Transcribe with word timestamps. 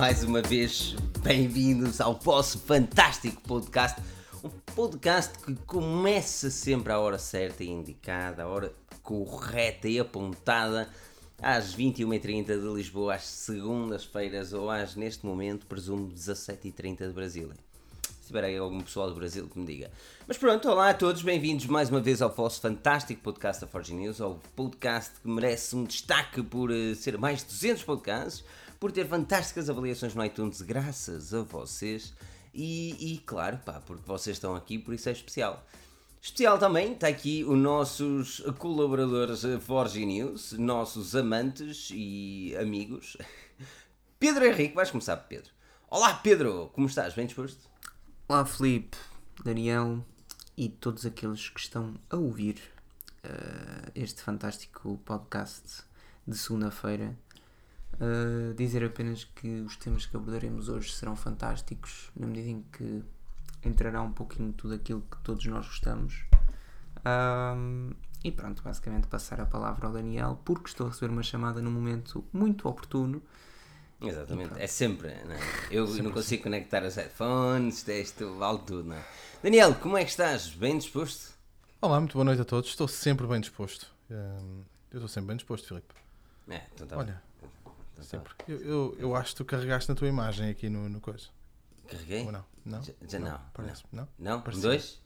mais 0.00 0.24
uma 0.24 0.40
vez 0.40 0.96
bem-vindos 1.22 2.00
ao 2.00 2.14
vosso 2.14 2.58
fantástico 2.60 3.38
podcast. 3.42 4.00
Um 4.42 4.48
podcast 4.74 5.38
que 5.40 5.54
começa 5.66 6.48
sempre 6.48 6.90
à 6.90 6.98
hora 6.98 7.18
certa 7.18 7.62
e 7.62 7.68
indicada, 7.68 8.44
à 8.44 8.48
hora 8.48 8.72
correta 9.02 9.86
e 9.86 10.00
apontada, 10.00 10.88
às 11.38 11.76
21h30 11.76 12.46
de 12.46 12.74
Lisboa, 12.74 13.16
às 13.16 13.24
segundas-feiras 13.24 14.54
ou 14.54 14.70
às, 14.70 14.96
neste 14.96 15.26
momento, 15.26 15.66
presumo, 15.66 16.10
17h30 16.10 17.06
de 17.08 17.12
Brasília. 17.12 17.54
Se 18.22 18.28
tiver 18.28 18.44
aí 18.44 18.56
algum 18.56 18.80
pessoal 18.80 19.10
do 19.10 19.16
Brasil 19.16 19.46
que 19.48 19.58
me 19.58 19.66
diga. 19.66 19.90
Mas 20.26 20.38
pronto, 20.38 20.66
olá 20.70 20.88
a 20.88 20.94
todos, 20.94 21.20
bem-vindos 21.20 21.66
mais 21.66 21.90
uma 21.90 22.00
vez 22.00 22.22
ao 22.22 22.34
vosso 22.34 22.58
fantástico 22.62 23.20
podcast 23.20 23.60
da 23.60 23.68
Forge 23.68 23.92
News, 23.92 24.18
ao 24.18 24.40
podcast 24.56 25.20
que 25.20 25.28
merece 25.28 25.76
um 25.76 25.84
destaque 25.84 26.42
por 26.42 26.70
uh, 26.70 26.94
ser 26.94 27.18
mais 27.18 27.40
de 27.40 27.48
200 27.48 27.82
podcasts, 27.82 28.42
por 28.80 28.90
ter 28.90 29.06
fantásticas 29.06 29.68
avaliações 29.68 30.14
no 30.14 30.24
iTunes, 30.24 30.62
graças 30.62 31.34
a 31.34 31.42
vocês, 31.42 32.14
e, 32.54 33.14
e 33.14 33.18
claro, 33.18 33.58
pá, 33.58 33.74
porque 33.84 34.02
vocês 34.06 34.36
estão 34.36 34.56
aqui, 34.56 34.78
por 34.78 34.94
isso 34.94 35.10
é 35.10 35.12
especial. 35.12 35.62
Especial 36.22 36.58
também, 36.58 36.94
está 36.94 37.06
aqui 37.06 37.44
os 37.44 37.58
nossos 37.58 38.40
colaboradores 38.58 39.42
Forge 39.60 40.04
News, 40.06 40.52
nossos 40.52 41.14
amantes 41.14 41.90
e 41.92 42.56
amigos. 42.58 43.18
Pedro 44.18 44.46
Henrique, 44.46 44.74
vais 44.74 44.90
começar, 44.90 45.16
Pedro. 45.18 45.50
Olá, 45.90 46.14
Pedro, 46.14 46.70
como 46.72 46.86
estás? 46.86 47.12
Bem 47.12 47.26
disposto? 47.26 47.68
Olá, 48.26 48.46
Felipe, 48.46 48.96
Daniel 49.44 50.02
e 50.56 50.70
todos 50.70 51.04
aqueles 51.04 51.50
que 51.50 51.60
estão 51.60 51.94
a 52.08 52.16
ouvir 52.16 52.56
uh, 53.24 53.90
este 53.94 54.22
fantástico 54.22 54.98
podcast 55.04 55.82
de 56.26 56.36
segunda-feira. 56.36 57.14
Uh, 58.00 58.54
dizer 58.54 58.82
apenas 58.82 59.24
que 59.24 59.60
os 59.60 59.76
temas 59.76 60.06
que 60.06 60.16
abordaremos 60.16 60.70
hoje 60.70 60.90
serão 60.92 61.14
fantásticos, 61.14 62.10
na 62.16 62.26
medida 62.26 62.48
em 62.48 62.62
que 62.72 63.02
entrará 63.62 64.00
um 64.00 64.10
pouquinho 64.10 64.52
tudo 64.54 64.74
aquilo 64.74 65.02
que 65.02 65.18
todos 65.18 65.44
nós 65.44 65.66
gostamos. 65.66 66.24
Um, 67.04 67.92
e 68.24 68.30
pronto, 68.30 68.62
basicamente 68.62 69.06
passar 69.06 69.40
a 69.40 69.46
palavra 69.46 69.86
ao 69.86 69.92
Daniel, 69.92 70.40
porque 70.44 70.68
estou 70.68 70.86
a 70.86 70.90
receber 70.90 71.12
uma 71.12 71.22
chamada 71.22 71.60
num 71.60 71.70
momento 71.70 72.24
muito 72.32 72.68
oportuno. 72.68 73.22
Exatamente, 74.00 74.54
é 74.58 74.66
sempre, 74.66 75.14
não 75.24 75.34
é? 75.34 75.40
Eu 75.70 75.86
sempre 75.86 76.02
não 76.04 76.12
consigo 76.12 76.40
assim. 76.40 76.42
conectar 76.42 76.82
os 76.82 76.96
headphones, 76.96 77.86
isto 77.86 78.34
vale 78.36 78.60
tudo, 78.60 78.84
não 78.84 78.96
é? 78.96 79.04
Daniel, 79.42 79.74
como 79.74 79.98
é 79.98 80.04
que 80.04 80.10
estás? 80.10 80.48
Bem 80.48 80.78
disposto? 80.78 81.34
Olá, 81.82 81.98
muito 81.98 82.14
boa 82.14 82.24
noite 82.24 82.40
a 82.40 82.44
todos. 82.44 82.70
Estou 82.70 82.88
sempre 82.88 83.26
bem 83.26 83.40
disposto. 83.40 83.90
Eu 84.08 84.64
estou 84.94 85.08
sempre 85.08 85.28
bem 85.28 85.36
disposto, 85.36 85.68
Filipe. 85.68 85.94
É, 86.48 86.62
então 86.74 86.86
tá 86.86 86.96
Olha, 86.96 87.22
sempre. 88.04 88.32
Eu, 88.48 88.58
eu, 88.60 88.96
eu, 88.98 89.16
acho 89.16 89.30
que 89.30 89.36
tu 89.36 89.44
carregaste 89.44 89.88
na 89.88 89.94
tua 89.94 90.08
imagem 90.08 90.48
aqui 90.50 90.68
no, 90.68 90.88
no 90.88 91.00
coisa. 91.00 91.26
Carreguei? 91.88 92.24
Ou 92.24 92.32
não? 92.32 92.44
Não? 92.64 92.82
Já, 92.82 92.92
já 93.08 93.18
não. 93.18 93.40
Parece, 93.52 93.84
não? 93.92 94.08
Não? 94.18 94.38
Um 94.46 94.60
dois? 94.60 95.00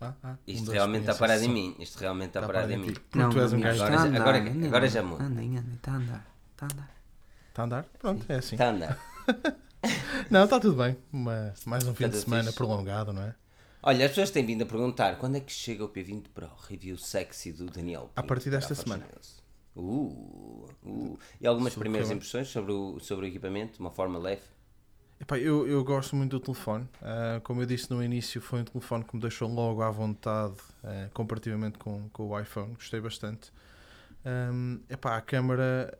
Ah, 0.00 0.12
ah, 0.22 0.36
Isto 0.46 0.70
um 0.70 0.72
realmente 0.72 1.02
está 1.02 1.14
parado 1.14 1.44
em 1.44 1.48
mim. 1.48 1.76
Isto 1.78 1.98
realmente 1.98 2.28
está 2.28 2.40
Está 2.40 2.52
parado 2.52 2.72
em 2.72 2.76
parado 2.76 2.90
em 2.90 2.94
mim. 2.94 3.00
Porque 3.10 3.34
tu 3.34 3.40
és 3.40 3.52
um 3.52 3.60
gajo. 3.60 3.82
Agora 3.82 4.02
andar, 4.02 4.20
agora- 4.20 4.38
anda, 4.38 4.66
agora 4.66 4.88
já 4.88 5.00
anda, 5.00 5.08
muda. 5.08 5.24
Andem, 5.24 5.58
andem, 5.58 5.74
está 5.74 5.92
a 5.92 5.96
andar, 5.96 6.26
está 6.52 6.66
a 6.66 6.68
andar. 6.72 6.94
Está 7.48 7.62
a 7.62 7.64
andar? 7.64 7.84
Pronto, 7.98 8.26
é 8.28 8.36
assim. 8.36 8.54
Está 8.56 8.66
a 8.66 8.70
andar. 8.70 8.98
Não, 10.30 10.44
está 10.44 10.58
tudo 10.58 10.76
bem. 10.76 10.96
Uma, 11.12 11.54
mais 11.66 11.86
um 11.86 11.94
fim 11.94 12.04
Está 12.04 12.16
de 12.16 12.24
semana 12.24 12.44
fixe. 12.44 12.56
prolongado, 12.56 13.12
não 13.12 13.22
é? 13.22 13.34
Olha, 13.82 14.06
as 14.06 14.12
pessoas 14.12 14.30
têm 14.30 14.44
vindo 14.44 14.62
a 14.62 14.66
perguntar 14.66 15.16
quando 15.16 15.36
é 15.36 15.40
que 15.40 15.52
chega 15.52 15.84
o 15.84 15.88
P20 15.88 16.24
Pro 16.32 16.50
review 16.68 16.96
sexy 16.96 17.52
do 17.52 17.66
Daniel. 17.66 18.10
A 18.16 18.22
partir 18.22 18.50
desta 18.50 18.74
semana. 18.74 19.06
Uh, 19.76 20.68
uh. 20.84 21.18
E 21.40 21.46
algumas 21.46 21.72
Sobre 21.72 21.88
primeiras 21.88 22.10
impressões 22.10 22.48
sobre 22.48 22.72
o, 22.72 22.98
sobre 23.00 23.26
o 23.26 23.28
equipamento, 23.28 23.74
de 23.74 23.80
uma 23.80 23.90
forma 23.90 24.18
leve? 24.18 24.42
Epá, 25.20 25.38
eu, 25.38 25.66
eu 25.66 25.82
gosto 25.84 26.16
muito 26.16 26.38
do 26.38 26.40
telefone. 26.40 26.88
Ah, 27.00 27.40
como 27.42 27.62
eu 27.62 27.66
disse 27.66 27.90
no 27.90 28.02
início, 28.02 28.40
foi 28.40 28.60
um 28.60 28.64
telefone 28.64 29.04
que 29.04 29.14
me 29.14 29.22
deixou 29.22 29.48
logo 29.48 29.80
à 29.80 29.90
vontade 29.90 30.56
ah, 30.82 31.08
comparativamente 31.14 31.78
com, 31.78 32.08
com 32.10 32.28
o 32.28 32.38
iPhone. 32.38 32.74
Gostei 32.74 33.00
bastante. 33.00 33.52
Ahm, 34.24 34.80
epá, 34.88 35.16
a 35.16 35.20
câmara 35.20 35.96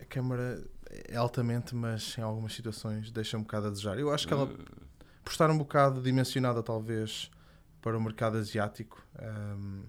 a 0.00 0.04
câmara 0.04 0.62
é 1.08 1.16
altamente, 1.16 1.74
mas 1.74 2.16
em 2.18 2.22
algumas 2.22 2.52
situações 2.52 3.10
deixa 3.10 3.36
um 3.36 3.42
bocado 3.42 3.68
a 3.68 3.70
desejar. 3.70 3.98
Eu 3.98 4.12
acho 4.12 4.26
que 4.26 4.32
ela, 4.32 4.46
por 4.46 5.30
estar 5.30 5.50
um 5.50 5.58
bocado 5.58 6.00
dimensionada 6.02 6.62
talvez 6.62 7.30
para 7.80 7.96
o 7.96 8.00
mercado 8.00 8.36
asiático, 8.36 9.04
ahm, 9.18 9.82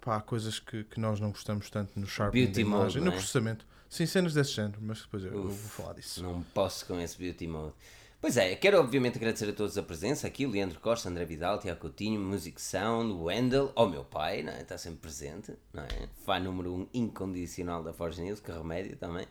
epá, 0.00 0.16
há 0.16 0.20
coisas 0.20 0.58
que, 0.58 0.84
que 0.84 1.00
nós 1.00 1.20
não 1.20 1.30
gostamos 1.30 1.68
tanto 1.70 1.98
no 1.98 2.06
sharpening 2.06 2.46
Beauty 2.46 2.62
da 2.62 2.68
mode, 2.68 2.80
imagem, 2.80 3.00
não 3.00 3.06
no 3.06 3.12
é? 3.12 3.16
processamento. 3.16 3.66
Sim, 3.88 4.06
cenas 4.06 4.34
desse 4.34 4.52
género, 4.52 4.78
mas 4.82 5.00
depois 5.00 5.24
eu, 5.24 5.32
eu 5.32 5.42
vou 5.42 5.50
Uf. 5.50 5.68
falar 5.70 5.94
disso. 5.94 6.22
Não 6.22 6.42
posso 6.54 6.84
com 6.86 7.00
esse 7.00 7.16
beauty 7.16 7.46
mode. 7.46 7.72
Pois 8.20 8.36
é, 8.36 8.56
quero 8.56 8.80
obviamente 8.80 9.16
agradecer 9.16 9.48
a 9.48 9.52
todos 9.52 9.78
a 9.78 9.82
presença 9.82 10.26
aqui, 10.26 10.44
o 10.44 10.50
Leandro 10.50 10.80
Costa, 10.80 11.08
André 11.08 11.24
Vidal, 11.24 11.60
Tiago 11.60 11.78
Coutinho, 11.78 12.20
Music 12.20 12.60
Sound, 12.60 13.12
Wendel, 13.12 13.70
ao 13.76 13.88
meu 13.88 14.04
pai, 14.04 14.42
não 14.42 14.52
é? 14.52 14.60
está 14.60 14.76
sempre 14.76 14.98
presente, 14.98 15.54
não 15.72 15.84
é? 15.84 16.08
fã 16.24 16.40
número 16.40 16.74
um 16.74 16.88
incondicional 16.92 17.80
da 17.82 17.92
Forge 17.92 18.20
News, 18.20 18.40
que 18.40 18.50
remédio 18.50 18.96
também. 18.96 19.26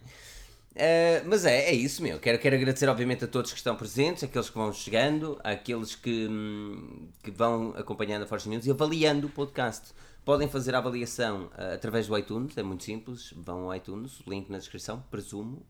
Uh, 0.71 1.25
mas 1.25 1.45
é, 1.45 1.69
é 1.69 1.73
isso, 1.73 2.03
meu. 2.03 2.19
Quero, 2.19 2.37
quero 2.37 2.55
agradecer, 2.55 2.87
obviamente, 2.87 3.23
a 3.23 3.27
todos 3.27 3.51
que 3.51 3.57
estão 3.57 3.75
presentes, 3.75 4.23
aqueles 4.23 4.49
que 4.49 4.55
vão 4.55 4.71
chegando, 4.71 5.39
aqueles 5.43 5.95
que, 5.95 6.27
hum, 6.27 7.09
que 7.23 7.31
vão 7.31 7.73
acompanhando 7.75 8.23
a 8.23 8.27
Forge 8.27 8.47
News 8.47 8.65
e 8.65 8.71
avaliando 8.71 9.27
o 9.27 9.29
podcast. 9.29 9.93
Podem 10.23 10.47
fazer 10.47 10.75
a 10.75 10.79
avaliação 10.79 11.45
uh, 11.45 11.73
através 11.73 12.07
do 12.07 12.17
iTunes, 12.17 12.57
é 12.57 12.63
muito 12.63 12.83
simples. 12.83 13.33
Vão 13.35 13.65
ao 13.65 13.75
iTunes, 13.75 14.21
link 14.27 14.49
na 14.49 14.57
descrição, 14.57 15.03
presumo. 15.09 15.65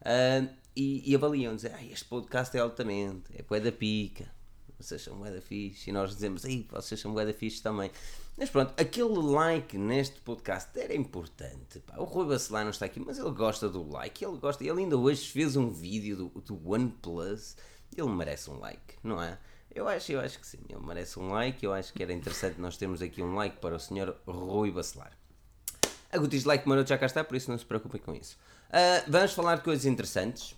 Uh, 0.00 0.48
e, 0.76 1.10
e 1.10 1.14
avaliam, 1.14 1.54
dizem, 1.54 1.72
ah, 1.74 1.84
este 1.84 2.04
podcast 2.04 2.56
é 2.56 2.60
altamente, 2.60 3.24
é 3.34 3.42
bué 3.42 3.60
da 3.60 3.72
pica, 3.72 4.26
vocês 4.78 5.02
são 5.02 5.18
bué 5.18 5.30
da 5.30 5.40
fixe, 5.40 5.90
e 5.90 5.92
nós 5.92 6.14
dizemos, 6.14 6.44
ei, 6.44 6.66
vocês 6.70 6.98
são 6.98 7.12
bué 7.12 7.26
da 7.26 7.34
fixe 7.34 7.62
também. 7.62 7.90
Mas 8.40 8.48
pronto, 8.48 8.72
aquele 8.80 9.18
like 9.18 9.76
neste 9.76 10.18
podcast 10.22 10.70
era 10.80 10.94
importante, 10.94 11.78
pá. 11.80 11.98
o 11.98 12.04
Rui 12.04 12.26
Bacelar 12.26 12.64
não 12.64 12.70
está 12.70 12.86
aqui, 12.86 12.98
mas 12.98 13.18
ele 13.18 13.32
gosta 13.32 13.68
do 13.68 13.86
like, 13.86 14.24
ele 14.24 14.38
gosta, 14.38 14.64
ele 14.64 14.80
ainda 14.80 14.96
hoje 14.96 15.28
fez 15.28 15.56
um 15.56 15.68
vídeo 15.68 16.16
do, 16.16 16.40
do 16.40 16.70
OnePlus, 16.70 17.54
ele 17.94 18.08
merece 18.08 18.48
um 18.48 18.58
like, 18.58 18.96
não 19.04 19.22
é? 19.22 19.38
Eu 19.70 19.86
acho, 19.86 20.12
eu 20.12 20.20
acho 20.20 20.40
que 20.40 20.46
sim, 20.46 20.56
ele 20.70 20.80
merece 20.80 21.20
um 21.20 21.28
like, 21.28 21.62
eu 21.62 21.74
acho 21.74 21.92
que 21.92 22.02
era 22.02 22.14
interessante 22.14 22.58
nós 22.58 22.78
termos 22.78 23.02
aqui 23.02 23.22
um 23.22 23.34
like 23.34 23.58
para 23.58 23.76
o 23.76 23.78
senhor 23.78 24.18
Rui 24.26 24.70
Bacelar. 24.70 25.12
A 26.10 26.16
Gutis 26.16 26.46
Like 26.46 26.66
Maroto 26.66 26.88
já 26.88 26.96
cá 26.96 27.04
está, 27.04 27.22
por 27.22 27.36
isso 27.36 27.50
não 27.50 27.58
se 27.58 27.66
preocupem 27.66 28.00
com 28.00 28.14
isso. 28.14 28.38
Ah, 28.70 29.04
vamos 29.06 29.34
falar 29.34 29.56
de 29.56 29.64
coisas 29.64 29.84
interessantes. 29.84 30.56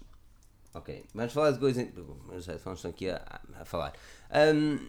Ok, 0.72 1.04
vamos 1.12 1.32
falar 1.32 1.50
de 1.50 1.58
coisas. 1.58 1.84
Os 2.28 2.46
headphones 2.46 2.78
estão 2.78 2.92
aqui 2.92 3.10
a, 3.10 3.40
a 3.58 3.64
falar. 3.64 3.92
Ahm, 4.30 4.88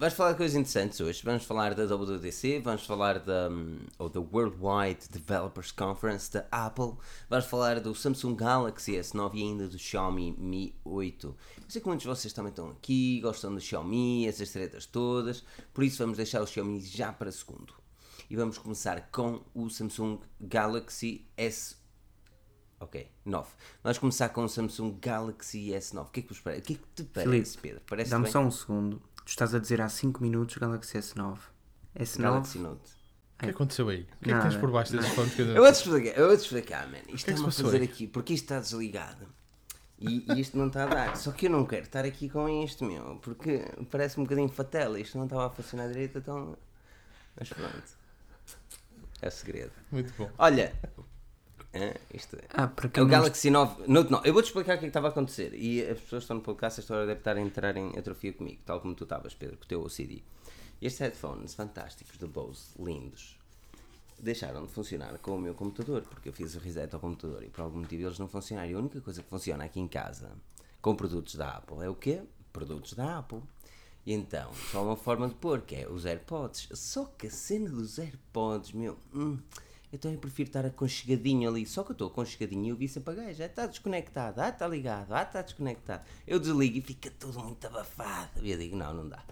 vamos 0.00 0.14
falar 0.14 0.32
de 0.32 0.38
coisas 0.38 0.56
interessantes 0.56 0.98
hoje. 0.98 1.20
Vamos 1.22 1.44
falar 1.44 1.74
da 1.74 1.84
WWDC, 1.84 2.60
vamos 2.60 2.86
falar 2.86 3.18
da, 3.18 3.50
hum, 3.50 3.80
ou 3.98 4.08
da 4.08 4.18
Worldwide 4.18 5.10
Developers 5.10 5.72
Conference 5.72 6.32
da 6.32 6.46
Apple, 6.50 6.94
vamos 7.28 7.44
falar 7.44 7.80
do 7.80 7.94
Samsung 7.94 8.34
Galaxy 8.34 8.92
S9 8.92 9.34
e 9.34 9.42
ainda 9.42 9.68
do 9.68 9.78
Xiaomi 9.78 10.32
Mi 10.38 10.74
8. 10.84 11.26
Eu 11.26 11.64
sei 11.68 11.82
que 11.82 11.86
muitos 11.86 12.04
de 12.04 12.08
vocês 12.08 12.32
também 12.32 12.48
estão 12.48 12.70
aqui, 12.70 13.20
gostam 13.20 13.54
do 13.54 13.60
Xiaomi, 13.60 14.26
essas 14.26 14.50
tretas 14.50 14.86
todas, 14.86 15.44
por 15.74 15.84
isso 15.84 15.98
vamos 15.98 16.16
deixar 16.16 16.40
o 16.40 16.46
Xiaomi 16.46 16.80
já 16.80 17.12
para 17.12 17.30
segundo. 17.30 17.74
E 18.30 18.36
vamos 18.36 18.56
começar 18.56 19.10
com 19.10 19.42
o 19.54 19.68
Samsung 19.68 20.18
Galaxy 20.40 21.26
S 21.36 21.78
Ok, 22.80 23.06
9. 23.26 23.46
Vamos 23.82 23.98
começar 23.98 24.30
com 24.30 24.42
o 24.42 24.48
Samsung 24.48 24.98
Galaxy 25.02 25.68
S9. 25.68 26.00
O 26.00 26.04
que 26.06 26.20
é 26.20 26.22
que, 26.22 26.28
vos 26.30 26.40
parece? 26.40 26.62
O 26.62 26.64
que, 26.64 26.72
é 26.72 26.76
que 26.76 26.82
te 26.94 27.04
parece, 27.04 27.58
Pedro? 27.58 27.82
Parece 27.86 28.10
Dá-me 28.10 28.30
só 28.30 28.40
um 28.40 28.50
segundo. 28.50 29.02
Tu 29.24 29.28
estás 29.30 29.54
a 29.54 29.58
dizer 29.58 29.80
há 29.80 29.88
5 29.88 30.22
minutos 30.22 30.56
Galaxy 30.56 30.98
S9. 30.98 31.38
S9? 31.98 32.22
Galaxy 32.22 32.58
Note. 32.58 32.80
O 32.80 33.38
que 33.40 33.46
é 33.46 33.48
que 33.48 33.54
aconteceu 33.54 33.88
aí? 33.88 34.02
O 34.02 34.24
que 34.24 34.30
é 34.30 34.36
que 34.36 34.42
tens 34.42 34.56
por 34.56 34.70
baixo 34.70 34.92
desses 34.92 35.12
fones? 35.12 35.34
que 35.34 35.42
eu 35.42 35.54
vou-te 35.54 35.74
explicar, 35.76 36.18
eu 36.20 36.28
vou-te 36.28 36.40
explicar, 36.40 36.86
man. 36.88 36.98
Isto 37.08 37.08
que 37.08 37.12
é 37.12 37.14
que 37.14 37.30
está-me 37.30 37.48
a 37.48 37.52
fazer 37.52 37.78
aí? 37.78 37.84
aqui, 37.84 38.06
porque 38.06 38.34
isto 38.34 38.44
está 38.44 38.60
desligado. 38.60 39.26
E, 39.98 40.24
e 40.32 40.40
isto 40.40 40.58
não 40.58 40.66
está 40.66 40.84
a 40.84 40.86
dar. 40.86 41.16
Só 41.16 41.30
que 41.30 41.46
eu 41.46 41.50
não 41.50 41.64
quero 41.64 41.84
estar 41.84 42.04
aqui 42.04 42.28
com 42.28 42.48
isto, 42.62 42.84
meu, 42.84 43.16
porque 43.22 43.64
parece 43.90 44.18
um 44.18 44.24
bocadinho 44.24 44.48
fatela. 44.48 44.98
Isto 44.98 45.16
não 45.16 45.24
estava 45.24 45.46
a 45.46 45.50
funcionar 45.50 45.88
direito, 45.88 46.18
então. 46.18 46.56
Mas 47.38 47.48
pronto. 47.50 48.00
É 49.22 49.28
o 49.28 49.30
segredo. 49.30 49.72
Muito 49.90 50.12
bom. 50.16 50.30
Olha. 50.38 50.74
Hã, 51.74 51.94
isto 52.12 52.36
é. 52.36 52.44
Ah, 52.50 52.66
para 52.66 52.90
É 52.92 53.00
o 53.00 53.04
não 53.04 53.10
Galaxy 53.10 53.50
9 53.50 53.84
Note 53.86 54.10
9. 54.10 54.28
Eu 54.28 54.32
vou-te 54.32 54.46
explicar 54.46 54.76
o 54.76 54.78
que 54.78 54.84
é 54.84 54.86
que 54.86 54.90
estava 54.90 55.08
a 55.08 55.10
acontecer. 55.10 55.54
E 55.54 55.82
as 55.82 56.00
pessoas 56.00 56.22
que 56.22 56.24
estão 56.24 56.36
no 56.36 56.42
podcast, 56.42 56.80
esta 56.80 56.94
hora 56.94 57.06
deve 57.06 57.20
estar 57.20 57.36
a 57.36 57.40
entrar 57.40 57.76
em 57.76 57.98
atrofia 57.98 58.32
comigo, 58.32 58.60
tal 58.64 58.80
como 58.80 58.94
tu 58.94 59.04
estavas, 59.04 59.34
Pedro, 59.34 59.56
com 59.56 59.64
o 59.64 59.68
teu 59.68 59.82
OCD. 59.82 60.22
Estes 60.80 61.00
headphones 61.00 61.54
fantásticos 61.54 62.16
da 62.16 62.26
Bose, 62.26 62.70
lindos, 62.78 63.38
deixaram 64.18 64.64
de 64.64 64.72
funcionar 64.72 65.18
com 65.18 65.36
o 65.36 65.38
meu 65.38 65.54
computador, 65.54 66.02
porque 66.02 66.28
eu 66.28 66.32
fiz 66.32 66.54
o 66.54 66.58
reset 66.58 66.92
ao 66.94 67.00
computador 67.00 67.42
e 67.42 67.48
por 67.48 67.62
algum 67.62 67.80
motivo 67.80 68.02
eles 68.04 68.18
não 68.18 68.28
funcionaram. 68.28 68.70
E 68.70 68.74
a 68.74 68.78
única 68.78 69.00
coisa 69.00 69.22
que 69.22 69.28
funciona 69.28 69.64
aqui 69.64 69.80
em 69.80 69.88
casa 69.88 70.30
com 70.80 70.94
produtos 70.94 71.34
da 71.34 71.56
Apple 71.56 71.82
é 71.82 71.88
o 71.88 71.94
quê? 71.94 72.22
Produtos 72.52 72.94
da 72.94 73.18
Apple. 73.18 73.42
E 74.06 74.14
então, 74.14 74.50
só 74.72 74.82
uma 74.82 74.96
forma 74.96 75.28
de 75.28 75.34
pôr, 75.34 75.60
que 75.60 75.76
é 75.76 75.88
os 75.88 76.06
AirPods. 76.06 76.68
Só 76.72 77.04
que 77.04 77.26
a 77.26 77.30
cena 77.30 77.68
dos 77.68 77.98
AirPods, 77.98 78.72
meu, 78.72 78.96
hum, 79.14 79.38
Então 79.92 80.10
eu 80.10 80.18
prefiro 80.18 80.48
estar 80.48 80.64
aconchegadinho 80.64 81.48
ali. 81.48 81.66
Só 81.66 81.82
que 81.82 81.90
eu 81.90 81.94
estou 81.94 82.08
aconchegadinho 82.08 82.66
e 82.66 82.68
eu 82.68 82.76
vi 82.76 82.88
sempre 82.88 83.12
a 83.12 83.16
gaja. 83.24 83.44
Está 83.46 83.66
desconectado, 83.66 84.40
ah, 84.40 84.48
está 84.48 84.66
ligado, 84.68 85.12
ah, 85.12 85.22
está 85.22 85.42
desconectado. 85.42 86.04
Eu 86.26 86.38
desligo 86.38 86.78
e 86.78 86.80
fica 86.80 87.10
tudo 87.10 87.40
muito 87.40 87.66
abafado. 87.66 88.44
E 88.44 88.52
eu 88.52 88.58
digo, 88.58 88.76
não, 88.76 88.94
não 88.94 89.08
dá. 89.08 89.22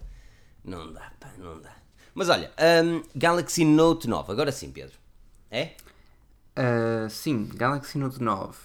Não 0.63 0.91
dá, 0.91 1.11
pá, 1.19 1.31
não 1.37 1.61
dá. 1.61 1.75
Mas 2.13 2.27
olha, 2.27 2.51
hum, 2.83 3.01
Galaxy 3.15 3.63
Note 3.63 4.07
9, 4.07 4.31
agora 4.31 4.51
sim, 4.51 4.71
Pedro. 4.71 4.97
É? 5.49 5.75
Uh, 6.57 7.09
sim, 7.09 7.49
Galaxy 7.53 7.97
Note 7.97 8.21
9. 8.21 8.57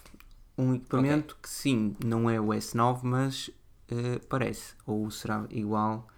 Um 0.58 0.74
equipamento 0.74 1.36
que 1.40 1.48
sim, 1.48 1.96
não 2.04 2.28
é 2.28 2.40
o 2.40 2.46
S9, 2.46 3.00
mas 3.02 3.48
uh, 3.48 4.24
parece. 4.28 4.74
Ou 4.86 5.08
será 5.10 5.46
igual, 5.50 6.08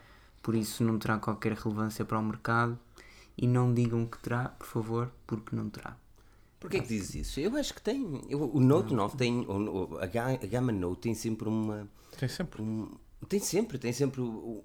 por 0.42 0.54
isso 0.54 0.82
não 0.82 0.98
terá 0.98 1.18
qualquer 1.18 1.52
relevância 1.52 2.04
para 2.04 2.18
o 2.18 2.22
mercado. 2.22 2.78
E 3.36 3.46
não 3.46 3.72
digam 3.74 4.06
que 4.06 4.18
terá, 4.18 4.48
por 4.50 4.66
favor, 4.66 5.12
porque 5.26 5.54
não 5.54 5.68
terá. 5.68 5.96
Porquê 6.58 6.80
que 6.80 6.88
dizes 6.88 7.14
isso? 7.14 7.40
Eu 7.40 7.54
acho 7.56 7.74
que 7.74 7.82
tem. 7.82 8.22
eu- 8.28 8.50
o 8.50 8.60
Note 8.60 8.94
9 8.94 9.16
tem. 9.16 9.40
o- 9.46 9.98
a, 10.00 10.06
ga- 10.06 10.30
a 10.42 10.46
gama 10.46 10.72
Note 10.72 11.02
tem 11.02 11.14
sempre 11.14 11.48
uma. 11.48 11.88
Tem 12.18 12.28
sempre. 12.28 12.62
um- 12.62 12.90
tem 13.28 13.38
sempre, 13.40 13.78
tem 13.78 13.92
sempre 13.92 14.20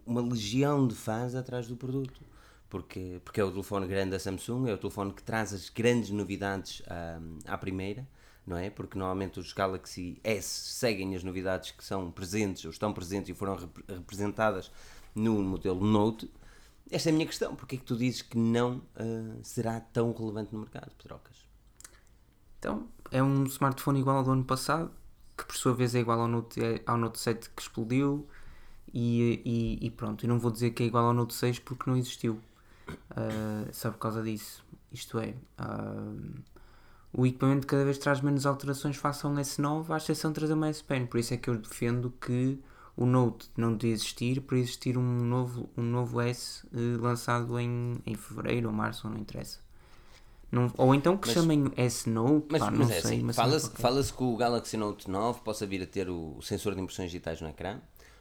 uma 0.06 0.22
legião 0.22 0.88
de 0.88 0.96
fãs 0.96 1.36
atrás 1.36 1.68
do 1.68 1.76
produto. 1.76 2.22
Porque, 2.70 3.20
porque 3.26 3.42
é 3.42 3.44
o 3.44 3.52
telefone 3.52 3.86
grande 3.86 4.12
da 4.12 4.20
Samsung, 4.20 4.70
é 4.70 4.74
o 4.74 4.78
telefone 4.78 5.12
que 5.12 5.22
traz 5.22 5.52
as 5.54 5.68
grandes 5.68 6.10
novidades 6.10 6.82
à, 6.88 7.54
à 7.54 7.58
primeira, 7.58 8.08
não 8.48 8.56
é? 8.56 8.70
Porque 8.70 8.98
normalmente 8.98 9.42
os 9.42 9.52
Galaxy 9.52 10.18
S 10.24 10.48
seguem 10.74 11.14
as 11.14 11.22
novidades 11.22 11.72
que 11.72 11.84
são 11.84 12.10
presentes, 12.10 12.64
ou 12.64 12.72
estão 12.72 12.94
presentes 12.94 13.30
e 13.30 13.34
foram 13.34 13.58
rep- 13.58 13.84
representadas 13.90 14.72
no 15.14 15.42
modelo 15.44 15.86
Note. 15.86 16.32
Esta 16.92 17.10
é 17.10 17.12
a 17.12 17.14
minha 17.14 17.26
questão, 17.26 17.56
porque 17.56 17.76
é 17.76 17.80
que 17.80 17.86
tu 17.86 17.96
dizes 17.96 18.22
que 18.22 18.38
não 18.38 18.82
ah, 18.96 19.40
será 19.44 19.80
tão 19.80 20.12
relevante 20.14 20.54
no 20.54 20.60
mercado, 20.60 20.92
Pedrocas? 20.98 21.46
Então, 22.60 22.88
é 23.10 23.24
um 23.24 23.46
smartphone 23.46 24.00
igual 24.00 24.18
ao 24.18 24.24
do 24.24 24.32
ano 24.32 24.44
passado, 24.44 24.92
que 25.38 25.46
por 25.46 25.56
sua 25.56 25.74
vez 25.74 25.96
é 25.96 26.00
igual 26.00 26.20
ao 26.20 26.28
Note, 26.28 26.60
ao 26.86 26.98
Note 26.98 27.20
7 27.20 27.50
que 27.50 27.62
explodiu. 27.62 28.28
E, 28.94 29.42
e, 29.46 29.86
e 29.86 29.90
pronto, 29.90 30.26
e 30.26 30.28
não 30.28 30.38
vou 30.38 30.52
dizer 30.52 30.72
que 30.72 30.84
é 30.84 30.86
igual 30.86 31.06
ao 31.06 31.14
Note 31.14 31.34
6 31.34 31.60
porque 31.60 31.90
não 31.90 31.98
existiu. 31.98 32.40
Ah, 33.10 33.68
só 33.72 33.90
por 33.90 33.98
causa 33.98 34.22
disso. 34.22 34.64
Isto 34.92 35.20
é, 35.20 35.34
ah, 35.58 36.14
o 37.14 37.26
equipamento 37.26 37.68
cada 37.68 37.84
vez 37.86 37.98
traz 37.98 38.22
menos 38.22 38.46
alterações 38.46 38.98
face 38.98 39.26
ao 39.26 39.32
S9, 39.34 39.90
à 39.90 39.98
exceção 39.98 40.32
de 40.32 40.36
trazer 40.36 40.54
uma 40.54 40.68
S 40.68 40.84
Pen. 40.84 41.06
Por 41.06 41.20
isso 41.20 41.34
é 41.34 41.38
que 41.38 41.50
eu 41.50 41.58
defendo 41.58 42.14
que 42.22 42.60
o 42.96 43.06
Note 43.06 43.50
não 43.58 43.76
devia 43.76 43.94
existir 43.94 44.42
para 44.42 44.58
existir 44.58 44.98
um 44.98 45.02
novo, 45.26 45.70
um 45.78 45.84
novo 45.84 46.20
S 46.22 46.66
eh, 46.74 46.98
lançado 47.00 47.60
em, 47.60 47.98
em 48.06 48.16
fevereiro 48.16 48.68
ou 48.68 48.74
março, 48.74 49.08
não 49.10 49.18
interessa. 49.18 49.60
Não, 50.52 50.70
ou 50.78 50.94
então 50.94 51.16
que 51.16 51.28
Mas- 51.28 51.36
chamem 51.38 51.72
S 51.78 52.10
Note, 52.10 52.48
Mas, 52.50 52.62
pá, 52.62 52.70
mas 52.72 52.80
não 52.80 52.96
é 52.96 53.02
sei. 53.02 53.18
assim, 53.20 53.34
fala-se 53.34 53.70
qualquer. 53.70 53.82
fala 53.82 54.04
que 54.04 54.24
o 54.24 54.36
Galaxy 54.36 54.76
Note 54.78 55.10
9 55.10 55.42
possa 55.42 55.66
vir 55.66 55.82
a 55.82 55.86
ter 55.88 56.10
o, 56.10 56.42
sensor 56.42 56.76
de 56.76 56.82
impressões 56.82 57.10
digitais 57.10 57.40
no 57.40 57.48
ecrã. 57.48 57.80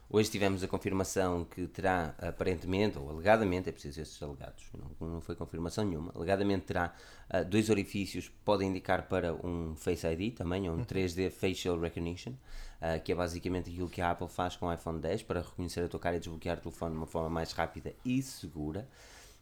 Hoje 0.08 0.28
tivemos 0.28 0.62
a 0.64 0.68
confirmação 0.68 1.44
que 1.44 1.68
terá, 1.68 2.14
aparentemente, 2.18 2.98
ou 2.98 3.10
alegadamente, 3.10 3.68
é 3.68 3.72
preciso 3.72 4.00
esses 4.00 4.20
alegados, 4.20 4.64
não, 5.00 5.08
não 5.08 5.20
foi 5.20 5.36
confirmação 5.36 5.84
nenhuma, 5.84 6.10
alegadamente 6.16 6.66
terá 6.66 6.92
ah, 7.28 7.44
dois 7.44 7.70
orifícios 7.70 8.26
que 8.28 8.34
podem 8.44 8.70
indicar 8.70 9.06
para 9.08 9.32
um 9.32 9.76
Face 9.76 10.04
ID 10.04 10.34
também, 10.34 10.68
ou 10.68 10.76
um 10.76 10.84
3D 10.84 11.30
Facial 11.30 11.78
Recognition, 11.78 12.32
ah, 12.80 12.98
que 12.98 13.12
é 13.12 13.14
basicamente 13.14 13.70
aquilo 13.70 13.88
que 13.88 14.00
a 14.00 14.10
Apple 14.10 14.28
faz 14.28 14.56
com 14.56 14.66
o 14.66 14.72
iPhone 14.72 15.00
10 15.00 15.22
para 15.24 15.40
reconhecer 15.42 15.84
a 15.84 15.88
tua 15.88 16.00
cara 16.00 16.16
e 16.16 16.20
desbloquear 16.20 16.58
o 16.58 16.60
telefone 16.60 16.92
de 16.92 16.96
uma 16.98 17.06
forma 17.06 17.28
mais 17.30 17.52
rápida 17.52 17.92
e 18.04 18.22
segura. 18.22 18.88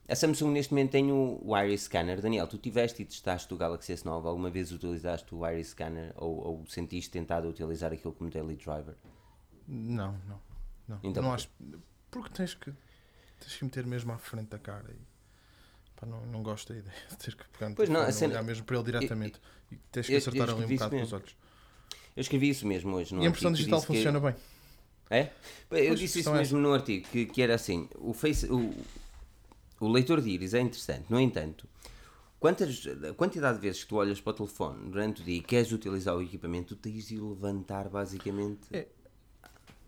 A 0.08 0.16
Samsung 0.16 0.50
neste 0.52 0.72
momento 0.72 0.90
tem 0.92 1.12
o, 1.12 1.38
o 1.44 1.56
Iris 1.58 1.82
Scanner. 1.82 2.20
Daniel, 2.22 2.46
tu 2.46 2.56
tiveste 2.56 3.02
e 3.02 3.04
testaste 3.04 3.52
o 3.52 3.56
Galaxy 3.58 3.92
S9, 3.92 4.24
alguma 4.26 4.48
vez 4.48 4.72
utilizaste 4.72 5.34
o 5.34 5.46
Iris 5.46 5.68
Scanner 5.68 6.12
ou, 6.16 6.34
ou 6.46 6.66
sentiste 6.66 7.10
tentado 7.10 7.46
utilizar 7.48 7.92
aquilo 7.92 8.14
como 8.14 8.30
daily 8.30 8.56
driver? 8.56 8.94
Não, 9.66 10.12
não. 10.26 10.40
Não, 10.88 11.00
Então 11.02 11.22
não 11.22 11.34
acho. 11.34 11.50
Porque 12.10 12.30
tens 12.30 12.54
que, 12.54 12.72
tens 13.38 13.56
que 13.56 13.64
meter 13.64 13.84
mesmo 13.86 14.10
à 14.12 14.16
frente 14.16 14.48
da 14.48 14.58
cara. 14.58 14.86
E, 14.90 14.96
pá, 15.94 16.06
não, 16.06 16.24
não 16.24 16.42
gosto 16.42 16.72
da 16.72 16.78
ideia 16.80 16.96
de 17.10 17.16
ter 17.18 17.36
que 17.36 17.46
pegar 17.50 17.68
no 17.68 17.74
Pois 17.76 17.90
não, 17.90 18.00
a 18.00 18.10
cena- 18.10 18.32
olhar 18.32 18.42
mesmo 18.42 18.64
para 18.64 18.76
ele 18.76 18.84
diretamente. 18.86 19.38
e 19.70 19.76
tens 19.92 20.06
que 20.06 20.14
eu- 20.14 20.18
acertar 20.18 20.48
eu 20.48 20.56
ali 20.56 20.64
um 20.64 20.68
bocado 20.68 20.96
com 20.96 21.02
os 21.02 21.12
olhos. 21.12 21.36
Eu 22.18 22.22
escrevi 22.22 22.48
isso 22.48 22.66
mesmo 22.66 22.96
hoje 22.96 23.14
no 23.14 23.22
e 23.22 23.26
a 23.26 23.28
impressão 23.28 23.52
digital 23.52 23.78
disse 23.78 23.86
que- 23.92 23.96
funciona 23.96 24.18
bem. 24.18 24.34
É? 25.08 25.22
Eu 25.22 25.28
Pois, 25.68 26.00
disse 26.00 26.18
isso 26.18 26.30
é 26.30 26.32
mesmo 26.32 26.58
no 26.58 26.74
artigo, 26.74 27.06
que, 27.08 27.26
que 27.26 27.40
era 27.40 27.54
assim, 27.54 27.88
o, 27.94 28.12
face, 28.12 28.46
o, 28.52 28.74
o 29.78 29.88
leitor 29.88 30.20
de 30.20 30.28
íris 30.30 30.52
é 30.52 30.60
interessante, 30.60 31.04
no 31.08 31.20
entanto, 31.20 31.66
quantas, 32.40 32.84
a 33.08 33.14
quantidade 33.14 33.58
de 33.58 33.62
vezes 33.62 33.84
que 33.84 33.88
tu 33.88 33.96
olhas 33.96 34.20
para 34.20 34.30
o 34.32 34.34
telefone 34.34 34.90
durante 34.90 35.22
o 35.22 35.24
dia 35.24 35.36
e 35.36 35.40
queres 35.40 35.70
utilizar 35.70 36.16
o 36.16 36.20
equipamento, 36.20 36.74
tu 36.74 36.80
tens 36.82 37.06
de 37.06 37.18
levantar 37.20 37.88
basicamente. 37.88 38.62
É, 38.72 38.88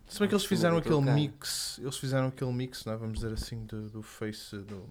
Se 0.08 0.20
bem 0.20 0.28
que 0.28 0.34
eles 0.34 0.44
fizeram 0.46 0.74
muito 0.76 0.96
aquele 0.96 1.12
mix, 1.12 1.78
eles 1.82 1.96
fizeram 1.98 2.28
aquele 2.28 2.52
mix, 2.52 2.84
não 2.84 2.92
é? 2.92 2.96
vamos 2.96 3.18
dizer 3.18 3.32
assim, 3.32 3.66
do, 3.66 3.90
do 3.90 4.02
face, 4.02 4.56
do, 4.56 4.88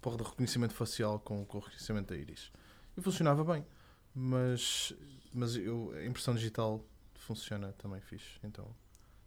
porra, 0.00 0.16
do 0.16 0.24
reconhecimento 0.24 0.74
facial 0.74 1.18
com, 1.18 1.44
com 1.44 1.58
o 1.58 1.60
reconhecimento 1.60 2.14
da 2.14 2.16
íris. 2.16 2.52
E 2.96 3.00
funcionava 3.02 3.42
bem. 3.44 3.66
Mas, 4.14 4.94
mas 5.32 5.56
eu, 5.56 5.92
a 5.96 6.04
impressão 6.04 6.34
digital 6.34 6.84
funciona 7.14 7.72
também 7.78 8.00
fixe. 8.00 8.38
Então 8.42 8.66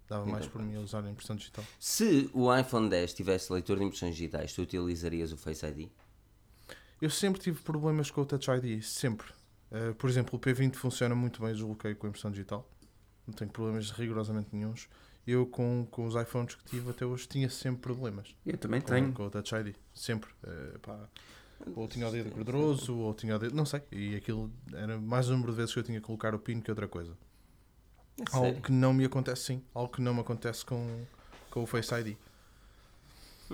dava 0.07 0.25
mais 0.25 0.45
Então, 0.45 0.57
por 0.59 0.61
mim 0.65 0.75
a 0.75 0.79
usar 0.79 1.03
a 1.05 1.09
impressão 1.09 1.35
digital. 1.35 1.63
Se 1.79 2.29
o 2.33 2.53
iPhone 2.55 2.89
10 2.89 3.13
tivesse 3.13 3.51
leitor 3.51 3.77
de 3.77 3.85
impressões 3.85 4.15
digitais, 4.15 4.53
tu 4.53 4.61
utilizarias 4.61 5.31
o 5.31 5.37
Face 5.37 5.65
ID? 5.65 5.89
Eu 7.01 7.09
sempre 7.09 7.41
tive 7.41 7.61
problemas 7.61 8.11
com 8.11 8.21
o 8.21 8.25
Touch 8.25 8.49
ID, 8.51 8.83
sempre. 8.83 9.27
Eh, 9.71 9.93
por 9.93 10.09
exemplo, 10.09 10.37
o 10.37 10.39
P20 10.39 10.75
funciona 10.75 11.15
muito 11.15 11.39
bem, 11.39 11.49
eu 11.49 11.55
desbloqueio 11.55 11.95
com 11.95 12.05
a 12.05 12.09
impressão 12.09 12.29
digital. 12.29 12.69
Não 13.25 13.33
tenho 13.33 13.49
problemas 13.49 13.89
rigorosamente 13.91 14.49
nenhums. 14.51 14.87
Eu, 15.25 15.45
com, 15.45 15.87
com 15.89 16.05
os 16.05 16.15
iPhones 16.15 16.55
que 16.55 16.63
tive 16.65 16.89
até 16.89 17.05
hoje, 17.05 17.27
tinha 17.27 17.49
sempre 17.49 17.81
problemas 17.81 18.35
Eu 18.45 18.57
também 18.57 18.81
com, 18.81 18.87
tenho. 18.87 19.13
com 19.13 19.25
o 19.25 19.29
Touch 19.29 19.55
ID. 19.55 19.75
Sempre. 19.93 20.29
Pá, 20.81 21.07
ou 21.75 21.87
tinha 21.87 22.07
o 22.07 22.11
dedo 22.11 22.31
gorduroso, 22.31 22.97
ou 22.97 23.13
tinha 23.13 23.35
o 23.35 23.39
dedo. 23.39 23.55
Não 23.55 23.65
sei. 23.65 23.81
E 23.91 24.15
aquilo 24.15 24.51
era 24.73 24.99
mais 24.99 25.29
o 25.29 25.33
número 25.33 25.51
de 25.51 25.57
vezes 25.57 25.73
que 25.73 25.79
eu 25.79 25.83
tinha 25.83 25.99
que 25.99 26.05
colocar 26.05 26.33
o 26.35 26.39
PIN 26.39 26.61
que 26.61 26.71
outra 26.71 26.87
coisa. 26.87 27.17
É 28.19 28.23
Algo 28.31 28.45
sério? 28.45 28.61
que 28.61 28.71
não 28.71 28.93
me 28.93 29.05
acontece, 29.05 29.43
sim. 29.43 29.63
Algo 29.73 29.91
que 29.93 30.01
não 30.01 30.13
me 30.13 30.21
acontece 30.21 30.65
com, 30.65 31.05
com 31.49 31.63
o 31.63 31.67
Face 31.67 31.93
ID. 31.93 32.17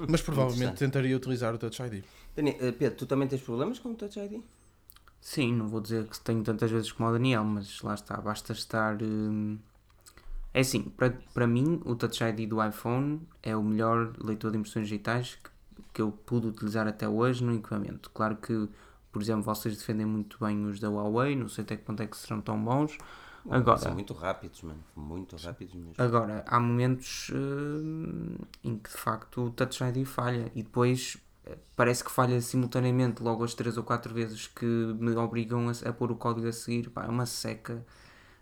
Mas 0.08 0.22
provavelmente 0.22 0.78
tentaria 0.78 1.16
utilizar 1.18 1.54
o 1.54 1.58
Touch 1.58 1.82
ID. 1.82 2.04
Eh, 2.38 2.72
Pedro, 2.72 2.98
tu 3.00 3.06
também 3.06 3.28
tens 3.28 3.42
problemas 3.42 3.80
com 3.80 3.90
o 3.92 3.96
Touch 3.96 4.18
ID? 4.20 4.42
Sim, 5.22 5.54
não 5.54 5.68
vou 5.68 5.82
dizer 5.82 6.08
que 6.08 6.20
tenho 6.22 6.44
tantas 6.44 6.72
vezes 6.72 6.92
como 6.92 7.10
o 7.10 7.12
Daniel, 7.12 7.44
mas 7.44 7.82
lá 7.82 7.94
está, 7.94 8.18
basta 8.22 8.54
estar. 8.54 9.02
hum, 9.02 9.60
É 10.54 10.62
assim, 10.62 10.84
para, 10.84 11.12
para 11.34 11.48
mim, 11.48 11.82
o 11.86 11.96
Touch 11.96 12.24
ID 12.24 12.50
do 12.50 12.64
iPhone 12.66 13.22
é 13.44 13.56
o 13.56 13.64
melhor 13.64 14.14
leitor 14.20 14.52
de 14.52 14.58
impressões 14.58 14.88
digitais 14.88 15.36
que, 15.36 15.50
que 15.94 16.02
eu 16.02 16.12
pude 16.12 16.48
utilizar 16.48 16.88
até 16.88 17.08
hoje 17.08 17.44
no 17.44 17.54
equipamento. 17.54 18.10
Claro 18.12 18.36
que, 18.38 18.70
por 19.12 19.22
exemplo, 19.22 19.44
vocês 19.44 19.78
defendem 19.78 20.06
muito 20.06 20.38
bem 20.40 20.66
os 20.66 20.80
da 20.80 20.90
Huawei, 20.90 21.36
não 21.36 21.48
sei 21.48 21.64
até 21.64 21.76
que 21.76 21.84
ponto 21.84 22.02
é 22.02 22.08
que 22.08 22.18
serão 22.18 22.42
tão 22.42 22.62
bons. 22.64 22.98
Agora, 23.50 23.78
São 23.78 23.94
muito 23.94 24.14
rápidos, 24.14 24.62
mano. 24.62 24.84
Muito 24.96 25.38
rápidos 25.38 25.74
mesmo. 25.74 25.94
Agora, 25.98 26.44
há 26.48 26.60
momentos 26.60 27.32
hum, 27.34 28.36
em 28.64 28.78
que 28.78 28.90
de 28.90 28.98
facto 28.98 29.46
o 29.46 29.52
Touch 29.52 29.82
ID 29.84 30.06
falha 30.06 30.52
e 30.54 30.64
depois 30.64 31.18
eh, 31.46 31.58
parece 31.76 32.04
que 32.04 32.12
falha 32.12 32.42
simultaneamente 32.42 33.24
logo 33.24 33.46
as 33.46 33.54
3 33.54 33.78
ou 33.78 33.84
4 33.84 34.14
vezes 34.14 34.48
que 34.48 34.66
me 34.66 35.16
obrigam 35.16 35.70
a, 35.70 35.90
a 35.90 35.94
pôr 35.94 36.12
o 36.12 36.16
código 36.16 36.48
a 36.48 36.52
seguir. 36.52 36.90
Pá, 36.90 37.06
é 37.06 37.08
uma 37.08 37.26
seca. 37.26 37.86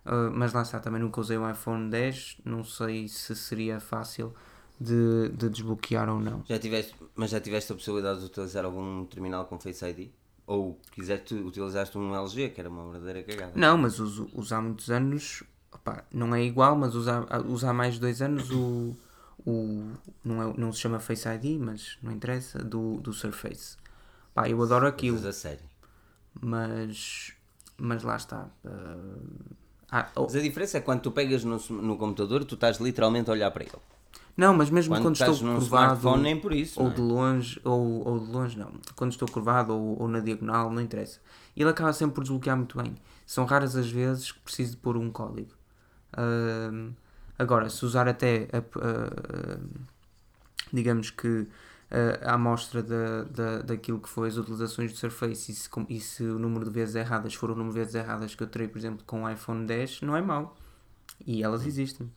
Ah, 0.06 0.30
mas 0.32 0.54
lá 0.54 0.62
está, 0.62 0.80
também 0.80 1.01
nunca 1.01 1.20
usei 1.20 1.38
o 1.38 1.50
iPhone 1.50 1.89
10, 1.89 2.38
não 2.46 2.63
sei 2.63 3.08
se 3.08 3.36
seria 3.36 3.80
fácil 3.80 4.34
de, 4.79 5.29
de 5.29 5.50
desbloquear 5.50 6.10
ou 6.10 6.20
não. 6.20 6.44
Já 6.48 6.60
tiveste, 6.60 6.96
mas 7.15 7.29
já 7.32 7.39
tiveste 7.39 7.72
a 7.72 7.75
possibilidade 7.75 8.20
de 8.20 8.25
utilizar 8.25 8.65
algum 8.65 9.05
terminal 9.05 9.46
com 9.46 9.60
Face 9.60 9.86
ID? 9.86 10.10
Ou 10.48 10.79
quiseste, 10.91 11.34
utilizaste 11.34 11.98
um 11.98 12.15
LG, 12.15 12.50
que 12.50 12.60
era 12.60 12.70
uma 12.70 12.91
verdadeira 12.91 13.24
cagada? 13.24 13.53
Não, 13.55 13.77
mas 13.77 14.00
uso, 14.00 14.29
uso 14.34 14.53
há 14.53 14.62
muitos 14.62 14.91
anos, 14.91 15.44
opá, 15.72 16.03
não 16.13 16.36
é 16.36 16.44
igual, 16.44 16.75
mas 16.75 16.94
há, 17.08 17.39
uso 17.48 17.65
há 17.67 17.74
mais 17.74 17.96
de 17.96 18.00
dois 18.01 18.22
anos 18.22 18.51
o, 18.51 18.96
o 19.44 19.91
não, 20.24 20.41
é, 20.44 20.53
não 20.58 20.72
se 20.72 20.79
chama 20.82 21.00
Face 21.00 21.27
ID, 21.27 21.60
mas 21.60 21.98
não 22.03 22.12
interessa, 22.12 22.60
do, 22.60 22.98
do 22.98 23.12
Surface. 23.12 23.75
Pá, 24.36 24.48
eu 24.48 24.62
adoro 24.62 24.86
aquilo, 24.86 25.15
Mas 25.17 25.25
a 25.25 25.34
sério. 25.34 25.63
mas, 26.39 27.34
mas 27.77 28.03
lá 28.03 28.15
está. 28.17 28.48
ah, 28.65 28.98
ah, 29.89 30.10
oh, 30.15 30.24
Mas 30.24 30.36
a 30.36 30.41
diferença 30.41 30.77
é 30.77 30.82
quando 30.82 31.01
tu 31.01 31.12
pegas 31.12 31.44
no, 31.44 31.58
no 31.70 31.98
computador, 31.98 32.44
tu 32.46 32.55
estás 32.55 32.77
literalmente 32.77 33.29
a 33.29 33.34
olhar 33.34 33.50
para 33.51 33.63
ele. 33.63 33.74
Não, 34.38 34.54
mas 34.54 34.70
mesmo 34.70 34.94
Quando, 34.94 35.04
quando, 35.04 35.13
estás 35.15 35.32
estou 35.36 35.48
num 35.50 35.60
curvado, 35.60 36.18
nem 36.18 36.39
por 36.39 36.51
isso. 36.54 36.82
ou 36.82 36.88
é? 36.88 36.94
de 36.94 37.01
longe, 37.01 37.62
ou, 37.63 38.08
ou 38.08 38.20
de 38.20 38.25
longe 38.32 38.58
não, 38.58 38.72
quando 38.96 39.12
estou 39.12 39.27
curvado 39.27 39.74
ou, 39.74 40.01
ou 40.01 40.08
na 40.08 40.20
diagonal, 40.20 40.72
não 40.72 40.82
interessa. 40.82 41.20
Ele 41.56 41.70
acaba 41.70 41.94
sempre 41.94 42.15
por 42.15 42.22
desbloquear 42.22 42.58
muito 42.58 42.77
bem. 42.77 42.96
São 43.25 43.46
raras 43.46 43.75
as 43.75 43.89
vezes 43.89 44.32
que 44.32 44.39
preciso 44.42 44.72
de 44.72 44.77
pôr 44.77 44.98
um 44.98 45.10
código. 45.10 45.51
Agora, 47.38 47.70
se 47.70 47.84
usar 47.86 48.08
até, 48.08 48.48
a- 48.54 48.58
a- 48.58 49.60
digamos 50.72 51.10
que 51.10 51.48
a 52.24 52.34
amostra 52.34 52.82
da, 52.84 53.24
da, 53.24 53.62
daquilo 53.62 54.00
que 54.00 54.10
foi 54.10 54.27
as 54.27 54.38
utilizações 54.38 54.92
do 54.92 54.98
Surface 54.98 55.51
e 55.51 55.56
se, 55.56 55.70
com- 55.70 55.86
e 55.88 56.00
se 56.00 56.24
o 56.24 56.38
número 56.39 56.65
de 56.65 56.72
vezes 56.72 56.96
erradas 56.96 57.34
for 57.36 57.51
o 57.51 57.56
número 57.56 57.74
de 57.74 57.80
vezes 57.80 57.96
erradas 57.96 58.34
que 58.36 58.44
eu 58.44 58.48
terei, 58.48 58.68
por 58.68 58.77
exemplo, 58.77 59.04
com 59.06 59.24
o 59.24 59.30
iPhone 59.30 59.65
10, 59.65 60.01
não 60.01 60.15
é 60.15 60.22
mau. 60.22 60.56
E 61.25 61.44
elas 61.44 61.65
existem. 61.65 62.12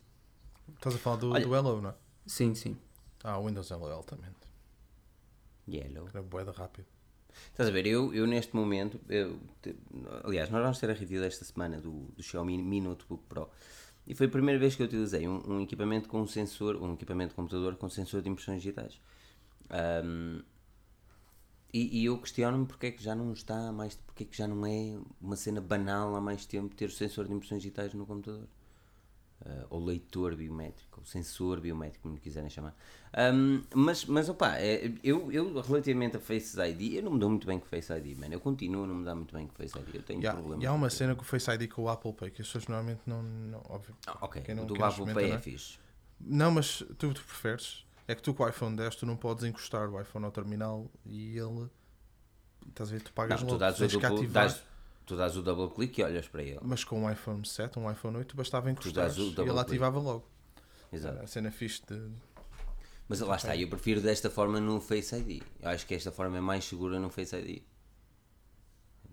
Estás 0.74 0.94
a 0.96 0.98
falar 0.98 1.16
do, 1.16 1.30
Olha- 1.32 1.46
do 1.46 1.54
Hello, 1.54 1.80
não 1.80 1.90
é? 1.90 1.94
Sim, 2.28 2.54
sim. 2.54 2.76
Ah, 3.24 3.38
o 3.38 3.46
Windows 3.46 3.70
Hello 3.72 3.90
altamente. 3.90 4.46
Yellow. 5.68 6.08
Era 6.08 6.22
boeda 6.22 6.52
rápido. 6.52 6.86
Estás 7.50 7.68
a 7.68 7.72
ver, 7.72 7.86
eu, 7.86 8.12
eu 8.14 8.26
neste 8.26 8.56
momento, 8.56 8.98
eu, 9.08 9.38
te- 9.62 9.76
aliás, 10.24 10.50
nós 10.50 10.62
vamos 10.62 10.78
ter 10.78 10.90
a 10.90 10.94
review 10.94 11.20
desta 11.20 11.44
semana 11.44 11.80
do, 11.80 11.92
do 12.16 12.22
Xiaomi 12.22 12.58
Mi 12.58 12.80
Notebook 12.80 13.22
Pro 13.28 13.48
e 14.06 14.14
foi 14.14 14.26
a 14.26 14.30
primeira 14.30 14.58
vez 14.58 14.74
que 14.76 14.82
eu 14.82 14.86
utilizei 14.86 15.28
um, 15.28 15.42
um 15.46 15.60
equipamento 15.62 16.08
com 16.08 16.20
um 16.22 16.26
sensor, 16.26 16.76
um 16.82 16.94
equipamento 16.94 17.30
de 17.30 17.36
computador 17.36 17.76
com 17.76 17.88
sensor 17.88 18.22
de 18.22 18.28
impressões 18.30 18.62
digitais. 18.62 19.00
Ahm, 19.70 20.42
e, 21.72 22.00
e 22.00 22.04
eu 22.06 22.18
questiono-me 22.20 22.66
porque 22.66 22.86
é 22.86 22.90
que 22.90 23.02
já 23.02 23.14
não 23.14 23.32
está 23.32 23.70
mais, 23.72 23.94
porque 23.96 24.24
é 24.24 24.26
que 24.26 24.36
já 24.36 24.46
não 24.48 24.64
é 24.66 24.98
uma 25.20 25.36
cena 25.36 25.60
banal 25.60 26.14
há 26.16 26.20
mais 26.20 26.46
tempo 26.46 26.74
ter 26.74 26.86
o 26.86 26.90
sensor 26.92 27.26
de 27.26 27.32
impressões 27.34 27.62
digitais 27.62 27.92
no 27.94 28.06
computador. 28.06 28.48
Ah, 29.48 29.64
ou 29.70 29.82
leitor 29.82 30.36
biométrico, 30.36 31.00
ou 31.00 31.06
sensor 31.06 31.58
biométrico, 31.58 32.02
como 32.02 32.18
quiserem 32.18 32.50
chamar. 32.50 32.76
Ahm, 33.14 33.62
mas, 33.74 34.04
mas 34.04 34.28
opá, 34.28 34.58
é, 34.58 34.92
eu, 35.02 35.32
eu 35.32 35.58
relativamente 35.62 36.18
a 36.18 36.20
Face 36.20 36.60
ID, 36.60 36.96
eu 36.96 37.02
não 37.02 37.12
me 37.12 37.18
dou 37.18 37.30
muito 37.30 37.46
bem 37.46 37.58
com 37.58 37.64
Face 37.64 37.90
ID, 37.90 38.18
mano. 38.18 38.34
Eu 38.34 38.40
continuo 38.40 38.84
a 38.84 38.86
não 38.86 38.96
me 38.96 39.04
dar 39.06 39.14
muito 39.14 39.34
bem 39.34 39.46
com 39.46 39.54
Face 39.54 39.78
ID. 39.78 39.94
Eu 39.94 40.02
tenho 40.02 40.28
há, 40.28 40.32
problemas. 40.34 40.62
e 40.62 40.66
há 40.66 40.72
uma 40.72 40.90
cena 40.90 41.14
com 41.14 41.22
o 41.22 41.24
Face 41.24 41.50
ID 41.50 41.66
com 41.70 41.84
o 41.84 41.88
Apple 41.88 42.12
Pay 42.12 42.30
que 42.30 42.42
as 42.42 42.48
pessoas 42.48 42.66
normalmente 42.68 43.00
não. 43.06 43.22
não 43.22 43.62
óbvio. 43.70 43.96
Ah, 44.06 44.18
ok, 44.20 44.54
não- 44.54 44.64
o 44.64 44.66
do 44.66 44.84
Apple 44.84 45.14
Pay 45.14 45.30
é 45.30 45.34
é? 45.34 45.38
fixe. 45.38 45.78
Não, 46.20 46.50
mas 46.50 46.84
tu, 46.98 47.14
tu 47.14 47.24
preferes. 47.24 47.86
É 48.06 48.14
que 48.14 48.22
tu 48.22 48.34
com 48.34 48.42
o 48.42 48.48
iPhone 48.48 48.76
10 48.76 48.96
tu 48.96 49.06
não 49.06 49.16
podes 49.16 49.44
encostar 49.44 49.88
o 49.88 49.98
iPhone 50.00 50.26
ao 50.26 50.30
terminal 50.30 50.90
e 51.06 51.38
ele. 51.38 51.70
Estás 52.68 52.90
a 52.90 52.92
ver? 52.92 53.02
Tu 53.02 53.12
pagas 53.12 53.40
Não, 53.40 53.46
tu 53.48 53.52
logo. 53.52 53.60
dás 53.60 53.80
o, 53.80 53.86
duplo, 53.88 54.28
dás, 54.28 54.62
tu 55.08 55.16
dás 55.16 55.36
o 55.36 55.42
double 55.42 55.74
click 55.74 55.98
e 56.00 56.04
olhas 56.04 56.28
para 56.28 56.42
ele. 56.42 56.60
Mas 56.62 56.84
com 56.84 57.02
um 57.02 57.10
iPhone 57.10 57.44
7, 57.44 57.78
um 57.78 57.90
iPhone 57.90 58.18
8, 58.18 58.36
bastava 58.36 58.70
encostar 58.70 59.10
e 59.10 59.20
ele 59.20 59.34
click. 59.34 59.58
ativava 59.58 59.98
logo. 59.98 60.24
Exato. 60.92 61.22
A 61.22 61.26
cena 61.26 61.50
fixe 61.50 61.82
de. 61.88 62.10
Mas 63.08 63.20
lá 63.20 63.36
está, 63.36 63.56
eu 63.56 63.68
prefiro 63.68 64.02
desta 64.02 64.28
forma 64.28 64.60
no 64.60 64.80
Face 64.82 65.16
ID. 65.16 65.42
Eu 65.62 65.70
acho 65.70 65.86
que 65.86 65.94
esta 65.94 66.12
forma 66.12 66.36
é 66.36 66.40
mais 66.42 66.66
segura 66.66 67.00
no 67.00 67.08
Face 67.08 67.34
ID. 67.34 67.62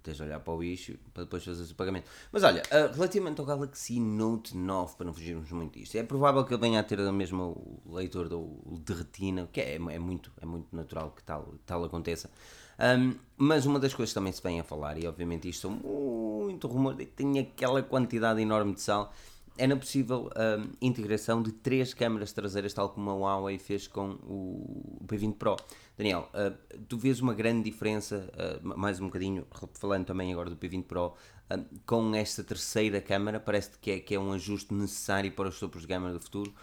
Tens 0.03 0.17
de 0.17 0.23
olhar 0.23 0.39
para 0.39 0.53
o 0.53 0.57
bicho 0.57 0.99
para 1.13 1.23
depois 1.23 1.43
fazer 1.43 1.71
o 1.71 1.75
pagamento. 1.75 2.07
Mas 2.31 2.43
olha, 2.43 2.61
ah, 2.69 2.91
relativamente 2.93 3.39
ao 3.39 3.45
Galaxy 3.45 3.99
Note 3.99 4.55
9, 4.55 4.97
para 4.97 5.05
não 5.05 5.13
fugirmos 5.13 5.49
muito 5.49 5.79
disto, 5.79 5.95
é 5.95 6.03
provável 6.03 6.43
que 6.43 6.53
ele 6.53 6.61
venha 6.61 6.79
a 6.79 6.83
ter 6.83 6.99
o 6.99 7.13
mesmo 7.13 7.81
leitor 7.87 8.29
do 8.29 8.61
de 8.83 8.93
retina, 8.93 9.47
que 9.51 9.61
é, 9.61 9.75
é 9.75 9.99
muito, 9.99 10.31
é 10.39 10.45
muito 10.45 10.75
natural 10.75 11.11
que 11.11 11.23
tal, 11.23 11.55
tal 11.65 11.83
aconteça. 11.85 12.29
Ahm, 12.77 13.13
mas 13.38 13.65
uma 13.65 13.79
das 13.79 13.94
coisas 13.94 14.12
que 14.12 14.20
também 14.20 14.32
se 14.32 14.41
vem 14.41 14.60
a 14.60 14.63
falar, 14.63 14.98
e 14.98 15.08
obviamente 15.08 15.50
isto 15.50 15.62
são 15.62 15.72
muito 15.72 16.67
rumores, 16.67 17.00
e 17.01 17.05
tem 17.05 17.39
aquela 17.39 17.82
quantidade 17.82 18.41
enorme 18.41 18.74
de 18.74 18.82
sal, 18.82 19.13
é 19.58 19.65
na 19.65 19.75
possível 19.75 20.29
ahm, 20.36 20.72
integração 20.82 21.41
de 21.41 21.51
três 21.51 21.94
câmaras 21.94 22.34
traseiras, 22.34 22.74
tal 22.74 22.89
como 22.89 23.10
a 23.10 23.13
Huawei 23.13 23.58
fez 23.58 23.88
com 23.88 24.12
o 24.24 25.00
P20 25.08 25.36
Pro. 25.36 25.55
Daniel, 25.98 26.29
ah, 26.34 26.53
tu 26.89 26.98
vês 26.98 27.22
uma 27.22 27.34
grande 27.34 27.70
diferença, 27.70 28.29
ah, 28.38 28.60
mais 28.62 29.00
um 29.00 29.05
bocadinho, 29.05 29.48
falando 29.74 30.05
também 30.05 30.32
agora 30.32 30.50
do 30.50 30.58
P20 30.58 30.84
Pro, 30.84 31.13
ah, 31.50 31.60
com 31.86 32.13
esta 32.13 32.44
terceira 32.44 33.00
câmara? 33.00 33.39
Parece 33.39 33.72
que 33.79 33.91
é, 33.91 34.00
que 34.00 34.13
é 34.13 34.20
um 34.20 34.34
ajuste 34.34 34.74
necessário 34.74 35.32
para 35.32 35.48
os 35.48 35.60
topos 35.60 35.82
de 35.82 35.88
gama 35.88 36.12
do 36.12 36.20
futuro? 36.20 36.53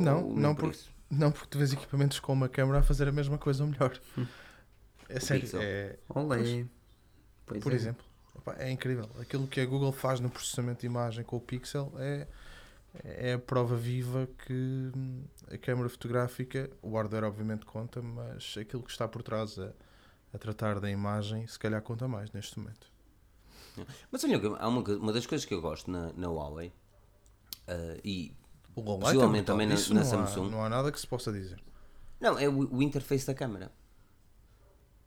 Não, 0.00 0.22
nem 0.22 0.36
não, 0.36 0.54
por 0.54 0.70
isso? 0.70 0.90
não 1.10 1.30
porque 1.30 1.48
tu 1.50 1.58
vês 1.58 1.72
equipamentos 1.72 2.20
com 2.20 2.32
uma 2.32 2.48
câmera 2.48 2.78
a 2.78 2.82
fazer 2.82 3.08
a 3.08 3.12
mesma 3.12 3.38
coisa 3.38 3.62
ou 3.64 3.70
melhor. 3.70 3.98
É 5.08 5.20
sério, 5.20 5.42
Pixel. 5.42 5.60
é, 5.62 5.98
Olé. 6.08 6.66
Pois 7.46 7.62
por 7.62 7.72
é. 7.72 7.76
exemplo, 7.76 8.04
Epá, 8.36 8.54
é 8.58 8.70
incrível. 8.70 9.08
Aquilo 9.20 9.46
que 9.46 9.60
a 9.60 9.66
Google 9.66 9.92
faz 9.92 10.20
no 10.20 10.28
processamento 10.30 10.80
de 10.80 10.86
imagem 10.86 11.24
com 11.24 11.36
o 11.36 11.40
Pixel 11.40 11.92
é, 11.96 12.26
é 13.04 13.32
a 13.34 13.38
prova 13.38 13.76
viva 13.76 14.28
que 14.46 14.90
hum, 14.94 15.24
a 15.50 15.56
câmera 15.58 15.88
fotográfica, 15.88 16.70
o 16.82 16.94
hardware 16.94 17.24
obviamente 17.24 17.64
conta, 17.64 18.02
mas 18.02 18.54
aquilo 18.58 18.82
que 18.82 18.90
está 18.90 19.08
por 19.08 19.22
trás 19.22 19.58
a, 19.58 19.72
a 20.34 20.38
tratar 20.38 20.78
da 20.78 20.90
imagem, 20.90 21.46
se 21.46 21.58
calhar 21.58 21.80
conta 21.82 22.06
mais 22.06 22.30
neste 22.32 22.58
momento. 22.58 22.90
Mas 24.10 24.24
olha, 24.24 24.36
há 24.58 24.68
uma, 24.68 24.82
uma 24.82 25.12
das 25.12 25.24
coisas 25.26 25.44
que 25.44 25.54
eu 25.54 25.60
gosto 25.60 25.90
na, 25.90 26.12
na 26.14 26.28
Huawei, 26.28 26.72
ah, 27.66 27.96
e 28.04 28.34
O 28.74 28.80
é 28.80 28.98
Possivelmente 28.98 29.46
também 29.46 29.66
na- 29.66 29.74
na 29.74 29.94
não, 29.94 30.04
Samsung. 30.04 30.46
Há, 30.48 30.50
não 30.50 30.64
há 30.64 30.68
nada 30.68 30.90
que 30.92 30.98
se 31.00 31.06
possa 31.06 31.32
dizer. 31.32 31.62
Não, 32.20 32.38
é 32.38 32.48
o, 32.48 32.76
o 32.76 32.82
interface 32.82 33.26
da 33.26 33.34
câmara. 33.34 33.70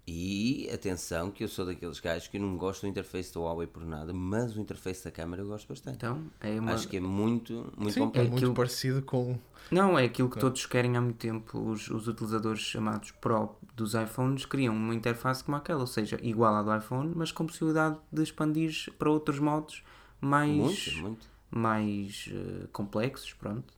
E 0.08 0.68
atenção, 0.74 1.30
que 1.30 1.44
eu 1.44 1.48
sou 1.48 1.66
daqueles 1.66 2.00
gajos 2.00 2.28
que 2.28 2.38
eu 2.38 2.42
não 2.42 2.58
gosto 2.58 2.82
do 2.82 2.88
interface 2.88 3.34
da 3.34 3.40
Huawei 3.40 3.68
por 3.68 3.86
nada, 3.86 4.12
mas 4.12 4.56
o 4.58 4.60
interface 4.60 5.04
da 5.06 5.12
câmara 5.12 5.42
eu 5.44 5.48
gosto 5.48 5.68
bastante. 5.68 5.98
Então, 5.98 6.24
é 6.42 6.60
uma... 6.60 6.74
Acho 6.74 6.88
que 6.88 6.98
é 6.98 7.00
muito, 7.00 7.72
muito 7.78 7.94
Sim, 7.94 8.00
completo. 8.02 8.28
é 8.28 8.30
muito 8.30 8.38
aquilo- 8.38 8.54
parecido 8.56 9.02
com. 9.04 9.38
Não, 9.70 9.98
é 9.98 10.06
aquilo 10.06 10.30
que 10.30 10.40
todos 10.40 10.66
querem 10.66 10.98
há 10.98 11.02
muito 11.02 11.18
tempo. 11.18 11.58
Os, 11.60 11.88
os 11.90 12.08
utilizadores 12.08 12.62
chamados 12.62 13.12
Pro 13.12 13.56
dos 13.76 13.94
iPhones 13.94 14.46
criam 14.46 14.76
uma 14.76 14.94
interface 14.96 15.44
como 15.44 15.56
aquela, 15.58 15.82
ou 15.82 15.88
seja, 15.88 16.20
igual 16.22 16.56
à 16.56 16.64
do 16.64 16.76
iPhone, 16.76 17.14
mas 17.16 17.32
com 17.32 17.46
possibilidade 17.46 17.98
de 18.12 18.24
expandir 18.24 18.92
para 18.98 19.10
outros 19.10 19.40
modos 19.40 19.84
mais, 20.20 20.50
Muito, 20.58 20.98
muito. 21.04 21.28
mais 21.50 22.28
eh, 22.34 22.68
complexos. 22.74 23.34
Pronto. 23.34 23.74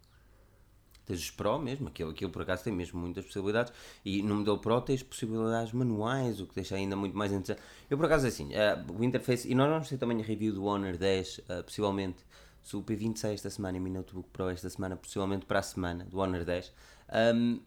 Tens 1.05 1.19
os 1.19 1.31
Pro 1.31 1.59
mesmo, 1.59 1.87
aquilo, 1.87 2.11
aquilo 2.11 2.31
por 2.31 2.41
acaso 2.41 2.63
tem 2.63 2.73
mesmo 2.73 2.99
muitas 2.99 3.25
possibilidades. 3.25 3.73
E 4.05 4.21
no 4.21 4.35
modelo 4.35 4.59
Pro 4.59 4.81
tens 4.81 5.03
possibilidades 5.03 5.73
manuais, 5.73 6.39
o 6.39 6.47
que 6.47 6.55
deixa 6.55 6.75
ainda 6.75 6.95
muito 6.95 7.17
mais 7.17 7.31
interessante. 7.31 7.61
Eu 7.89 7.97
por 7.97 8.05
acaso 8.05 8.27
assim, 8.27 8.53
eh, 8.53 8.83
o 8.87 9.03
interface, 9.03 9.49
e 9.49 9.55
nós 9.55 9.69
vamos 9.69 9.89
ter 9.89 9.97
também 9.97 10.21
a 10.21 10.23
review 10.23 10.53
do 10.53 10.65
Honor 10.65 10.97
10, 10.97 11.41
eh, 11.49 11.61
possivelmente, 11.63 12.23
se 12.61 12.75
o 12.77 12.81
P20 12.83 13.17
sai 13.17 13.33
esta 13.33 13.49
semana 13.49 13.77
e 13.77 13.79
o 13.79 13.83
Mi 13.83 13.89
Notebook 13.89 14.29
Pro 14.29 14.49
esta 14.49 14.69
semana, 14.69 14.95
possivelmente 14.95 15.45
para 15.45 15.59
a 15.59 15.63
semana, 15.63 16.05
do 16.05 16.19
Honor 16.19 16.45
10. 16.45 16.73
Ahm, 17.09 17.59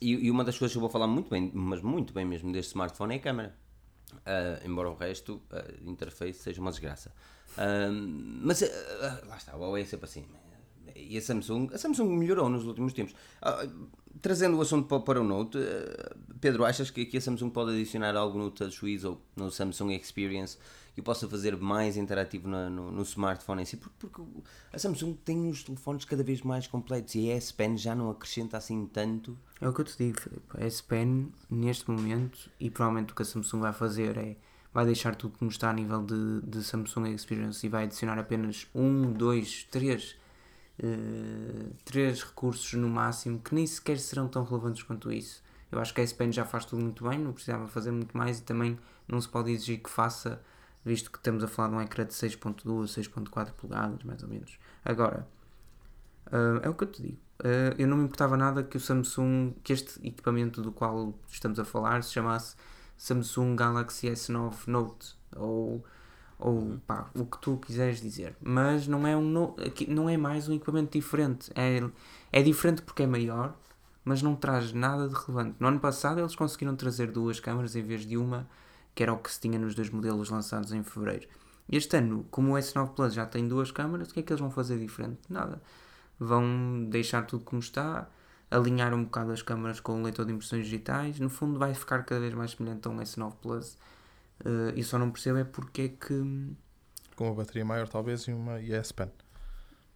e, 0.00 0.26
e 0.26 0.30
uma 0.30 0.44
das 0.44 0.58
coisas 0.58 0.72
que 0.72 0.78
eu 0.78 0.80
vou 0.80 0.90
falar 0.90 1.06
muito 1.06 1.30
bem, 1.30 1.50
mas 1.54 1.80
muito 1.80 2.12
bem 2.12 2.24
mesmo 2.24 2.52
deste 2.52 2.70
smartphone 2.70 3.14
é 3.14 3.16
a 3.18 3.20
câmera. 3.20 3.66
Ah, 4.24 4.60
embora 4.64 4.90
o 4.90 4.94
resto, 4.94 5.42
a 5.50 5.64
interface, 5.88 6.40
seja 6.40 6.60
uma 6.60 6.70
desgraça. 6.70 7.12
Mas 8.42 8.62
ah, 8.62 9.22
lá 9.26 9.36
está, 9.36 9.56
o 9.56 9.60
Huawei 9.60 9.82
é 9.82 9.86
sempre 9.86 10.06
assim. 10.06 10.26
E 10.96 11.16
a 11.16 11.20
Samsung, 11.20 11.68
a 11.72 11.78
Samsung 11.78 12.16
melhorou 12.16 12.48
nos 12.48 12.64
últimos 12.64 12.92
tempos. 12.92 13.14
Ah, 13.42 13.66
trazendo 14.20 14.56
o 14.56 14.60
assunto 14.60 14.88
para, 14.88 15.00
para 15.00 15.20
o 15.20 15.24
Note, 15.24 15.58
ah, 15.58 16.16
Pedro, 16.40 16.64
achas 16.64 16.90
que 16.90 17.02
aqui 17.02 17.16
a 17.16 17.20
Samsung 17.20 17.50
pode 17.50 17.72
adicionar 17.72 18.16
algo 18.16 18.38
no 18.38 18.50
TouchWiz 18.50 19.04
ou 19.04 19.20
no 19.36 19.50
Samsung 19.50 19.92
Experience 19.94 20.58
que 20.94 21.02
possa 21.02 21.28
fazer 21.28 21.54
mais 21.58 21.98
interativo 21.98 22.48
no, 22.48 22.90
no 22.90 23.02
smartphone 23.02 23.60
em 23.62 23.64
si? 23.66 23.76
Porque, 23.76 23.96
porque 23.98 24.22
a 24.72 24.78
Samsung 24.78 25.14
tem 25.24 25.48
os 25.50 25.62
telefones 25.62 26.06
cada 26.06 26.22
vez 26.22 26.40
mais 26.40 26.66
completos 26.66 27.14
e 27.14 27.30
a 27.30 27.34
S 27.34 27.52
Pen 27.52 27.76
já 27.76 27.94
não 27.94 28.10
acrescenta 28.10 28.56
assim 28.56 28.86
tanto. 28.86 29.36
É 29.60 29.68
o 29.68 29.74
que 29.74 29.82
eu 29.82 29.84
te 29.84 29.96
digo. 29.98 30.18
A 30.54 30.64
S 30.64 30.82
Pen, 30.82 31.30
neste 31.50 31.90
momento, 31.90 32.50
e 32.58 32.70
provavelmente 32.70 33.12
o 33.12 33.14
que 33.14 33.20
a 33.20 33.26
Samsung 33.26 33.60
vai 33.60 33.74
fazer 33.74 34.16
é 34.16 34.36
vai 34.72 34.84
deixar 34.84 35.16
tudo 35.16 35.38
como 35.38 35.50
está 35.50 35.70
a 35.70 35.72
nível 35.72 36.02
de, 36.02 36.42
de 36.42 36.62
Samsung 36.62 37.14
Experience 37.14 37.64
e 37.64 37.68
vai 37.68 37.84
adicionar 37.84 38.18
apenas 38.18 38.66
um, 38.74 39.10
dois, 39.10 39.66
três, 39.70 40.16
eh, 40.78 41.70
três 41.84 42.22
recursos 42.22 42.72
no 42.74 42.88
máximo 42.88 43.38
que 43.40 43.54
nem 43.54 43.66
sequer 43.66 43.98
serão 43.98 44.28
tão 44.28 44.44
relevantes 44.44 44.82
quanto 44.82 45.12
isso. 45.12 45.42
Eu 45.70 45.80
acho 45.80 45.92
que 45.92 46.00
a 46.00 46.04
S 46.04 46.14
Pen 46.14 46.32
já 46.32 46.44
faz 46.44 46.64
tudo 46.64 46.82
muito 46.82 47.08
bem, 47.08 47.18
não 47.18 47.32
precisava 47.32 47.66
fazer 47.68 47.90
muito 47.90 48.16
mais 48.16 48.38
e 48.38 48.42
também 48.42 48.78
não 49.08 49.20
se 49.20 49.28
pode 49.28 49.50
exigir 49.50 49.82
que 49.82 49.90
faça, 49.90 50.40
visto 50.84 51.10
que 51.10 51.18
estamos 51.18 51.42
a 51.42 51.48
falar 51.48 51.68
de 51.70 51.74
um 51.76 51.80
ecrã 51.80 52.04
de 52.04 52.12
6.2, 52.12 52.64
6.4 52.64 53.52
polegadas, 53.52 54.02
mais 54.04 54.22
ou 54.22 54.28
menos. 54.28 54.58
Agora, 54.84 55.26
ah, 56.26 56.60
é 56.62 56.68
o 56.68 56.74
que 56.74 56.84
eu 56.84 56.88
te 56.90 57.02
digo. 57.02 57.18
Ah, 57.42 57.74
eu 57.78 57.86
não 57.86 57.96
me 57.96 58.04
importava 58.04 58.36
nada 58.36 58.62
que 58.62 58.76
o 58.76 58.80
Samsung, 58.80 59.54
que 59.62 59.72
este 59.72 60.06
equipamento 60.06 60.62
do 60.62 60.72
qual 60.72 61.14
estamos 61.28 61.58
a 61.58 61.64
falar 61.64 62.02
se 62.02 62.12
chamasse 62.12 62.56
Samsung 62.96 63.56
Galaxy 63.56 64.08
S9 64.08 64.66
Note 64.66 65.16
ou, 65.34 65.84
ou 66.38 66.78
pá, 66.86 67.10
o 67.14 67.24
que 67.24 67.38
tu 67.38 67.56
quiseres 67.58 68.00
dizer. 68.00 68.36
Mas 68.40 68.86
não 68.86 69.06
é, 69.06 69.16
um 69.16 69.22
no- 69.22 69.56
não 69.88 70.08
é 70.08 70.16
mais 70.16 70.48
um 70.48 70.54
equipamento 70.54 70.92
diferente. 70.98 71.50
É, 71.54 71.82
é 72.32 72.42
diferente 72.42 72.82
porque 72.82 73.02
é 73.02 73.06
maior, 73.06 73.54
mas 74.04 74.22
não 74.22 74.36
traz 74.36 74.72
nada 74.72 75.08
de 75.08 75.14
relevante. 75.14 75.56
No 75.58 75.68
ano 75.68 75.80
passado 75.80 76.20
eles 76.20 76.34
conseguiram 76.36 76.76
trazer 76.76 77.10
duas 77.10 77.40
câmaras 77.40 77.74
em 77.76 77.82
vez 77.82 78.06
de 78.06 78.16
uma, 78.16 78.48
que 78.94 79.02
era 79.02 79.12
o 79.12 79.18
que 79.18 79.30
se 79.30 79.40
tinha 79.40 79.58
nos 79.58 79.74
dois 79.74 79.90
modelos 79.90 80.30
lançados 80.30 80.72
em 80.72 80.82
fevereiro. 80.82 81.26
Este 81.68 81.96
ano, 81.96 82.24
como 82.30 82.52
o 82.54 82.58
S9 82.58 82.94
Plus 82.94 83.12
já 83.14 83.26
tem 83.26 83.48
duas 83.48 83.70
câmaras, 83.72 84.10
o 84.10 84.14
que 84.14 84.20
é 84.20 84.22
que 84.22 84.32
eles 84.32 84.40
vão 84.40 84.50
fazer 84.50 84.78
diferente? 84.78 85.18
Nada 85.28 85.60
vão 86.18 86.86
deixar 86.88 87.26
tudo 87.26 87.44
como 87.44 87.60
está, 87.60 88.08
alinhar 88.50 88.94
um 88.94 89.04
bocado 89.04 89.32
as 89.32 89.42
câmaras 89.42 89.80
com 89.80 90.00
o 90.00 90.02
leitor 90.02 90.24
de 90.24 90.32
impressões 90.32 90.64
digitais, 90.64 91.18
no 91.20 91.28
fundo 91.28 91.58
vai 91.58 91.74
ficar 91.74 92.04
cada 92.04 92.20
vez 92.20 92.34
mais 92.34 92.52
semelhante 92.52 92.86
a 92.88 92.90
um 92.90 93.00
S9 93.00 93.34
Plus. 93.42 93.76
Uh, 94.44 94.72
e 94.76 94.82
só 94.84 94.98
não 94.98 95.10
percebo 95.10 95.38
é 95.38 95.44
porque 95.44 95.82
é 95.82 95.88
que. 95.88 96.54
Com 97.16 97.26
uma 97.26 97.34
bateria 97.34 97.64
maior, 97.64 97.88
talvez, 97.88 98.22
e 98.28 98.32
uma 98.32 98.60
e 98.60 98.74
a 98.74 98.78
S 98.78 98.92
Pen. 98.92 99.10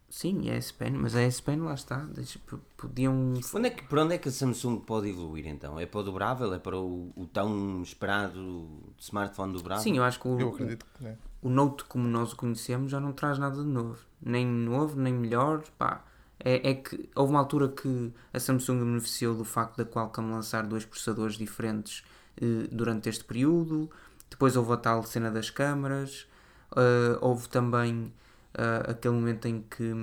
Sim, 0.09 0.49
a 0.49 0.55
S 0.55 0.73
Pen, 0.73 0.91
mas 0.91 1.15
a 1.15 1.21
S 1.21 1.41
Pen 1.41 1.57
lá 1.61 1.73
está. 1.73 1.97
deixa- 1.97 2.39
podiam. 2.75 3.33
Onde 3.53 3.67
é 3.67 3.69
que, 3.69 3.83
para 3.83 4.03
onde 4.03 4.15
é 4.15 4.17
que 4.17 4.27
a 4.27 4.31
Samsung 4.31 4.79
pode 4.79 5.07
evoluir 5.09 5.47
então? 5.47 5.79
É 5.79 5.85
para 5.85 5.99
o 6.01 6.03
dobrável? 6.03 6.53
É 6.53 6.59
para 6.59 6.77
o, 6.77 7.13
o 7.15 7.25
tão 7.27 7.81
esperado 7.81 8.67
smartphone 8.99 9.53
dobrável? 9.53 9.81
Sim, 9.83 9.97
eu 9.97 10.03
acho 10.03 10.19
que 10.19 10.27
o, 10.27 10.39
Eu 10.39 10.49
acredito 10.49 10.85
que. 10.97 11.03
né? 11.03 11.17
o 11.41 11.49
Note 11.49 11.85
como 11.85 12.07
nós 12.07 12.33
o 12.33 12.35
conhecemos 12.35 12.91
já 12.91 12.99
não 12.99 13.13
traz 13.13 13.39
nada 13.39 13.55
de 13.55 13.67
novo. 13.69 13.99
Nem 14.21 14.45
novo, 14.45 14.99
nem 14.99 15.13
melhor. 15.13 15.63
Pá, 15.77 16.03
é, 16.39 16.71
é 16.71 16.73
que 16.75 17.09
houve 17.15 17.31
uma 17.31 17.39
altura 17.39 17.69
que 17.69 18.11
a 18.33 18.39
Samsung 18.39 18.79
beneficiou 18.79 19.33
do 19.35 19.45
facto 19.45 19.77
da 19.77 19.85
Qualcomm 19.85 20.29
lançar 20.31 20.67
dois 20.67 20.83
processadores 20.83 21.37
diferentes 21.37 22.03
eh, 22.35 22.67
durante 22.69 23.07
este 23.07 23.23
período. 23.23 23.89
Depois 24.31 24.55
houve 24.55 24.73
a 24.73 24.77
tal 24.77 25.03
cena 25.03 25.29
das 25.29 25.51
câmaras. 25.51 26.27
eh, 26.75 27.17
houve 27.21 27.47
também 27.49 28.11
eh, 28.55 28.91
aquele 28.91 29.13
momento 29.13 29.47
em 29.47 29.61
que, 29.69 29.93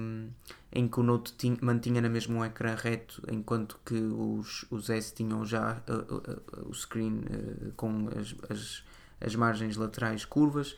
em 0.72 0.86
que 0.86 1.00
o 1.00 1.02
Note 1.02 1.32
tin- 1.32 1.58
mantinha 1.62 2.00
na 2.00 2.08
mesma 2.08 2.38
um 2.38 2.44
ecrã 2.44 2.74
reto, 2.76 3.22
enquanto 3.32 3.80
que 3.84 3.94
os, 3.96 4.64
os 4.70 4.90
S 4.90 5.12
tinham 5.14 5.44
já 5.44 5.82
eh, 5.88 6.62
o 6.66 6.72
screen 6.74 7.24
com 7.76 8.08
as, 8.18 8.34
as, 8.50 8.84
as 9.20 9.34
margens 9.34 9.76
laterais 9.76 10.24
curvas. 10.24 10.76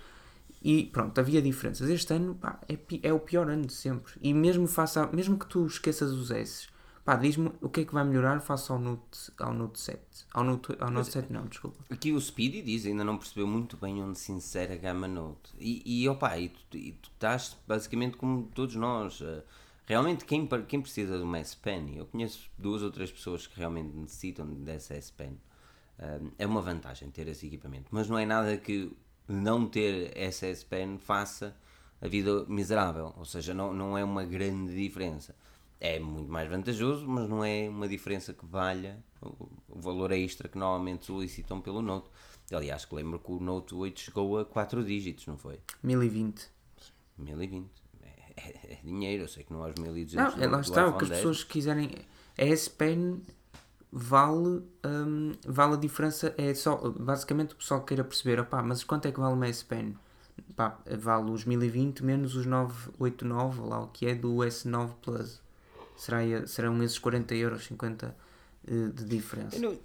E 0.62 0.84
pronto, 0.92 1.18
havia 1.18 1.40
diferenças. 1.42 1.88
Este 1.88 2.12
ano 2.14 2.34
pá, 2.34 2.60
é, 2.68 2.78
é 3.02 3.12
o 3.12 3.18
pior 3.18 3.48
ano 3.50 3.66
de 3.66 3.72
sempre. 3.72 4.12
E 4.22 4.32
mesmo, 4.34 4.66
faça, 4.66 5.06
mesmo 5.12 5.38
que 5.38 5.46
tu 5.46 5.66
esqueças 5.66 6.12
os 6.12 6.30
S, 6.30 6.68
pá, 7.10 7.16
diz-me 7.16 7.50
o 7.60 7.68
que 7.68 7.80
é 7.80 7.84
que 7.84 7.92
vai 7.92 8.04
melhorar 8.04 8.40
face 8.40 8.70
ao 8.70 8.78
Note, 8.78 9.32
ao 9.38 9.52
Note 9.52 9.80
7. 9.80 10.00
Ao 10.32 10.44
Note, 10.44 10.76
ao 10.78 10.90
Note 10.90 11.10
7 11.12 11.32
não, 11.32 11.46
desculpa. 11.46 11.78
Aqui 11.90 12.12
o 12.12 12.20
Speedy 12.20 12.62
diz, 12.62 12.86
ainda 12.86 13.02
não 13.04 13.16
percebeu 13.18 13.46
muito 13.46 13.76
bem 13.76 14.02
onde 14.02 14.18
se 14.18 14.32
insere 14.32 14.72
a 14.74 14.76
gama 14.76 15.08
Note. 15.08 15.50
E, 15.58 15.82
e 16.04 16.08
opa, 16.08 16.38
e 16.38 16.48
tu, 16.50 16.76
e 16.76 16.92
tu 16.92 17.10
estás 17.12 17.56
basicamente 17.66 18.16
como 18.16 18.44
todos 18.54 18.74
nós. 18.76 19.20
eh, 19.22 19.42
Realmente, 19.86 20.24
quem, 20.24 20.46
quem 20.68 20.80
precisa 20.80 21.16
de 21.18 21.24
uma 21.24 21.38
S 21.38 21.56
Pen, 21.56 21.96
eu 21.96 22.06
conheço 22.06 22.48
duas 22.56 22.80
ou 22.80 22.92
três 22.92 23.10
pessoas 23.10 23.46
que 23.48 23.58
realmente 23.58 23.96
necessitam 23.96 24.46
dessa 24.46 24.94
S 24.94 25.12
Pen. 25.12 25.36
eh, 25.98 26.20
É 26.38 26.46
uma 26.46 26.62
vantagem 26.62 27.10
ter 27.10 27.26
esse 27.28 27.46
equipamento, 27.46 27.86
mas 27.90 28.08
não 28.08 28.16
é 28.18 28.24
nada 28.24 28.56
que 28.56 28.92
não 29.26 29.66
ter 29.66 30.12
essa 30.16 30.46
S 30.46 30.64
Pen 30.64 30.98
faça 30.98 31.56
a 32.00 32.08
vida 32.08 32.44
miserável. 32.46 33.12
Ou 33.16 33.24
seja, 33.24 33.52
não, 33.52 33.72
não 33.74 33.98
é 33.98 34.04
uma 34.04 34.24
grande 34.24 34.74
diferença. 34.74 35.34
É 35.80 35.98
muito 35.98 36.30
mais 36.30 36.48
vantajoso, 36.48 37.08
mas 37.08 37.26
não 37.28 37.42
é 37.42 37.66
uma 37.68 37.88
diferença 37.88 38.34
que 38.34 38.44
valha 38.44 39.02
o, 39.22 39.48
valor 39.80 40.12
extra 40.12 40.46
que 40.48 40.58
normalmente 40.58 41.06
solicitam 41.06 41.60
pelo 41.60 41.80
Note. 41.80 42.10
Aliás, 42.52 42.84
que 42.84 42.94
lembro 42.94 43.18
que 43.18 43.32
o 43.32 43.40
Note 43.40 43.74
8 43.74 43.98
chegou 44.00 44.38
a 44.38 44.44
4 44.44 44.84
dígitos, 44.84 45.26
não 45.26 45.38
foi? 45.38 45.58
1020. 45.82 46.48
1020. 47.16 47.70
É, 48.02 48.06
é- 48.36 48.72
é 48.74 48.78
dinheiro, 48.84 49.22
eu 49.24 49.28
sei 49.28 49.42
que 49.44 49.52
não 49.52 49.62
há 49.64 49.68
os 49.68 49.74
1200 49.80 50.14
Não, 50.14 50.36
do- 50.38 50.44
é, 50.44 50.48
lá 50.48 50.60
está, 50.60 50.86
o 50.88 50.96
que 50.98 51.04
as 51.04 51.08
10. 51.10 51.20
pessoas 51.22 51.44
quiserem. 51.44 51.90
A 52.36 52.42
S 52.44 52.68
Pen 52.68 53.22
vale, 53.90 54.62
hum, 54.84 55.32
vale 55.46 55.74
a 55.74 55.76
diferença. 55.76 56.34
É 56.36 56.52
só, 56.54 56.76
basicamente, 56.90 57.54
o 57.54 57.56
pessoal 57.56 57.82
queira 57.84 58.04
perceber, 58.04 58.38
opá, 58.40 58.62
mas 58.62 58.84
quanto 58.84 59.06
é 59.08 59.12
que 59.12 59.20
vale 59.20 59.34
uma 59.34 59.46
S 59.48 59.64
Pen? 59.64 59.96
Pá, 60.56 60.78
vale 60.98 61.30
os 61.30 61.44
1020 61.44 62.04
menos 62.04 62.34
os 62.34 62.44
989, 62.46 63.60
ou 63.60 63.68
lá 63.68 63.80
o 63.82 63.88
que 63.88 64.06
é, 64.06 64.14
do 64.14 64.36
S9 64.44 64.94
Plus. 65.02 65.40
Será, 66.00 66.46
serão 66.46 66.82
esses 66.82 66.98
40 66.98 67.34
euros, 67.34 67.64
50 67.66 68.16
eh, 68.66 68.70
de 68.94 69.04
diferença. 69.04 69.56
Eu 69.56 69.62
não, 69.62 69.78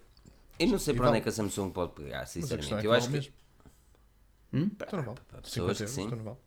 eu 0.60 0.67
não 0.67 0.79
sei 0.79 0.93
E 0.93 0.98
para 0.98 1.10
onde 1.10 1.17
é 1.17 1.22
que 1.22 1.29
a 1.29 1.31
Samsung 1.31 1.72
pode 1.72 1.91
pegar, 1.93 2.19
Mas 2.19 2.29
a 2.51 2.57
questão 2.57 2.57
sinceramente. 2.57 2.74
é 2.77 2.81
que 2.81 2.88
eu 2.88 2.93
acho 2.93 3.10
que. 3.10 3.34
Hum? 4.53 4.69
Então 4.72 5.15
para 5.27 5.41
pessoas 5.41 5.77
50 5.77 5.77
que 5.77 5.81
euros, 5.84 5.95
sim. 5.95 6.03
então 6.05 6.17
vale. 6.24 6.38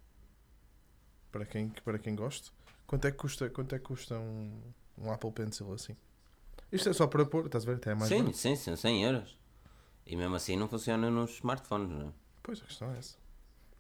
Para 1.30 1.44
quem, 1.44 1.68
para 1.84 1.98
quem 1.98 2.14
gosta. 2.14 2.50
Quanto 2.86 3.06
é 3.06 3.10
que 3.10 3.18
custa, 3.18 3.50
quanto 3.50 3.74
é 3.74 3.78
que 3.78 3.84
custa 3.84 4.18
um, 4.18 4.62
um 4.96 5.12
Apple 5.12 5.30
Pencil 5.32 5.70
assim? 5.74 5.94
Isto 6.72 6.88
é 6.88 6.92
só 6.94 7.06
para 7.06 7.26
pôr, 7.26 7.44
estás 7.46 7.64
a 7.64 7.66
ver? 7.66 7.76
Até 7.76 7.90
é 7.90 7.94
mais 7.94 8.08
sim, 8.08 8.20
barato. 8.20 8.36
sim, 8.38 8.56
sim, 8.56 8.74
100 8.76 9.04
euros. 9.04 9.38
E 10.06 10.16
mesmo 10.16 10.34
assim 10.36 10.56
não 10.56 10.68
funciona 10.68 11.10
nos 11.10 11.32
smartphones, 11.36 11.90
não 11.90 12.08
é? 12.08 12.12
Pois, 12.42 12.60
a 12.62 12.64
questão 12.64 12.90
é 12.94 12.98
essa. 12.98 13.16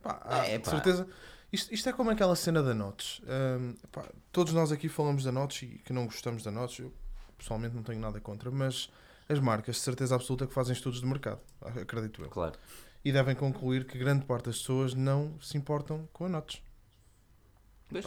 Pá, 0.02 0.20
há, 0.24 0.46
É, 0.46 0.58
de 0.58 0.64
pá. 0.64 0.70
certeza. 0.72 1.08
Isto, 1.52 1.72
isto 1.72 1.88
é 1.88 1.92
como 1.92 2.10
aquela 2.10 2.36
cena 2.36 2.62
da 2.62 2.74
Notes. 2.74 3.22
Hum, 3.24 3.74
pá, 3.90 4.04
todos 4.30 4.52
nós 4.52 4.70
aqui 4.70 4.88
falamos 4.88 5.24
da 5.24 5.32
Notes 5.32 5.62
e 5.62 5.78
que 5.78 5.92
não 5.92 6.04
gostamos 6.04 6.42
da 6.42 6.50
Notes. 6.50 6.78
Eu 6.80 6.92
pessoalmente 7.38 7.74
não 7.74 7.82
tenho 7.82 8.00
nada 8.00 8.20
contra, 8.20 8.50
mas 8.50 8.90
as 9.28 9.38
marcas, 9.38 9.76
de 9.76 9.82
certeza 9.82 10.14
absoluta, 10.14 10.46
que 10.46 10.52
fazem 10.52 10.74
estudos 10.74 11.00
de 11.00 11.06
mercado, 11.06 11.40
acredito 11.60 12.22
eu. 12.22 12.28
Claro. 12.28 12.58
E 13.04 13.12
devem 13.12 13.34
concluir 13.34 13.86
que 13.86 13.96
grande 13.96 14.26
parte 14.26 14.46
das 14.46 14.58
pessoas 14.58 14.92
não 14.92 15.40
se 15.40 15.56
importam 15.56 16.08
com 16.12 16.26
a 16.26 16.28
Notes. 16.28 16.62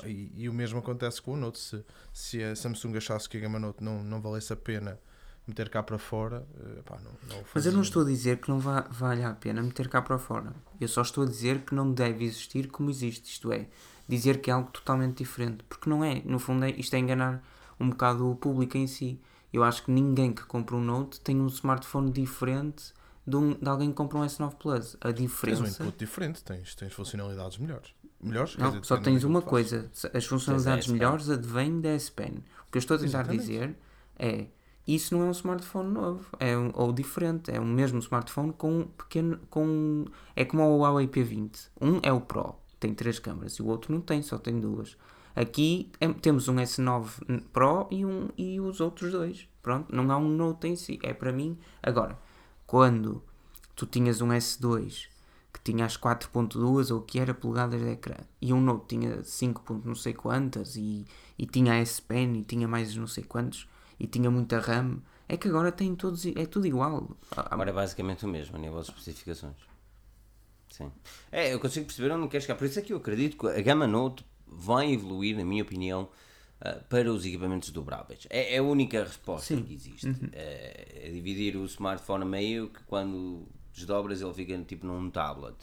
E, 0.05 0.31
e 0.35 0.49
o 0.49 0.53
mesmo 0.53 0.77
acontece 0.77 1.21
com 1.21 1.33
o 1.33 1.37
Note. 1.37 1.57
Se, 1.57 1.83
se 2.13 2.43
a 2.43 2.55
Samsung 2.55 2.97
achasse 2.97 3.27
que 3.27 3.37
a 3.37 3.39
gama 3.39 3.57
Note 3.57 3.83
não, 3.83 4.03
não 4.03 4.21
valesse 4.21 4.53
a 4.53 4.55
pena 4.55 4.99
meter 5.47 5.69
cá 5.69 5.81
para 5.83 5.97
fora, 5.97 6.45
eh, 6.59 6.81
pá, 6.85 6.97
não, 7.03 7.11
não 7.35 7.43
Mas 7.53 7.65
eu 7.65 7.71
não 7.71 7.81
estou 7.81 8.03
a 8.03 8.05
dizer 8.05 8.37
que 8.39 8.49
não 8.49 8.59
va 8.59 8.81
vale 8.91 9.23
a 9.23 9.33
pena 9.33 9.61
meter 9.61 9.87
cá 9.89 10.01
para 10.01 10.17
fora. 10.17 10.53
Eu 10.79 10.87
só 10.87 11.01
estou 11.01 11.23
a 11.23 11.27
dizer 11.27 11.61
que 11.61 11.73
não 11.75 11.91
deve 11.91 12.23
existir 12.25 12.67
como 12.69 12.89
existe. 12.89 13.29
Isto 13.31 13.51
é, 13.51 13.67
dizer 14.07 14.39
que 14.41 14.49
é 14.49 14.53
algo 14.53 14.69
totalmente 14.71 15.17
diferente. 15.17 15.63
Porque 15.67 15.89
não 15.89 16.03
é. 16.03 16.21
No 16.25 16.39
fundo, 16.39 16.63
é, 16.65 16.69
isto 16.71 16.93
é 16.95 16.99
enganar 16.99 17.43
um 17.79 17.89
bocado 17.89 18.29
o 18.29 18.35
público 18.35 18.77
em 18.77 18.87
si. 18.87 19.19
Eu 19.51 19.63
acho 19.63 19.83
que 19.83 19.91
ninguém 19.91 20.31
que 20.31 20.43
compra 20.45 20.75
um 20.75 20.81
Note 20.83 21.19
tem 21.19 21.41
um 21.41 21.47
smartphone 21.47 22.11
diferente 22.11 22.93
de, 23.27 23.35
um- 23.35 23.53
de 23.55 23.67
alguém 23.67 23.89
que 23.89 23.95
compra 23.95 24.19
um 24.19 24.23
S9 24.23 24.55
Plus. 24.55 24.95
A 25.01 25.11
Tens 25.11 25.19
um 25.19 25.25
diferença. 25.25 25.83
input 25.83 25.97
diferente, 25.97 26.43
tens, 26.43 26.73
tens 26.75 26.93
funcionalidades 26.93 27.57
melhores. 27.57 27.93
Melhores? 28.23 28.55
Não, 28.55 28.69
dizer, 28.69 28.85
só 28.85 28.97
tens 28.97 29.23
uma 29.23 29.41
coisa. 29.41 29.89
As 30.13 30.25
funcionalidades 30.25 30.87
melhores 30.87 31.29
advêm 31.29 31.81
da 31.81 31.89
S 31.89 32.11
Pen. 32.11 32.43
O 32.67 32.71
que 32.71 32.77
eu 32.77 32.79
estou 32.79 32.95
a 32.95 32.99
tentar 32.99 33.21
Exatamente. 33.21 33.41
dizer 33.41 33.75
é 34.17 34.45
isso 34.95 35.15
não 35.15 35.23
é 35.23 35.27
um 35.27 35.31
smartphone 35.31 35.91
novo, 35.91 36.25
é 36.39 36.57
um, 36.57 36.71
ou 36.73 36.91
diferente, 36.91 37.51
é 37.51 37.59
o 37.59 37.65
mesmo 37.65 37.99
smartphone 37.99 38.53
com 38.53 38.79
um 38.79 38.83
pequeno. 38.85 39.39
Com, 39.49 40.05
é 40.35 40.43
como 40.45 40.63
o 40.63 40.79
Huawei 40.79 41.07
P20. 41.07 41.69
Um 41.79 41.99
é 42.01 42.11
o 42.11 42.21
Pro, 42.21 42.55
tem 42.79 42.93
três 42.93 43.19
câmaras, 43.19 43.53
e 43.53 43.61
o 43.61 43.67
outro 43.67 43.93
não 43.93 44.01
tem, 44.01 44.21
só 44.21 44.37
tem 44.37 44.59
duas. 44.59 44.97
Aqui 45.35 45.89
é- 45.99 46.11
temos 46.11 46.47
um 46.47 46.55
S9 46.55 47.41
Pro 47.53 47.87
e, 47.89 48.05
um, 48.05 48.29
e 48.37 48.59
os 48.59 48.81
outros 48.81 49.11
dois. 49.11 49.47
Pronto, 49.61 49.93
não 49.95 50.11
há 50.11 50.17
um 50.17 50.27
Note 50.27 50.67
em 50.67 50.75
si. 50.75 50.99
É 51.03 51.13
para 51.13 51.31
mim. 51.31 51.57
Agora, 51.81 52.17
quando 52.65 53.21
tu 53.75 53.85
tinhas 53.85 54.21
um 54.21 54.29
S2 54.29 55.09
que 55.53 55.59
tinha 55.63 55.85
as 55.85 55.97
4.2 55.97 56.91
ou 56.91 57.01
que 57.01 57.19
era 57.19 57.33
polegadas 57.33 57.81
de 57.81 57.89
ecrã 57.89 58.15
e 58.41 58.53
um 58.53 58.61
Note 58.61 58.95
tinha 58.95 59.23
5. 59.23 59.61
ponto 59.63 59.87
não 59.87 59.95
sei 59.95 60.13
quantas 60.13 60.75
e, 60.75 61.05
e 61.37 61.45
tinha 61.45 61.73
a 61.73 61.75
S 61.77 62.01
Pen 62.01 62.37
e 62.37 62.43
tinha 62.43 62.67
mais 62.67 62.95
não 62.95 63.07
sei 63.07 63.23
quantos 63.23 63.67
e 64.01 64.07
tinha 64.07 64.31
muita 64.31 64.59
RAM 64.59 64.99
é 65.29 65.37
que 65.37 65.47
agora 65.47 65.71
tem 65.71 65.95
todos 65.95 66.25
é 66.25 66.45
tudo 66.45 66.65
igual 66.65 67.15
Ah, 67.37 67.47
Agora 67.51 67.69
é 67.69 67.73
basicamente 67.73 68.25
o 68.25 68.27
mesmo, 68.27 68.55
a 68.55 68.59
nível 68.59 68.81
de 68.81 68.89
especificações. 68.89 69.55
Sim. 70.69 70.91
É, 71.31 71.53
eu 71.53 71.59
consigo 71.59 71.85
perceber 71.85 72.11
onde 72.11 72.27
queres 72.27 72.45
chegar. 72.45 72.57
Por 72.57 72.65
isso 72.65 72.79
é 72.79 72.81
que 72.81 72.93
eu 72.93 72.97
acredito 72.97 73.37
que 73.37 73.47
a 73.47 73.61
gama 73.61 73.85
Note 73.85 74.25
vai 74.47 74.91
evoluir, 74.91 75.37
na 75.37 75.45
minha 75.45 75.61
opinião, 75.61 76.09
ah, 76.59 76.79
para 76.89 77.11
os 77.11 77.25
equipamentos 77.25 77.69
dobráveis. 77.69 78.25
É, 78.29 78.55
é 78.55 78.57
a 78.57 78.63
única 78.63 79.03
resposta 79.03 79.55
Sim. 79.55 79.63
que 79.63 79.73
existe. 79.73 80.09
É, 80.33 81.07
é 81.07 81.11
dividir 81.11 81.55
o 81.55 81.65
smartphone 81.65 82.23
a 82.23 82.25
meio 82.27 82.69
que 82.69 82.83
quando 82.83 83.47
desdobras 83.73 84.21
ele 84.21 84.33
fica 84.33 84.57
tipo 84.63 84.87
num 84.87 85.09
tablet. 85.09 85.55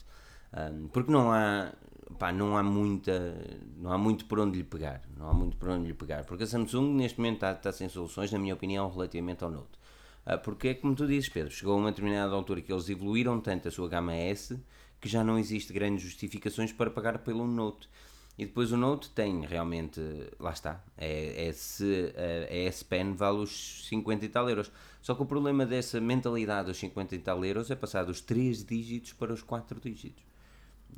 Um, 0.52 0.88
porque 0.88 1.10
não 1.10 1.30
há, 1.32 1.72
pá, 2.18 2.32
não 2.32 2.56
há 2.56 2.62
muita, 2.62 3.36
não 3.76 3.92
há 3.92 3.98
muito 3.98 4.24
por 4.26 4.38
onde 4.40 4.58
lhe 4.58 4.64
pegar, 4.64 5.02
não 5.16 5.28
há 5.28 5.34
muito 5.34 5.56
por 5.56 5.68
onde 5.70 5.86
lhe 5.86 5.94
pegar, 5.94 6.24
porque 6.24 6.44
a 6.44 6.46
Samsung 6.46 6.94
neste 6.94 7.18
momento 7.18 7.36
está, 7.36 7.52
está 7.52 7.72
sem 7.72 7.88
soluções, 7.88 8.30
na 8.32 8.38
minha 8.38 8.54
opinião, 8.54 8.90
relativamente 8.90 9.44
ao 9.44 9.50
Note. 9.50 9.78
Ah, 10.24 10.36
porque 10.36 10.68
é 10.68 10.74
como 10.74 10.94
tu 10.94 11.06
dizes, 11.06 11.28
Pedro, 11.28 11.50
chegou 11.50 11.74
a 11.74 11.76
uma 11.76 11.90
determinada 11.90 12.34
altura 12.34 12.60
que 12.60 12.72
eles 12.72 12.88
evoluíram 12.88 13.40
tanto 13.40 13.68
a 13.68 13.70
sua 13.70 13.88
gama 13.88 14.14
S 14.14 14.58
que 15.00 15.08
já 15.08 15.22
não 15.24 15.38
existe 15.38 15.72
grandes 15.72 16.02
justificações 16.02 16.72
para 16.72 16.90
pagar 16.90 17.18
pelo 17.20 17.46
Note. 17.46 17.88
E 18.36 18.46
depois 18.46 18.70
o 18.70 18.76
Note 18.76 19.10
tem 19.10 19.44
realmente, 19.44 20.00
lá 20.38 20.50
está, 20.50 20.84
é, 20.96 21.48
é 21.48 21.52
se 21.52 22.12
a, 22.16 22.52
a 22.52 22.56
S 22.56 22.84
Pen 22.84 23.14
vale 23.14 23.38
os 23.38 23.86
50 23.88 24.24
e 24.24 24.28
tal 24.28 24.48
euros. 24.48 24.70
Só 25.00 25.14
que 25.14 25.22
o 25.22 25.26
problema 25.26 25.64
dessa 25.64 26.00
mentalidade 26.00 26.68
dos 26.68 26.78
50 26.78 27.14
e 27.14 27.18
tal 27.18 27.44
euros 27.44 27.70
é 27.70 27.74
passar 27.74 28.04
dos 28.04 28.20
3 28.20 28.64
dígitos 28.64 29.12
para 29.12 29.32
os 29.32 29.42
4 29.42 29.80
dígitos. 29.80 30.22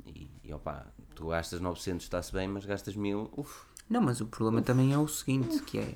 E, 0.05 0.29
e 0.43 0.53
opá, 0.53 0.85
tu 1.21 1.27
gastas 1.27 1.61
900, 1.61 2.03
está-se 2.03 2.33
bem, 2.33 2.47
mas 2.47 2.65
gastas 2.65 2.95
1000, 2.95 3.29
uff. 3.37 3.65
não 3.87 4.01
mas 4.01 4.19
o 4.21 4.25
problema 4.25 4.61
também 4.61 4.91
é 4.91 4.97
o 4.97 5.07
seguinte 5.07 5.61
que 5.61 5.77
é 5.77 5.95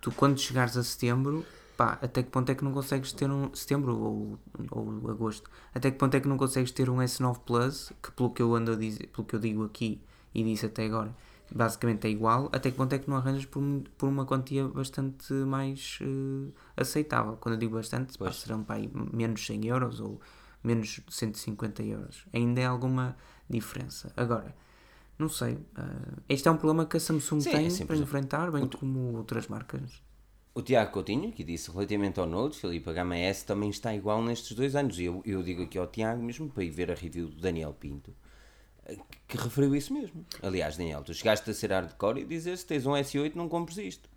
tu 0.00 0.12
quando 0.12 0.38
chegares 0.38 0.76
a 0.76 0.84
setembro 0.84 1.44
pá, 1.76 1.98
até 2.00 2.22
que 2.22 2.30
ponto 2.30 2.50
é 2.50 2.54
que 2.54 2.62
não 2.62 2.72
consegues 2.72 3.12
ter 3.12 3.28
um 3.28 3.52
setembro 3.52 3.96
ou, 3.96 4.38
ou 4.70 5.10
agosto 5.10 5.50
até 5.74 5.90
que 5.90 5.98
ponto 5.98 6.14
é 6.14 6.20
que 6.20 6.28
não 6.28 6.36
consegues 6.36 6.70
ter 6.70 6.88
um 6.88 6.98
S9 6.98 7.40
Plus 7.40 7.92
que 8.00 8.12
pelo 8.12 8.30
que 8.30 8.40
eu 8.40 8.54
ando 8.54 8.72
a 8.72 8.76
dizer 8.76 9.08
pelo 9.08 9.26
que 9.26 9.34
eu 9.34 9.40
digo 9.40 9.64
aqui 9.64 10.00
e 10.32 10.44
disse 10.44 10.66
até 10.66 10.84
agora 10.86 11.14
basicamente 11.50 12.06
é 12.06 12.10
igual 12.10 12.48
até 12.52 12.70
que 12.70 12.76
ponto 12.76 12.92
é 12.92 12.98
que 12.98 13.10
não 13.10 13.16
arranjas 13.16 13.46
por, 13.46 13.62
por 13.98 14.08
uma 14.08 14.24
quantia 14.24 14.68
bastante 14.68 15.32
mais 15.32 15.98
eh, 16.00 16.52
aceitável? 16.76 17.36
Quando 17.36 17.54
eu 17.54 17.58
digo 17.58 17.74
bastante 17.74 18.16
pá, 18.16 18.32
serão 18.32 18.62
pá, 18.62 18.76
menos 19.12 19.44
100 19.44 19.66
euros 19.66 20.00
ou 20.00 20.20
menos 20.64 21.00
150 21.08 21.82
euros. 21.82 22.24
Ainda 22.32 22.62
é 22.62 22.64
alguma 22.64 23.14
diferença 23.48 24.12
agora 24.16 24.54
Não 25.18 25.28
sei. 25.28 25.58
ah, 25.76 26.22
este 26.28 26.48
é 26.48 26.50
um 26.50 26.56
problema 26.56 26.86
que 26.86 26.96
a 26.96 27.00
Samsung 27.00 27.40
Sim, 27.40 27.50
tem 27.50 27.66
é 27.66 27.84
para 27.84 27.96
enfrentar, 27.96 28.50
bem 28.50 28.66
como 28.66 29.16
outras 29.16 29.46
marcas. 29.48 30.02
O 30.54 30.62
Tiago 30.62 30.92
Coutinho, 30.92 31.32
que 31.32 31.42
disse 31.42 31.68
relativamente 31.70 32.20
ao 32.20 32.26
Note, 32.26 32.58
Filipe, 32.58 32.88
a 32.88 32.92
gama 32.92 33.16
S 33.16 33.44
também 33.44 33.70
está 33.70 33.92
igual 33.92 34.22
nestes 34.22 34.56
dois 34.56 34.76
anos. 34.76 34.98
E 35.00 35.04
eu, 35.04 35.20
eu 35.26 35.42
digo 35.42 35.62
aqui 35.64 35.76
ao 35.76 35.86
Tiago, 35.88 36.22
mesmo 36.22 36.48
para 36.48 36.62
ir 36.62 36.70
ver 36.70 36.92
a 36.92 36.94
review 36.94 37.28
do 37.28 37.40
Daniel 37.40 37.72
Pinto, 37.74 38.14
eh, 38.86 38.96
que 39.26 39.36
referiu 39.36 39.74
isso 39.74 39.92
mesmo. 39.92 40.24
Aliás, 40.40 40.76
Daniel, 40.76 41.02
tu 41.02 41.12
chegaste 41.12 41.50
a 41.50 41.54
ser 41.54 41.72
hardcore 41.72 42.20
e 42.20 42.24
dizer 42.24 42.56
se 42.56 42.66
tens 42.66 42.86
um 42.86 42.92
S8 42.92 43.34
não 43.34 43.48
compres 43.48 43.78
isto. 43.78 44.08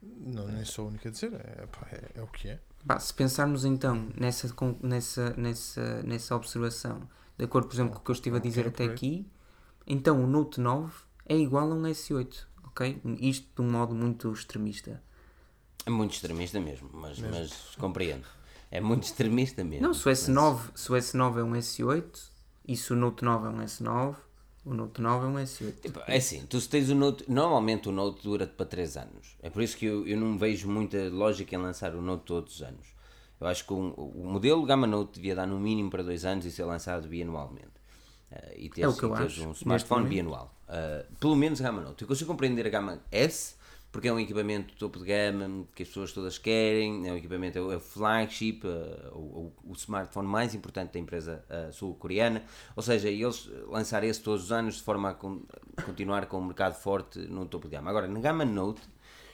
Não, 0.00 0.46
nem 0.46 0.64
sou 0.64 0.84
a 0.84 0.88
única 0.90 1.08
a 1.08 1.12
dizer, 1.12 1.32
é, 1.32 1.66
pá, 1.66 1.88
é, 1.90 2.20
é 2.20 2.22
o 2.22 2.26
que 2.28 2.50
é. 2.50 2.60
Pá, 2.86 3.00
se 3.00 3.12
pensarmos 3.12 3.64
então 3.64 4.08
nessa, 4.16 4.54
nessa, 4.80 5.34
nessa, 5.36 6.02
nessa 6.02 6.36
observação, 6.36 7.08
de 7.38 7.44
acordo, 7.44 7.68
por 7.68 7.74
exemplo, 7.74 7.94
com 7.94 8.00
o 8.00 8.02
que 8.04 8.10
eu 8.10 8.14
estive 8.14 8.36
a 8.36 8.40
dizer 8.40 8.66
Ok, 8.66 8.70
até 8.70 8.84
ok. 8.84 8.94
aqui, 8.94 9.26
então 9.86 10.22
o 10.22 10.26
Note 10.26 10.60
9 10.60 10.92
é 11.26 11.36
igual 11.36 11.70
a 11.70 11.74
um 11.74 11.82
S8, 11.82 12.46
ok? 12.64 13.00
Isto 13.20 13.48
de 13.56 13.62
um 13.68 13.70
modo 13.70 13.94
muito 13.94 14.32
extremista. 14.32 15.02
É 15.86 15.90
muito 15.90 16.12
extremista 16.14 16.58
mesmo, 16.60 16.88
mas, 16.92 17.18
mas 17.18 17.76
compreendo. 17.76 18.24
É 18.70 18.80
muito 18.80 19.04
extremista 19.04 19.62
mesmo. 19.62 19.86
Não, 19.86 19.94
se 19.94 20.08
o 20.08 20.10
S9, 20.10 20.60
se 20.74 20.90
o 20.90 20.94
S9 20.94 21.38
é 21.38 21.44
um 21.44 21.52
S8 21.52 22.30
e 22.66 22.76
se 22.76 22.92
o 22.92 22.96
Note 22.96 23.24
9 23.24 23.46
é 23.46 23.50
um 23.50 23.58
S9, 23.58 24.16
o 24.64 24.72
Note 24.72 25.00
9 25.00 25.26
é 25.26 25.28
um 25.28 25.34
S8. 25.34 25.80
Tipo, 25.80 26.00
é 26.06 26.16
assim, 26.16 26.46
tu 26.46 26.58
se 26.60 26.68
tens 26.68 26.88
o 26.88 26.94
Note, 26.94 27.24
normalmente 27.28 27.88
o 27.88 27.92
Note 27.92 28.22
dura-te 28.22 28.54
para 28.54 28.64
3 28.66 28.96
anos. 28.96 29.36
É 29.42 29.50
por 29.50 29.62
isso 29.62 29.76
que 29.76 29.84
eu, 29.84 30.06
eu 30.06 30.16
não 30.18 30.38
vejo 30.38 30.68
muita 30.68 31.08
lógica 31.10 31.54
em 31.54 31.58
lançar 31.58 31.94
o 31.94 32.00
Note 32.00 32.24
todos 32.24 32.56
os 32.56 32.62
anos. 32.62 32.93
Eu 33.44 33.48
acho 33.50 33.66
que 33.66 33.74
um- 33.74 33.90
o 33.92 34.24
modelo 34.26 34.64
Gama 34.64 34.86
Note 34.86 35.12
devia 35.16 35.34
dar 35.34 35.46
no 35.46 35.60
mínimo 35.60 35.90
para 35.90 36.02
2 36.02 36.24
anos 36.24 36.46
e 36.46 36.50
ser 36.50 36.64
lançado 36.64 37.06
bianualmente. 37.06 37.68
Eh, 38.30 38.54
e 38.56 38.68
teres, 38.70 38.84
É 38.84 38.88
o 38.88 38.96
que 38.98 39.02
eu 39.04 39.10
e 39.10 39.12
acho, 39.26 39.46
um 39.48 39.52
smartphone 39.52 40.08
bianual. 40.08 40.54
Eh, 40.66 41.04
pelo 41.20 41.36
menos 41.36 41.60
a 41.60 41.64
Gama 41.64 41.82
Note. 41.82 42.00
Eu 42.02 42.08
consigo 42.08 42.30
compreender 42.30 42.66
a 42.66 42.70
Gama 42.70 43.00
S, 43.12 43.56
porque 43.92 44.08
é 44.08 44.12
um 44.12 44.18
equipamento 44.18 44.74
topo 44.76 44.98
de 44.98 45.04
gama 45.04 45.66
que 45.74 45.82
as 45.82 45.88
pessoas 45.88 46.10
todas 46.10 46.38
querem, 46.38 47.06
é 47.06 47.12
um 47.12 47.16
equipamento, 47.16 47.58
é 47.58 47.60
o- 47.60 47.70
é 47.70 47.78
flagship, 47.78 48.62
eh, 48.64 49.08
o, 49.12 49.52
o- 49.62 49.72
smartphone 49.74 50.26
mais 50.26 50.54
importante 50.54 50.94
da 50.94 50.98
empresa 50.98 51.44
eh, 51.50 51.70
sul-coreana. 51.70 52.42
Ou 52.74 52.82
seja, 52.82 53.10
eles 53.10 53.46
lançar 53.68 54.02
esse 54.04 54.22
todos 54.22 54.44
os 54.44 54.52
anos 54.52 54.76
de 54.76 54.82
forma 54.82 55.10
a 55.10 55.14
con- 55.14 55.42
continuar 55.84 56.24
com 56.26 56.38
o 56.38 56.44
mercado 56.44 56.74
forte 56.76 57.18
no 57.18 57.44
topo 57.44 57.68
de 57.68 57.76
gama. 57.76 57.90
Agora, 57.90 58.08
na 58.08 58.20
Gama 58.20 58.44
Note, 58.46 58.80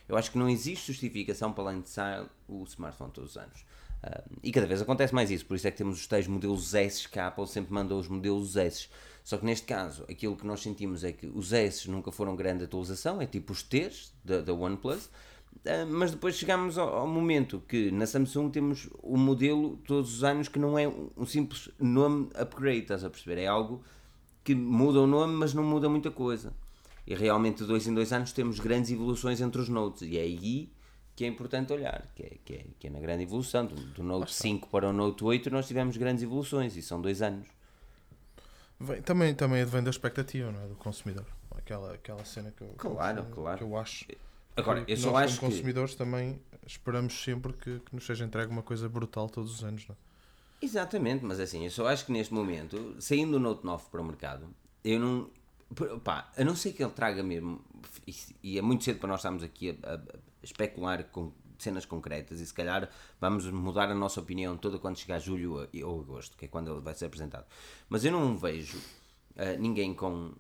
eu 0.09 0.17
acho 0.17 0.33
que 0.33 0.37
não 0.39 0.49
existe 0.49 0.89
justificação 0.93 1.53
para 1.53 1.63
lançar 1.65 2.27
o 2.49 2.65
smartphone 2.65 3.13
todos 3.13 3.31
os 3.31 3.37
anos. 3.37 3.65
Ah, 4.03 4.23
e 4.43 4.51
cada 4.51 4.67
vez 4.67 4.81
acontece 4.81 5.15
mais 5.15 5.31
isso, 5.31 5.45
por 5.47 5.57
isso 5.57 5.69
é 5.69 5.71
que 5.71 5.79
temos 5.79 5.99
os 5.99 6.07
tais 6.07 6.27
modelos 6.27 6.75
S 6.75 7.09
que 7.09 7.19
a 7.19 7.29
Apple 7.29 7.47
sempre 7.47 7.73
mandou 7.73 7.99
os 7.99 8.09
modelos 8.09 8.57
S. 8.57 8.89
Só 9.23 9.37
que 9.37 9.45
neste 9.45 9.67
caso, 9.67 10.05
aquilo 10.09 10.37
que 10.37 10.47
nós 10.47 10.61
sentimos 10.61 11.05
é 11.05 11.13
que 11.13 11.27
os 11.27 11.53
S 11.53 11.91
nunca 11.91 12.11
foram 12.11 12.35
grande 12.35 12.65
atualização, 12.65 13.21
é 13.21 13.27
tipo 13.27 13.53
os 13.53 13.63
T's 13.63 14.13
da, 14.25 14.41
da 14.41 14.55
OnePlus, 14.55 15.11
ah, 15.67 15.87
mas 15.87 16.13
depois 16.13 16.37
chegamos 16.37 16.79
ao, 16.79 16.89
ao 16.89 17.07
momento 17.07 17.63
que 17.69 17.91
na 17.91 18.07
Samsung 18.07 18.51
temos 18.51 18.89
o 19.03 19.17
modelo 19.17 19.77
todos 19.87 20.15
os 20.17 20.25
anos 20.25 20.49
que 20.49 20.59
não 20.59 20.79
é 20.79 20.89
um, 20.89 21.11
um 21.17 21.27
simples 21.27 21.69
nome 21.79 22.31
upgrade, 22.35 22.83
estás 22.83 23.05
a 23.05 23.11
perceber? 23.11 23.41
É 23.43 23.47
algo 23.47 23.83
que 24.43 24.55
muda 24.55 25.01
o 25.01 25.07
nome, 25.07 25.35
mas 25.35 25.53
não 25.53 25.63
muda 25.63 25.89
muita 25.89 26.11
coisa. 26.11 26.53
E 27.07 27.15
realmente, 27.15 27.59
de 27.59 27.67
dois 27.67 27.87
em 27.87 27.95
dois 27.95 28.13
anos, 28.13 28.33
temos 28.33 28.59
grandes 28.59 28.91
evoluções 28.91 29.41
entre 29.41 29.61
os 29.61 29.69
Notes. 29.69 30.03
E 30.03 30.17
é 30.17 30.23
aí 30.23 30.71
que 31.21 31.25
é 31.27 31.29
importante 31.29 31.71
olhar, 31.71 32.03
que 32.17 32.23
é, 32.23 32.31
que 32.43 32.55
é, 32.55 32.65
que 32.79 32.87
é 32.87 32.91
na 32.91 32.99
grande 32.99 33.25
evolução. 33.25 33.67
Do, 33.67 33.75
do 33.75 34.03
Note 34.03 34.33
5 34.33 34.69
para 34.69 34.89
o 34.89 34.93
Note 34.93 35.23
8, 35.23 35.51
nós 35.51 35.67
tivemos 35.69 35.99
grandes 35.99 36.23
evoluções, 36.23 36.75
e 36.79 36.83
são 36.83 36.99
dois 36.99 37.21
anos. 37.21 37.47
Vem- 38.81 39.03
também, 39.03 39.35
também 39.35 39.63
vem 39.67 39.83
da 39.83 39.91
expectativa 39.91 40.51
não 40.51 40.63
é? 40.65 40.67
do 40.69 40.77
consumidor. 40.77 41.27
Aquela, 41.55 41.93
aquela 41.93 42.25
cena 42.25 42.51
que 42.57 42.63
eu, 42.63 42.69
Claro, 42.79 43.25
que, 43.27 43.33
claro. 43.33 43.59
que 43.59 43.65
eu 43.65 43.77
acho. 43.77 44.07
Agora, 44.57 44.83
que 44.83 44.93
eu 44.93 44.97
só 44.97 45.11
nós, 45.13 45.25
acho 45.33 45.41
como 45.41 45.51
que. 45.53 45.59
consumidores, 45.59 45.95
também 45.95 46.41
esperamos 46.67 47.13
sempre 47.23 47.53
que, 47.53 47.81
que 47.81 47.95
nos 47.95 48.07
seja 48.07 48.25
entregue 48.25 48.51
uma 48.51 48.63
coisa 48.63 48.89
brutal 48.89 49.29
todos 49.29 49.53
os 49.57 49.63
anos. 49.63 49.87
Não 49.87 49.95
é? 49.95 50.65
Exatamente, 50.65 51.23
mas 51.23 51.39
assim, 51.39 51.67
eu 51.67 51.71
só 51.71 51.87
acho 51.87 52.07
que 52.07 52.13
neste 52.13 52.33
momento, 52.33 52.97
saindo 52.99 53.37
o 53.37 53.41
Note 53.41 53.63
9 53.63 53.85
para 53.91 54.01
o 54.01 54.05
mercado, 54.05 54.47
eu 54.83 54.99
não. 54.99 55.31
Pá, 56.03 56.33
a 56.35 56.43
não 56.43 56.57
ser 56.57 56.73
que 56.73 56.83
ele 56.83 56.93
traga 56.93 57.23
mesmo, 57.23 57.61
e, 58.43 58.59
é 58.59 58.63
muito 58.63 58.83
cedo 58.85 58.99
para 58.99 59.09
nós 59.11 59.21
estarmos 59.21 59.43
aqui 59.43 59.79
a- 59.83 59.95
a 59.97 60.30
especular 60.43 61.05
com 61.05 61.33
cenas 61.59 61.85
concretas 61.85 62.41
e 62.41 62.47
se 62.47 62.55
calhar 62.55 62.89
vamos 63.21 63.45
mudar 63.51 63.91
a 63.91 63.95
nossa 63.95 64.19
opinião 64.21 64.57
toda 64.57 64.79
quando 64.79 64.97
chegar 64.99 65.19
julho 65.19 65.69
ou 65.85 66.01
agosto, 66.01 66.37
que 66.37 66.47
é 66.47 66.49
quando 66.49 66.71
ele 66.73 66.81
vai 66.81 66.95
ser 66.95 67.05
apresentado. 67.07 67.45
Mas 67.89 68.05
eu 68.05 68.13
não 68.13 68.37
vejo 68.37 68.79
ah, 69.37 69.57
ninguém 69.59 69.93
com 69.95 70.33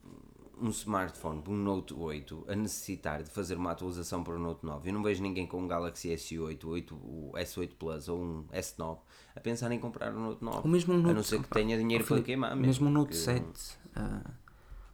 um 0.62 0.68
smartphone, 0.70 1.42
um 1.48 1.56
Note 1.56 1.94
8, 1.94 2.44
a 2.48 2.54
necessitar 2.54 3.22
de 3.22 3.30
fazer 3.30 3.56
uma 3.56 3.70
atualização 3.72 4.22
para 4.22 4.34
o 4.34 4.38
Note 4.38 4.64
9. 4.64 4.90
Eu 4.90 4.92
não 4.94 5.02
vejo 5.02 5.22
ninguém 5.22 5.46
com 5.46 5.58
um 5.62 5.66
Galaxy 5.66 6.08
S8, 6.08 6.64
8, 6.66 6.94
o 6.94 7.32
S8 7.34 7.70
Plus 7.78 8.08
ou 8.10 8.20
um 8.22 8.44
S9 8.52 8.98
a 9.36 9.40
pensar 9.40 9.72
em 9.72 9.78
comprar 9.78 10.14
um 10.14 10.20
Note 10.22 10.44
9. 10.44 10.58
Ou 10.64 10.68
mesmo 10.68 10.92
um 10.94 10.98
a 10.98 11.00
Note 11.00 11.14
não 11.14 11.22
ser 11.22 11.42
que 11.42 11.48
tenha 11.48 11.78
dinheiro 11.78 12.04
para 12.04 12.20
queimar 12.22 12.54
Mesmo 12.56 12.88
o 12.88 12.90
Note 12.90 13.08
porque- 13.08 13.16
7. 13.22 13.78
ah, 13.94 14.30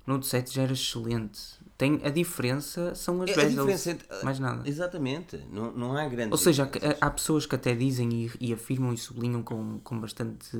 o 0.06 0.10
Note 0.10 0.26
7 0.26 0.54
já 0.54 0.62
era 0.62 0.72
excelente. 0.72 1.40
Tem, 1.76 2.00
a 2.04 2.08
diferença 2.10 2.94
são 2.94 3.20
as 3.22 3.30
É, 3.30 3.34
bezels. 3.34 3.86
entre- 3.86 4.06
Mais 4.24 4.38
nada. 4.38 4.66
Exatamente, 4.68 5.36
não, 5.50 5.72
não 5.72 5.96
há 5.96 6.08
grande 6.08 6.32
Ou 6.32 6.38
seja, 6.38 6.62
há 7.00 7.06
há 7.06 7.10
pessoas 7.10 7.44
que 7.44 7.54
até 7.54 7.74
dizem 7.74 8.10
e, 8.12 8.32
e 8.40 8.52
afirmam 8.52 8.94
e 8.94 8.96
sublinham 8.96 9.42
com, 9.42 9.78
com, 9.80 10.00
bastante, 10.00 10.56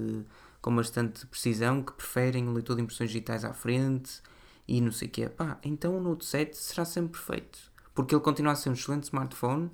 com 0.61 0.75
bastante 0.77 1.25
precisão 1.27 1.83
que 1.83 1.93
preferem 1.93 2.47
o 2.49 2.53
leitor 2.53 2.77
de 2.77 2.83
impressões 2.83 3.09
digitais 3.11 3.45
à 3.45 3.55
frente 3.55 4.21
e 4.69 4.81
não 4.81 4.93
sei 4.93 5.09
o 5.09 5.11
quê. 5.11 5.29
Pá, 5.29 5.59
então 5.65 5.97
o 5.97 6.01
Note 6.03 6.25
7 6.27 6.55
será 6.57 6.85
sempre 6.85 7.13
perfeito. 7.13 7.59
Porque 7.95 8.15
ele 8.15 8.23
continua 8.23 8.53
a 8.53 8.57
ser 8.57 8.69
um 8.69 8.75
excelente 8.75 9.05
smartphone 9.05 9.71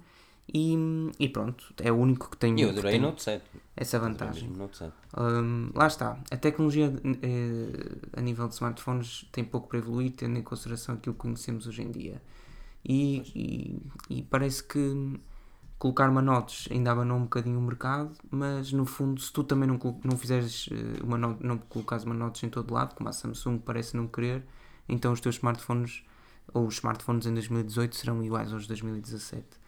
e, 0.54 0.76
e 1.18 1.28
pronto, 1.28 1.72
é 1.80 1.90
o 1.90 1.96
único 1.96 2.30
que 2.30 2.36
tem, 2.36 2.60
Eu 2.60 2.68
que 2.72 2.78
adorei 2.78 2.98
o 2.98 3.02
Note 3.02 3.22
7. 3.22 3.42
essa 3.74 3.98
vantagem. 3.98 4.50
Note 4.50 4.76
7. 4.76 4.92
Hum, 5.16 5.70
lá 5.74 5.86
está. 5.86 6.18
A 6.30 6.36
tecnologia 6.36 6.92
eh, 7.22 7.96
a 8.12 8.20
nível 8.20 8.46
de 8.48 8.54
smartphones 8.54 9.26
tem 9.32 9.44
pouco 9.44 9.68
para 9.68 9.78
evoluir, 9.78 10.12
tendo 10.12 10.38
em 10.38 10.42
consideração 10.42 10.96
aquilo 10.96 11.14
que 11.14 11.20
conhecemos 11.20 11.66
hoje 11.66 11.82
em 11.82 11.90
dia. 11.90 12.20
E, 12.84 13.80
e, 14.10 14.18
e 14.18 14.22
parece 14.24 14.62
que 14.62 15.18
colocar 15.78 16.10
uma 16.10 16.20
notes 16.20 16.68
ainda 16.70 16.92
abanou 16.92 17.16
um 17.16 17.22
bocadinho 17.22 17.58
o 17.58 17.62
mercado, 17.62 18.12
mas 18.30 18.72
no 18.72 18.84
fundo, 18.84 19.20
se 19.22 19.32
tu 19.32 19.42
também 19.42 19.66
não, 19.66 19.78
não 20.04 20.18
fizeres 20.18 20.68
eh, 20.70 21.02
uma 21.02 21.16
note, 21.16 21.44
não 21.46 21.56
colocares 21.56 22.04
uma 22.04 22.14
notes 22.14 22.42
em 22.42 22.50
todo 22.50 22.74
lado, 22.74 22.94
como 22.94 23.08
a 23.08 23.12
Samsung 23.12 23.58
parece 23.58 23.96
não 23.96 24.06
querer, 24.06 24.44
então 24.86 25.12
os 25.12 25.20
teus 25.20 25.36
smartphones 25.36 26.04
ou 26.52 26.66
os 26.66 26.74
smartphones 26.74 27.24
em 27.24 27.32
2018 27.32 27.96
serão 27.96 28.22
iguais 28.22 28.52
aos 28.52 28.62
de 28.62 28.68
2017. 28.68 29.61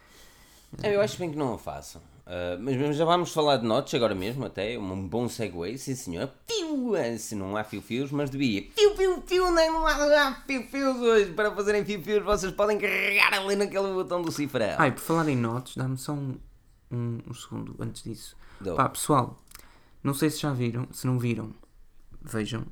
Eu 0.83 1.01
acho 1.01 1.19
bem 1.19 1.31
que 1.31 1.37
não 1.37 1.55
o 1.55 1.59
façam. 1.59 2.01
Ah, 2.27 2.57
mas 2.59 2.97
já 2.97 3.05
vamos 3.05 3.33
falar 3.33 3.59
de 3.59 3.67
notes 3.67 3.93
agora 3.95 4.15
mesmo, 4.15 4.45
até 4.47 4.79
um 4.79 5.07
bom 5.07 5.29
segue, 5.29 5.77
sim 5.79 5.95
senhor. 5.95 6.31
Piu! 6.47 6.95
Ah, 6.97 7.17
Se 7.19 7.35
não 7.35 7.57
há 7.57 7.65
fio-fios, 7.65 8.11
mas 8.11 8.31
devia. 8.31 8.63
Piu, 8.75 8.95
piu, 8.95 9.21
piu, 9.23 9.53
nem 9.53 9.71
não 9.71 9.87
há, 9.87 10.35
fio-fios 10.47 10.97
hoje. 10.99 11.33
Para 11.33 11.55
fazerem 11.55 11.85
fio-fios, 11.85 12.25
vocês 12.25 12.53
podem 12.53 12.79
carregar 12.79 13.35
ali 13.35 13.57
naquele 13.57 13.93
botão 13.93 14.23
do 14.23 14.33
cifrão. 14.33 14.77
Ah, 14.79 14.89
e 14.89 14.93
por 14.93 15.01
falar 15.01 15.29
em 15.29 15.37
notes, 15.37 15.77
dá-me 15.77 15.99
só 15.99 16.13
um, 16.13 16.37
um, 16.91 17.19
um 17.29 17.35
segundo 17.35 17.77
antes 17.79 18.03
disso. 18.03 18.37
Dou. 18.61 18.77
Pá, 18.77 18.89
pessoal, 18.89 19.39
não 20.03 20.15
sei 20.15 20.31
se 20.31 20.41
já 20.41 20.53
viram, 20.53 20.89
se 20.93 21.07
não 21.07 21.19
viram, 21.19 21.53
vejam 22.23 22.65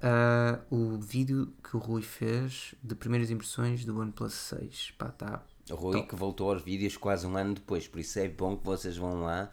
ah, 0.00 0.60
o 0.70 0.98
vídeo 0.98 1.52
que 1.62 1.76
o 1.76 1.80
Rui 1.80 2.02
fez 2.02 2.74
de 2.82 2.94
primeiras 2.94 3.30
impressões 3.30 3.84
do 3.84 3.98
OnePlus 4.00 4.32
6. 4.32 4.94
Pá, 4.96 5.08
tá. 5.08 5.42
O 5.70 5.74
Rui 5.76 6.02
que 6.02 6.14
voltou 6.14 6.50
aos 6.50 6.62
vídeos 6.62 6.96
quase 6.96 7.26
um 7.26 7.36
ano 7.36 7.54
depois, 7.54 7.86
por 7.88 7.98
isso 8.00 8.18
é 8.18 8.28
bom 8.28 8.56
que 8.56 8.64
vocês 8.64 8.96
vão 8.96 9.22
lá 9.22 9.50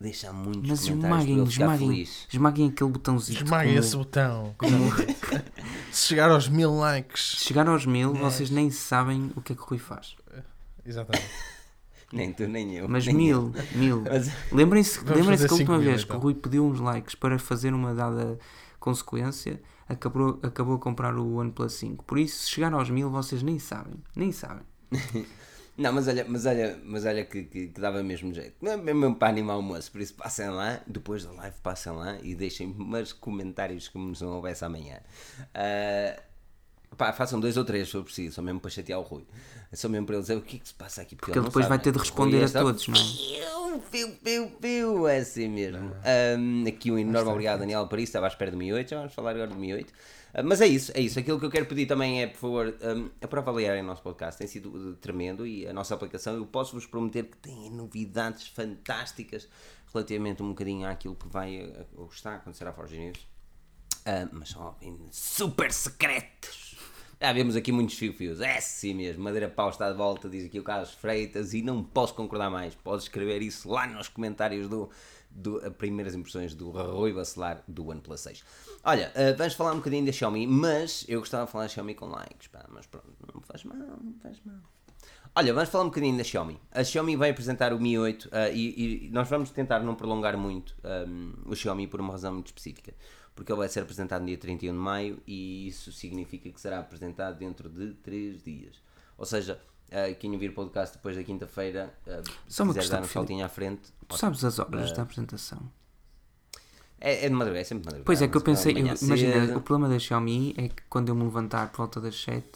deixar 0.00 0.32
muitos 0.32 0.68
Mas 0.68 0.80
comentários 0.80 0.98
para 1.00 1.08
esmaguem, 1.20 1.38
ele 1.38 1.50
ficar 1.50 1.64
esmaguem, 1.64 1.88
feliz. 1.88 2.26
esmaguem 2.32 2.68
aquele 2.70 2.90
botãozinho. 2.90 3.44
Esmaguem 3.44 3.74
esse 3.76 3.96
botão. 3.96 4.56
Se 5.92 6.08
chegar 6.08 6.30
aos 6.30 6.48
mil 6.48 6.74
likes. 6.76 7.36
Se 7.38 7.44
chegar 7.46 7.68
aos 7.68 7.86
mil, 7.86 8.12
vocês 8.14 8.50
nem 8.50 8.70
sabem 8.70 9.30
o 9.36 9.40
que 9.40 9.52
é 9.52 9.56
que 9.56 9.62
o 9.62 9.64
Rui 9.66 9.78
faz. 9.78 10.16
Exatamente. 10.84 11.28
Nem 12.12 12.30
tu, 12.30 12.46
nem 12.46 12.76
eu. 12.76 12.86
Mas 12.90 13.06
nem 13.06 13.16
mil, 13.16 13.54
mil. 13.74 14.02
Mas- 14.04 14.30
Lembrem-se 14.52 15.00
lembrem 15.02 15.38
que 15.38 15.46
a 15.46 15.52
última 15.52 15.78
mil, 15.78 15.86
vez 15.90 16.04
que 16.04 16.10
o 16.10 16.12
então. 16.12 16.20
Rui 16.20 16.34
pediu 16.34 16.66
uns 16.66 16.78
likes 16.78 17.14
para 17.14 17.38
fazer 17.38 17.72
uma 17.72 17.94
dada 17.94 18.38
consequência, 18.78 19.62
acabou, 19.88 20.38
acabou 20.42 20.74
a 20.74 20.78
comprar 20.78 21.16
o 21.16 21.36
OnePlus 21.36 21.72
5. 21.72 22.04
Por 22.04 22.18
isso, 22.18 22.42
se 22.44 22.50
chegar 22.50 22.74
aos 22.74 22.90
mil, 22.90 23.08
vocês 23.08 23.42
nem 23.42 23.58
sabem. 23.58 23.94
Nem 24.14 24.30
sabem. 24.30 24.62
Não, 25.76 25.92
mas 25.92 26.06
olha, 26.06 26.26
mas 26.28 26.44
olha, 26.44 26.78
mas 26.84 27.04
olha 27.06 27.24
que, 27.24 27.44
que, 27.44 27.68
que 27.68 27.80
dava 27.80 28.02
mesmo 28.02 28.32
jeito. 28.34 28.54
Mesmo 28.60 29.14
para 29.14 29.28
animar 29.28 29.56
o 29.56 29.62
moço, 29.62 29.90
por 29.90 30.00
isso 30.00 30.14
passem 30.14 30.50
lá, 30.50 30.80
depois 30.86 31.24
da 31.24 31.32
live 31.32 31.56
passem 31.62 31.92
lá 31.92 32.18
e 32.22 32.34
deixem 32.34 32.66
mais 32.66 33.12
comentários 33.12 33.88
como 33.88 34.14
se 34.14 34.22
não 34.22 34.32
houvesse 34.32 34.64
amanhã. 34.64 35.00
Ah, 35.54 36.20
pá, 36.96 37.12
façam 37.12 37.40
dois 37.40 37.56
ou 37.56 37.64
três 37.64 37.88
se 37.88 37.92
for 37.92 38.04
preciso, 38.04 38.34
só 38.34 38.42
mesmo 38.42 38.60
para 38.60 38.70
chatear 38.70 39.00
o 39.00 39.02
Rui. 39.02 39.24
Só 39.72 39.88
mesmo 39.88 40.04
para 40.06 40.16
ele 40.16 40.22
dizer 40.22 40.36
o 40.36 40.42
que 40.42 40.56
é 40.56 40.58
que 40.60 40.68
se 40.68 40.74
passa 40.74 41.00
aqui. 41.00 41.16
Porque 41.16 41.30
ele 41.30 41.40
não 41.40 41.46
depois 41.46 41.66
vai 41.66 41.78
sabe, 41.78 41.84
ter 41.84 41.92
de 41.92 41.96
né? 41.96 42.02
Responder 42.02 42.36
Rui 42.36 42.44
a 42.44 42.48
é 42.48 42.62
todos, 42.62 42.88
não 42.88 42.94
é? 42.94 43.82
Piu, 43.90 44.10
piu, 44.22 44.50
piu, 44.60 45.08
é 45.08 45.18
assim 45.18 45.48
mesmo. 45.48 45.90
Ah, 46.04 46.68
aqui 46.68 46.90
um 46.90 46.98
enorme 46.98 47.30
obrigado, 47.30 47.60
Daniel 47.60 47.86
Paris, 47.86 48.10
estava 48.10 48.26
à 48.26 48.28
espera 48.28 48.50
do 48.50 48.58
Mi 48.58 48.70
8, 48.70 48.90
já 48.90 48.98
vamos 48.98 49.14
falar 49.14 49.30
agora 49.30 49.48
do 49.48 49.56
Mi 49.56 49.72
8. 49.72 49.92
Uh, 50.34 50.44
mas 50.44 50.60
é 50.60 50.66
isso, 50.66 50.92
é 50.94 51.00
isso. 51.00 51.18
Aquilo 51.18 51.38
que 51.38 51.46
eu 51.46 51.50
quero 51.50 51.66
pedir 51.66 51.86
também 51.86 52.22
é, 52.22 52.26
por 52.26 52.38
favor, 52.38 52.74
um, 52.82 53.08
para 53.26 53.40
avaliarem 53.40 53.82
o 53.82 53.86
nosso 53.86 54.02
podcast. 54.02 54.38
Tem 54.38 54.46
sido 54.46 54.70
uh, 54.70 54.94
tremendo 54.96 55.46
e 55.46 55.66
a 55.66 55.72
nossa 55.72 55.94
aplicação, 55.94 56.34
eu 56.36 56.46
posso-vos 56.46 56.86
prometer 56.86 57.24
que 57.24 57.36
tem 57.36 57.70
novidades 57.70 58.48
fantásticas 58.48 59.48
relativamente 59.92 60.42
um 60.42 60.48
bocadinho 60.48 60.88
àquilo 60.88 61.14
que 61.14 61.28
vai 61.28 61.70
ou 61.96 62.06
está 62.06 62.32
a 62.32 62.36
acontecer 62.36 62.66
à 62.66 62.72
Forge 62.72 62.98
News. 62.98 63.18
Uh, 64.02 64.28
mas 64.32 64.48
são 64.48 64.74
super 65.10 65.72
secretos. 65.72 66.71
Já 67.22 67.32
vemos 67.32 67.54
aqui 67.54 67.70
muitos 67.70 67.96
fio-fios. 67.96 68.40
É 68.40 68.60
sim 68.60 68.94
mesmo. 68.94 69.22
Madeira 69.22 69.48
Pau 69.48 69.70
está 69.70 69.88
de 69.88 69.96
volta, 69.96 70.28
diz 70.28 70.44
aqui 70.44 70.58
o 70.58 70.64
Carlos 70.64 70.90
Freitas, 70.90 71.54
e 71.54 71.62
não 71.62 71.80
posso 71.80 72.12
concordar 72.14 72.50
mais. 72.50 72.74
Podes 72.74 73.04
escrever 73.04 73.40
isso 73.42 73.70
lá 73.70 73.86
nos 73.86 74.08
comentários 74.08 74.68
do, 74.68 74.90
do 75.30 75.60
primeiras 75.74 76.16
impressões 76.16 76.52
do 76.52 76.70
Rui 76.70 77.12
Bacelar 77.12 77.62
do 77.68 77.86
OnePlus 77.88 78.22
6. 78.22 78.44
Olha, 78.82 79.12
uh, 79.14 79.38
vamos 79.38 79.54
falar 79.54 79.70
um 79.70 79.76
bocadinho 79.76 80.04
da 80.04 80.10
Xiaomi, 80.10 80.48
mas 80.48 81.04
eu 81.06 81.20
gostava 81.20 81.46
de 81.46 81.52
falar 81.52 81.66
da 81.66 81.68
Xiaomi 81.68 81.94
com 81.94 82.06
likes, 82.06 82.48
pá, 82.48 82.66
mas 82.68 82.86
pronto, 82.86 83.06
não 83.32 83.40
faz 83.40 83.62
mal, 83.62 83.76
não 83.78 84.14
faz 84.20 84.40
mal. 84.44 84.56
Olha, 85.32 85.54
vamos 85.54 85.70
falar 85.70 85.84
um 85.84 85.88
bocadinho 85.90 86.18
da 86.18 86.24
Xiaomi. 86.24 86.60
A 86.72 86.82
Xiaomi 86.82 87.14
vai 87.14 87.30
apresentar 87.30 87.72
o 87.72 87.78
Mi 87.78 87.96
8 87.96 88.24
uh, 88.24 88.30
e, 88.52 89.06
e, 89.06 89.10
nós 89.10 89.28
vamos 89.28 89.50
tentar 89.50 89.78
não 89.78 89.94
prolongar 89.94 90.36
muito 90.36 90.74
um, 91.08 91.34
o 91.46 91.54
Xiaomi 91.54 91.86
por 91.86 92.00
uma 92.00 92.14
razão 92.14 92.32
muito 92.32 92.48
específica 92.48 92.92
porque 93.34 93.50
ele 93.50 93.58
vai 93.58 93.68
ser 93.68 93.80
apresentado 93.80 94.20
no 94.22 94.26
dia 94.26 94.38
31 94.38 94.72
de 94.72 94.78
maio 94.78 95.22
e 95.26 95.66
isso 95.66 95.90
significa 95.92 96.50
que 96.50 96.60
será 96.60 96.80
apresentado 96.80 97.38
dentro 97.38 97.68
de 97.68 97.94
3 97.94 98.42
dias. 98.42 98.76
Ou 99.16 99.24
seja, 99.24 99.60
uh, 99.88 100.14
quem 100.18 100.32
ouvir 100.32 100.50
o 100.50 100.54
podcast 100.54 100.96
depois 100.96 101.16
da 101.16 101.22
quinta-feira, 101.22 101.94
uh, 102.06 102.30
se 102.48 102.62
quiser 102.62 102.88
dar 102.88 103.02
um 103.02 103.04
saltinho 103.04 103.44
à 103.44 103.48
frente. 103.48 103.92
Tu 104.06 104.16
sabes 104.16 104.44
as 104.44 104.58
horas 104.58 104.90
uh, 104.90 104.94
da 104.94 105.02
apresentação? 105.02 105.60
É, 107.00 107.26
é 107.26 107.28
de 107.28 107.34
madrugada, 107.34 107.60
é 107.60 107.64
sempre 107.64 107.82
de 107.82 107.86
madrugada. 107.86 108.04
Pois 108.04 108.22
é, 108.22 108.28
que 108.28 108.36
eu 108.36 108.40
pensei, 108.42 108.72
eu, 108.74 108.78
imagina, 108.78 109.56
o 109.56 109.60
problema 109.60 109.92
da 109.92 109.98
Xiaomi 109.98 110.54
é 110.56 110.68
que 110.68 110.82
quando 110.88 111.08
eu 111.08 111.14
me 111.14 111.24
levantar 111.24 111.70
por 111.70 111.78
volta 111.78 112.00
das 112.00 112.20
7, 112.22 112.46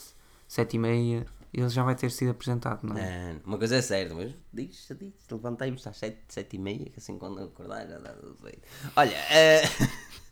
7 0.46 0.76
e 0.76 0.78
meia, 0.78 1.26
ele 1.52 1.68
já 1.68 1.82
vai 1.82 1.96
ter 1.96 2.10
sido 2.10 2.30
apresentado, 2.30 2.86
não 2.86 2.96
é? 2.96 3.32
Não, 3.32 3.40
uma 3.44 3.58
coisa 3.58 3.76
é 3.76 3.82
certa, 3.82 4.14
mas 4.14 4.32
diz, 4.52 4.88
diz, 4.98 5.14
levantei-me 5.30 5.76
às 5.84 5.96
7, 5.96 6.18
7 6.28 6.54
e 6.54 6.58
meia, 6.58 6.84
que 6.84 6.98
assim 6.98 7.18
quando 7.18 7.42
acordar 7.42 7.88
já 7.88 7.98
dá 7.98 8.12
tudo 8.12 8.36
feito. 8.36 8.60
Olha, 8.94 9.16
uh... 9.16 10.16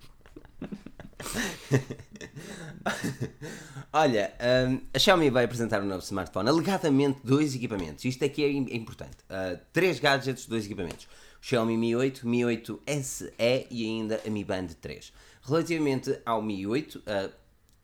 Olha, 3.93 4.33
um, 4.69 4.81
a 4.93 4.99
Xiaomi 4.99 5.31
vai 5.31 5.45
apresentar 5.45 5.81
um 5.81 5.87
novo 5.87 6.03
smartphone, 6.03 6.49
alegadamente 6.49 7.21
dois 7.25 7.55
equipamentos. 7.55 8.05
Isto 8.05 8.25
aqui 8.25 8.45
é, 8.45 8.49
é 8.49 8.77
importante. 8.77 9.17
Uh, 9.31 9.59
três 9.73 10.01
gadgets, 10.01 10.47
dois 10.47 10.65
equipamentos. 10.65 11.05
O 11.05 11.47
Xiaomi 11.47 11.77
Mi 11.77 11.95
8, 11.95 12.27
Mi 12.27 12.45
8 12.45 12.83
SE 13.03 13.33
e 13.71 13.85
ainda 13.85 14.21
a 14.27 14.31
Mi 14.31 14.45
Band 14.45 14.69
3. 14.81 15.13
Relativamente 15.43 16.21
ao 16.25 16.43
Mi 16.43 16.67
8, 16.67 16.99
uh, 16.99 17.33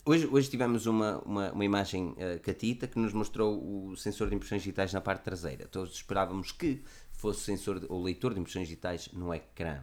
hoje, 0.04 0.26
hoje 0.26 0.50
tivemos 0.50 0.86
uma, 0.86 1.18
uma, 1.18 1.52
uma 1.52 1.64
imagem 1.64 2.08
uh, 2.08 2.40
catita 2.42 2.86
que 2.86 2.98
nos 2.98 3.12
mostrou 3.12 3.90
o 3.90 3.96
sensor 3.96 4.28
de 4.28 4.34
impressões 4.34 4.62
digitais 4.62 4.92
na 4.92 5.00
parte 5.00 5.22
traseira. 5.22 5.68
Todos 5.68 5.94
esperávamos 5.94 6.52
que 6.52 6.82
fosse 7.12 7.40
sensor 7.40 7.84
ou 7.88 8.02
leitor 8.02 8.34
de 8.34 8.40
impressões 8.40 8.66
digitais 8.66 9.08
no 9.12 9.32
ecrã. 9.32 9.80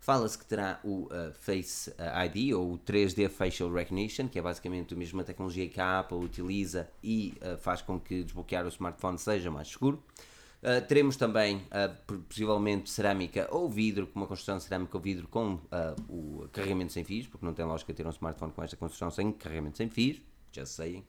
Fala-se 0.00 0.38
que 0.38 0.44
terá 0.46 0.80
o 0.84 1.06
uh, 1.06 1.32
Face 1.34 1.90
uh, 1.90 2.24
ID 2.24 2.54
ou 2.54 2.72
o 2.72 2.78
3D 2.78 3.28
Facial 3.28 3.70
Recognition, 3.70 4.28
que 4.28 4.38
é 4.38 4.42
basicamente 4.42 4.94
a 4.94 4.96
mesma 4.96 5.24
tecnologia 5.24 5.68
que 5.68 5.80
a 5.80 6.00
Apple 6.00 6.18
utiliza 6.18 6.88
e 7.02 7.34
uh, 7.42 7.58
faz 7.58 7.82
com 7.82 7.98
que 7.98 8.22
desbloquear 8.22 8.64
o 8.64 8.68
smartphone 8.68 9.18
seja 9.18 9.50
mais 9.50 9.68
seguro. 9.68 10.02
teremos 10.88 11.16
também, 11.16 11.62
possivelmente, 12.28 12.90
cerâmica 12.90 13.46
ou 13.50 13.68
vidro, 13.68 14.08
com 14.08 14.18
uma 14.18 14.26
construção 14.26 14.58
cerâmica 14.58 14.96
ou 14.96 15.00
vidro 15.00 15.28
com 15.28 15.60
o 16.08 16.48
carregamento 16.52 16.92
sem 16.92 17.04
fios, 17.04 17.28
porque 17.28 17.46
não 17.46 17.54
tem 17.54 17.64
lógica 17.64 17.94
ter 17.94 18.04
um 18.04 18.10
smartphone 18.10 18.52
com 18.52 18.62
esta 18.62 18.76
construção 18.76 19.10
sem 19.10 19.30
carregamento 19.30 19.76
sem 19.76 19.88
fios, 19.88 20.20
já 20.50 20.66
sei. 20.66 21.04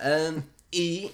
Um, 0.00 0.42
e, 0.72 1.10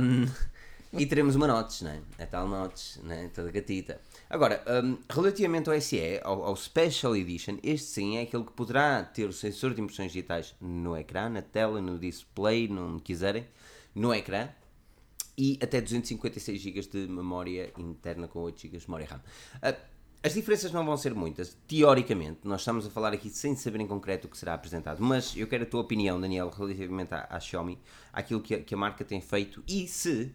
um, 0.00 0.26
e 0.98 1.06
teremos 1.06 1.34
uma 1.34 1.46
notch, 1.46 1.82
né? 1.82 2.02
a 2.18 2.26
tal 2.26 2.48
notch, 2.48 2.96
né? 3.02 3.30
toda 3.34 3.50
gatita. 3.50 4.00
Agora, 4.32 4.64
um, 4.82 4.96
relativamente 5.10 5.68
ao 5.68 5.78
SE, 5.78 6.18
ao, 6.24 6.42
ao, 6.42 6.56
Special 6.56 7.14
Edition, 7.14 7.58
este 7.62 7.86
sim 7.86 8.16
é 8.16 8.22
aquele 8.22 8.44
que 8.44 8.52
poderá 8.52 9.04
ter 9.04 9.28
o 9.28 9.32
sensor 9.32 9.74
de 9.74 9.82
impressões 9.82 10.10
digitais 10.10 10.54
no 10.58 10.96
ecrã, 10.96 11.28
na 11.28 11.42
tela, 11.42 11.82
no 11.82 11.98
display, 11.98 12.66
não 12.66 12.98
quiserem, 12.98 13.46
no 13.94 14.14
ecrã, 14.14 14.48
e 15.36 15.58
até 15.62 15.82
256 15.82 16.58
GB 16.62 16.80
de 16.80 17.06
memória 17.08 17.74
interna 17.76 18.26
com 18.26 18.38
8 18.38 18.58
GB 18.58 18.78
de 18.78 18.86
memória 18.88 19.06
RAM. 19.06 19.20
Uh, 19.56 19.76
as 20.22 20.32
diferenças 20.32 20.72
não 20.72 20.82
vão 20.82 20.96
ser 20.96 21.14
muitas, 21.14 21.54
teoricamente, 21.68 22.38
nós 22.44 22.62
estamos 22.62 22.86
a 22.86 22.90
falar 22.90 23.12
aqui 23.12 23.28
sem 23.28 23.54
saber 23.54 23.82
em 23.82 23.86
concreto 23.86 24.28
o 24.28 24.30
que 24.30 24.38
será 24.38 24.54
apresentado, 24.54 25.02
mas 25.02 25.36
eu 25.36 25.46
quero 25.46 25.64
a 25.64 25.66
tua 25.66 25.82
opinião, 25.82 26.18
Daniel, 26.18 26.48
relativamente 26.48 27.12
à, 27.12 27.26
à 27.28 27.38
Xiaomi, 27.38 27.78
àquilo 28.10 28.40
que 28.40 28.54
a, 28.54 28.62
que 28.62 28.74
a 28.74 28.78
marca 28.78 29.04
tem 29.04 29.20
feito 29.20 29.62
e 29.68 29.86
se 29.86 30.34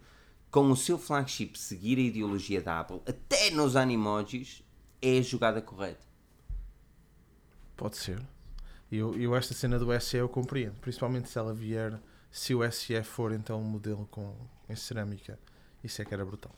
com 0.57 0.71
o 0.71 0.75
seu 0.75 0.97
flagship 0.97 1.55
seguir 1.55 1.99
a 1.99 2.01
ideologia 2.01 2.59
da 2.59 2.79
Apple, 2.79 2.99
até 3.05 3.51
nos 3.51 3.75
animojis, 3.75 4.63
é 4.99 5.19
a 5.19 5.21
jogada 5.21 5.61
correta. 5.61 6.03
Pode 7.75 7.95
ser. 7.95 8.19
Eu, 8.91 9.13
eu 9.19 9.35
esta 9.35 9.53
cena 9.53 9.77
do 9.77 9.87
SE 10.01 10.17
eu 10.17 10.27
compreendo, 10.27 10.73
principalmente 10.81 11.29
se 11.29 11.37
ela 11.37 11.53
vier, 11.53 11.99
se 12.31 12.55
o 12.55 12.71
SE 12.71 13.03
for 13.03 13.33
então 13.33 13.61
um 13.61 13.65
modelo 13.65 14.07
com 14.09 14.33
em 14.67 14.75
cerâmica, 14.75 15.37
isso 15.83 16.01
é 16.01 16.05
que 16.05 16.11
era 16.11 16.25
brutal. 16.25 16.55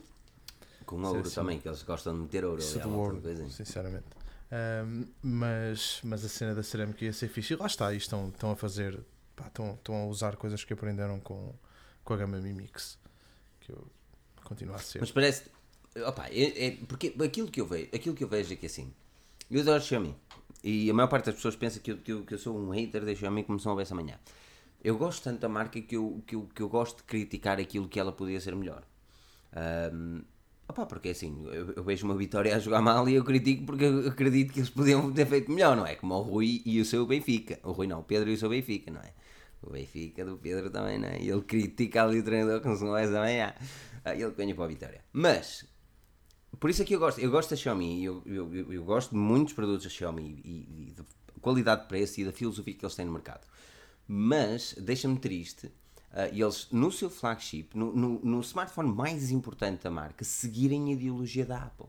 Com 0.86 1.04
ouro 1.04 1.20
assim, 1.20 1.36
também, 1.36 1.60
que 1.60 1.68
eles 1.68 1.84
gostam 1.84 2.14
de 2.14 2.22
meter 2.22 2.46
ouro. 2.46 2.62
Isso 2.62 2.80
do 2.80 2.98
ouro, 2.98 3.22
sinceramente. 3.50 4.08
Um, 4.50 5.08
mas, 5.22 6.00
mas 6.06 6.24
a 6.24 6.30
cena 6.30 6.56
da 6.56 6.64
cerâmica 6.64 7.04
ia 7.04 7.12
ser 7.12 7.28
fixe. 7.28 7.52
E 7.52 7.58
lá 7.58 7.66
está, 7.66 7.94
estão, 7.94 8.30
estão 8.30 8.52
a 8.52 8.56
fazer, 8.56 8.98
pá, 9.36 9.48
estão, 9.48 9.74
estão 9.74 9.96
a 9.96 10.06
usar 10.06 10.38
coisas 10.38 10.64
que 10.64 10.72
aprenderam 10.72 11.20
com, 11.20 11.54
com 12.02 12.14
a 12.14 12.16
gama 12.16 12.38
Mi 12.38 12.54
Mix 12.54 12.98
que 13.70 13.74
eu 13.74 13.88
continuo 14.44 14.76
a 14.76 14.80
ser. 14.80 15.00
Mas 15.00 15.12
parece. 15.12 15.44
Opa, 16.06 16.28
é, 16.30 16.68
é, 16.68 16.72
porque 16.88 17.14
aquilo 17.24 17.48
que 17.50 17.62
eu 17.62 17.66
vejo, 17.66 17.90
aquilo 17.94 18.16
que 18.16 18.24
eu 18.24 18.28
vejo 18.28 18.54
é 18.54 18.56
que 18.56 18.66
assim, 18.66 18.94
eu 19.50 19.62
adoro 19.62 19.82
Xiaomi. 19.82 20.16
E 20.64 20.90
a 20.90 20.94
maior 20.94 21.08
parte 21.08 21.26
das 21.26 21.36
pessoas 21.36 21.56
pensa 21.56 21.80
que 21.80 21.92
eu, 21.92 21.98
que 21.98 22.12
eu, 22.12 22.24
que 22.24 22.34
eu 22.34 22.38
sou 22.38 22.58
um 22.58 22.70
hater 22.70 23.06
da 23.06 23.16
Xiaomi 23.16 23.44
como 23.44 23.60
se 23.60 23.66
não 23.66 23.74
houvesse 23.74 23.94
amanhã. 23.94 24.20
Eu 24.84 24.98
gosto 24.98 25.24
tanto 25.24 25.40
da 25.40 25.50
marca 25.50 25.80
que 25.82 25.96
eu, 25.96 26.22
que, 26.26 26.36
eu, 26.36 26.48
que 26.54 26.62
eu 26.62 26.70
gosto 26.70 26.98
de 26.98 27.04
criticar 27.04 27.60
aquilo 27.60 27.88
que 27.88 28.00
ela 28.00 28.12
podia 28.12 28.40
ser 28.40 28.56
melhor. 28.56 28.84
Um, 29.94 30.22
opa, 30.68 30.86
porque 30.86 31.10
assim, 31.10 31.46
eu, 31.48 31.74
eu, 31.74 31.84
vejo 31.84 32.06
uma 32.06 32.16
vitória 32.16 32.56
a 32.56 32.60
jogar 32.60 32.82
mal 32.82 33.08
e 33.10 33.16
eu 33.16 33.24
critico 33.24 33.66
porque 33.66 33.86
eu 33.86 34.08
acredito 34.08 34.54
que 34.54 34.60
eles 34.60 34.70
podiam 34.70 35.12
ter 35.12 35.26
feito 35.26 35.52
melhor, 35.52 35.76
não 35.76 35.86
é? 35.86 35.96
Como 35.96 36.14
o 36.14 36.22
Rui 36.22 36.62
e 36.66 36.80
o 36.80 36.86
seu 36.86 37.06
Benfica. 37.06 37.60
O 37.64 37.72
Rui 37.72 37.88
não, 37.88 38.00
o 38.00 38.04
Pedro 38.04 38.30
e 38.30 38.34
o 38.34 38.38
seu 38.38 38.50
Benfica, 38.50 38.92
não 38.92 39.02
é? 39.02 39.14
O 39.62 39.72
Benfica 39.72 40.24
do 40.24 40.38
Pedro 40.38 40.70
também, 40.70 40.98
não 40.98 41.10
é? 41.10 41.22
E 41.22 41.30
ele 41.30 41.42
critica 41.42 42.04
ali 42.04 42.20
o 42.20 42.24
treinador 42.24 42.62
com 42.62 42.72
os 42.72 42.80
gols 42.80 43.10
também, 43.10 43.42
ah, 43.42 43.56
ele 44.06 44.32
ganha 44.32 44.56
para 44.56 44.66
a 44.66 44.68
vitória. 44.68 45.04
Mas, 45.12 45.66
por 46.60 46.70
isso 46.70 46.82
é 46.82 46.86
que 46.86 46.96
eu 46.96 47.00
gosto, 47.00 47.20
eu 47.20 47.30
gosto 47.30 47.50
da 47.50 47.56
Xiaomi, 47.56 48.04
eu, 48.04 48.22
eu, 48.26 48.54
eu, 48.56 48.74
eu 48.74 48.84
gosto 48.84 49.12
de 49.12 49.18
muitos 49.18 49.54
produtos 49.54 49.84
da 49.84 49.90
Xiaomi 49.90 50.42
e, 50.44 50.88
e 50.90 50.94
da 50.96 51.04
qualidade 51.42 51.84
de 51.84 51.88
preço 51.88 52.20
e 52.22 52.26
da 52.26 52.32
filosofia 52.32 52.74
que 52.74 52.86
eles 52.86 52.96
têm 52.96 53.06
no 53.06 53.12
mercado. 53.12 53.46
Mas, 54.08 54.74
deixa-me 54.78 55.20
triste, 55.20 55.68
uh, 55.68 56.34
eles 56.34 56.68
no 56.72 56.92
seu 56.92 57.10
flagship, 57.10 57.70
no, 57.76 57.94
no, 57.94 58.20
no, 58.20 58.42
smartphone 58.42 58.92
mais 58.92 59.30
importante 59.30 59.84
da 59.84 59.92
marca, 59.92 60.24
seguirem 60.24 60.90
a 60.90 60.94
ideologia 60.94 61.46
da 61.46 61.64
Apple. 61.64 61.88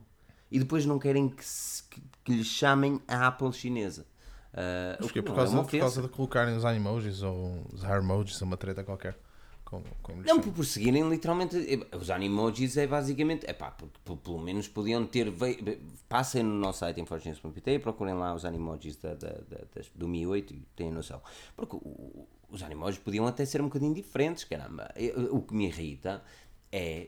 E 0.51 0.59
depois 0.59 0.85
não 0.85 0.99
querem 0.99 1.29
que, 1.29 1.43
se, 1.43 1.83
que, 1.83 2.01
que 2.23 2.33
lhe 2.33 2.43
chamem 2.43 3.01
a 3.07 3.27
Apple 3.27 3.51
chinesa. 3.53 4.05
Uh, 4.53 5.07
que 5.07 5.19
é 5.19 5.21
por 5.21 5.35
causa, 5.35 5.57
é 5.57 5.63
por 5.63 5.79
causa 5.79 6.01
de 6.01 6.09
colocarem 6.09 6.55
os 6.55 6.65
animojis 6.65 7.23
ou 7.23 7.65
os 7.71 7.83
emojis, 7.83 8.41
uma 8.41 8.57
treta 8.57 8.83
qualquer. 8.83 9.17
Como, 9.63 9.85
como 10.01 10.21
não, 10.23 10.41
por, 10.41 10.51
por 10.51 10.65
seguirem 10.65 11.07
literalmente. 11.09 11.55
Eh, 11.55 11.95
os 11.95 12.09
animojis 12.09 12.75
é 12.75 12.85
basicamente. 12.85 13.49
É 13.49 13.53
pá, 13.53 13.71
pelo 13.71 14.39
menos 14.39 14.67
podiam 14.67 15.05
ter. 15.05 15.33
Passem 16.09 16.43
no 16.43 16.55
nosso 16.55 16.79
site 16.79 16.99
em 16.99 17.05
e 17.73 17.79
procurem 17.79 18.13
lá 18.15 18.33
os 18.33 18.43
animojis 18.43 18.97
da, 18.97 19.13
da, 19.13 19.29
da, 19.29 19.81
do 19.95 20.09
Mi 20.09 20.27
8 20.27 20.53
e 20.53 20.59
têm 20.75 20.91
noção. 20.91 21.21
Porque 21.55 21.77
o, 21.77 22.27
os 22.49 22.61
animojis 22.61 22.99
podiam 22.99 23.25
até 23.25 23.45
ser 23.45 23.61
um 23.61 23.65
bocadinho 23.65 23.93
diferentes, 23.93 24.43
caramba. 24.43 24.93
O 25.31 25.41
que 25.41 25.53
me 25.53 25.67
irrita 25.67 26.21
é 26.69 27.07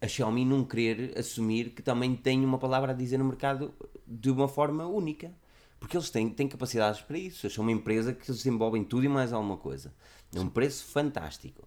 a 0.00 0.06
Xiaomi 0.06 0.44
não 0.44 0.64
querer 0.64 1.18
assumir 1.18 1.70
que 1.70 1.82
também 1.82 2.14
tem 2.14 2.44
uma 2.44 2.58
palavra 2.58 2.92
a 2.92 2.94
dizer 2.94 3.18
no 3.18 3.24
mercado 3.24 3.74
de 4.06 4.30
uma 4.30 4.46
forma 4.46 4.86
única. 4.86 5.34
Porque 5.78 5.96
eles 5.96 6.10
têm, 6.10 6.28
têm 6.30 6.48
capacidades 6.48 7.00
para 7.00 7.18
isso. 7.18 7.46
Eles 7.46 7.54
são 7.54 7.64
uma 7.64 7.72
empresa 7.72 8.12
que 8.12 8.26
desenvolvem 8.26 8.84
tudo 8.84 9.04
e 9.04 9.08
mais 9.08 9.32
alguma 9.32 9.56
coisa. 9.56 9.94
É 10.34 10.40
um 10.40 10.48
preço 10.48 10.84
fantástico. 10.86 11.66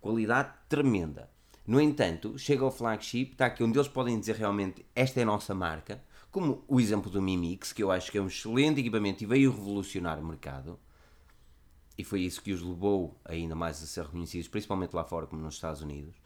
Qualidade 0.00 0.52
tremenda. 0.68 1.30
No 1.66 1.80
entanto, 1.80 2.36
chega 2.38 2.64
ao 2.64 2.72
flagship, 2.72 3.32
está 3.32 3.46
aqui 3.46 3.62
onde 3.62 3.78
eles 3.78 3.88
podem 3.88 4.18
dizer 4.18 4.34
realmente 4.34 4.84
esta 4.96 5.20
é 5.20 5.22
a 5.22 5.26
nossa 5.26 5.54
marca, 5.54 6.02
como 6.30 6.64
o 6.66 6.80
exemplo 6.80 7.08
do 7.08 7.22
Mi 7.22 7.36
Mix, 7.36 7.72
que 7.72 7.82
eu 7.82 7.90
acho 7.92 8.10
que 8.10 8.18
é 8.18 8.20
um 8.20 8.26
excelente 8.26 8.80
equipamento 8.80 9.22
e 9.22 9.26
veio 9.26 9.52
revolucionar 9.52 10.18
o 10.18 10.26
mercado. 10.26 10.78
E 11.96 12.02
foi 12.02 12.22
isso 12.22 12.42
que 12.42 12.52
os 12.52 12.62
levou 12.62 13.16
ainda 13.24 13.54
mais 13.54 13.80
a 13.80 13.86
ser 13.86 14.04
reconhecidos, 14.04 14.48
principalmente 14.48 14.94
lá 14.94 15.04
fora, 15.04 15.26
como 15.26 15.42
nos 15.42 15.54
Estados 15.54 15.82
Unidos. 15.82 16.16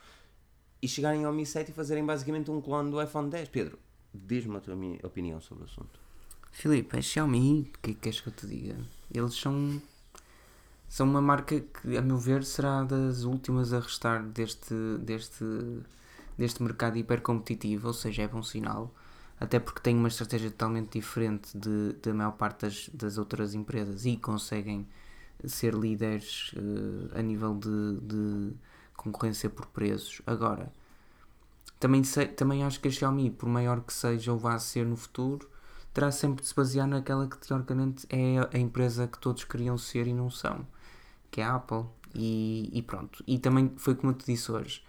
E 0.80 0.88
chegarem 0.88 1.24
ao 1.24 1.32
Mi 1.32 1.44
7 1.44 1.70
e 1.70 1.74
fazerem 1.74 2.06
basicamente 2.06 2.50
um 2.50 2.62
clone 2.62 2.90
do 2.90 3.02
iPhone 3.02 3.28
10. 3.28 3.48
Pedro, 3.48 3.78
diz-me 4.14 4.56
a 4.56 4.60
tua 4.60 4.74
opinião 5.02 5.40
sobre 5.40 5.64
o 5.64 5.66
assunto. 5.66 6.05
Filipe, 6.56 6.96
a 6.96 7.02
Xiaomi, 7.02 7.70
o 7.76 7.78
que 7.82 7.92
queres 7.92 8.22
que 8.22 8.28
eu 8.28 8.32
te 8.32 8.46
diga? 8.46 8.78
Eles 9.12 9.34
são. 9.34 9.78
são 10.88 11.06
uma 11.06 11.20
marca 11.20 11.60
que, 11.60 11.98
a 11.98 12.00
meu 12.00 12.16
ver, 12.16 12.44
será 12.44 12.82
das 12.82 13.24
últimas 13.24 13.74
a 13.74 13.80
restar 13.80 14.22
deste, 14.22 14.74
deste, 14.98 15.44
deste 16.38 16.62
mercado 16.62 16.96
hipercompetitivo, 16.96 17.88
ou 17.88 17.92
seja, 17.92 18.22
é 18.22 18.28
bom 18.28 18.42
sinal, 18.42 18.90
até 19.38 19.60
porque 19.60 19.82
tem 19.82 19.94
uma 19.94 20.08
estratégia 20.08 20.50
totalmente 20.50 20.98
diferente 20.98 21.50
de, 21.58 21.92
da 22.02 22.14
maior 22.14 22.32
parte 22.32 22.62
das, 22.62 22.88
das 22.88 23.18
outras 23.18 23.52
empresas 23.52 24.06
e 24.06 24.16
conseguem 24.16 24.88
ser 25.44 25.74
líderes 25.74 26.54
uh, 26.54 27.18
a 27.18 27.20
nível 27.20 27.54
de, 27.54 28.00
de 28.00 28.56
concorrência 28.96 29.50
por 29.50 29.66
preços. 29.66 30.22
Agora, 30.26 30.72
também, 31.78 32.02
sei, 32.02 32.26
também 32.28 32.64
acho 32.64 32.80
que 32.80 32.88
a 32.88 32.90
Xiaomi, 32.90 33.30
por 33.30 33.46
maior 33.46 33.82
que 33.82 33.92
seja 33.92 34.32
ou 34.32 34.38
vá 34.38 34.58
ser 34.58 34.86
no 34.86 34.96
futuro, 34.96 35.46
terá 35.96 36.12
sempre 36.12 36.42
de 36.42 36.48
se 36.48 36.54
basear 36.54 36.86
naquela 36.86 37.26
que 37.26 37.38
teoricamente 37.38 38.06
é 38.10 38.36
a 38.54 38.58
empresa 38.58 39.06
que 39.06 39.18
todos 39.18 39.44
queriam 39.44 39.78
ser 39.78 40.06
e 40.06 40.12
não 40.12 40.28
são, 40.28 40.66
que 41.30 41.40
é 41.40 41.44
a 41.44 41.54
Apple. 41.54 41.86
E, 42.14 42.68
e 42.70 42.82
pronto. 42.82 43.24
E 43.26 43.38
também 43.38 43.72
foi 43.78 43.94
como 43.94 44.12
eu 44.12 44.14
te 44.14 44.26
disse 44.26 44.52
hoje, 44.52 44.84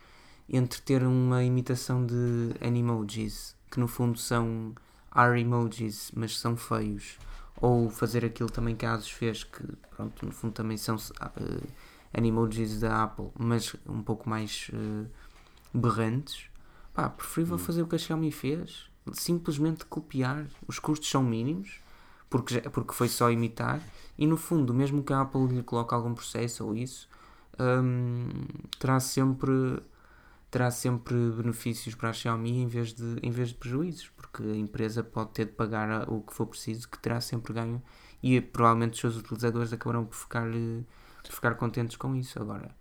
entre 0.49 0.81
ter 0.81 1.03
uma 1.03 1.45
imitação 1.45 2.05
de 2.05 2.53
Animojis, 2.59 3.55
que 3.71 3.79
no 3.79 3.87
fundo 3.87 4.19
são 4.19 4.75
R 5.15 5.39
emojis, 5.39 6.11
mas 6.13 6.37
são 6.37 6.57
feios, 6.57 7.17
ou 7.61 7.89
fazer 7.89 8.25
aquilo 8.25 8.49
também 8.49 8.75
que 8.75 8.85
a 8.85 8.91
Asus 8.91 9.09
fez, 9.09 9.45
que 9.45 9.63
pronto, 9.95 10.25
no 10.25 10.33
fundo 10.33 10.53
também 10.55 10.75
são 10.75 10.97
uh, 10.97 11.67
Animojis 12.13 12.81
da 12.81 13.03
Apple, 13.03 13.29
mas 13.39 13.73
um 13.87 14.03
pouco 14.03 14.29
mais 14.29 14.69
uh, 14.73 15.07
berrantes. 15.73 16.49
Pá, 16.93 17.09
preferível 17.09 17.55
hum. 17.55 17.59
fazer 17.59 17.81
o 17.81 17.87
que 17.87 17.95
a 17.95 17.99
Xiaomi 17.99 18.31
fez, 18.31 18.89
simplesmente 19.13 19.85
copiar. 19.85 20.45
Os 20.67 20.79
custos 20.79 21.09
são 21.09 21.23
mínimos, 21.23 21.79
porque, 22.29 22.55
já, 22.55 22.61
porque 22.69 22.93
foi 22.93 23.07
só 23.07 23.31
imitar, 23.31 23.81
e 24.17 24.25
no 24.27 24.37
fundo, 24.37 24.73
mesmo 24.73 25.03
que 25.03 25.13
a 25.13 25.21
Apple 25.21 25.47
lhe 25.47 25.63
coloque 25.63 25.93
algum 25.93 26.13
processo 26.13 26.65
ou 26.65 26.75
isso, 26.75 27.07
um, 27.59 28.29
terá 28.79 28.99
sempre 28.99 29.81
terá 30.49 30.71
sempre 30.71 31.15
benefícios 31.31 31.93
para 31.93 32.09
a 32.09 32.13
Xiaomi 32.13 32.61
em 32.61 32.67
vez 32.67 32.93
de, 32.93 33.17
em 33.21 33.29
vez 33.29 33.49
de 33.49 33.55
prejuízos, 33.55 34.09
porque 34.15 34.43
a 34.43 34.55
empresa 34.55 35.03
pode 35.03 35.31
ter 35.31 35.45
de 35.45 35.51
pagar 35.51 36.09
o 36.09 36.21
que 36.21 36.33
for 36.33 36.47
preciso, 36.47 36.87
que 36.87 36.97
terá 36.97 37.19
sempre 37.19 37.53
ganho, 37.53 37.81
e 38.23 38.39
provavelmente 38.39 38.93
os 38.93 38.99
seus 38.99 39.17
utilizadores 39.17 39.73
acabarão 39.73 40.05
por 40.05 40.15
ficar, 40.15 40.47
por 41.23 41.31
ficar 41.31 41.55
contentes 41.55 41.97
com 41.97 42.15
isso. 42.15 42.41
Agora, 42.41 42.73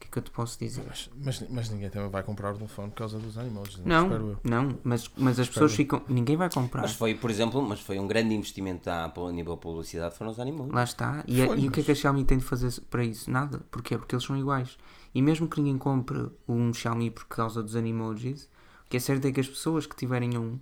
que 0.00 0.06
é 0.06 0.10
que 0.10 0.18
eu 0.18 0.22
te 0.22 0.30
posso 0.30 0.58
dizer? 0.58 0.82
Mas, 0.88 1.10
mas, 1.22 1.44
mas 1.50 1.70
ninguém 1.70 1.90
também 1.90 2.08
vai 2.08 2.22
comprar 2.22 2.52
o 2.52 2.56
telefone 2.56 2.88
por 2.88 2.96
causa 2.96 3.18
dos 3.18 3.36
animais, 3.36 3.76
não? 3.84 4.08
Não, 4.08 4.38
não 4.42 4.78
mas, 4.82 5.10
mas 5.16 5.38
as 5.38 5.48
pessoas 5.48 5.74
ficam. 5.74 6.02
Ninguém 6.08 6.36
vai 6.36 6.48
comprar. 6.48 6.82
Mas 6.82 6.94
foi, 6.94 7.14
por 7.14 7.30
exemplo, 7.30 7.60
mas 7.60 7.80
foi 7.80 7.98
um 7.98 8.08
grande 8.08 8.34
investimento 8.34 8.86
da 8.86 9.04
Apple 9.04 9.26
a 9.26 9.32
nível 9.32 9.54
de 9.54 9.60
publicidade, 9.60 10.16
foram 10.16 10.30
os 10.30 10.40
animais. 10.40 10.72
Lá 10.72 10.84
está. 10.84 11.22
E, 11.28 11.46
foi, 11.46 11.58
e 11.58 11.60
mas... 11.60 11.64
o 11.64 11.70
que 11.70 11.80
é 11.80 11.82
que 11.82 11.92
a 11.92 11.94
Xiaomi 11.94 12.24
tem 12.24 12.38
de 12.38 12.44
fazer 12.44 12.72
para 12.88 13.04
isso? 13.04 13.30
Nada. 13.30 13.60
Porquê? 13.70 13.98
Porque 13.98 14.14
eles 14.14 14.24
são 14.24 14.36
iguais. 14.36 14.78
E 15.14 15.20
mesmo 15.20 15.48
que 15.48 15.60
ninguém 15.60 15.76
compre 15.76 16.30
um 16.48 16.72
Xiaomi 16.72 17.10
por 17.10 17.26
causa 17.26 17.62
dos 17.62 17.76
animojis, 17.76 18.44
o 18.86 18.88
que 18.88 18.96
é 18.96 19.00
certo 19.00 19.26
é 19.26 19.32
que 19.32 19.40
as 19.40 19.48
pessoas 19.48 19.86
que 19.86 19.94
tiverem 19.94 20.38
um, 20.38 20.58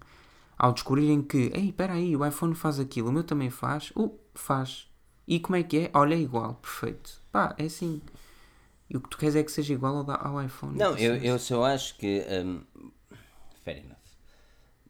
ao 0.58 0.72
descobrirem 0.72 1.22
que, 1.22 1.52
ei, 1.54 1.68
espera 1.68 1.92
aí, 1.92 2.16
o 2.16 2.26
iPhone 2.26 2.54
faz 2.54 2.80
aquilo, 2.80 3.10
o 3.10 3.12
meu 3.12 3.22
também 3.22 3.50
faz, 3.50 3.92
uh, 3.94 4.12
faz. 4.34 4.88
E 5.26 5.38
como 5.38 5.56
é 5.56 5.62
que 5.62 5.78
é? 5.78 5.90
Olha, 5.94 6.14
é 6.14 6.18
igual, 6.18 6.54
perfeito. 6.54 7.22
Pá, 7.30 7.54
é 7.58 7.64
assim. 7.66 8.00
E 8.90 8.96
o 8.96 9.00
que 9.00 9.08
tu 9.08 9.18
queres 9.18 9.36
é 9.36 9.42
que 9.42 9.52
seja 9.52 9.74
igual 9.74 9.96
ao, 9.96 10.26
ao 10.26 10.42
iPhone. 10.42 10.76
Não, 10.76 10.96
eu, 10.96 11.16
eu 11.16 11.38
só 11.38 11.64
acho 11.64 11.96
que. 11.96 12.24
Um, 12.30 12.62
fair 13.62 13.84
enough. 13.84 13.96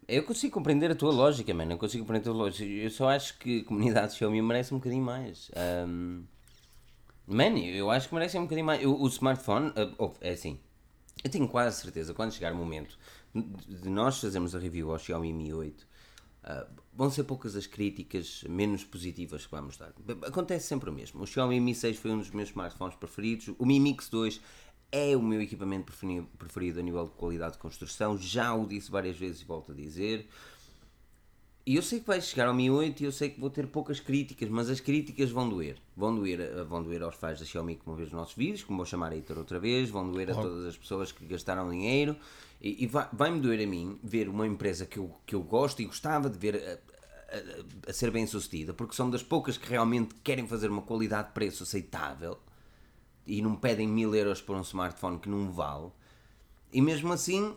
Eu 0.06 0.22
consigo 0.22 0.54
compreender 0.54 0.90
a 0.90 0.94
tua 0.94 1.12
lógica, 1.12 1.52
mano. 1.52 1.72
Eu 1.72 1.78
consigo 1.78 2.04
compreender 2.04 2.28
a 2.28 2.32
tua 2.32 2.42
lógica. 2.42 2.64
Eu 2.64 2.90
só 2.90 3.10
acho 3.10 3.38
que 3.38 3.60
a 3.60 3.64
comunidade 3.64 4.14
Xiaomi 4.16 4.40
merece 4.40 4.72
um 4.72 4.78
bocadinho 4.78 5.04
mais. 5.04 5.50
Um, 5.86 6.24
mano, 7.26 7.58
eu 7.58 7.90
acho 7.90 8.08
que 8.08 8.14
merece 8.14 8.38
um 8.38 8.42
bocadinho 8.42 8.66
mais. 8.66 8.84
O, 8.84 9.02
o 9.02 9.08
smartphone, 9.08 9.70
uh, 9.70 10.14
é 10.20 10.30
assim. 10.30 10.58
Eu 11.22 11.30
tenho 11.30 11.48
quase 11.48 11.80
certeza, 11.80 12.14
quando 12.14 12.32
chegar 12.32 12.52
o 12.52 12.56
momento 12.56 12.96
de 13.34 13.90
nós 13.90 14.20
fazermos 14.20 14.54
a 14.54 14.58
review 14.58 14.92
ao 14.92 14.98
Xiaomi 14.98 15.32
Mi 15.32 15.52
8, 15.52 15.88
Uh, 16.48 16.64
vão 16.98 17.08
ser 17.12 17.22
poucas 17.22 17.54
as 17.54 17.64
críticas 17.64 18.42
menos 18.48 18.82
positivas 18.82 19.46
que 19.46 19.52
vamos 19.52 19.76
dar. 19.76 19.94
Acontece 20.26 20.66
sempre 20.66 20.90
o 20.90 20.92
mesmo. 20.92 21.22
O 21.22 21.26
Xiaomi 21.28 21.60
Mi 21.60 21.72
6 21.72 21.96
foi 21.96 22.10
um 22.10 22.18
dos 22.18 22.32
meus 22.32 22.48
smartphones 22.48 22.96
preferidos. 22.96 23.54
O 23.56 23.64
Mi 23.64 23.78
Mix 23.78 24.08
2 24.08 24.40
é 24.90 25.16
o 25.16 25.22
meu 25.22 25.40
equipamento 25.40 25.92
preferido 26.36 26.80
a 26.80 26.82
nível 26.82 27.04
de 27.04 27.10
qualidade 27.10 27.52
de 27.52 27.58
construção. 27.58 28.18
Já 28.18 28.52
o 28.52 28.66
disse 28.66 28.90
várias 28.90 29.16
vezes 29.16 29.42
e 29.42 29.44
volto 29.44 29.70
a 29.70 29.74
dizer. 29.76 30.26
E 31.64 31.76
eu 31.76 31.82
sei 31.82 32.00
que 32.00 32.06
vai 32.08 32.20
chegar 32.20 32.48
ao 32.48 32.54
Mi 32.54 32.68
8 32.68 33.00
e 33.00 33.04
eu 33.04 33.12
sei 33.12 33.30
que 33.30 33.38
vou 33.38 33.50
ter 33.50 33.68
poucas 33.68 34.00
críticas, 34.00 34.48
mas 34.48 34.68
as 34.68 34.80
críticas 34.80 35.30
vão 35.30 35.48
doer. 35.48 35.76
Vão 35.96 36.12
doer, 36.12 36.40
eh, 36.40 36.64
vão 36.64 36.82
doer 36.82 37.02
aos 37.04 37.14
fãs 37.14 37.38
da 37.38 37.44
Xiaomi 37.44 37.76
que 37.76 37.84
vão 37.86 37.94
ver 37.94 38.04
os 38.04 38.12
nossos 38.12 38.34
vídeos, 38.34 38.64
como 38.64 38.78
vou 38.78 38.86
chamar 38.86 39.12
a 39.12 39.14
Heitor 39.14 39.38
outra 39.38 39.60
vez, 39.60 39.88
vão 39.88 40.10
doer 40.10 40.32
a 40.32 40.34
todas 40.34 40.64
as 40.64 40.76
pessoas 40.76 41.12
que 41.12 41.24
gastaram 41.26 41.70
dinheiro 41.70 42.16
e, 42.60 42.84
e 42.84 42.86
vai-me 43.12 43.38
doer 43.38 43.62
a 43.62 43.66
mim 43.66 43.98
ver 44.02 44.28
uma 44.28 44.46
empresa 44.46 44.84
que 44.84 44.98
eu, 44.98 45.14
que 45.24 45.34
eu 45.34 45.42
gosto 45.42 45.80
e 45.80 45.84
gostava 45.84 46.28
de 46.28 46.38
ver 46.38 46.80
a, 47.86 47.92
ser 47.92 48.10
bem 48.10 48.26
sucedida, 48.26 48.72
porque 48.72 48.94
são 48.94 49.10
das 49.10 49.22
poucas 49.22 49.56
que 49.56 49.68
realmente 49.68 50.14
querem 50.22 50.46
fazer 50.46 50.70
uma 50.70 50.82
qualidade 50.82 51.28
de 51.28 51.34
preço 51.34 51.62
aceitável 51.62 52.38
e 53.26 53.42
não 53.42 53.54
pedem 53.54 53.86
mil 53.86 54.14
euros 54.14 54.40
por 54.40 54.56
um 54.56 54.62
smartphone 54.62 55.18
que 55.18 55.28
não 55.28 55.50
vale, 55.50 55.90
e 56.72 56.80
mesmo 56.80 57.12
assim 57.12 57.54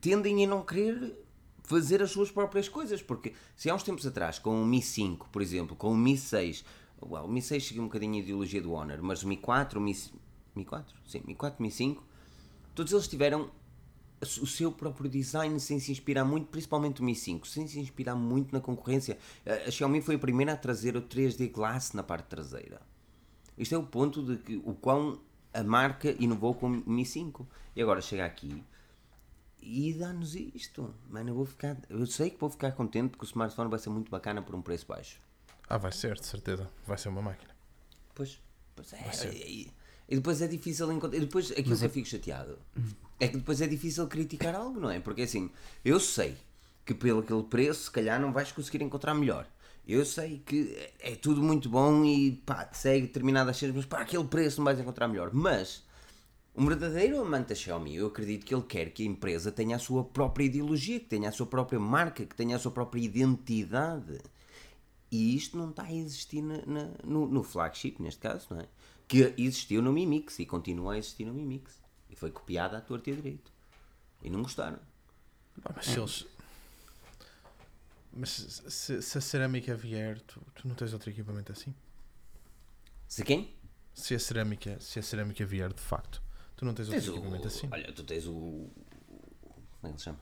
tendem 0.00 0.44
a 0.44 0.48
não 0.48 0.62
querer 0.62 1.24
fazer 1.62 2.02
as 2.02 2.10
suas 2.10 2.30
próprias 2.30 2.68
coisas, 2.68 3.02
porque 3.02 3.32
se 3.56 3.68
há 3.70 3.74
uns 3.74 3.82
tempos 3.82 4.06
atrás, 4.06 4.38
com 4.38 4.62
o 4.62 4.66
Mi 4.66 4.82
5, 4.82 5.28
por 5.30 5.42
exemplo, 5.42 5.76
com 5.76 5.92
o 5.92 5.96
Mi 5.96 6.16
6, 6.16 6.64
well, 7.02 7.24
o 7.24 7.28
Mi 7.28 7.42
6 7.42 7.66
seguiu 7.66 7.82
um 7.82 7.86
bocadinho 7.86 8.14
a 8.14 8.18
ideologia 8.18 8.62
do 8.62 8.72
Honor, 8.72 9.02
mas 9.02 9.22
o 9.22 9.28
Mi 9.28 9.36
4, 9.36 9.78
o 9.78 9.82
Mi, 9.82 9.96
Mi 10.54 10.64
4? 10.64 10.96
Sim, 11.06 11.22
Mi 11.24 11.34
4, 11.34 11.62
Mi 11.62 11.70
5, 11.70 12.04
todos 12.74 12.92
eles 12.92 13.08
tiveram 13.08 13.50
o 14.20 14.46
seu 14.46 14.72
próprio 14.72 15.10
design 15.10 15.58
sem 15.60 15.78
se 15.78 15.92
inspirar 15.92 16.24
muito, 16.24 16.46
principalmente 16.48 17.00
o 17.00 17.04
Mi 17.04 17.14
5, 17.14 17.46
sem 17.46 17.68
se 17.68 17.78
inspirar 17.78 18.14
muito 18.14 18.52
na 18.52 18.60
concorrência. 18.60 19.18
A 19.66 19.70
Xiaomi 19.70 20.00
foi 20.00 20.14
a 20.14 20.18
primeira 20.18 20.52
a 20.52 20.56
trazer 20.56 20.96
o 20.96 21.02
3D 21.02 21.50
Glass 21.50 21.92
na 21.92 22.02
parte 22.02 22.26
traseira. 22.26 22.80
Isto 23.58 23.74
é 23.74 23.78
o 23.78 23.82
ponto 23.82 24.22
de 24.22 24.36
que 24.36 24.56
o 24.64 24.74
quão 24.74 25.20
a 25.52 25.62
marca 25.62 26.14
inovou 26.18 26.54
com 26.54 26.66
o 26.66 26.90
Mi 26.90 27.04
5. 27.04 27.46
E 27.74 27.82
agora 27.82 28.00
chega 28.00 28.24
aqui 28.24 28.62
e 29.60 29.92
dá-nos 29.94 30.34
isto. 30.34 30.94
Mano, 31.08 31.30
eu 31.30 31.34
vou 31.34 31.46
ficar. 31.46 31.76
Eu 31.88 32.06
sei 32.06 32.30
que 32.30 32.38
vou 32.38 32.50
ficar 32.50 32.72
contente 32.72 33.10
porque 33.10 33.24
o 33.24 33.28
smartphone 33.28 33.70
vai 33.70 33.78
ser 33.78 33.90
muito 33.90 34.10
bacana 34.10 34.42
por 34.42 34.54
um 34.54 34.62
preço 34.62 34.86
baixo. 34.86 35.20
Ah, 35.68 35.78
vai 35.78 35.92
ser, 35.92 36.14
de 36.14 36.26
certeza. 36.26 36.70
Vai 36.86 36.96
ser 36.98 37.08
uma 37.08 37.22
máquina. 37.22 37.54
Pois, 38.14 38.40
pois 38.74 38.92
é. 38.92 39.75
E, 40.08 40.16
depois 40.16 40.40
é 40.40 40.46
difícil 40.46 40.90
encontrar. 40.92 41.18
E 41.18 41.20
depois 41.20 41.50
aquilo 41.50 41.70
Mas 41.70 41.78
que 41.78 41.84
é... 41.84 41.88
eu 41.88 41.92
fico 41.92 42.08
chateado 42.08 42.58
é 43.18 43.28
que 43.28 43.36
depois 43.36 43.60
é 43.60 43.66
difícil 43.66 44.06
criticar 44.06 44.54
algo, 44.54 44.78
não 44.78 44.90
é? 44.90 45.00
Porque 45.00 45.22
assim, 45.22 45.50
eu 45.84 45.98
sei 45.98 46.36
que 46.84 46.94
pelo 46.94 47.20
aquele 47.20 47.42
preço, 47.42 47.84
se 47.84 47.90
calhar 47.90 48.20
não 48.20 48.32
vais 48.32 48.52
conseguir 48.52 48.82
encontrar 48.82 49.14
melhor. 49.14 49.46
Eu 49.86 50.04
sei 50.04 50.42
que 50.44 50.76
é 51.00 51.14
tudo 51.14 51.42
muito 51.42 51.68
bom 51.68 52.04
e 52.04 52.32
pá, 52.44 52.68
segue 52.72 53.06
determinadas 53.06 53.56
cenas, 53.56 53.76
mas 53.76 53.84
para 53.84 54.00
aquele 54.00 54.24
preço 54.24 54.58
não 54.58 54.64
vais 54.64 54.78
encontrar 54.78 55.08
melhor. 55.08 55.30
Mas 55.32 55.84
um 56.56 56.66
verdadeiro 56.66 57.20
amante 57.20 57.50
da 57.50 57.54
Xiaomi, 57.54 57.96
eu 57.96 58.06
acredito 58.06 58.44
que 58.44 58.54
ele 58.54 58.62
quer 58.62 58.90
que 58.90 59.02
a 59.02 59.06
empresa 59.06 59.52
tenha 59.52 59.76
a 59.76 59.78
sua 59.78 60.02
própria 60.04 60.44
ideologia, 60.44 60.98
que 60.98 61.06
tenha 61.06 61.28
a 61.28 61.32
sua 61.32 61.46
própria 61.46 61.78
marca, 61.78 62.24
que 62.24 62.34
tenha 62.34 62.56
a 62.56 62.58
sua 62.58 62.72
própria 62.72 63.00
identidade. 63.00 64.18
E 65.10 65.36
isto 65.36 65.56
não 65.56 65.70
está 65.70 65.84
a 65.84 65.92
existir 65.92 66.42
na, 66.42 66.64
na, 66.66 66.90
no, 67.04 67.26
no, 67.26 67.42
flagship, 67.42 67.96
neste 68.00 68.20
caso, 68.20 68.48
não 68.50 68.60
é? 68.60 68.66
Que 69.08 69.34
existiu 69.38 69.80
no 69.80 69.92
Mi 69.92 70.06
Mix 70.06 70.38
e 70.38 70.46
continua 70.46 70.94
a 70.94 70.98
existir 70.98 71.24
no 71.24 71.34
Mi 71.34 71.44
Mix. 71.44 71.80
E 72.10 72.16
foi 72.16 72.30
copiada 72.30 72.78
à 72.78 72.80
torta 72.80 73.10
e 73.10 73.14
direito. 73.14 73.52
E 74.22 74.30
não 74.30 74.42
gostaram. 74.42 74.78
mas 75.74 75.86
se 75.86 75.98
eles. 75.98 76.26
Mas 78.12 78.30
se, 78.30 79.02
se, 79.02 79.18
a 79.18 79.20
cerâmica 79.20 79.74
vier, 79.76 80.18
tu, 80.22 80.40
tu 80.54 80.66
não 80.66 80.74
tens 80.74 80.92
outro 80.94 81.10
equipamento 81.10 81.52
assim? 81.52 81.74
Se 83.06 83.22
quem? 83.22 83.54
Se 83.94 84.14
a 84.14 84.18
cerâmica, 84.18 84.80
se 84.80 84.98
a 84.98 85.02
cerâmica 85.02 85.44
vier 85.44 85.72
de 85.72 85.80
facto, 85.80 86.22
tu 86.56 86.64
não 86.64 86.72
tens, 86.72 86.88
tens 86.88 87.06
outro 87.08 87.12
o, 87.12 87.16
equipamento 87.18 87.46
assim? 87.46 87.68
Olha, 87.70 87.92
tu 87.92 88.02
tens 88.04 88.26
o. 88.26 88.70
Como 89.80 89.92
é 89.92 89.92
que 89.92 89.98
se 89.98 90.04
chama? 90.04 90.20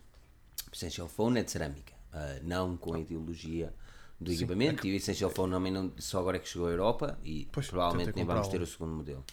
Essential 0.72 1.08
Phone 1.08 1.38
é 1.38 1.44
de 1.44 1.50
cerâmica. 1.50 1.94
Uh, 2.12 2.44
não 2.44 2.76
com 2.76 2.94
a 2.94 3.00
ideologia 3.00 3.72
do 4.20 4.30
Sim, 4.30 4.36
equipamento. 4.36 4.80
É 4.80 4.82
que... 4.82 4.88
E 4.88 4.92
o 4.92 4.96
Essential 4.96 5.30
Phone 5.30 5.52
também 5.52 5.72
não, 5.72 5.92
só 5.98 6.20
agora 6.20 6.36
é 6.36 6.40
que 6.40 6.48
chegou 6.48 6.68
à 6.68 6.70
Europa 6.70 7.18
e 7.24 7.48
pois, 7.52 7.66
provavelmente 7.66 8.12
nem 8.14 8.24
vamos 8.24 8.48
ter 8.48 8.60
o 8.60 8.66
segundo 8.66 8.94
modelo. 8.94 9.24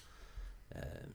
Uh, 0.71 1.09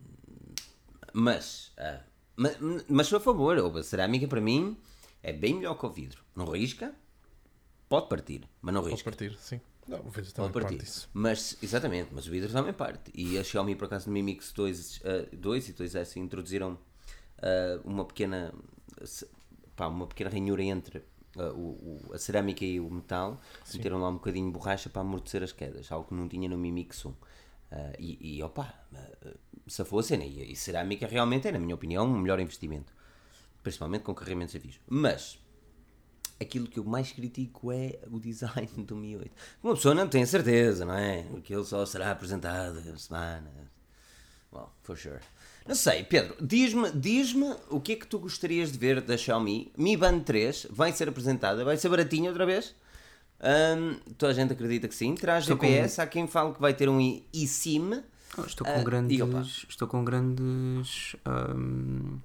mas, 1.12 1.72
uh, 1.78 2.02
mas, 2.36 2.56
mas 2.88 3.08
por 3.08 3.20
favor, 3.20 3.58
a 3.58 3.82
cerâmica 3.82 4.28
para 4.28 4.40
mim 4.40 4.76
é 5.22 5.32
bem 5.32 5.54
melhor 5.54 5.74
que 5.74 5.86
o 5.86 5.90
vidro. 5.90 6.22
Não 6.34 6.46
risca, 6.46 6.94
pode 7.88 8.08
partir, 8.08 8.48
mas 8.60 8.74
não 8.74 8.82
risca. 8.82 9.10
Pode 9.10 9.16
partir, 9.16 9.38
sim. 9.38 9.60
Não, 9.88 10.00
o 10.00 10.10
vidro 10.10 10.32
também 10.32 10.50
pode 10.50 10.66
partir. 10.66 11.08
Mas, 11.12 11.56
exatamente, 11.62 12.10
mas 12.12 12.26
o 12.26 12.30
vidro 12.30 12.52
também 12.52 12.72
parte. 12.72 13.10
E 13.14 13.38
a 13.38 13.44
Xiaomi, 13.44 13.76
por 13.76 13.84
acaso, 13.84 14.08
no 14.08 14.12
Mi 14.12 14.22
Mix 14.22 14.52
2, 14.52 14.96
uh, 14.98 15.36
2 15.36 15.68
e 15.68 15.72
2S 15.74 16.16
introduziram 16.16 16.72
uh, 16.72 17.80
uma 17.84 18.04
pequena 18.04 18.52
pá, 19.76 19.86
uma 19.86 20.06
pequena 20.06 20.30
ranhura 20.30 20.62
entre 20.62 21.04
o, 21.42 22.06
o, 22.08 22.14
a 22.14 22.18
cerâmica 22.18 22.64
e 22.64 22.80
o 22.80 22.90
metal. 22.90 23.40
Sim. 23.64 23.78
Meteram 23.78 23.98
lá 23.98 24.08
um 24.08 24.14
bocadinho 24.14 24.46
de 24.46 24.52
borracha 24.52 24.88
para 24.88 25.02
amortecer 25.02 25.42
as 25.42 25.52
quedas, 25.52 25.90
algo 25.90 26.08
que 26.08 26.14
não 26.14 26.28
tinha 26.28 26.48
no 26.48 26.56
Mi 26.56 26.72
Mix 26.72 27.04
1. 27.04 27.10
Uh, 27.10 27.16
e, 27.98 28.38
e 28.38 28.42
opa, 28.42 28.72
se 29.66 29.84
for 29.84 29.98
a 29.98 30.02
cena, 30.02 30.24
e, 30.24 30.52
e 30.52 30.56
cerâmica 30.56 31.06
realmente 31.06 31.48
é, 31.48 31.52
na 31.52 31.58
minha 31.58 31.74
opinião, 31.74 32.06
um 32.06 32.18
melhor 32.18 32.38
investimento. 32.40 32.92
Principalmente 33.62 34.02
com 34.02 34.14
carregamentos 34.14 34.54
a 34.54 34.60
fios. 34.60 34.80
Mas, 34.88 35.38
aquilo 36.40 36.68
que 36.68 36.78
eu 36.78 36.84
mais 36.84 37.10
critico 37.12 37.72
é 37.72 37.98
o 38.10 38.20
design 38.20 38.68
do 38.84 38.96
Mi 38.96 39.16
8. 39.16 39.30
Uma 39.62 39.74
pessoa 39.74 39.94
não 39.94 40.08
tem 40.08 40.24
certeza, 40.24 40.84
não 40.84 40.94
é? 40.94 41.26
Ele 41.48 41.64
só 41.64 41.84
será 41.84 42.12
apresentado 42.12 42.98
semana. 42.98 43.50
Well, 44.52 44.70
for 44.82 44.96
sure. 44.96 45.20
Não 45.66 45.74
sei, 45.74 46.04
Pedro, 46.04 46.36
diz-me 46.40 46.90
diz 46.92 47.34
o 47.68 47.80
que 47.80 47.92
é 47.92 47.96
que 47.96 48.06
tu 48.06 48.18
gostarias 48.18 48.70
de 48.70 48.78
ver 48.78 49.00
da 49.00 49.16
Xiaomi. 49.16 49.72
Mi 49.76 49.96
Band 49.96 50.20
3 50.20 50.68
vai 50.70 50.92
ser 50.92 51.08
apresentada, 51.08 51.64
vai 51.64 51.76
ser 51.76 51.88
baratinha 51.88 52.30
outra 52.30 52.46
vez? 52.46 52.74
Um, 53.40 53.98
toda 54.16 54.32
a 54.32 54.34
gente 54.34 54.52
acredita 54.52 54.86
que 54.88 54.94
sim. 54.94 55.14
Terá 55.14 55.40
GPS, 55.40 55.96
com... 55.96 56.02
há 56.02 56.06
quem 56.06 56.26
fale 56.26 56.54
que 56.54 56.60
vai 56.60 56.72
ter 56.72 56.88
um 56.88 57.00
eSIM. 57.32 58.02
Oh, 58.38 58.42
estou 58.42 58.66
com 58.66 58.80
uh, 58.80 58.84
grandes, 58.84 59.66
estou 59.68 59.88
com 59.88 60.04
grandes, 60.04 61.16
um, 61.26 62.18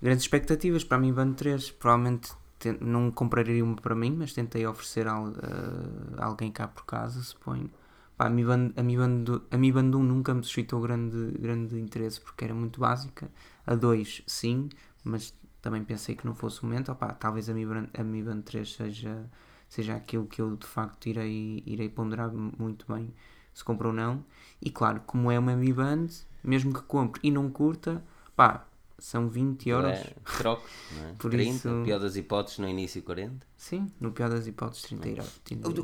grandes 0.00 0.24
expectativas 0.24 0.84
para 0.84 0.98
a 0.98 1.00
Mi 1.00 1.12
Band 1.12 1.32
3. 1.32 1.70
Provavelmente 1.70 2.32
não 2.80 3.10
compraria 3.10 3.64
uma 3.64 3.76
para 3.76 3.94
mim, 3.94 4.14
mas 4.18 4.32
tentei 4.32 4.66
oferecer 4.66 5.08
a, 5.08 5.20
uh, 5.20 5.32
alguém 6.18 6.50
cá 6.52 6.68
por 6.68 6.84
casa, 6.84 7.20
suponho. 7.22 7.70
Pá, 8.22 8.26
a 8.26 8.30
Mi 8.30 8.44
Band, 8.44 8.70
a 8.76 8.82
Mi 8.84 8.96
Band, 8.96 9.24
a 9.50 9.56
Mi 9.56 9.72
Band 9.72 9.96
1 9.96 10.02
nunca 10.04 10.32
me 10.32 10.44
suscitou 10.44 10.80
grande, 10.80 11.32
grande 11.40 11.76
interesse 11.76 12.20
porque 12.20 12.44
era 12.44 12.54
muito 12.54 12.78
básica. 12.78 13.28
A 13.66 13.74
2, 13.74 14.22
sim, 14.28 14.68
mas 15.02 15.34
também 15.60 15.82
pensei 15.82 16.14
que 16.14 16.24
não 16.24 16.32
fosse 16.32 16.62
o 16.62 16.66
momento. 16.66 16.96
Talvez 17.18 17.48
a 17.48 17.52
Mi, 17.52 17.66
Band, 17.66 17.88
a 17.98 18.04
Mi 18.04 18.22
Band 18.22 18.42
3 18.42 18.74
seja, 18.74 19.28
seja 19.68 19.96
aquilo 19.96 20.26
que 20.26 20.40
eu 20.40 20.54
de 20.56 20.66
facto 20.68 21.08
irei, 21.08 21.64
irei 21.66 21.88
ponderar 21.88 22.30
muito 22.32 22.86
bem 22.86 23.12
se 23.52 23.64
compro 23.64 23.88
ou 23.88 23.94
não. 23.94 24.24
E 24.60 24.70
claro, 24.70 25.00
como 25.04 25.28
é 25.28 25.36
uma 25.36 25.56
Mi 25.56 25.72
Band, 25.72 26.06
mesmo 26.44 26.72
que 26.72 26.82
compre 26.82 27.20
e 27.24 27.30
não 27.30 27.50
curta, 27.50 28.04
pá, 28.36 28.64
são 29.02 29.28
20 29.28 29.68
euros. 29.68 29.92
É, 29.92 30.14
troco, 30.38 30.68
não 30.96 31.08
é? 31.08 31.12
Por 31.14 31.30
30, 31.30 31.50
isso... 31.50 31.68
no 31.68 31.84
pior 31.84 31.98
das 31.98 32.16
hipóteses, 32.16 32.58
no 32.58 32.68
início 32.68 33.02
40. 33.02 33.46
Sim, 33.56 33.90
no 34.00 34.12
pior 34.12 34.30
das 34.30 34.46
hipóteses, 34.46 34.84
30 34.84 35.08
euros. 35.08 35.40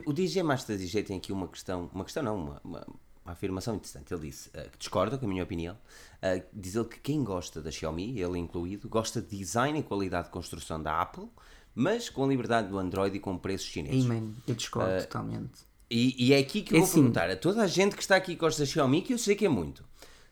O, 0.07 0.11
o 0.11 0.13
DJ 0.13 0.43
Master 0.43 0.77
DJ 0.77 1.03
tem 1.03 1.17
aqui 1.17 1.33
uma 1.33 1.49
questão, 1.49 1.91
uma 1.93 2.05
questão 2.05 2.23
não, 2.23 2.37
uma, 2.37 2.61
uma, 2.63 2.87
uma 3.25 3.33
afirmação 3.33 3.75
interessante. 3.75 4.15
Ele 4.15 4.29
disse 4.29 4.49
uh, 4.51 4.71
que 4.71 4.79
discorda 4.79 5.19
com 5.19 5.27
a 5.27 5.29
minha 5.29 5.43
opinião. 5.43 5.75
Uh, 5.75 6.43
diz 6.53 6.77
ele 6.77 6.85
que 6.87 7.01
quem 7.01 7.25
gosta 7.25 7.61
da 7.61 7.71
Xiaomi, 7.71 8.21
ele 8.21 8.39
incluído, 8.39 8.89
gosta 8.89 9.21
de 9.21 9.37
design 9.37 9.79
e 9.79 9.83
qualidade 9.83 10.29
de 10.29 10.33
construção 10.33 10.83
da 10.83 11.01
Apple, 11.01 11.29
mas 11.75 12.09
com 12.09 12.25
a 12.25 12.29
liberdade 12.29 12.69
do 12.69 12.79
Android 12.79 13.17
e 13.17 13.21
com 13.21 13.37
preços 13.37 13.69
chineses. 13.69 14.05
Amen, 14.05 14.35
eu 14.47 14.55
discordo 14.55 14.97
uh, 14.97 15.01
totalmente. 15.01 15.69
E, 15.91 16.27
e, 16.27 16.33
é 16.35 16.39
aqui 16.39 16.61
que 16.61 16.75
eu 16.75 16.77
é 16.77 16.81
vou 16.81 16.89
assim. 16.89 17.01
perguntar 17.01 17.31
a 17.31 17.37
toda 17.37 17.63
a 17.63 17.67
gente 17.67 17.97
que 17.97 18.03
está 18.03 18.17
aqui 18.17 18.35
que 18.35 18.41
gosta 18.41 18.63
da 18.63 18.67
Xiaomi, 18.67 19.03
que 19.03 19.13
eu 19.13 19.19
sei 19.19 19.35
que 19.35 19.47
é 19.47 19.49
muito. 19.49 19.83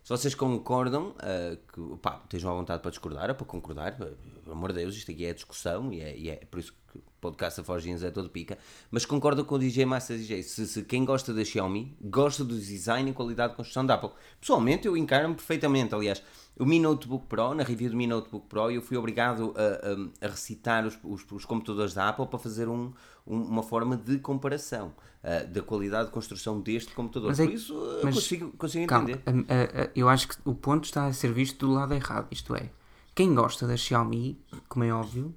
Se 0.07 0.11
vocês 0.11 0.37
concordam, 0.37 1.17
uh, 1.17 1.57
que, 1.57 1.97
pá, 2.01 2.21
estejam 2.23 2.53
à 2.53 2.55
vontade 2.55 2.81
para 2.81 2.93
discordar 2.93 3.29
ou 3.29 3.35
para 3.35 3.45
concordar, 3.45 3.97
pelo 3.97 4.17
amor 4.53 4.71
de 4.73 4.79
Deus, 4.79 4.95
isto 4.95 5.11
aqui 5.11 5.27
é 5.27 5.35
discussão 5.35 5.93
e 5.93 6.01
é, 6.01 6.17
e 6.17 6.31
é 6.31 6.37
por 6.49 6.61
isso 6.61 6.73
que 6.93 6.99
o 6.99 7.03
podcast 7.21 7.61
da 7.61 7.65
Forginhos 7.65 8.05
é 8.05 8.11
todo 8.13 8.31
pica, 8.31 8.57
mas 8.89 9.05
concordam 9.05 9.45
com 9.45 9.57
o 9.57 9.59
DJ 9.59 9.85
Master 9.85 10.17
DJ. 10.17 10.45
Se, 10.45 10.65
se, 10.69 10.85
quem 10.85 11.05
gosta 11.05 11.35
da 11.35 11.45
Xiaomi 11.45 11.99
gosta 12.01 12.45
do 12.45 12.57
design 12.57 13.11
e 13.11 13.13
qualidade 13.13 13.51
de 13.51 13.57
construção 13.57 13.85
da 13.85 13.95
Apple. 13.95 14.11
Pessoalmente, 14.41 14.87
eu 14.87 14.97
encaro-me 14.97 15.35
perfeitamente. 15.35 15.93
Aliás, 15.93 16.23
o 16.59 16.65
Mi 16.65 16.81
Notebook 16.81 17.27
Pro, 17.27 17.55
na 17.55 17.63
review 17.63 17.91
do 17.91 17.97
Mi 17.97 18.07
Notebook 18.07 18.47
Pro, 18.47 18.71
eu 18.71 18.81
fui 18.81 18.97
obrigado 18.97 19.55
a, 19.57 20.25
a, 20.25 20.27
a 20.27 20.31
recitar 20.31 20.87
os, 20.87 20.99
os, 21.05 21.25
os, 21.31 21.45
computadores 21.45 21.93
da 21.93 22.09
Apple 22.09 22.27
para 22.27 22.39
fazer 22.39 22.69
um, 22.69 22.93
um, 23.27 23.43
uma 23.43 23.63
forma 23.63 23.97
de 23.97 24.19
comparação 24.19 24.95
uh, 25.23 25.47
da 25.53 25.63
qualidade 25.63 26.07
de 26.07 26.13
construção 26.13 26.61
deste 26.61 26.95
computador. 26.95 27.29
Mas 27.29 27.41
é, 27.41 27.45
Por 27.45 27.53
isso, 27.53 28.01
mas, 28.03 28.15
consigo, 28.15 28.51
consigo 28.53 28.87
calma, 28.87 29.11
entender. 29.11 29.53
A, 29.53 29.91
eu 29.95 30.09
acho 30.09 30.29
que 30.29 30.37
o 30.45 30.55
ponto 30.55 30.85
está 30.85 31.07
a 31.07 31.13
ser 31.13 31.33
visto 31.33 31.67
do 31.67 31.73
lado 31.73 31.93
errado. 31.93 32.27
Isto 32.31 32.57
é, 32.57 32.71
quem 33.15 33.35
gosta 33.35 33.67
da 33.67 33.77
Xiaomi, 33.77 34.41
como 34.69 34.85
é 34.85 34.93
óbvio, 34.93 35.35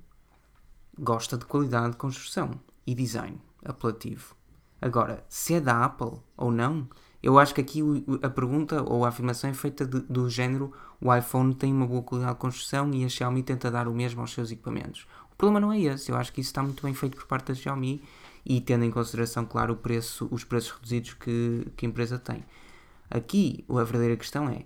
gosta 0.97 1.37
de 1.37 1.45
qualidade 1.45 1.91
de 1.91 1.97
construção 1.97 2.51
e 2.87 2.95
design 2.95 3.39
apelativo. 3.63 4.35
Agora, 4.81 5.25
se 5.27 5.55
é 5.55 5.59
da 5.59 5.83
Apple 5.83 6.19
ou 6.37 6.51
não, 6.51 6.87
eu 7.21 7.37
acho 7.37 7.53
que 7.53 7.61
aqui 7.61 7.81
a 8.21 8.29
pergunta 8.29 8.81
ou 8.83 9.05
a 9.05 9.09
afirmação 9.09 9.49
é 9.49 9.53
feita 9.53 9.85
de, 9.85 9.99
do 10.01 10.29
género 10.29 10.73
o 11.01 11.13
iPhone 11.15 11.53
tem 11.53 11.71
uma 11.71 11.87
boa 11.87 12.03
qualidade 12.03 12.35
de 12.35 12.39
construção 12.39 12.93
e 12.93 13.05
a 13.05 13.09
Xiaomi 13.09 13.41
tenta 13.41 13.71
dar 13.71 13.87
o 13.87 13.93
mesmo 13.93 14.21
aos 14.21 14.31
seus 14.31 14.51
equipamentos. 14.51 15.07
O 15.31 15.35
problema 15.35 15.59
não 15.59 15.71
é 15.71 15.79
esse, 15.79 16.11
eu 16.11 16.17
acho 16.17 16.33
que 16.33 16.41
isso 16.41 16.49
está 16.49 16.61
muito 16.61 16.83
bem 16.83 16.93
feito 16.93 17.15
por 17.15 17.25
parte 17.25 17.47
da 17.47 17.55
Xiaomi 17.55 18.01
e 18.45 18.59
tendo 18.59 18.83
em 18.83 18.91
consideração, 18.91 19.45
claro, 19.45 19.73
o 19.73 19.77
preço, 19.77 20.27
os 20.29 20.43
preços 20.43 20.71
reduzidos 20.71 21.13
que, 21.13 21.67
que 21.77 21.85
a 21.85 21.89
empresa 21.89 22.19
tem. 22.19 22.43
Aqui 23.09 23.63
a 23.69 23.83
verdadeira 23.83 24.17
questão 24.17 24.49
é 24.49 24.65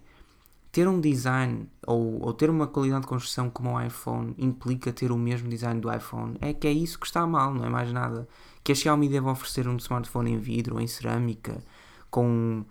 ter 0.72 0.88
um 0.88 1.00
design 1.00 1.70
ou, 1.86 2.20
ou 2.20 2.34
ter 2.34 2.50
uma 2.50 2.66
qualidade 2.66 3.02
de 3.02 3.08
construção 3.08 3.48
como 3.48 3.74
o 3.74 3.82
iPhone 3.82 4.34
implica 4.40 4.92
ter 4.92 5.12
o 5.12 5.18
mesmo 5.18 5.48
design 5.48 5.80
do 5.80 5.94
iPhone. 5.94 6.36
É 6.42 6.52
que 6.52 6.68
é 6.68 6.72
isso 6.72 7.00
que 7.00 7.06
está 7.06 7.28
mal, 7.28 7.54
não 7.54 7.64
é 7.64 7.70
mais 7.70 7.94
nada. 7.94 8.28
Que 8.64 8.72
a 8.72 8.76
Xiaomi 8.76 9.08
deve 9.08 9.28
oferecer 9.28 9.68
um 9.68 9.78
smartphone 9.78 10.32
em 10.32 10.40
vidro, 10.40 10.82
em 10.82 10.88
cerâmica, 10.88 11.64
com, 12.14 12.64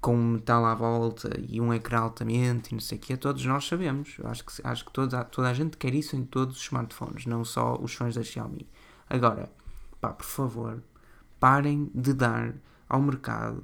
com 0.00 0.16
metal 0.16 0.64
à 0.64 0.74
volta 0.74 1.30
e 1.48 1.60
um 1.60 1.72
ecrã 1.72 2.00
altamente 2.00 2.70
e 2.70 2.74
não 2.74 2.80
sei 2.80 2.98
o 2.98 3.00
que, 3.00 3.16
todos 3.16 3.46
nós 3.46 3.64
sabemos. 3.64 4.16
Eu 4.18 4.26
acho 4.26 4.44
que, 4.44 4.52
acho 4.64 4.84
que 4.84 4.92
toda, 4.92 5.22
toda 5.22 5.48
a 5.48 5.54
gente 5.54 5.76
quer 5.76 5.94
isso 5.94 6.16
em 6.16 6.24
todos 6.24 6.56
os 6.56 6.62
smartphones, 6.62 7.24
não 7.24 7.44
só 7.44 7.78
os 7.80 7.94
fãs 7.94 8.16
da 8.16 8.24
Xiaomi. 8.24 8.68
Agora, 9.08 9.48
pá, 10.00 10.12
por 10.12 10.26
favor, 10.26 10.82
parem 11.38 11.88
de 11.94 12.12
dar 12.12 12.52
ao 12.88 13.00
mercado 13.00 13.62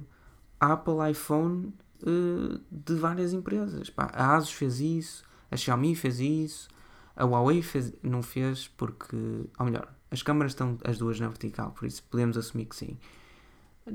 Apple 0.61 1.11
iPhone 1.11 1.73
uh, 2.03 2.61
de 2.71 2.95
várias 2.95 3.33
empresas. 3.33 3.89
Pá, 3.89 4.09
a 4.13 4.37
Asus 4.37 4.53
fez 4.53 4.79
isso, 4.79 5.25
a 5.51 5.57
Xiaomi 5.57 5.93
fez 5.93 6.21
isso, 6.21 6.69
a 7.17 7.25
Huawei 7.25 7.61
fez, 7.61 7.91
não 8.01 8.23
fez 8.23 8.69
porque, 8.77 9.17
ou 9.59 9.65
melhor, 9.65 9.93
as 10.09 10.23
câmaras 10.23 10.53
estão 10.53 10.77
as 10.85 10.97
duas 10.97 11.19
na 11.19 11.27
vertical, 11.27 11.71
por 11.71 11.85
isso 11.85 12.01
podemos 12.03 12.37
assumir 12.37 12.67
que 12.67 12.77
sim. 12.77 12.97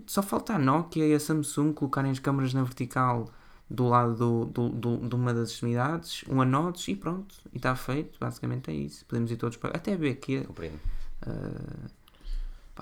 Só 0.07 0.23
falta 0.23 0.55
a 0.55 0.59
Nokia 0.59 1.07
e 1.07 1.15
a 1.15 1.21
Samsung 1.21 1.73
colocarem 1.73 2.11
as 2.11 2.19
câmaras 2.19 2.55
na 2.55 2.63
vertical 2.63 3.31
do 3.69 3.89
lado 3.89 4.15
do, 4.15 4.45
do, 4.47 4.69
do, 4.69 5.09
de 5.09 5.15
uma 5.15 5.33
das 5.33 5.51
extremidades, 5.51 6.25
um 6.29 6.41
anodes 6.41 6.87
e 6.89 6.97
pronto. 6.97 7.35
E 7.53 7.57
está 7.57 7.75
feito. 7.75 8.19
Basicamente 8.19 8.71
é 8.71 8.75
isso. 8.75 9.05
Podemos 9.07 9.31
ir 9.31 9.37
todos 9.37 9.57
para. 9.57 9.77
Até 9.77 9.97
ver 9.97 10.17
que. 10.17 10.43
Compreendo. 10.45 10.81
Uh, 11.27 11.91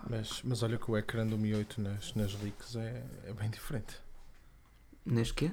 mas, 0.08 0.40
mas 0.44 0.62
olha 0.62 0.78
que 0.78 0.90
o 0.90 0.96
ecrã 0.96 1.26
do 1.26 1.36
Mi 1.36 1.54
8 1.54 1.80
nas, 1.80 2.14
nas 2.14 2.40
leaks 2.40 2.76
é, 2.76 3.04
é 3.24 3.32
bem 3.32 3.50
diferente. 3.50 3.96
Nas 5.04 5.32
quê? 5.32 5.50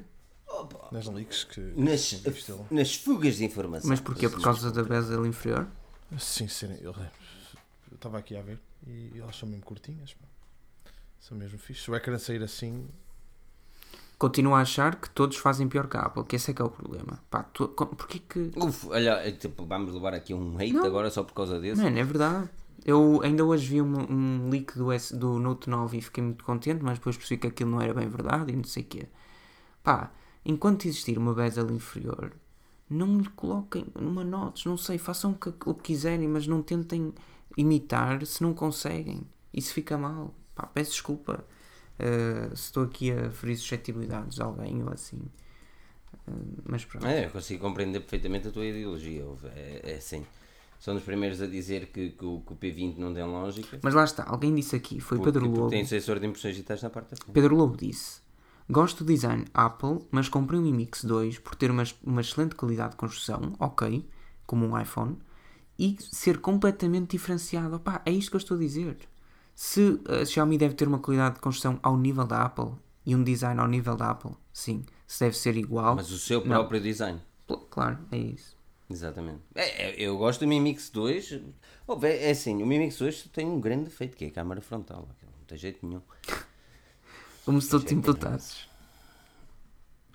Opa. 0.47 0.89
Nas 0.91 1.07
leaks 1.07 1.43
que. 1.43 1.59
Nas, 1.75 2.23
nas 2.71 2.95
fugas 2.95 3.37
de 3.37 3.45
informação. 3.45 3.89
Mas 3.89 3.99
porquê? 3.99 4.29
Por 4.29 4.41
causa 4.41 4.71
da 4.71 4.83
bezel 4.83 5.25
inferior? 5.25 5.67
Sim, 6.19 6.47
sim. 6.47 6.77
Eu 6.81 6.93
estava 7.93 8.17
aqui 8.17 8.35
a 8.35 8.41
ver 8.41 8.59
e 8.85 9.19
elas 9.19 9.35
são 9.35 9.49
mesmo 9.49 9.63
curtinhas. 9.63 10.13
Pá. 10.13 10.25
São 11.20 11.38
mesmo 11.38 11.57
fixe. 11.57 11.84
Se 11.84 11.91
o 11.91 11.95
ecrã 11.95 12.18
sair 12.18 12.41
assim. 12.43 12.88
Continuo 14.18 14.55
a 14.55 14.61
achar 14.61 14.95
que 14.95 15.09
todos 15.11 15.38
fazem 15.38 15.70
pior 15.70 15.88
que 15.88 15.95
a 15.95 16.01
Apple, 16.01 16.24
que 16.24 16.36
esse 16.36 16.49
é 16.49 16.53
que 16.53 16.61
é 16.61 16.65
o 16.65 16.70
problema. 16.72 17.20
Pá, 17.30 17.43
tu, 17.43 17.68
porquê 17.68 18.20
que. 18.20 18.51
Uf, 18.55 18.88
olha, 18.88 19.11
é 19.11 19.32
tipo, 19.32 19.63
vamos 19.65 19.93
levar 19.93 20.13
aqui 20.15 20.34
um 20.34 20.55
hate 20.55 20.74
não. 20.74 20.86
agora 20.86 21.11
só 21.11 21.24
por 21.24 21.34
causa 21.34 21.59
desse. 21.59 21.80
Não, 21.80 21.88
é 21.88 22.03
verdade. 22.03 22.49
Eu 22.84 23.22
ainda 23.24 23.45
hoje 23.45 23.68
vi 23.68 23.82
um, 23.82 24.11
um 24.11 24.49
leak 24.49 24.76
do, 24.78 24.91
S, 24.91 25.15
do 25.15 25.38
Note 25.39 25.70
9 25.70 25.97
e 25.97 26.01
fiquei 26.01 26.24
muito 26.24 26.43
contente, 26.43 26.84
mas 26.84 26.97
depois 26.97 27.18
percebi 27.18 27.41
que 27.41 27.47
aquilo 27.47 27.72
não 27.72 27.82
era 27.82 27.93
bem 27.93 28.07
verdade 28.07 28.51
e 28.51 28.55
não 28.55 28.63
sei 28.63 28.84
o 28.84 28.86
quê. 28.86 29.07
Pá, 29.84 30.11
enquanto 30.45 30.88
existir 30.88 31.18
uma 31.18 31.34
bezel 31.34 31.70
inferior, 31.72 32.32
não 32.89 33.20
lhe 33.20 33.30
coloquem 33.30 33.86
numa 33.93 34.24
notes, 34.24 34.65
não 34.65 34.78
sei, 34.78 34.97
façam 34.97 35.32
o 35.32 35.36
que, 35.36 35.49
o 35.49 35.74
que 35.74 35.84
quiserem, 35.84 36.28
mas 36.28 36.47
não 36.47 36.63
tentem 36.63 37.13
imitar 37.57 38.26
se 38.26 38.41
não 38.41 38.53
conseguem. 38.53 39.24
Isso 39.53 39.74
fica 39.74 39.97
mal. 39.97 40.34
Pá, 40.57 40.65
peço 40.65 40.91
desculpa 40.91 41.45
uh, 41.99 42.55
se 42.55 42.63
estou 42.63 42.83
aqui 42.83 43.11
a 43.11 43.29
ferir 43.29 43.55
suscetibilidades 43.57 44.35
de 44.35 44.41
alguém 44.41 44.81
ou 44.81 44.91
assim. 44.91 45.21
Uh, 46.27 46.63
mas 46.65 46.83
pronto. 46.83 47.05
É, 47.05 47.25
eu 47.25 47.29
consigo 47.29 47.61
compreender 47.61 47.99
perfeitamente 47.99 48.47
a 48.47 48.51
tua 48.51 48.65
ideologia. 48.65 49.23
É, 49.55 49.91
é 49.91 49.95
assim. 49.97 50.25
São 50.79 50.95
dos 50.95 51.03
primeiros 51.03 51.41
a 51.41 51.47
dizer 51.47 51.87
que, 51.87 52.09
que, 52.09 52.25
o, 52.25 52.41
que, 52.41 52.53
o, 52.53 52.55
P20 52.55 52.97
não 52.97 53.13
tem 53.13 53.23
lógica. 53.23 53.79
Mas 53.81 53.93
lá 53.93 54.03
está, 54.03 54.23
alguém 54.27 54.53
disse 54.53 54.75
aqui, 54.75 54.99
foi 54.99 55.17
porque, 55.17 55.31
Pedro 55.31 55.49
Lobo. 55.49 55.69
tem 55.69 55.83
sensor 55.85 56.19
de 56.19 56.27
impressões 56.27 56.55
digitais 56.55 56.81
na 56.83 56.89
parte 56.89 57.11
da 57.11 57.17
frente. 57.17 57.33
Pedro 57.33 57.55
Lobo 57.55 57.77
disse: 57.77 58.21
Gosto 58.69 59.03
do 59.03 59.11
design 59.11 59.45
Apple, 59.53 59.99
mas 60.11 60.29
comprei 60.29 60.59
um 60.59 60.65
iMix 60.65 61.03
2 61.03 61.39
por 61.39 61.55
ter 61.55 61.71
uma, 61.71 61.83
uma 62.03 62.21
excelente 62.21 62.53
qualidade 62.55 62.91
de 62.91 62.97
construção, 62.97 63.53
ok, 63.59 64.07
como 64.45 64.67
um 64.67 64.79
iPhone, 64.79 65.17
e 65.79 65.97
ser 65.99 66.39
completamente 66.39 67.11
diferenciado. 67.11 67.75
Opá, 67.75 68.01
é 68.05 68.11
isto 68.11 68.29
que 68.29 68.35
eu 68.35 68.39
estou 68.39 68.57
a 68.57 68.59
dizer. 68.59 68.97
Se 69.59 69.99
a 70.07 70.23
Xiaomi 70.23 70.55
deve 70.55 70.75
ter 70.75 70.87
uma 70.87 70.99
qualidade 70.99 71.35
de 71.35 71.41
construção 71.41 71.79
ao 71.81 71.97
nível 71.97 72.27
da 72.27 72.43
Apple 72.43 72.73
e 73.03 73.15
um 73.15 73.23
design 73.23 73.59
ao 73.59 73.67
nível 73.67 73.95
da 73.95 74.11
Apple, 74.11 74.33
sim. 74.53 74.85
Se 75.07 75.21
deve 75.21 75.35
ser 75.35 75.57
igual. 75.57 75.95
Mas 75.95 76.11
o 76.11 76.19
seu 76.19 76.43
próprio 76.43 76.79
não. 76.79 76.85
design. 76.87 77.19
Claro, 77.71 77.97
é 78.11 78.17
isso. 78.17 78.55
Exatamente. 78.87 79.41
É, 79.55 79.87
é, 79.89 79.95
eu 79.99 80.15
gosto 80.15 80.41
do 80.41 80.47
Mi 80.47 80.59
Mix 80.59 80.91
2. 80.91 81.41
Oh, 81.87 81.97
é 82.05 82.29
assim, 82.29 82.61
o 82.61 82.67
Mi 82.67 82.77
Mix 82.77 82.99
2 82.99 83.29
tem 83.33 83.47
um 83.47 83.59
grande 83.59 83.85
defeito 83.85 84.15
que 84.15 84.25
é 84.25 84.27
a 84.27 84.31
câmara 84.31 84.61
frontal. 84.61 85.09
Não 85.23 85.45
tem 85.47 85.57
jeito 85.57 85.83
nenhum. 85.83 86.03
Como 87.43 87.59
se 87.59 87.71
tu 87.71 87.79
te 87.79 87.95
importasses. 87.95 88.67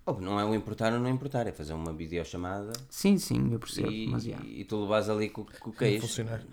Oh, 0.06 0.12
não 0.12 0.38
é 0.38 0.44
o 0.44 0.54
importar 0.54 0.92
ou 0.92 1.00
não 1.00 1.10
importar, 1.10 1.48
é 1.48 1.52
fazer 1.52 1.72
uma 1.72 1.92
videochamada 1.92 2.72
Sim, 2.88 3.18
sim, 3.18 3.52
eu 3.52 3.58
percebo, 3.58 3.90
e, 3.90 4.06
mas 4.08 4.22
já. 4.24 4.36
e 4.44 4.64
tu 4.64 4.82
levas 4.82 5.08
ali 5.08 5.28
com, 5.30 5.44
com 5.44 5.70
o 5.70 5.72
Não 5.72 5.78
queijo. 5.78 6.02
funcionar. 6.02 6.44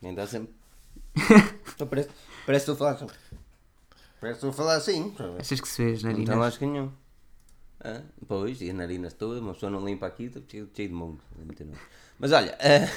Nem 0.00 0.14
dá 0.14 0.26
sempre. 0.26 0.54
Então 1.74 1.86
parece, 1.86 2.08
parece 2.46 2.64
que 2.64 2.70
estou 2.70 2.74
a 2.74 2.76
falar. 2.76 2.92
assim. 2.92 3.06
Parece 4.20 4.40
que 4.40 4.46
estou 4.46 4.50
a 4.50 4.52
falar 4.52 4.74
assim. 4.76 5.14
Achas 5.38 5.60
que 5.60 5.68
se 5.68 5.84
vê 5.84 5.92
as 5.92 6.02
Não 6.02 6.10
tem 6.10 6.24
narinas? 6.24 6.36
lógica 6.38 6.66
nenhum. 6.66 6.90
Ah, 7.80 8.02
pois, 8.26 8.60
e 8.62 8.70
as 8.70 8.74
narinas 8.76 9.12
todas, 9.12 9.40
uma 9.40 9.52
pessoa 9.54 9.70
não 9.70 9.84
limpa 9.84 10.06
aqui, 10.06 10.24
está 10.24 10.40
cheio, 10.48 10.68
cheio 10.74 10.88
de 10.88 10.94
mongo. 10.94 11.20
Mas 12.18 12.32
olha, 12.32 12.56
ah, 12.60 12.90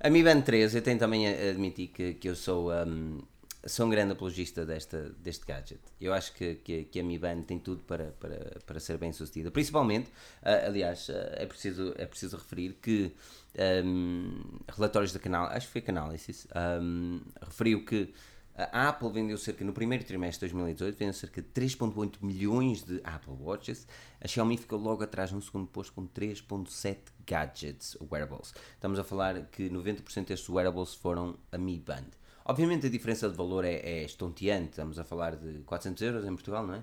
a 0.00 0.10
Mi 0.10 0.22
Band 0.22 0.42
3, 0.42 0.74
eu 0.74 0.82
tenho 0.82 0.98
também 0.98 1.26
a 1.26 1.50
admitir 1.50 1.88
que, 1.88 2.14
que 2.14 2.28
eu 2.28 2.36
sou, 2.36 2.70
ahm, 2.70 3.18
sou 3.66 3.86
um 3.86 3.90
grande 3.90 4.12
apologista 4.12 4.66
desta, 4.66 5.10
deste 5.20 5.46
gadget. 5.46 5.80
Eu 6.00 6.12
acho 6.12 6.32
que, 6.34 6.56
que, 6.56 6.84
que 6.84 7.00
a 7.00 7.02
Mi 7.02 7.18
Band 7.18 7.42
tem 7.42 7.58
tudo 7.58 7.82
para, 7.84 8.12
para, 8.20 8.58
para 8.66 8.78
ser 8.80 8.98
bem 8.98 9.12
sucedida. 9.12 9.50
Principalmente, 9.50 10.10
ah, 10.42 10.66
aliás, 10.66 11.08
ah, 11.10 11.32
é, 11.36 11.46
preciso, 11.46 11.94
é 11.96 12.04
preciso 12.06 12.36
referir 12.36 12.74
que 12.82 13.10
ahm, 13.58 14.58
relatórios 14.68 15.12
da 15.12 15.18
canal, 15.18 15.46
acho 15.46 15.66
que 15.66 15.72
foi 15.72 15.80
Canalysis, 15.80 16.46
ahm, 16.54 17.20
referiu 17.40 17.84
que 17.84 18.12
a 18.54 18.90
Apple 18.90 19.10
vendeu 19.10 19.38
cerca, 19.38 19.64
no 19.64 19.72
primeiro 19.72 20.04
trimestre 20.04 20.46
de 20.46 20.52
2018, 20.52 20.98
vendeu 20.98 21.14
cerca 21.14 21.40
de 21.40 21.48
3.8 21.48 22.16
milhões 22.20 22.82
de 22.82 23.00
Apple 23.02 23.32
Watches. 23.40 23.86
A 24.20 24.28
Xiaomi 24.28 24.58
ficou 24.58 24.78
logo 24.78 25.02
atrás 25.02 25.32
no 25.32 25.40
segundo 25.40 25.66
posto 25.66 25.94
com 25.94 26.06
3.7 26.06 26.98
gadgets, 27.26 27.96
wearables. 28.10 28.52
Estamos 28.74 28.98
a 28.98 29.04
falar 29.04 29.46
que 29.46 29.70
90% 29.70 30.26
destes 30.26 30.48
wearables 30.50 30.94
foram 30.94 31.38
a 31.50 31.56
Mi 31.56 31.78
Band. 31.80 32.10
Obviamente 32.44 32.86
a 32.86 32.90
diferença 32.90 33.28
de 33.30 33.36
valor 33.36 33.64
é, 33.64 33.76
é 33.76 34.04
estonteante, 34.04 34.70
estamos 34.70 34.98
a 34.98 35.04
falar 35.04 35.36
de 35.36 35.60
400 35.60 36.02
euros 36.02 36.24
em 36.26 36.34
Portugal, 36.34 36.66
não 36.66 36.74
é? 36.74 36.82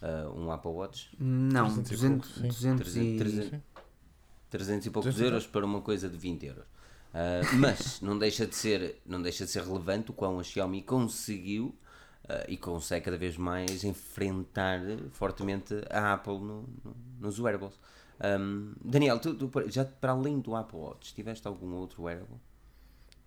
Ah, 0.00 0.30
um 0.34 0.50
Apple 0.50 0.70
Watch. 0.70 1.10
Não, 1.18 1.66
300 1.82 1.90
e 1.90 1.94
200, 1.94 2.28
pouco, 2.28 2.40
sim. 2.40 2.48
200 2.48 2.96
e... 2.96 3.16
300, 3.18 3.48
300 3.48 3.75
e 4.86 4.90
poucos 4.90 5.14
300 5.14 5.20
e 5.20 5.24
euros 5.24 5.46
para 5.46 5.64
uma 5.64 5.80
coisa 5.80 6.08
de 6.08 6.16
20 6.16 6.46
euros. 6.46 6.64
Ah, 7.14 7.40
mas 7.58 8.00
não 8.00 8.18
deixa, 8.18 8.46
de 8.46 8.54
ser, 8.54 9.00
não 9.06 9.20
deixa 9.22 9.44
de 9.44 9.50
ser 9.50 9.62
relevante 9.62 10.10
o 10.10 10.14
quão 10.14 10.38
a 10.38 10.42
Xiaomi 10.42 10.82
conseguiu 10.82 11.74
ah, 12.28 12.44
e 12.48 12.56
consegue 12.56 13.04
cada 13.04 13.16
vez 13.16 13.36
mais 13.36 13.84
enfrentar 13.84 14.80
fortemente 15.12 15.74
a 15.90 16.14
Apple 16.14 16.38
no, 16.38 16.62
no- 16.84 16.96
nos 17.20 17.38
wearables. 17.38 17.74
Ahm, 18.18 18.72
Daniel, 18.82 19.18
tu, 19.18 19.34
tu, 19.34 19.50
já 19.70 19.84
para 19.84 20.12
além 20.12 20.40
do 20.40 20.54
Apple 20.56 20.78
Watch, 20.78 21.14
tiveste 21.14 21.46
algum 21.46 21.74
outro 21.74 22.02
wearable? 22.04 22.36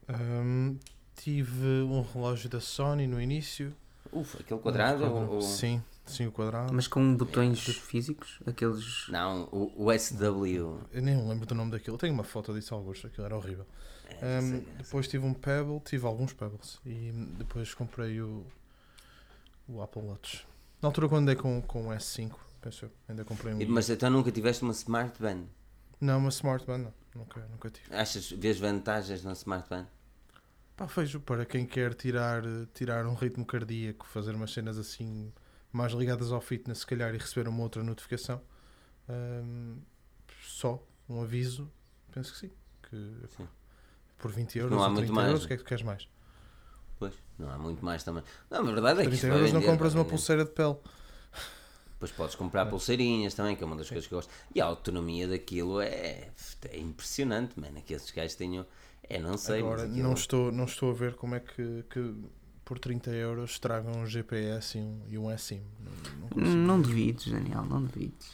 Hum, 0.10 0.78
tive 1.16 1.66
um 1.84 2.02
relógio 2.02 2.50
da 2.50 2.60
Sony 2.60 3.06
no 3.06 3.22
início. 3.22 3.72
Uf, 4.12 4.38
aquele 4.40 4.60
quadrado? 4.60 5.06
Um 5.06 5.30
ou- 5.36 5.42
Sim, 5.42 5.84
sim, 6.10 6.28
o 6.28 6.32
quadrado. 6.32 6.74
Mas 6.74 6.88
com 6.88 7.16
botões 7.16 7.60
físicos, 7.60 8.40
aqueles... 8.46 9.08
Não, 9.10 9.44
o, 9.52 9.86
o 9.86 9.98
SW. 9.98 10.80
Eu 10.92 11.02
nem 11.02 11.28
lembro 11.28 11.46
do 11.46 11.56
nome 11.56 11.72
daquilo. 11.72 11.98
Tenho 11.98 12.14
uma 12.14 12.24
foto 12.24 12.54
disso, 12.54 12.74
Augusto. 12.76 13.08
Aquilo 13.08 13.26
era 13.26 13.36
horrível. 13.36 13.66
É, 14.22 14.40
Hum, 14.40 14.64
depois 14.78 15.08
tive 15.08 15.26
um 15.26 15.34
Pebble, 15.34 15.80
tive 15.82 16.06
alguns 16.06 16.34
Pebbles. 16.34 16.80
E 16.86 17.12
depois 17.38 17.74
comprei 17.74 18.20
o, 18.22 18.46
o 19.68 19.82
Apple 19.82 20.02
Watch. 20.02 20.46
Na 20.82 20.90
altura, 20.90 21.08
quando 21.10 21.24
andei 21.24 21.36
com, 21.36 21.62
com 21.62 21.90
o 21.90 21.92
S5, 21.92 22.34
penso 22.62 22.86
eu, 22.86 22.92
ainda 23.08 23.24
comprei 23.24 23.54
um. 23.54 23.70
Mas 23.70 23.90
então 23.90 24.10
nunca 24.10 24.32
tiveste 24.32 24.64
uma 24.64 24.72
Smart 24.74 25.22
Band? 25.22 25.44
Não, 26.02 26.18
uma 26.18 26.30
Smart 26.30 26.66
Band, 26.66 26.78
não. 26.80 26.94
Nunca, 27.16 27.46
nunca 27.52 27.70
tive. 27.70 27.94
Achas, 27.94 28.32
vês 28.32 28.60
vantagens 28.60 29.24
na 29.24 29.34
Smart 29.34 29.70
Band? 29.70 29.86
Pá, 30.78 30.86
vejo 30.86 31.20
para 31.20 31.46
quem 31.46 31.66
quer 31.66 31.94
tirar, 31.94 32.42
tirar 32.74 33.06
um 33.06 33.14
ritmo 33.14 33.46
cardíaco, 33.46 34.08
fazer 34.08 34.34
umas 34.34 34.52
cenas 34.52 34.78
assim 34.78 35.32
mais 35.72 35.94
ligadas 35.94 36.32
ao 36.32 36.42
fitness, 36.42 36.80
se 36.80 36.86
calhar, 36.88 37.14
e 37.14 37.18
receber 37.18 37.48
uma 37.48 37.62
outra 37.64 37.84
notificação. 37.84 38.42
hum, 39.10 39.78
só 40.44 40.84
um 41.08 41.22
aviso, 41.22 41.72
penso 42.12 42.34
que 42.34 42.40
sim. 42.40 42.52
Que 42.84 42.96
Sim. 43.38 43.48
por 44.18 44.32
20 44.32 44.58
euros 44.60 44.72
Não 44.76 44.84
há 44.84 44.90
muito 44.90 45.06
30 45.06 45.14
mais, 45.14 45.28
euros, 45.30 45.44
o 45.44 45.48
que 45.48 45.54
é 45.54 45.58
que 45.58 45.64
tu 45.64 45.68
queres 45.68 45.84
mais? 45.84 46.08
Pois, 46.98 47.14
não 47.38 47.50
há 47.50 47.58
muito 47.58 47.84
mais 47.86 48.04
também. 48.04 48.24
Não, 48.50 48.60
a 48.60 48.64
verdade 48.72 49.02
é 49.02 49.06
que 49.06 49.10
30 49.10 49.16
isto 49.16 49.28
vai 49.28 49.38
euros 49.38 49.54
não 49.54 49.62
compras 49.62 49.94
uma 49.94 50.04
vender. 50.04 50.10
pulseira 50.10 50.44
de 50.46 50.52
pele. 50.52 50.76
Depois 51.94 52.12
podes 52.12 52.36
comprar 52.36 52.66
pulseirinhas 52.66 53.34
também, 53.34 53.56
que 53.56 53.64
é 53.64 53.66
uma 53.66 53.76
das 53.76 53.88
coisas 53.90 54.08
que 54.08 54.14
eu 54.14 54.18
gosto. 54.20 54.32
E 54.56 54.62
a 54.62 54.66
autonomia 54.66 55.28
daquilo 55.28 55.82
é, 55.82 56.32
é 56.70 56.80
impressionante, 56.80 57.60
mano. 57.60 57.82
Que 57.82 57.94
esses 57.94 58.10
gajos 58.12 58.36
tenham. 58.36 58.66
É, 59.04 59.20
não 59.20 59.38
sei, 59.38 59.60
Agora, 59.60 59.86
não, 59.88 60.14
estou, 60.14 60.52
não 60.52 60.64
estou 60.66 60.92
a 60.92 60.94
ver 60.94 61.16
como 61.16 61.36
é 61.36 61.40
que, 61.40 61.84
que 61.90 62.16
por 62.70 62.78
30 62.78 63.10
euros 63.10 63.58
tragam 63.58 63.92
um 63.94 64.06
GPS 64.06 64.78
e 64.78 64.82
um, 64.82 65.02
e 65.08 65.18
um 65.18 65.38
SIM. 65.40 65.64
Não, 65.80 65.92
não 66.20 66.30
consigo. 66.30 66.56
Não 66.56 66.80
duvides, 66.80 67.32
Daniel, 67.32 67.66
não 67.66 67.82
duvides. 67.82 68.30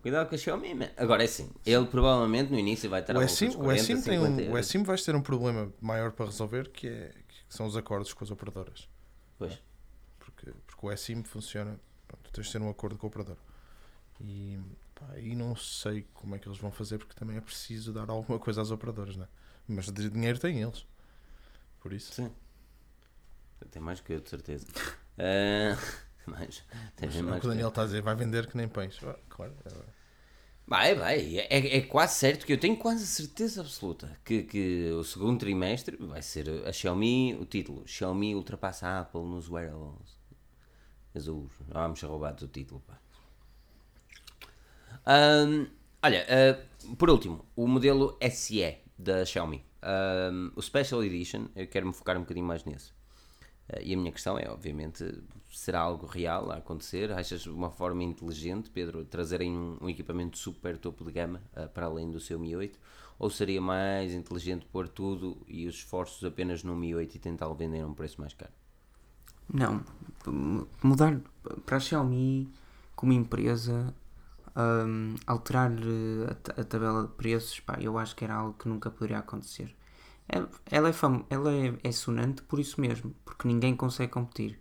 Cuidado 0.00 0.26
com 0.26 0.34
a 0.34 0.38
Xiaomi, 0.38 0.74
man. 0.74 0.88
Agora 0.96 1.22
é 1.22 1.26
assim, 1.26 1.50
ele 1.66 1.84
provavelmente 1.84 2.50
no 2.50 2.58
início 2.58 2.88
vai 2.88 3.02
estar 3.02 3.12
a 3.12 3.18
O 3.18 3.20
volta 3.20 3.34
SIM, 3.34 3.48
dos 3.48 3.56
o 3.56 3.58
40, 3.58 3.84
SIM 3.84 4.00
tem 4.00 4.18
50 4.18 4.42
um, 4.42 4.54
o. 4.54 4.62
SIM 4.62 4.82
vais 4.84 5.04
ter 5.04 5.14
um 5.14 5.20
problema 5.20 5.70
maior 5.82 6.12
para 6.12 6.24
resolver 6.24 6.70
que, 6.70 6.88
é, 6.88 7.12
que 7.28 7.36
são 7.46 7.66
os 7.66 7.76
acordos 7.76 8.14
com 8.14 8.24
as 8.24 8.30
operadoras. 8.30 8.88
Pois. 9.38 9.62
Porque, 10.18 10.54
porque 10.66 10.86
o 10.86 10.96
SIM 10.96 11.22
funciona, 11.22 11.78
pronto, 12.08 12.30
tens 12.32 12.46
de 12.46 12.52
ter 12.54 12.62
um 12.62 12.70
acordo 12.70 12.96
com 12.96 13.06
o 13.06 13.08
operador. 13.08 13.36
E, 14.18 14.58
pá, 14.94 15.18
e 15.18 15.36
não 15.36 15.54
sei 15.54 16.06
como 16.14 16.34
é 16.34 16.38
que 16.38 16.48
eles 16.48 16.58
vão 16.58 16.70
fazer 16.70 16.96
porque 16.96 17.12
também 17.14 17.36
é 17.36 17.40
preciso 17.42 17.92
dar 17.92 18.08
alguma 18.08 18.38
coisa 18.38 18.62
às 18.62 18.70
operadoras, 18.70 19.14
não 19.14 19.24
é? 19.24 19.28
Mas 19.68 19.90
de 19.92 20.08
dinheiro 20.08 20.38
têm 20.38 20.62
eles. 20.62 20.86
Por 21.80 21.92
isso. 21.92 22.14
Sim. 22.14 22.32
Tem 23.70 23.82
mais 23.82 24.00
que 24.00 24.12
eu, 24.12 24.20
de 24.20 24.28
certeza. 24.30 24.66
Ah, 25.18 25.76
mais, 26.26 26.62
tem 26.96 27.08
Mas, 27.08 27.16
é 27.16 27.22
o 27.22 27.24
mais 27.24 27.40
que 27.40 27.46
o 27.46 27.50
que 27.50 27.58
eu. 27.58 27.64
Daniel 27.64 27.68
está 27.68 27.82
a 27.82 27.84
dizer, 27.86 28.02
vai 28.02 28.14
vender 28.14 28.46
que 28.46 28.56
nem 28.56 28.68
pães. 28.68 28.98
Ah, 29.02 29.16
claro. 29.28 29.54
é- 29.64 29.96
Vai, 30.66 30.94
vai. 30.96 31.38
É, 31.38 31.76
é 31.78 31.80
quase 31.82 32.14
certo 32.16 32.44
que 32.44 32.52
eu 32.52 32.58
tenho 32.58 32.76
quase 32.76 33.04
a 33.04 33.06
certeza 33.06 33.60
absoluta 33.60 34.18
que, 34.24 34.42
que 34.42 34.90
o 34.90 35.04
segundo 35.04 35.38
trimestre 35.38 35.96
vai 35.96 36.20
ser 36.22 36.48
a 36.66 36.72
Xiaomi, 36.72 37.34
o 37.40 37.44
título. 37.46 37.86
Xiaomi 37.86 38.34
ultrapassa 38.34 38.86
a 38.88 39.00
Apple 39.00 39.22
nos 39.22 39.48
wearables. 39.48 40.18
Jesus, 41.14 41.52
vamos 41.68 42.00
ser 42.00 42.06
roubados 42.06 42.42
o 42.42 42.48
título, 42.48 42.80
pá. 42.80 42.98
Ahm, 45.06 45.66
olha, 46.02 46.26
ah, 46.28 46.94
por 46.98 47.10
último, 47.10 47.46
o 47.54 47.66
modelo 47.68 48.16
SE 48.20 48.78
da 48.98 49.24
Xiaomi. 49.24 49.64
Ahm, 49.82 50.50
o 50.56 50.60
Special 50.62 51.04
Edition, 51.04 51.46
eu 51.54 51.66
quero 51.68 51.86
me 51.86 51.92
focar 51.92 52.16
um 52.16 52.20
bocadinho 52.20 52.46
mais 52.46 52.64
nesse. 52.64 52.92
Ah, 53.72 53.80
e 53.82 53.94
a 53.94 53.96
minha 53.96 54.12
questão 54.12 54.38
é, 54.38 54.48
obviamente, 54.48 55.22
será 55.52 55.80
algo 55.80 56.06
real 56.06 56.50
a 56.50 56.56
acontecer? 56.56 57.12
Achas 57.12 57.46
uma 57.46 57.70
forma 57.70 58.02
inteligente, 58.02 58.70
Pedro, 58.70 59.04
trazerem 59.04 59.52
um, 59.56 59.78
um 59.80 59.88
equipamento 59.88 60.38
super 60.38 60.76
topo 60.78 61.04
de 61.04 61.12
gama 61.12 61.42
ah, 61.54 61.66
para 61.66 61.86
além 61.86 62.10
do 62.10 62.20
seu 62.20 62.38
Mi 62.38 62.54
8? 62.54 62.78
Ou 63.18 63.30
seria 63.30 63.60
mais 63.60 64.12
inteligente 64.12 64.66
pôr 64.66 64.88
tudo 64.88 65.38
e 65.48 65.66
os 65.66 65.76
esforços 65.76 66.22
apenas 66.24 66.62
no 66.62 66.76
Mi 66.76 66.94
8 66.94 67.16
e 67.16 67.18
tentar 67.18 67.48
vender 67.54 67.80
a 67.80 67.86
um 67.86 67.94
preço 67.94 68.20
mais 68.20 68.34
caro? 68.34 68.52
Não, 69.52 69.82
mudar 70.82 71.20
para 71.64 71.76
a 71.76 71.80
Xiaomi 71.80 72.52
como 72.96 73.12
empresa, 73.12 73.94
hum, 74.56 75.14
alterar 75.26 75.70
eh, 75.70 76.36
a, 76.56 76.60
a 76.60 76.64
tabela 76.64 77.02
de 77.02 77.12
preços, 77.12 77.60
pá, 77.60 77.78
eu 77.80 77.96
acho 77.96 78.16
que 78.16 78.24
era 78.24 78.34
algo 78.34 78.54
que 78.54 78.68
nunca 78.68 78.90
poderia 78.90 79.18
acontecer. 79.18 79.74
Ela 80.70 80.88
é, 80.88 80.92
fam 80.92 81.24
ela 81.30 81.52
é, 81.52 81.74
é 81.82 81.92
sonante 81.92 82.42
por 82.42 82.58
isso 82.58 82.80
mesmo, 82.80 83.14
porque 83.24 83.46
ninguém 83.46 83.76
consegue 83.76 84.12
competir. 84.12 84.58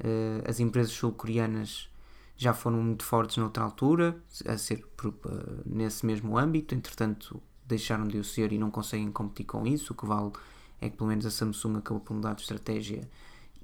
Eh, 0.00 0.42
as 0.48 0.60
empresas 0.60 0.92
sul-coreanas 0.92 1.88
já 2.36 2.54
foram 2.54 2.82
muito 2.82 3.04
fortes 3.04 3.36
noutra 3.38 3.64
altura, 3.64 4.16
a 4.46 4.56
ser 4.58 4.86
por- 4.96 5.14
eh, 5.26 5.62
nesse 5.66 6.06
mesmo 6.06 6.38
âmbito, 6.38 6.74
entretanto 6.74 7.42
deixaram 7.66 8.06
de 8.08 8.18
o 8.18 8.24
ser 8.24 8.52
e 8.52 8.58
não 8.58 8.70
conseguem 8.70 9.10
competir 9.12 9.46
com 9.46 9.66
isso. 9.66 9.92
O 9.92 9.96
que 9.96 10.06
vale 10.06 10.32
é 10.80 10.88
que 10.90 10.96
pelo 10.96 11.08
menos 11.10 11.26
a 11.26 11.30
Samsung 11.30 11.78
acabou 11.78 12.00
por 12.02 12.14
mudar 12.14 12.34
de 12.34 12.42
estratégia 12.42 13.08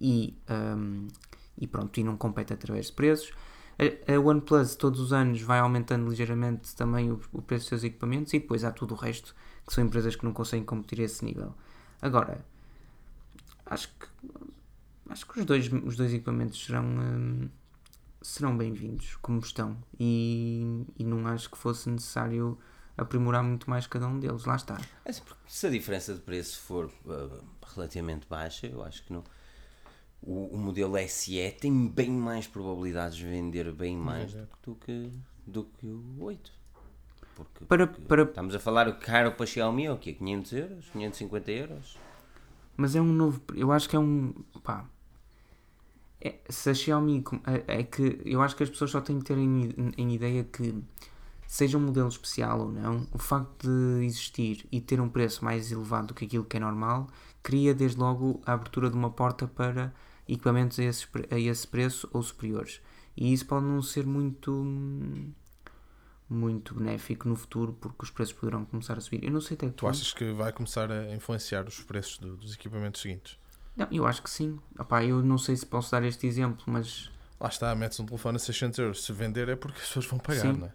e, 0.00 0.36
um, 0.76 1.08
e 1.58 1.66
pronto, 1.66 1.98
e 2.00 2.04
não 2.04 2.16
compete 2.16 2.52
através 2.52 2.86
de 2.86 2.92
preços. 2.92 3.32
A, 3.78 4.14
a 4.14 4.20
OnePlus 4.20 4.76
todos 4.76 5.00
os 5.00 5.12
anos 5.12 5.40
vai 5.42 5.58
aumentando 5.58 6.08
ligeiramente 6.08 6.74
também 6.76 7.10
o, 7.10 7.20
o 7.32 7.42
preço 7.42 7.64
dos 7.64 7.68
seus 7.70 7.84
equipamentos 7.84 8.32
e 8.32 8.38
depois 8.38 8.64
há 8.64 8.70
tudo 8.70 8.94
o 8.94 8.96
resto 8.96 9.34
que 9.66 9.72
são 9.72 9.84
empresas 9.84 10.16
que 10.16 10.24
não 10.24 10.32
conseguem 10.32 10.64
competir 10.64 11.00
a 11.00 11.04
esse 11.04 11.24
nível. 11.24 11.54
Agora, 12.00 12.44
acho 13.66 13.88
que 13.88 14.06
acho 15.08 15.26
que 15.26 15.40
os 15.40 15.44
dois, 15.46 15.70
os 15.72 15.96
dois 15.96 16.12
equipamentos 16.12 16.64
serão, 16.64 16.84
hum, 16.84 17.48
serão 18.22 18.56
bem-vindos 18.56 19.16
como 19.16 19.38
estão 19.40 19.76
e, 19.98 20.84
e 20.98 21.04
não 21.04 21.26
acho 21.26 21.50
que 21.50 21.58
fosse 21.58 21.88
necessário 21.88 22.58
aprimorar 22.96 23.42
muito 23.42 23.68
mais 23.68 23.86
cada 23.86 24.06
um 24.06 24.18
deles. 24.18 24.44
Lá 24.44 24.56
está. 24.56 24.80
É 25.04 25.10
assim, 25.10 25.22
se 25.46 25.66
a 25.66 25.70
diferença 25.70 26.14
de 26.14 26.20
preço 26.20 26.60
for 26.60 26.90
ah, 27.08 27.40
relativamente 27.74 28.26
baixa, 28.28 28.66
eu 28.66 28.82
acho 28.82 29.04
que 29.04 29.12
não. 29.12 29.24
O, 30.22 30.54
o 30.54 30.58
modelo 30.58 30.96
SE 31.08 31.50
tem 31.60 31.86
bem 31.86 32.10
mais 32.10 32.46
probabilidades 32.46 33.18
de 33.18 33.26
vender 33.26 33.70
bem 33.72 33.94
mais 33.96 34.32
Vender. 34.32 34.48
do 34.62 34.74
que, 34.74 35.12
do 35.46 35.64
que 35.64 35.86
o 35.86 36.22
8. 36.22 36.50
Porque, 37.34 37.64
Para- 37.64 37.86
porque 37.86 38.02
para- 38.06 38.22
estamos 38.22 38.54
a 38.54 38.58
falar 38.58 38.88
o 38.88 38.94
caro 38.94 39.32
para 39.32 39.46
Xiaomi 39.46 39.86
é 39.86 39.92
o 39.92 39.98
quê? 39.98 40.12
500 40.12 40.52
euros? 40.52 40.84
550 40.92 41.50
euros? 41.50 41.98
Mas 42.76 42.94
é 42.96 43.00
um 43.00 43.12
novo. 43.12 43.40
Eu 43.54 43.72
acho 43.72 43.88
que 43.88 43.96
é 43.96 43.98
um. 43.98 44.32
Pá. 44.62 44.84
É, 46.20 46.36
se 46.48 46.70
a 46.70 46.74
Xiaomi. 46.74 47.24
É, 47.66 47.80
é 47.80 47.82
que 47.82 48.20
eu 48.24 48.40
acho 48.42 48.56
que 48.56 48.62
as 48.62 48.70
pessoas 48.70 48.90
só 48.90 49.00
têm 49.00 49.18
que 49.18 49.24
ter 49.24 49.36
em, 49.38 49.74
em 49.96 50.14
ideia 50.14 50.44
que, 50.44 50.74
seja 51.46 51.76
um 51.78 51.82
modelo 51.82 52.08
especial 52.08 52.60
ou 52.60 52.72
não, 52.72 53.06
o 53.12 53.18
facto 53.18 53.68
de 53.68 54.04
existir 54.04 54.66
e 54.72 54.80
ter 54.80 55.00
um 55.00 55.08
preço 55.08 55.44
mais 55.44 55.70
elevado 55.70 56.08
do 56.08 56.14
que 56.14 56.24
aquilo 56.24 56.44
que 56.44 56.56
é 56.56 56.60
normal, 56.60 57.06
cria 57.42 57.74
desde 57.74 57.98
logo 57.98 58.40
a 58.46 58.52
abertura 58.54 58.88
de 58.90 58.96
uma 58.96 59.10
porta 59.10 59.46
para 59.46 59.92
equipamentos 60.26 60.78
a 60.80 61.34
a 61.34 61.38
esse 61.38 61.66
preço 61.68 62.08
ou 62.12 62.22
superiores. 62.22 62.80
E 63.16 63.32
isso 63.32 63.46
pode 63.46 63.66
não 63.66 63.80
ser 63.82 64.06
muito. 64.06 64.50
Muito 66.28 66.74
benéfico 66.74 67.28
no 67.28 67.36
futuro 67.36 67.72
porque 67.80 68.04
os 68.04 68.10
preços 68.10 68.34
poderão 68.34 68.64
começar 68.64 68.96
a 68.96 69.00
subir. 69.00 69.22
Eu 69.24 69.30
não 69.30 69.40
sei 69.40 69.56
até 69.56 69.66
que 69.68 69.74
Tu 69.74 69.86
achas 69.86 70.12
que 70.12 70.32
vai 70.32 70.52
começar 70.52 70.90
a 70.90 71.14
influenciar 71.14 71.66
os 71.66 71.80
preços 71.80 72.18
do- 72.18 72.36
dos 72.36 72.54
equipamentos 72.54 73.00
seguintes? 73.02 73.38
Não, 73.76 73.86
eu 73.90 74.06
acho 74.06 74.22
que 74.22 74.30
sim. 74.30 74.58
Opá, 74.78 75.04
eu 75.04 75.22
não 75.22 75.36
sei 75.36 75.56
se 75.56 75.66
posso 75.66 75.90
dar 75.90 76.02
este 76.04 76.26
exemplo, 76.26 76.64
mas 76.66 77.10
Lá 77.40 77.48
está, 77.48 77.74
metes 77.74 77.98
um 78.00 78.06
telefone 78.06 78.36
a 78.36 78.38
600 78.38 78.78
euros. 78.78 79.04
Se 79.04 79.12
vender 79.12 79.48
é 79.48 79.56
porque 79.56 79.78
as 79.80 79.86
pessoas 79.88 80.06
vão 80.06 80.18
pagar, 80.18 80.52
Sim. 80.52 80.58
não 80.60 80.66
é? 80.66 80.72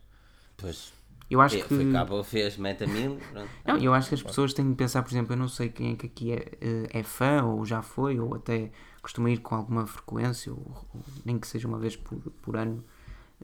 Pois. 0.58 0.93
eu 1.30 1.39
acho 1.41 1.56
É, 1.58 1.62
que. 1.62 1.68
Foi 1.70 2.24
fez, 2.24 2.58
meta 2.58 2.86
mil. 2.86 3.18
pronto. 3.32 3.50
Não, 3.66 3.78
eu 3.78 3.93
acho 3.93 4.10
que 4.10 4.16
as 4.16 4.22
pessoas 4.22 4.54
têm 4.54 4.70
de 4.70 4.76
pensar, 4.76 5.02
por 5.02 5.10
exemplo, 5.12 5.34
eu 5.34 5.38
não 5.38 5.47
sei 5.47 5.70
quem 5.70 5.93
é 5.93 5.95
que 5.95 6.06
aqui 6.06 6.32
é, 6.34 6.58
eh, 6.62 7.00
é 7.00 7.04
fã 7.04 7.43
ou 7.43 7.66
já 7.66 7.82
foi, 7.82 8.20
ou 8.20 8.36
até 8.36 8.72
costuma 9.02 9.30
ir 9.32 9.38
com 9.39 9.56
alguma 9.56 9.88
frequência, 9.88 10.52
ou, 10.52 10.60
ou 10.93 11.02
nem 11.26 11.39
que 11.39 11.47
seja 11.47 11.68
uma 11.68 11.80
vez 11.80 11.95
por, 11.95 12.20
por 12.41 12.58
ano, 12.58 12.84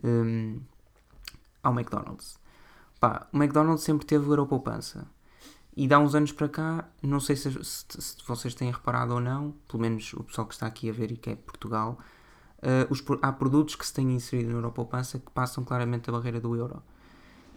hum, 0.03 0.59
ao 1.65 1.73
McDonald's. 1.73 2.39
Pá, 2.99 3.27
o 3.33 3.37
McDonald's 3.37 3.83
sempre 3.83 4.05
teve 4.05 4.25
o 4.27 4.31
Europoupança. 4.31 5.07
E 5.75 5.87
dá 5.87 5.99
uns 5.99 6.15
anos 6.15 6.31
para 6.31 6.47
cá, 6.47 6.89
não 7.03 7.19
sei 7.19 7.35
se, 7.35 7.51
se- 7.63 7.85
se 8.01 8.15
vocês 8.25 8.55
têm 8.55 8.71
reparado 8.71 9.13
ou 9.13 9.19
não, 9.19 9.53
pelo 9.67 9.81
menos 9.81 10.13
o 10.13 10.23
pessoal 10.23 10.47
que 10.47 10.53
está 10.53 10.65
aqui 10.67 10.89
a 10.89 10.93
ver 10.93 11.11
e 11.11 11.17
que 11.17 11.31
é 11.31 11.35
Portugal, 11.35 11.99
eh, 12.61 12.87
os 12.89 13.03
há 13.21 13.31
produtos 13.33 13.75
que 13.75 13.85
se 13.85 13.93
têm 13.93 14.13
inserido 14.13 14.49
na 14.51 14.55
Europoupança 14.55 15.19
que 15.19 15.29
passam 15.31 15.63
claramente 15.65 16.09
a 16.09 16.13
barreira 16.13 16.39
do 16.39 16.55
euro. 16.55 16.81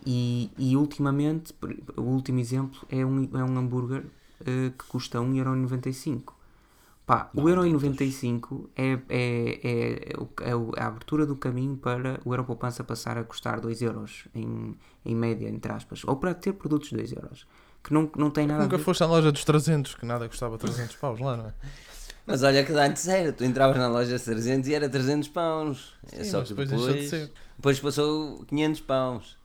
E, 0.07 0.51
e 0.59 0.77
ultimamente, 0.77 1.55
o 1.97 2.03
último 2.03 2.39
exemplo 2.41 2.81
é 2.89 3.05
um, 3.05 3.25
é 3.37 3.45
um 3.45 3.59
hambúrguer 3.59 4.05
eh, 4.41 4.71
que 4.77 4.85
custa 4.87 5.19
1,95€. 5.21 6.33
Pá, 7.09 7.31
o 7.35 7.41
Não, 7.41 7.49
euro 7.49 7.65
em 7.65 7.73
putas. 7.73 7.83
95 7.89 8.71
é, 8.77 8.93
é, 8.93 8.99
é, 9.09 10.13
é, 10.13 10.21
o- 10.21 10.29
é 10.43 10.55
o- 10.55 10.73
a 10.77 10.87
abertura 10.89 11.25
do 11.25 11.35
caminho 11.37 11.75
para 11.77 12.21
o 12.25 12.33
euro 12.35 12.45
poupança 12.45 12.85
passar 12.85 13.17
a 13.17 13.25
custar 13.25 13.61
2 13.63 13.81
euros 13.81 14.29
em, 14.35 14.77
em 15.07 15.15
média, 15.15 15.49
entre 15.49 15.73
aspas, 15.73 16.03
ou 16.05 16.17
para 16.17 16.35
ter 16.35 16.53
produtos 16.53 16.93
2 16.93 17.11
euros, 17.13 17.47
que 17.83 17.95
não, 17.95 18.11
não 18.15 18.31
tem 18.31 18.47
nada 18.47 18.63
Nunca 18.65 18.77
a 18.77 18.79
ver. 18.79 18.85
foste 18.85 19.03
à 19.03 19.07
loja 19.07 19.33
dos 19.33 19.43
300, 19.43 19.95
que 19.95 20.05
nada 20.05 20.29
custava 20.29 20.59
300 20.59 20.97
paus 20.97 21.19
lá, 21.19 21.35
não 21.37 21.47
é? 21.47 21.55
Mas 22.27 22.43
olha 22.43 22.63
que 22.63 22.73
antes 22.73 23.09
era, 23.09 23.33
tu 23.33 23.43
entravas 23.43 23.79
na 23.79 23.89
loja 23.89 24.19
de 24.19 24.23
300 24.25 24.69
e 24.69 24.75
era 24.75 24.87
300 24.87 25.29
pounds. 25.29 25.95
É 26.13 26.25
só 26.25 26.43
que 26.43 26.49
depois 26.51 26.69
depois, 26.71 27.11
de 27.11 27.31
depois 27.57 27.81
passou 27.81 28.45
500 28.45 28.81
pounds. 28.83 29.39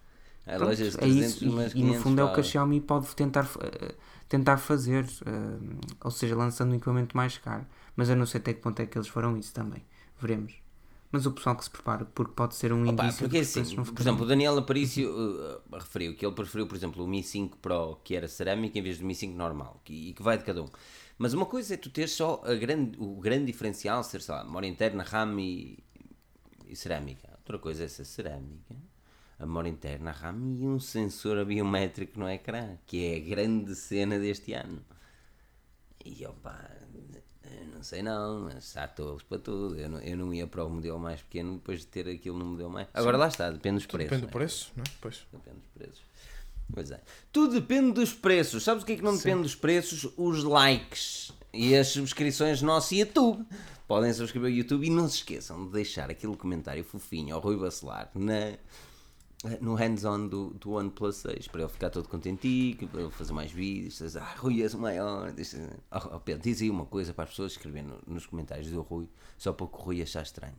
A 0.45 0.57
Pronto, 0.57 0.65
loja 0.65 0.83
de 0.89 0.97
é 0.97 0.99
300 0.99 1.35
isso, 1.37 1.45
mas 1.53 1.73
e, 1.73 1.79
e 1.79 1.83
no 1.83 1.93
500 1.93 2.03
fundo 2.03 2.19
é 2.19 2.23
o 2.25 2.27
que 2.27 2.33
a 2.33 2.35
paus. 2.35 2.47
Xiaomi 2.47 2.81
pode 2.81 3.15
tentar, 3.15 3.49
eh, 3.61 3.95
tentar 4.27 4.57
fazer, 4.57 5.05
eh, 5.25 5.77
ou 6.03 6.11
seja, 6.11 6.35
lançando 6.35 6.71
um 6.71 6.75
equipamento 6.75 7.15
mais 7.15 7.37
caro. 7.37 7.65
Mas 7.95 8.09
eu 8.09 8.15
não 8.15 8.25
sei 8.25 8.41
até 8.41 8.53
que 8.53 8.61
ponto 8.61 8.79
é 8.81 8.85
que 8.85 8.97
eles 8.97 9.07
farão 9.07 9.37
isso 9.37 9.53
também. 9.53 9.83
Veremos. 10.19 10.63
Mas 11.11 11.27
o 11.27 11.31
pessoal 11.31 11.55
que 11.55 11.63
se 11.63 11.69
prepara, 11.69 12.05
porque 12.05 12.33
pode 12.33 12.55
ser 12.55 12.73
um 12.73 12.89
Opa, 12.89 13.03
indício 13.03 13.19
porque 13.19 13.39
os 13.39 13.55
assim, 13.55 13.75
por 13.75 14.01
exemplo, 14.01 14.25
o 14.25 14.27
Daniel 14.27 14.57
Aparício 14.57 15.11
uh, 15.11 15.61
referiu 15.77 16.15
que 16.15 16.25
ele 16.25 16.33
preferiu, 16.33 16.65
por 16.65 16.75
exemplo, 16.75 17.03
o 17.03 17.07
Mi 17.07 17.21
5 17.21 17.57
Pro 17.57 17.99
que 18.03 18.15
era 18.15 18.27
cerâmica 18.27 18.79
em 18.79 18.81
vez 18.81 18.97
do 18.97 19.05
Mi 19.05 19.13
5 19.13 19.37
normal 19.37 19.79
que, 19.85 20.09
e 20.09 20.13
que 20.13 20.23
vai 20.23 20.39
de 20.39 20.43
cada 20.43 20.63
um. 20.63 20.69
Mas 21.15 21.35
uma 21.35 21.45
coisa 21.45 21.75
é 21.75 21.77
tu 21.77 21.91
ter 21.91 22.09
só 22.09 22.41
a 22.43 22.55
grande, 22.55 22.97
o 22.97 23.19
grande 23.19 23.45
diferencial 23.45 24.03
ser, 24.03 24.21
sei 24.21 24.33
lá, 24.33 24.43
memória 24.43 24.67
interna, 24.67 25.03
RAM 25.03 25.39
e, 25.39 25.77
e 26.65 26.75
cerâmica. 26.75 27.29
Outra 27.37 27.59
coisa 27.59 27.83
é 27.83 27.87
ser 27.87 28.05
cerâmica, 28.05 28.75
a 29.43 29.45
memória 29.45 29.69
interna, 29.69 30.11
a 30.11 30.13
RAM 30.13 30.55
e 30.57 30.67
um 30.67 30.79
sensor 30.79 31.43
biométrico 31.45 32.19
no 32.19 32.29
ecrã, 32.29 32.77
que 32.85 33.05
é 33.05 33.17
a 33.17 33.19
grande 33.19 33.75
cena 33.75 34.17
deste 34.17 34.53
ano. 34.53 34.81
E 36.05 36.25
opa, 36.25 36.57
não 37.83 37.83
sei 37.83 38.01
não, 38.01 38.41
mas 38.41 38.75
há 38.77 38.87
tolos 38.87 39.23
para 39.23 39.39
tudo. 39.39 39.77
Eu 39.77 39.89
não, 39.89 39.99
eu 39.99 40.17
não 40.17 40.33
ia 40.33 40.47
para 40.47 40.63
o 40.63 40.69
modelo 40.69 40.97
mais 40.97 41.21
pequeno 41.21 41.55
depois 41.55 41.81
de 41.81 41.87
ter 41.87 42.07
aquilo 42.07 42.37
no 42.37 42.45
modelo 42.45 42.69
mais. 42.69 42.87
Agora 42.93 43.17
lá 43.17 43.27
está, 43.27 43.51
depende 43.51 43.75
dos 43.75 43.85
preços. 43.85 44.09
Depende 44.09 44.27
do 44.27 44.29
é? 44.29 44.31
preço, 44.31 44.71
não 44.75 44.83
é? 44.83 44.91
Pois. 45.01 45.27
Depende 45.31 45.57
dos 45.57 45.67
preços. 45.67 46.01
Pois 46.73 46.91
é. 46.91 47.01
Tudo 47.31 47.55
depende 47.55 47.91
dos 47.91 48.13
preços. 48.13 48.63
Sabes 48.63 48.83
o 48.83 48.85
que 48.85 48.93
é 48.93 48.95
que 48.95 49.03
não 49.03 49.17
depende 49.17 49.41
dos 49.41 49.55
preços? 49.55 50.07
Os 50.15 50.43
likes 50.43 51.33
e 51.53 51.75
as 51.75 51.87
subscrições 51.89 52.61
no 52.61 52.67
nosso 52.67 52.95
YouTube. 52.95 53.45
Podem 53.85 54.13
subscrever 54.13 54.49
o 54.49 54.55
YouTube 54.55 54.87
e 54.87 54.89
não 54.89 55.09
se 55.09 55.17
esqueçam 55.17 55.65
de 55.65 55.73
deixar 55.73 56.09
aquele 56.09 56.37
comentário 56.37 56.83
fofinho 56.85 57.35
ao 57.35 57.41
Rui 57.41 57.57
Bacelar 57.57 58.09
na, 58.15 58.57
no 59.59 59.75
hands-on 59.75 60.27
do, 60.27 60.51
do 60.51 60.71
OnePlus 60.71 61.17
6 61.17 61.47
para 61.49 61.61
ele 61.61 61.69
ficar 61.69 61.89
todo 61.89 62.07
contentinho, 62.07 62.87
para 62.87 63.01
ele 63.01 63.11
fazer 63.11 63.33
mais 63.33 63.51
vídeos. 63.51 63.97
dizer, 63.97 64.19
Ah, 64.19 64.35
Rui 64.37 64.61
és 64.63 64.73
o 64.73 64.79
maior. 64.79 65.31
Deixa- 65.33 65.57
Oh, 65.91 66.15
oh, 66.15 66.19
Pedro, 66.19 66.43
diz 66.43 66.61
aí 66.61 66.69
uma 66.69 66.85
coisa 66.85 67.13
para 67.13 67.25
as 67.25 67.31
pessoas 67.31 67.51
escreverem 67.53 67.89
no- 67.89 67.99
nos 68.07 68.25
comentários 68.25 68.69
do 68.69 68.81
Rui, 68.81 69.07
só 69.37 69.51
para 69.51 69.65
o 69.65 69.67
Rui 69.69 70.01
achar 70.01 70.23
estranho. 70.23 70.55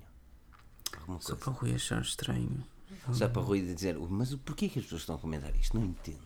Alguma 1.00 1.20
Só 1.20 1.28
coisa. 1.34 1.36
para 1.44 1.50
o 1.50 1.54
Rui 1.54 1.74
achar 1.74 2.02
estranho. 2.02 2.64
Só 3.12 3.28
para 3.28 3.40
o 3.40 3.44
Rui 3.44 3.60
dizer, 3.62 3.98
mas 3.98 4.34
porquê 4.36 4.68
que 4.68 4.78
as 4.78 4.84
pessoas 4.84 5.02
estão 5.02 5.16
a 5.16 5.18
comentar 5.18 5.54
isto? 5.56 5.76
Não 5.78 5.84
entendo. 5.84 6.18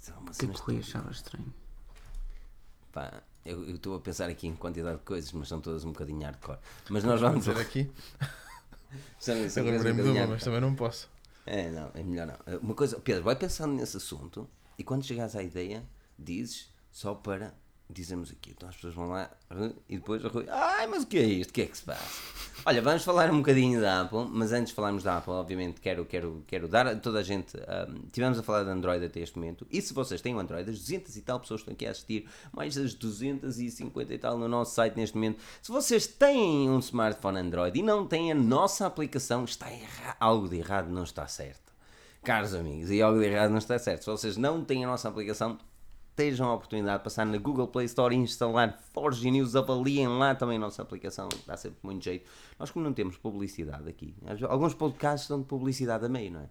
Isso 0.00 0.10
é 0.10 0.14
uma 0.14 0.30
O 0.30 0.34
que 0.34 0.44
é 0.44 0.48
que 0.48 0.54
o 0.60 0.64
Rui 0.64 0.78
achava 0.78 1.10
estranho? 1.10 1.52
Pá, 2.92 3.22
eu 3.44 3.64
eu 3.68 3.74
estou 3.76 3.96
a 3.96 4.00
pensar 4.00 4.28
aqui 4.30 4.46
em 4.46 4.54
quantidade 4.54 4.98
de 4.98 5.04
coisas, 5.04 5.32
mas 5.32 5.48
são 5.48 5.60
todas 5.60 5.84
um 5.84 5.92
bocadinho 5.92 6.22
hardcore. 6.22 6.58
Mas 6.90 7.02
nós 7.04 7.20
Vou 7.20 7.30
vamos 7.30 7.46
dizer 7.46 7.56
eu 9.26 9.64
um 9.64 9.70
lembrei-me 9.70 10.02
de 10.02 10.08
uma, 10.08 10.26
mas 10.26 10.44
também 10.44 10.60
não 10.60 10.74
posso. 10.74 11.08
É, 11.46 11.70
não, 11.70 11.90
é 11.94 12.02
melhor 12.02 12.26
não. 12.26 12.58
Uma 12.60 12.74
coisa, 12.74 12.98
Pedro, 12.98 13.24
vai 13.24 13.36
pensando 13.36 13.74
nesse 13.74 13.96
assunto 13.96 14.48
e 14.78 14.84
quando 14.84 15.04
chegares 15.04 15.36
à 15.36 15.42
ideia, 15.42 15.84
dizes 16.18 16.72
só 16.90 17.14
para 17.14 17.54
dizermos 17.90 18.30
aqui. 18.30 18.50
Então 18.56 18.68
as 18.68 18.74
pessoas 18.74 18.94
vão 18.94 19.08
lá 19.08 19.30
e 19.88 19.96
depois 19.98 20.22
Rui, 20.24 20.46
ai, 20.48 20.86
mas 20.86 21.02
o 21.04 21.06
que 21.06 21.18
é 21.18 21.22
isto? 21.22 21.50
O 21.50 21.52
que 21.52 21.62
é 21.62 21.66
que 21.66 21.76
se 21.76 21.84
passa? 21.84 22.22
Olha, 22.66 22.80
vamos 22.80 23.04
falar 23.04 23.30
um 23.30 23.36
bocadinho 23.38 23.80
da 23.80 24.00
Apple, 24.02 24.26
mas 24.30 24.52
antes 24.52 24.68
de 24.70 24.74
falarmos 24.74 25.02
da 25.02 25.18
Apple, 25.18 25.32
obviamente 25.32 25.80
quero, 25.80 26.04
quero, 26.06 26.42
quero 26.46 26.66
dar 26.66 26.86
a 26.86 26.96
toda 26.96 27.18
a 27.18 27.22
gente. 27.22 27.56
Um, 27.56 28.06
tivemos 28.10 28.38
a 28.38 28.42
falar 28.42 28.64
de 28.64 28.70
Android 28.70 29.04
até 29.04 29.20
este 29.20 29.36
momento, 29.36 29.66
e 29.70 29.82
se 29.82 29.92
vocês 29.92 30.20
têm 30.22 30.34
um 30.34 30.38
Android, 30.40 30.68
as 30.70 30.78
200 30.78 31.14
e 31.16 31.20
tal 31.22 31.38
pessoas 31.40 31.60
estão 31.60 31.74
aqui 31.74 31.86
a 31.86 31.90
assistir, 31.90 32.26
mais 32.52 32.74
das 32.74 32.94
250 32.94 34.14
e 34.14 34.18
tal 34.18 34.38
no 34.38 34.48
nosso 34.48 34.74
site 34.74 34.96
neste 34.96 35.14
momento. 35.16 35.40
Se 35.62 35.70
vocês 35.70 36.06
têm 36.06 36.70
um 36.70 36.78
smartphone 36.78 37.38
Android 37.38 37.78
e 37.78 37.82
não 37.82 38.06
têm 38.06 38.32
a 38.32 38.34
nossa 38.34 38.86
aplicação, 38.86 39.44
está 39.44 39.70
erra- 39.70 40.16
algo 40.18 40.48
de 40.48 40.56
errado, 40.56 40.88
não 40.88 41.02
está 41.04 41.26
certo. 41.28 41.72
Caros 42.22 42.54
amigos, 42.54 42.90
e 42.90 43.02
algo 43.02 43.20
de 43.20 43.26
errado 43.26 43.50
não 43.50 43.58
está 43.58 43.78
certo. 43.78 44.04
Se 44.04 44.10
vocês 44.10 44.36
não 44.38 44.64
têm 44.64 44.84
a 44.84 44.86
nossa 44.88 45.08
aplicação, 45.08 45.58
estejam 46.14 46.48
a 46.48 46.54
oportunidade 46.54 46.98
de 46.98 47.04
passar 47.04 47.26
na 47.26 47.36
Google 47.38 47.66
Play 47.66 47.86
Store 47.86 48.14
e 48.14 48.18
instalar 48.18 48.78
Forge 48.92 49.28
News, 49.28 49.56
avaliem 49.56 50.06
lá 50.06 50.32
também 50.34 50.56
a 50.56 50.60
nossa 50.60 50.80
aplicação, 50.80 51.28
dá 51.44 51.56
sempre 51.56 51.78
muito 51.82 52.04
jeito. 52.04 52.24
Nós 52.56 52.70
como 52.70 52.84
não 52.84 52.92
temos 52.92 53.16
publicidade 53.16 53.88
aqui, 53.88 54.14
alguns 54.48 54.74
podcasts 54.74 55.28
dão 55.28 55.40
de 55.40 55.46
publicidade 55.46 56.06
a 56.06 56.08
meio, 56.08 56.30
não 56.30 56.40
é? 56.40 56.48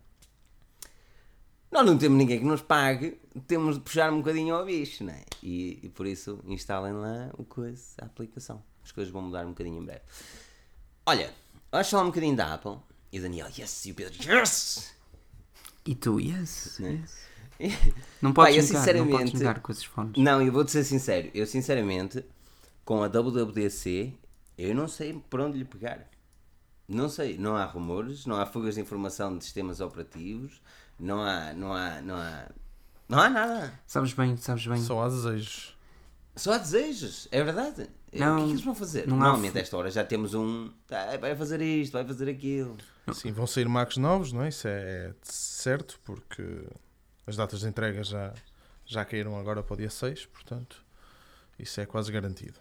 Nós 1.72 1.86
não 1.86 1.98
temos 1.98 2.18
ninguém 2.18 2.40
que 2.40 2.46
nos 2.46 2.62
pague, 2.62 3.20
temos 3.48 3.76
de 3.76 3.82
puxar 3.82 4.12
um 4.12 4.18
bocadinho 4.18 4.54
ao 4.54 4.66
bicho, 4.66 5.04
não 5.06 5.14
é? 5.14 5.24
E, 5.42 5.80
e 5.82 5.90
por 5.90 6.06
isso 6.06 6.40
instalem 6.46 6.94
lá 6.94 7.32
o 7.36 7.44
coisa, 7.44 7.96
a 8.00 8.06
aplicação. 8.06 8.62
As 8.84 8.92
coisas 8.92 9.12
vão 9.12 9.24
mudar 9.24 9.46
um 9.46 9.50
bocadinho 9.50 9.82
em 9.82 9.86
breve. 9.86 10.02
Olha, 11.06 11.34
vamos 11.72 11.90
falar 11.90 12.04
um 12.04 12.08
bocadinho 12.08 12.36
da 12.36 12.54
Apple. 12.54 12.78
E 13.12 13.18
o 13.18 13.22
Daniel, 13.22 13.48
yes! 13.58 13.86
E 13.86 13.92
o 13.92 13.96
Pedro, 13.96 14.22
yes! 14.22 14.94
E 15.86 15.96
tu, 15.96 16.20
yes. 16.20 16.78
Né? 16.80 17.00
yes. 17.02 17.33
Não 18.22 18.34
podes 18.34 18.56
Pá, 18.72 18.78
eu 18.78 18.82
negar, 18.82 18.96
não 18.96 19.08
podes 19.18 19.34
negar 19.34 19.60
com 19.60 19.72
esses 19.72 19.84
fones. 19.84 20.18
Não, 20.18 20.42
eu 20.42 20.52
vou-te 20.52 20.72
ser 20.72 20.84
sincero. 20.84 21.30
Eu, 21.34 21.46
sinceramente, 21.46 22.24
com 22.86 23.04
a 23.04 23.08
WWDC, 23.08 24.14
eu 24.58 24.74
não 24.76 24.88
sei 24.88 25.14
por 25.30 25.40
onde 25.42 25.58
lhe 25.58 25.66
pegar. 25.66 26.08
Não 26.88 27.08
sei. 27.10 27.38
Não 27.38 27.56
há 27.56 27.66
rumores, 27.66 28.26
não 28.26 28.36
há 28.36 28.46
fugas 28.46 28.76
de 28.76 28.82
informação 28.82 29.38
de 29.38 29.44
sistemas 29.44 29.80
operativos, 29.80 30.62
não 31.00 31.22
há. 31.22 31.54
Não 31.54 31.74
há. 31.74 32.02
Não 32.02 32.16
há, 32.16 32.48
não 33.08 33.20
há 33.20 33.30
nada. 33.30 33.80
Sabes 33.88 34.14
bem, 34.14 34.36
sabes 34.38 34.66
bem. 34.68 34.82
Só 34.82 35.02
há 35.04 35.10
desejos. 35.10 35.76
Só 36.36 36.54
há 36.54 36.58
desejos. 36.58 37.28
É 37.32 37.44
verdade. 37.44 37.88
Não, 38.12 38.36
o 38.36 38.38
que 38.38 38.44
é 38.44 38.46
que 38.46 38.52
eles 38.54 38.64
vão 38.64 38.76
fazer? 38.76 39.08
não 39.08 39.18
há 39.18 39.20
Normalmente, 39.22 39.58
a 39.58 39.62
esta 39.62 39.76
hora 39.78 39.90
já 39.90 40.04
temos 40.04 40.34
um. 40.34 40.70
"Ah, 40.92 41.18
vai 41.20 41.36
fazer 41.36 41.62
isto, 41.62 41.94
vai 41.94 42.06
fazer 42.06 42.30
aquilo. 42.30 42.78
Sim, 43.12 43.32
vão 43.32 43.46
sair 43.48 43.68
Macs 43.68 43.98
novos, 43.98 44.32
não 44.32 44.44
é? 44.44 44.50
Isso 44.50 44.68
é, 44.68 44.72
é 45.10 45.14
certo, 45.24 46.00
porque 46.04 46.44
as 47.28 47.36
datas 47.36 47.62
de 47.62 47.68
entrega 47.68 48.04
já, 48.04 48.34
já 48.86 49.06
caíram 49.06 49.38
agora 49.40 49.64
para 49.64 49.74
o 49.74 49.78
dia 49.78 49.90
6, 49.90 50.26
portanto, 50.28 50.84
isso 51.58 51.80
é 51.82 51.86
quase 51.86 52.12
garantido. 52.12 52.60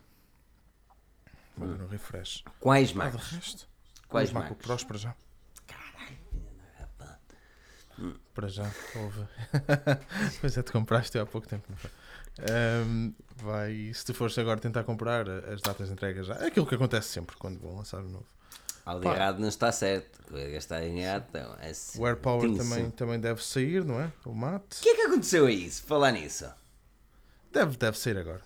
Vou 1.56 1.68
ver 1.68 1.82
um 1.82 1.86
refresh. 1.88 2.42
Quais 2.60 2.88
Ah, 2.90 2.92
de 2.92 2.98
marcas? 2.98 3.30
resto, 3.30 3.68
Quais 4.08 4.32
Mac 4.32 4.44
marcas? 4.44 4.64
Pros 4.66 4.84
para 4.84 4.98
já. 4.98 5.14
Para 8.34 8.48
já, 8.48 8.64
houve. 8.96 9.28
pois 10.40 10.56
é, 10.56 10.62
te 10.62 10.72
compraste 10.72 11.18
há 11.18 11.26
pouco 11.26 11.46
tempo. 11.46 11.70
Ahm, 12.40 13.12
vai, 13.36 13.92
se 13.94 14.04
tu 14.06 14.14
fores 14.14 14.36
agora 14.38 14.58
tentar 14.58 14.82
comprar 14.84 15.28
as 15.28 15.60
datas 15.60 15.88
de 15.88 15.92
entrega 15.92 16.22
já, 16.24 16.34
é 16.36 16.46
aquilo 16.46 16.66
que 16.66 16.74
acontece 16.74 17.08
sempre 17.10 17.36
quando 17.36 17.60
vão 17.60 17.76
lançar 17.76 18.00
o 18.00 18.08
novo. 18.08 18.26
Algo 18.85 19.05
Pá. 19.05 19.14
errado 19.14 19.39
não 19.39 19.49
está 19.49 19.70
certo. 19.70 20.20
O 20.30 20.35
que 20.35 20.57
está 20.57 20.83
errado, 20.85 21.26
então. 21.28 21.57
É. 21.61 21.72
O 21.99 22.07
AirPower 22.07 22.41
Tem 22.49 22.57
também, 22.57 22.91
também 22.91 23.20
deve 23.20 23.45
sair, 23.45 23.85
não 23.85 24.01
é? 24.01 24.12
O 24.24 24.33
mate. 24.35 24.78
O 24.78 24.83
que 24.83 24.89
é 24.89 24.95
que 24.97 25.03
aconteceu 25.03 25.47
a 25.47 25.53
isso? 25.53 25.83
Falar 25.85 26.11
nisso. 26.12 26.47
Deve, 27.53 27.76
deve 27.76 27.99
sair 27.99 28.16
agora. 28.18 28.43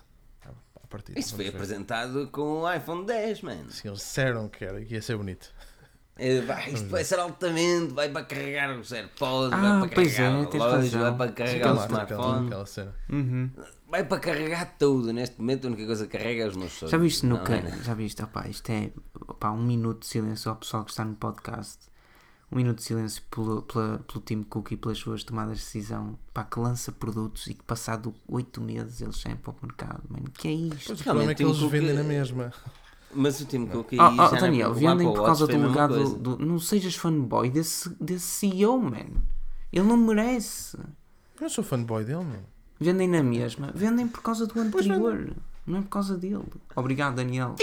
A 0.83 0.87
partir 0.89 1.17
Isso 1.19 1.35
foi 1.35 1.45
ver. 1.45 1.55
apresentado 1.55 2.29
com 2.31 2.61
o 2.61 2.73
iPhone 2.73 3.05
10, 3.05 3.41
mano. 3.41 3.69
Sim, 3.71 3.89
eles 3.89 3.99
disseram 3.99 4.47
que, 4.47 4.63
era, 4.63 4.83
que 4.83 4.93
ia 4.93 5.01
ser 5.01 5.17
bonito. 5.17 5.53
É, 6.19 6.41
vai, 6.41 6.69
isto 6.71 6.87
vai 6.89 7.03
ser 7.03 7.19
altamente, 7.19 7.93
vai 7.93 8.09
para 8.09 8.25
carregar 8.25 8.77
os 8.77 8.91
AirPods, 8.91 9.53
Ah, 9.53 9.79
vai 9.79 9.87
para 9.87 9.95
pois 9.95 10.15
carregar 10.15 10.33
é, 10.33 10.45
o 10.45 10.49
relógio, 10.49 10.99
vai 10.99 11.15
para 11.15 11.31
carregar 11.31 11.73
o 11.75 11.83
smartphone. 11.85 12.49
Uhum. 13.09 13.49
vai 13.89 14.03
para 14.03 14.19
carregar 14.19 14.75
tudo. 14.79 15.13
Neste 15.13 15.39
momento 15.39 15.65
a 15.65 15.67
única 15.69 15.85
coisa 15.85 16.07
que 16.07 16.17
carrega 16.17 16.43
é 16.43 16.47
os 16.47 16.55
meus 16.55 16.71
sonhos. 16.73 16.91
Já 16.91 16.97
viste 16.97 17.25
no 17.25 17.37
Não, 17.37 17.43
can... 17.43 17.61
não, 17.61 17.69
não. 17.71 17.83
Já 17.83 17.93
viste, 17.93 18.21
opá, 18.23 18.47
isto 18.47 18.69
é 18.71 18.91
opá, 19.27 19.51
um 19.51 19.63
minuto 19.63 19.99
de 20.01 20.07
silêncio 20.07 20.49
ao 20.49 20.57
pessoal 20.57 20.83
que 20.83 20.91
está 20.91 21.05
no 21.05 21.15
podcast. 21.15 21.77
Um 22.49 22.55
minuto 22.55 22.77
de 22.77 22.83
silêncio 22.85 23.21
pelo, 23.29 23.61
pela, 23.63 23.99
pelo 23.99 24.21
Tim 24.21 24.41
Cook 24.43 24.71
e 24.71 24.77
pelas 24.77 24.97
suas 24.97 25.21
tomadas 25.23 25.57
de 25.57 25.63
decisão. 25.65 26.17
Pá, 26.33 26.45
que 26.45 26.57
lança 26.59 26.93
produtos 26.93 27.45
e 27.47 27.53
que 27.53 27.63
passado 27.63 28.15
8 28.27 28.61
meses 28.61 29.01
eles 29.01 29.17
saem 29.17 29.35
para 29.35 29.51
o 29.51 29.55
mercado. 29.61 30.01
Mano, 30.09 30.29
que 30.31 30.47
é 30.47 30.51
isto? 30.53 30.87
Pois 30.87 31.01
o 31.01 31.03
Realmente, 31.03 31.03
problema 31.03 31.31
é 31.31 31.35
que 31.35 31.43
eles 31.43 31.57
Cook- 31.59 31.71
vendem 31.71 31.93
na 31.93 32.03
mesma. 32.03 32.53
Mas 33.19 33.41
o 33.41 33.45
Tim 33.45 33.65
Cook 33.65 33.93
aí 33.93 33.99
Oh, 33.99 34.03
já 34.03 34.09
oh, 34.09 34.15
não 34.15 34.37
é- 34.37 34.39
Daniel, 34.39 34.73
vendem 34.75 35.07
por 35.11 35.25
causa 35.25 35.47
do 35.47 35.73
coisa. 35.73 36.17
Do, 36.19 36.37
não 36.37 36.59
sejas 36.59 36.95
fanboy 36.95 37.49
desse, 37.49 37.89
desse 37.99 38.25
CEO, 38.25 38.79
man. 38.79 39.07
Ele 39.73 39.85
não 39.85 39.97
merece. 39.97 40.77
Eu 40.77 41.41
não 41.41 41.49
sou 41.49 41.63
fanboy 41.63 42.03
dele, 42.03 42.23
meu. 42.23 42.41
Vendem 42.79 43.07
na 43.07 43.23
mesma. 43.23 43.71
Vendem 43.73 44.07
por 44.07 44.21
causa 44.21 44.45
do 44.45 44.59
anterior. 44.59 45.33
Não 45.65 45.79
é 45.79 45.81
por 45.81 45.89
causa 45.89 46.15
dele. 46.15 46.43
Obrigado, 46.75 47.15
Daniel. 47.15 47.55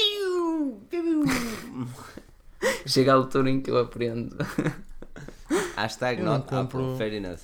Chega 2.84 3.12
a 3.12 3.14
altura 3.14 3.48
em 3.48 3.60
que 3.60 3.70
eu 3.70 3.78
aprendo. 3.78 4.36
Hashtag 5.76 6.20
Eu 6.20 6.26
não 6.26 6.32
not 6.34 6.48
compro- 6.48 6.84
Apple, 6.84 6.98
fair 6.98 7.14
enough. 7.14 7.40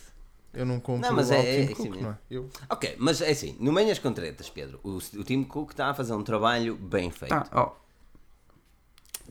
Eu 0.53 0.67
não 0.67 0.81
compro 0.81 1.09
Não, 1.09 1.15
mas 1.15 1.31
o 1.31 1.35
é- 1.35 1.43
Tim 1.43 1.73
é 1.73 1.75
Cook, 1.75 1.79
assim 1.91 2.03
não 2.03 2.11
é? 2.11 2.19
Eu, 2.29 2.49
Ok, 2.69 2.97
mas 2.99 3.21
é 3.21 3.31
assim, 3.31 3.57
no 3.61 3.73
Manhas 3.73 4.01
com 4.01 4.13
Tretas, 4.13 4.51
Pedro, 4.51 4.81
o, 4.83 4.97
o 4.97 5.25
Tim 5.25 5.45
Cook 5.45 5.71
está 5.71 5.91
a 5.91 5.95
fazer 5.95 6.13
um 6.13 6.25
trabalho 6.25 6.75
bem 6.75 7.11
feito. 7.11 7.31
Tá, 7.31 7.47
ó. 7.53 7.73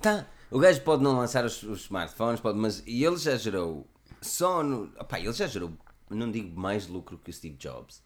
Tá. 0.02 0.26
O 0.52 0.60
gajo 0.60 0.82
pode 0.82 1.04
não 1.04 1.18
lançar 1.18 1.46
os, 1.46 1.62
os 1.64 1.82
smartphones, 1.82 2.40
pode, 2.40 2.58
mas 2.58 2.82
e 2.86 3.04
ele 3.04 3.18
já 3.18 3.36
gerou 3.38 3.88
só 4.22 4.64
no. 4.64 4.86
Opá, 5.00 5.20
ele 5.20 5.32
já 5.34 5.46
gerou, 5.48 5.72
não 6.10 6.32
digo 6.32 6.60
mais 6.60 6.88
lucro 6.88 7.18
que 7.24 7.30
o 7.30 7.34
Steve 7.34 7.56
Jobs. 7.58 8.02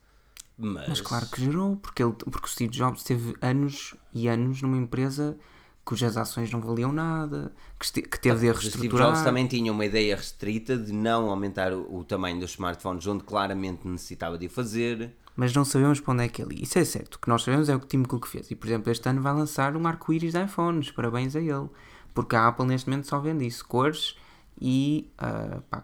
Mas, 0.58 0.88
Mas 0.88 1.02
claro 1.02 1.26
que 1.28 1.44
gerou, 1.44 1.78
porque, 1.78 2.04
ele, 2.04 2.14
porque 2.14 2.46
o 2.46 2.50
Steve 2.50 2.72
Jobs 2.72 3.04
teve 3.04 3.36
anos 3.42 3.96
e 4.14 4.28
anos 4.28 4.62
numa 4.62 4.78
empresa 4.78 5.38
cujas 5.84 6.16
ações 6.16 6.50
não 6.52 6.62
valiam 6.62 6.92
nada, 6.94 7.54
que, 7.80 7.86
este- 7.86 8.02
que 8.04 8.20
teve 8.20 8.40
de 8.40 8.50
o 8.50 8.56
Steve 8.56 8.70
reestruturar. 8.78 9.08
Jobs 9.10 9.24
também 9.24 9.48
tinha 9.48 9.72
uma 9.72 9.84
ideia 9.86 10.16
restrita 10.16 10.78
de 10.78 10.94
não 10.94 11.30
aumentar 11.30 11.74
o, 11.74 11.98
o 11.98 12.04
tamanho 12.06 12.40
dos 12.40 12.52
smartphones 12.52 13.06
onde 13.08 13.24
claramente 13.24 13.88
necessitava 13.88 14.38
de 14.38 14.46
o 14.46 14.50
fazer. 14.50 15.14
Mas 15.36 15.54
não 15.54 15.66
sabemos 15.66 16.00
para 16.00 16.14
onde 16.14 16.24
é 16.24 16.28
que 16.28 16.42
ele 16.42 16.56
ia. 16.56 16.64
Isso 16.64 16.78
é 16.78 16.86
certo. 16.86 17.16
O 17.16 17.20
que 17.20 17.28
nós 17.28 17.44
sabemos 17.44 17.70
é 17.70 17.76
o 17.76 17.80
que 17.80 17.86
o 17.86 17.88
Tim 17.88 18.04
Cook 18.04 18.28
fez. 18.28 18.52
E, 18.52 18.56
por 18.56 18.68
exemplo, 18.68 18.92
este 18.92 19.08
ano 19.10 19.22
vai 19.22 19.34
lançar 19.34 19.76
um 19.76 19.88
arco-íris 19.88 20.34
de 20.34 20.44
iPhones. 20.44 20.92
Parabéns 20.92 21.36
a 21.36 21.40
ele. 21.40 21.70
Porque 22.14 22.36
a 22.36 22.48
Apple 22.48 22.66
neste 22.66 22.90
momento 22.90 23.08
só 23.08 23.20
vende 23.20 23.46
isso. 23.46 23.66
Cores 23.68 24.16
e... 24.62 25.10
ah, 25.18 25.62
pá, 25.70 25.84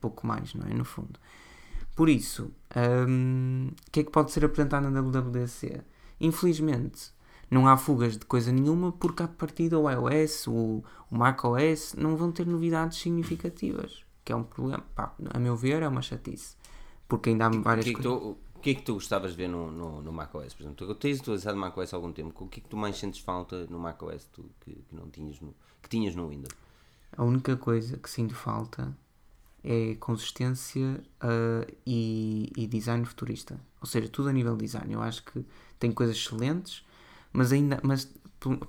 pouco 0.00 0.26
mais, 0.26 0.54
não 0.54 0.66
é? 0.66 0.74
No 0.74 0.84
fundo. 0.84 1.18
Por 1.96 2.08
isso, 2.08 2.50
hum, 3.08 3.70
o 3.86 3.90
que 3.90 4.00
é 4.00 4.04
que 4.04 4.10
pode 4.10 4.32
ser 4.32 4.44
apresentado 4.44 4.90
na 4.90 5.00
WWDC? 5.00 5.80
Infelizmente, 6.20 7.12
não 7.50 7.68
há 7.68 7.76
fugas 7.76 8.16
de 8.16 8.24
coisa 8.26 8.50
nenhuma 8.52 8.92
porque 8.92 9.22
a 9.22 9.28
partir 9.28 9.68
do 9.68 9.88
iOS, 9.88 10.48
o, 10.48 10.82
o 11.10 11.16
macOS, 11.16 11.94
não 11.96 12.16
vão 12.16 12.32
ter 12.32 12.46
novidades 12.46 12.98
significativas. 12.98 14.04
Que 14.24 14.32
é 14.32 14.36
um 14.36 14.42
problema. 14.42 14.82
Pá, 14.94 15.14
a 15.32 15.38
meu 15.38 15.56
ver, 15.56 15.82
é 15.82 15.88
uma 15.88 16.02
chatice. 16.02 16.56
Porque 17.08 17.30
ainda 17.30 17.46
há 17.46 17.48
várias 17.50 17.84
que, 17.84 17.90
é 17.90 17.94
coisas. 17.94 18.12
tu, 18.12 18.36
o 18.56 18.60
que 18.60 18.70
é 18.70 18.74
que 18.74 18.82
tu 18.82 18.94
gostavas 18.94 19.32
de 19.32 19.36
ver 19.36 19.48
no, 19.48 19.70
no, 19.70 20.02
no 20.02 20.12
macOS? 20.12 20.54
Por 20.54 20.62
exemplo, 20.62 20.86
tu 20.86 20.94
tens 20.94 21.20
utilizado 21.20 21.56
macOS 21.56 21.92
há 21.92 21.96
algum 21.96 22.12
tempo. 22.12 22.44
O 22.44 22.48
que 22.48 22.60
é 22.60 22.62
que 22.62 22.68
tu 22.68 22.76
mais 22.76 22.96
sentes 22.96 23.20
falta 23.20 23.66
no 23.66 23.78
macOS 23.78 24.26
tu, 24.32 24.44
que, 24.60 24.72
que 24.72 24.94
não 24.94 25.08
tinhas 25.10 25.40
no, 25.40 25.54
que 25.82 25.88
tinhas 25.88 26.14
no 26.14 26.28
Windows? 26.28 26.54
A 27.16 27.22
única 27.22 27.56
coisa 27.56 27.96
que 27.96 28.10
sinto 28.10 28.34
falta 28.34 28.96
é 29.62 29.94
consistência 29.94 31.02
ah, 31.20 31.66
e, 31.86 32.52
e 32.56 32.66
design 32.66 33.04
futurista. 33.04 33.58
Ou 33.80 33.86
seja, 33.86 34.08
tudo 34.08 34.28
a 34.28 34.32
nível 34.32 34.56
de 34.56 34.64
design. 34.64 34.92
Eu 34.92 35.02
acho 35.02 35.24
que 35.24 35.44
tem 35.78 35.90
coisas 35.90 36.16
excelentes, 36.16 36.84
mas 37.32 37.52
ainda. 37.52 37.80
Mas, 37.82 38.12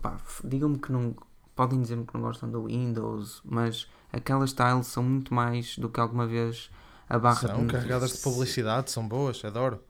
pá, 0.01 0.17
digam-me 0.43 0.79
que 0.79 0.91
não. 0.91 1.15
Podem 1.55 1.81
dizer-me 1.81 2.05
que 2.05 2.13
não 2.13 2.21
gostam 2.21 2.51
do 2.51 2.65
Windows, 2.65 3.41
mas 3.45 3.89
aquelas 4.11 4.51
tiles 4.51 4.87
são 4.87 5.01
muito 5.01 5.33
mais 5.33 5.77
do 5.77 5.87
que 5.87 6.01
alguma 6.01 6.27
vez 6.27 6.69
a 7.09 7.19
barra 7.19 7.47
são 7.47 7.65
de. 7.65 7.73
carregadas 7.73 8.11
de 8.13 8.17
publicidade, 8.19 8.91
são 8.91 9.07
boas, 9.07 9.43
adoro. 9.45 9.81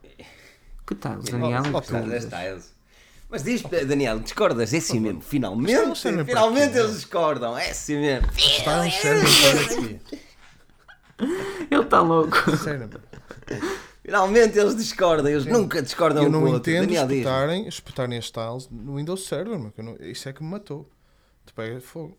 Que 0.88 0.96
tiles, 0.96 1.26
Daniel? 1.26 1.64
Oh, 1.74 1.78
É 1.80 2.56
oh. 2.56 2.60
Mas 3.28 3.44
diz, 3.44 3.64
Daniel, 3.64 4.20
discordas? 4.20 4.72
É 4.74 4.78
assim 4.78 5.00
mesmo. 5.00 5.20
Finalmente, 5.22 5.96
finalmente 6.26 6.78
eles 6.78 6.94
discordam. 6.94 7.58
É 7.58 7.72
assim 7.72 7.98
mesmo. 8.00 8.28
Quê? 8.34 10.00
Ele 11.72 11.82
está 11.82 12.02
louco. 12.02 12.56
Sério. 12.58 12.90
Finalmente 14.04 14.60
eles 14.60 14.76
discordam. 14.76 15.28
Eles 15.32 15.46
nunca 15.46 15.82
discordam 15.82 16.24
Eu 16.24 16.30
um 16.30 16.32
com 16.34 16.40
não 16.40 16.46
o 16.48 16.54
outro. 16.54 16.72
entendo 16.72 16.84
Daniel, 16.88 17.08
diz. 17.08 17.18
espetarem, 17.18 17.68
espetarem 17.68 18.18
as 18.20 18.30
tiles 18.32 18.70
no 18.70 18.96
Windows 18.98 19.26
Server, 19.26 19.58
meu, 19.58 19.74
não- 19.78 19.96
isso 20.00 20.30
é 20.30 20.34
que 20.34 20.44
me 20.44 20.50
matou. 20.50 20.90
Tu 21.46 21.54
pega 21.54 21.80
fogo. 21.82 22.18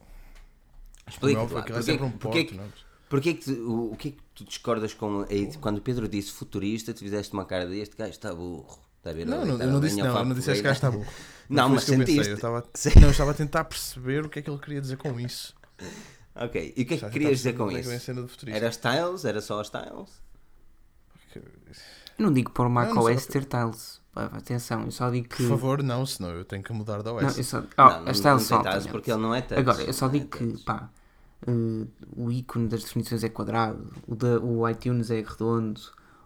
Explica 1.08 1.38
Como 1.40 1.50
é 1.52 1.54
lá. 1.54 1.60
aquilo 1.60 1.78
é 1.78 1.82
sempre 1.82 2.04
um 2.04 2.10
porquê, 2.10 2.44
porto, 2.44 2.56
não 2.56 2.64
é? 2.64 2.66
Porquê 3.08 3.34
que 3.34 3.44
tu, 3.44 3.52
o, 3.70 3.92
o 3.92 3.96
que 3.96 4.08
é 4.08 4.10
que 4.12 4.18
tu 4.34 4.44
discordas 4.44 4.94
com. 4.94 5.22
a- 5.22 5.58
Quando 5.60 5.78
o 5.78 5.80
Pedro 5.80 6.08
disse 6.08 6.32
futurista, 6.32 6.92
tu 6.94 7.00
fizeste 7.00 7.32
uma 7.32 7.44
cara 7.44 7.66
de 7.66 7.78
este 7.78 7.96
gajo 7.96 8.10
está 8.10 8.34
burro. 8.34 8.78
Está 8.98 9.10
a 9.10 9.12
ver? 9.12 9.26
Não, 9.26 9.44
não, 9.44 9.60
eu 9.60 9.70
não 9.70 9.80
disse 9.80 9.96
não, 9.96 10.06
eu 10.18 10.24
não 10.24 10.34
disse 10.34 10.50
este 10.50 10.62
gajo 10.62 10.74
está 10.76 10.90
burro. 10.90 11.06
Não, 11.48 11.66
foi 11.68 11.74
mas 11.76 11.88
eu 11.88 11.96
sentiste. 11.98 12.28
Eu 12.30 12.34
estava, 12.34 12.64
Sim. 12.74 12.90
não, 12.96 13.04
eu 13.04 13.10
estava 13.12 13.30
a 13.30 13.34
tentar 13.34 13.62
perceber 13.66 14.26
o 14.26 14.28
que 14.28 14.40
é 14.40 14.42
que 14.42 14.50
ele 14.50 14.58
queria 14.58 14.80
dizer 14.80 14.96
com 14.96 15.20
isso. 15.20 15.54
Ok. 16.34 16.74
E 16.76 16.82
o 16.82 16.84
que 16.86 16.94
é 16.94 16.96
que 16.96 17.10
querias 17.10 17.36
dizer 17.38 17.52
com 17.52 17.70
é 17.70 17.78
isso? 17.78 18.10
Era 18.48 18.68
styles? 18.70 19.24
Era 19.24 19.40
só 19.40 19.62
styles? 19.62 20.10
Eu 21.34 22.24
não 22.24 22.32
digo 22.32 22.50
para 22.50 22.62
o 22.62 22.68
não 22.68 22.74
macOS 22.74 23.22
sei. 23.22 23.32
ter 23.40 23.44
tiles. 23.44 24.00
Pá, 24.12 24.24
Atenção, 24.32 24.84
eu 24.84 24.90
só 24.90 25.10
digo 25.10 25.28
que. 25.28 25.36
Por 25.36 25.48
favor, 25.50 25.82
não, 25.82 26.04
senão 26.06 26.30
eu 26.30 26.44
tenho 26.44 26.62
que 26.62 26.72
mudar 26.72 27.02
da 27.02 27.12
OS. 27.12 27.22
Não, 27.22 27.30
eu 27.36 27.44
só... 27.44 27.60
não, 27.60 27.68
Oh, 27.78 27.82
não, 27.82 27.86
as 27.86 27.94
não 27.94 28.02
tiles 28.02 28.22
tem 28.22 28.40
são 28.40 28.62
tiles 28.62 28.86
porque 28.86 29.12
ele 29.12 29.20
não 29.20 29.34
é 29.34 29.42
touch. 29.42 29.60
Agora, 29.60 29.82
eu 29.82 29.92
só 29.92 30.06
Não 30.06 30.12
digo 30.12 30.24
é 30.34 30.38
que, 30.38 30.46
touch. 30.52 30.64
pá, 30.64 30.90
eh, 31.46 31.86
o 32.16 32.30
ícone 32.30 32.68
das 32.68 32.82
definições 32.84 33.24
é 33.24 33.28
quadrado, 33.28 33.92
o, 34.06 34.14
da, 34.14 34.38
o 34.40 34.68
iTunes 34.68 35.10
é 35.10 35.20
redondo, 35.22 35.80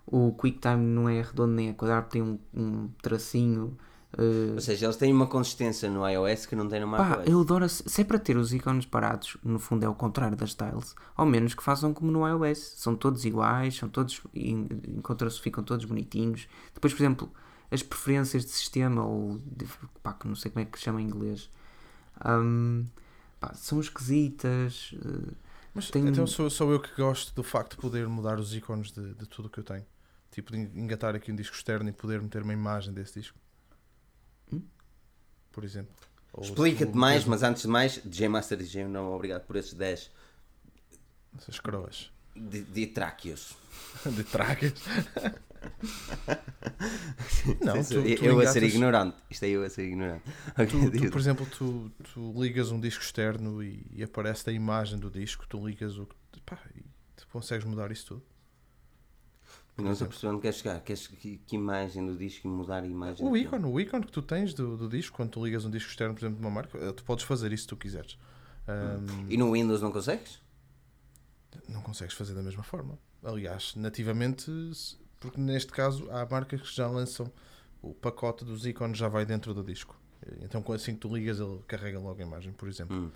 o 0.06 0.32
QuickTime 0.32 0.76
não 0.84 1.08
é 1.08 1.22
redondo 1.22 1.52
nem 1.54 1.68
é 1.70 1.72
quadrado, 1.72 2.08
tem 2.08 2.20
um, 2.22 2.38
um 2.54 2.88
tracinho. 3.02 3.76
eh, 4.18 4.52
Ou 4.54 4.60
seja, 4.60 4.86
eles 4.86 4.96
têm 4.96 5.12
uma 5.12 5.26
consistência 5.28 5.88
no 5.88 6.06
iOS 6.08 6.46
que 6.46 6.56
não 6.56 6.66
tem 6.68 6.80
no 6.80 6.90
pá, 6.90 7.04
macOS. 7.08 7.26
eu 7.28 7.40
adoro. 7.40 7.68
Se 7.68 8.00
é 8.00 8.04
para 8.04 8.18
ter 8.18 8.36
os 8.36 8.52
ícones 8.52 8.86
parados, 8.86 9.36
no 9.44 9.58
fundo 9.60 9.84
é 9.84 9.88
o 9.88 9.94
contrário 9.94 10.36
das 10.36 10.52
tiles, 10.54 10.94
ao 11.16 11.24
menos 11.26 11.54
que 11.54 11.62
façam 11.62 11.94
como 11.94 12.10
no 12.10 12.26
iOS. 12.26 12.74
São 12.76 12.96
todos 12.96 13.24
iguais, 13.24 13.76
são 13.76 13.88
todos. 13.88 14.20
en- 14.34 14.66
Encontram-se, 14.96 15.40
ficam 15.40 15.62
todos 15.62 15.84
bonitinhos. 15.84 16.48
Depois, 16.74 16.92
por 16.92 17.00
exemplo, 17.02 17.30
as 17.70 17.82
preferências 17.84 18.44
de 18.44 18.50
sistema, 18.50 19.04
ou. 19.06 19.40
de- 19.46 19.68
pá, 20.02 20.12
que 20.12 20.26
não 20.26 20.34
sei 20.34 20.50
como 20.50 20.62
é 20.62 20.66
que 20.66 20.76
se 20.78 20.84
chama 20.86 21.00
em 21.00 21.04
inglês. 21.06 21.48
hum, 22.26 22.84
pá, 23.40 23.54
são 23.54 23.80
esquisitas. 23.80 24.92
eh, 24.94 25.34
Mas 25.74 25.90
Tem- 25.90 26.06
então 26.06 26.26
sou, 26.26 26.50
sou 26.50 26.72
eu 26.72 26.80
que 26.80 26.94
gosto 26.96 27.34
do 27.34 27.42
facto 27.42 27.72
de 27.72 27.78
poder 27.78 28.06
mudar 28.08 28.38
os 28.38 28.54
ícones 28.54 28.92
de, 28.92 29.14
de 29.14 29.26
tudo 29.26 29.46
o 29.46 29.50
que 29.50 29.58
eu 29.60 29.64
tenho. 29.64 29.86
Tipo, 30.30 30.52
de 30.52 30.58
engatar 30.58 31.14
aqui 31.16 31.32
um 31.32 31.36
disco 31.36 31.56
externo 31.56 31.88
e 31.88 31.92
poder 31.92 32.20
meter 32.22 32.42
uma 32.42 32.52
imagem 32.52 32.92
desse 32.94 33.20
disco. 33.20 33.38
Hum? 34.52 34.62
Por 35.52 35.64
exemplo. 35.64 35.92
Explica-te 36.40 36.96
mais, 36.96 37.24
mas 37.24 37.42
antes 37.42 37.62
de 37.62 37.68
mais, 37.68 37.98
DJ 38.04 38.28
Master 38.28 38.56
DJ, 38.56 38.84
não 38.84 39.12
obrigado 39.12 39.44
por 39.46 39.56
esses 39.56 39.74
10 39.74 40.10
Essas 41.36 41.58
croas 41.58 42.10
de, 42.36 42.62
de 42.62 42.86
tráqueos. 42.86 43.56
de 44.06 44.22
tracas. 44.24 44.72
não, 47.64 47.82
tu, 47.82 48.16
tu 48.16 48.24
eu 48.24 48.40
a 48.40 48.46
ser 48.46 48.62
ignorante. 48.62 49.16
Isto 49.30 49.44
é 49.44 49.48
eu 49.48 49.64
a 49.64 49.70
ser 49.70 49.86
ignorante. 49.86 50.22
Tu, 50.68 50.90
tu, 50.90 51.10
por 51.10 51.20
exemplo, 51.20 51.46
tu, 51.46 51.90
tu 52.12 52.32
ligas 52.42 52.70
um 52.70 52.80
disco 52.80 53.02
externo 53.02 53.62
e, 53.62 53.86
e 53.92 54.02
aparece 54.02 54.48
a 54.50 54.52
imagem 54.52 54.98
do 54.98 55.10
disco, 55.10 55.46
tu 55.48 55.66
ligas 55.66 55.98
o 55.98 56.06
que. 56.06 56.14
Pá, 56.46 56.58
e 56.76 56.82
tu 57.16 57.26
consegues 57.28 57.64
mudar 57.64 57.90
isso 57.90 58.06
tudo. 58.06 58.22
não 59.78 59.92
estou 59.92 60.08
percebendo 60.08 60.34
onde 60.34 60.42
queres 60.42 60.58
chegar. 60.58 60.80
Queres 60.80 61.06
que, 61.06 61.38
que 61.38 61.56
imagem 61.56 62.04
do 62.06 62.16
disco 62.16 62.46
e 62.46 62.50
mudar 62.50 62.82
a 62.82 62.86
imagem? 62.86 63.26
O 63.26 63.36
ícone, 63.36 63.64
o 63.64 63.80
ícone 63.80 64.04
que 64.04 64.12
tu 64.12 64.22
tens 64.22 64.54
do, 64.54 64.76
do 64.76 64.88
disco, 64.88 65.16
quando 65.16 65.30
tu 65.30 65.44
ligas 65.44 65.64
um 65.64 65.70
disco 65.70 65.90
externo, 65.90 66.14
por 66.14 66.20
exemplo, 66.20 66.36
de 66.38 66.44
uma 66.44 66.50
marca, 66.50 66.78
eh, 66.78 66.92
tu 66.92 67.04
podes 67.04 67.24
fazer 67.24 67.52
isso 67.52 67.62
se 67.64 67.68
tu 67.68 67.76
quiseres. 67.76 68.18
Ahm, 68.66 69.26
E 69.28 69.36
no 69.36 69.52
Windows 69.52 69.82
não 69.82 69.92
consegues? 69.92 70.40
não 71.68 71.82
consegues 71.82 72.14
fazer 72.14 72.34
da 72.34 72.42
mesma 72.42 72.62
forma. 72.62 72.98
Aliás, 73.22 73.74
nativamente, 73.74 74.50
porque 75.20 75.40
neste 75.40 75.70
caso 75.72 76.08
há 76.10 76.26
marcas 76.30 76.60
que 76.62 76.74
já 76.74 76.88
lançam 76.88 77.30
o 77.82 77.94
pacote 77.94 78.44
dos 78.44 78.66
ícones 78.66 78.98
já 78.98 79.08
vai 79.08 79.24
dentro 79.24 79.54
do 79.54 79.62
disco. 79.62 79.96
Então 80.42 80.62
assim 80.74 80.94
que 80.94 81.00
tu 81.00 81.14
ligas 81.14 81.38
ele 81.40 81.60
carrega 81.66 81.98
logo 81.98 82.20
a 82.20 82.24
imagem, 82.26 82.52
por 82.52 82.68
exemplo. 82.68 82.96
Hum. 82.96 83.10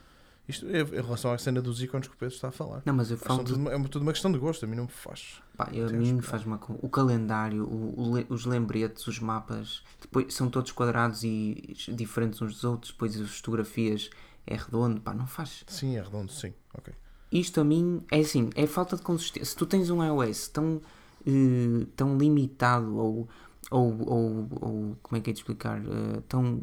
Isto 0.47 0.67
é 0.69 0.81
em 0.83 0.85
relação 1.03 1.33
à 1.33 1.39
cena 1.39 1.63
dos 1.63 1.83
ícones 1.83 2.07
que 2.07 2.15
o 2.15 2.19
Pedro 2.19 2.35
está 2.35 2.49
a 2.49 2.53
falar. 2.53 2.83
Não, 2.85 2.93
mas 2.93 3.11
eu 3.11 3.17
falo 3.17 3.43
de 3.43 3.55
tudo- 3.55 3.71
é 3.71 3.83
tudo 3.89 4.03
uma 4.03 4.13
questão 4.13 4.31
de 4.31 4.39
gosto, 4.39 4.63
a 4.65 4.69
mim 4.69 4.77
não 4.77 4.85
me 4.85 4.91
faz. 4.91 5.41
Pá, 5.57 5.71
eu, 5.73 5.87
a 5.89 5.91
mim 5.91 6.13
me 6.13 6.21
faz 6.23 6.45
uma 6.45 6.61
O 6.83 6.89
calendário, 6.89 7.65
o- 7.65 8.13
o 8.13 8.25
os 8.35 8.45
lembretes, 8.45 9.07
os 9.07 9.19
mapas, 9.19 9.83
depois 10.03 10.35
são 10.35 10.51
todos 10.51 10.71
quadrados 10.73 11.25
e 11.25 11.75
diferentes 11.95 12.43
uns 12.43 12.55
dos 12.55 12.65
outros, 12.65 12.93
depois 12.93 13.19
as 13.19 13.31
fotografias 13.37 14.11
é 14.47 14.55
redondo, 14.55 15.01
pá, 15.01 15.15
não 15.15 15.27
faz. 15.27 15.65
Sim, 15.67 15.97
é 15.97 16.03
redondo, 16.03 16.31
sim. 16.31 16.53
Ok. 16.77 16.93
Isto 17.33 17.61
a 17.63 17.65
mim 17.65 18.03
é 18.13 18.21
assim, 18.21 18.51
é 18.55 18.67
falta 18.67 18.97
de 18.97 19.03
consistência. 19.03 19.47
Se 19.47 19.57
tu 19.57 19.65
tens 19.65 19.89
um 19.89 20.05
iOS 20.05 20.49
tão, 20.49 20.83
eh, 21.27 21.87
tão 21.97 22.17
limitado 22.19 22.97
ou, 22.97 23.29
ou, 23.71 24.09
ou, 24.09 24.49
ou 24.61 24.97
como 25.03 25.19
é 25.19 25.21
que 25.21 25.31
é 25.31 25.33
de 25.33 25.39
explicar? 25.41 25.81
Eh, 25.81 26.23
tão 26.29 26.63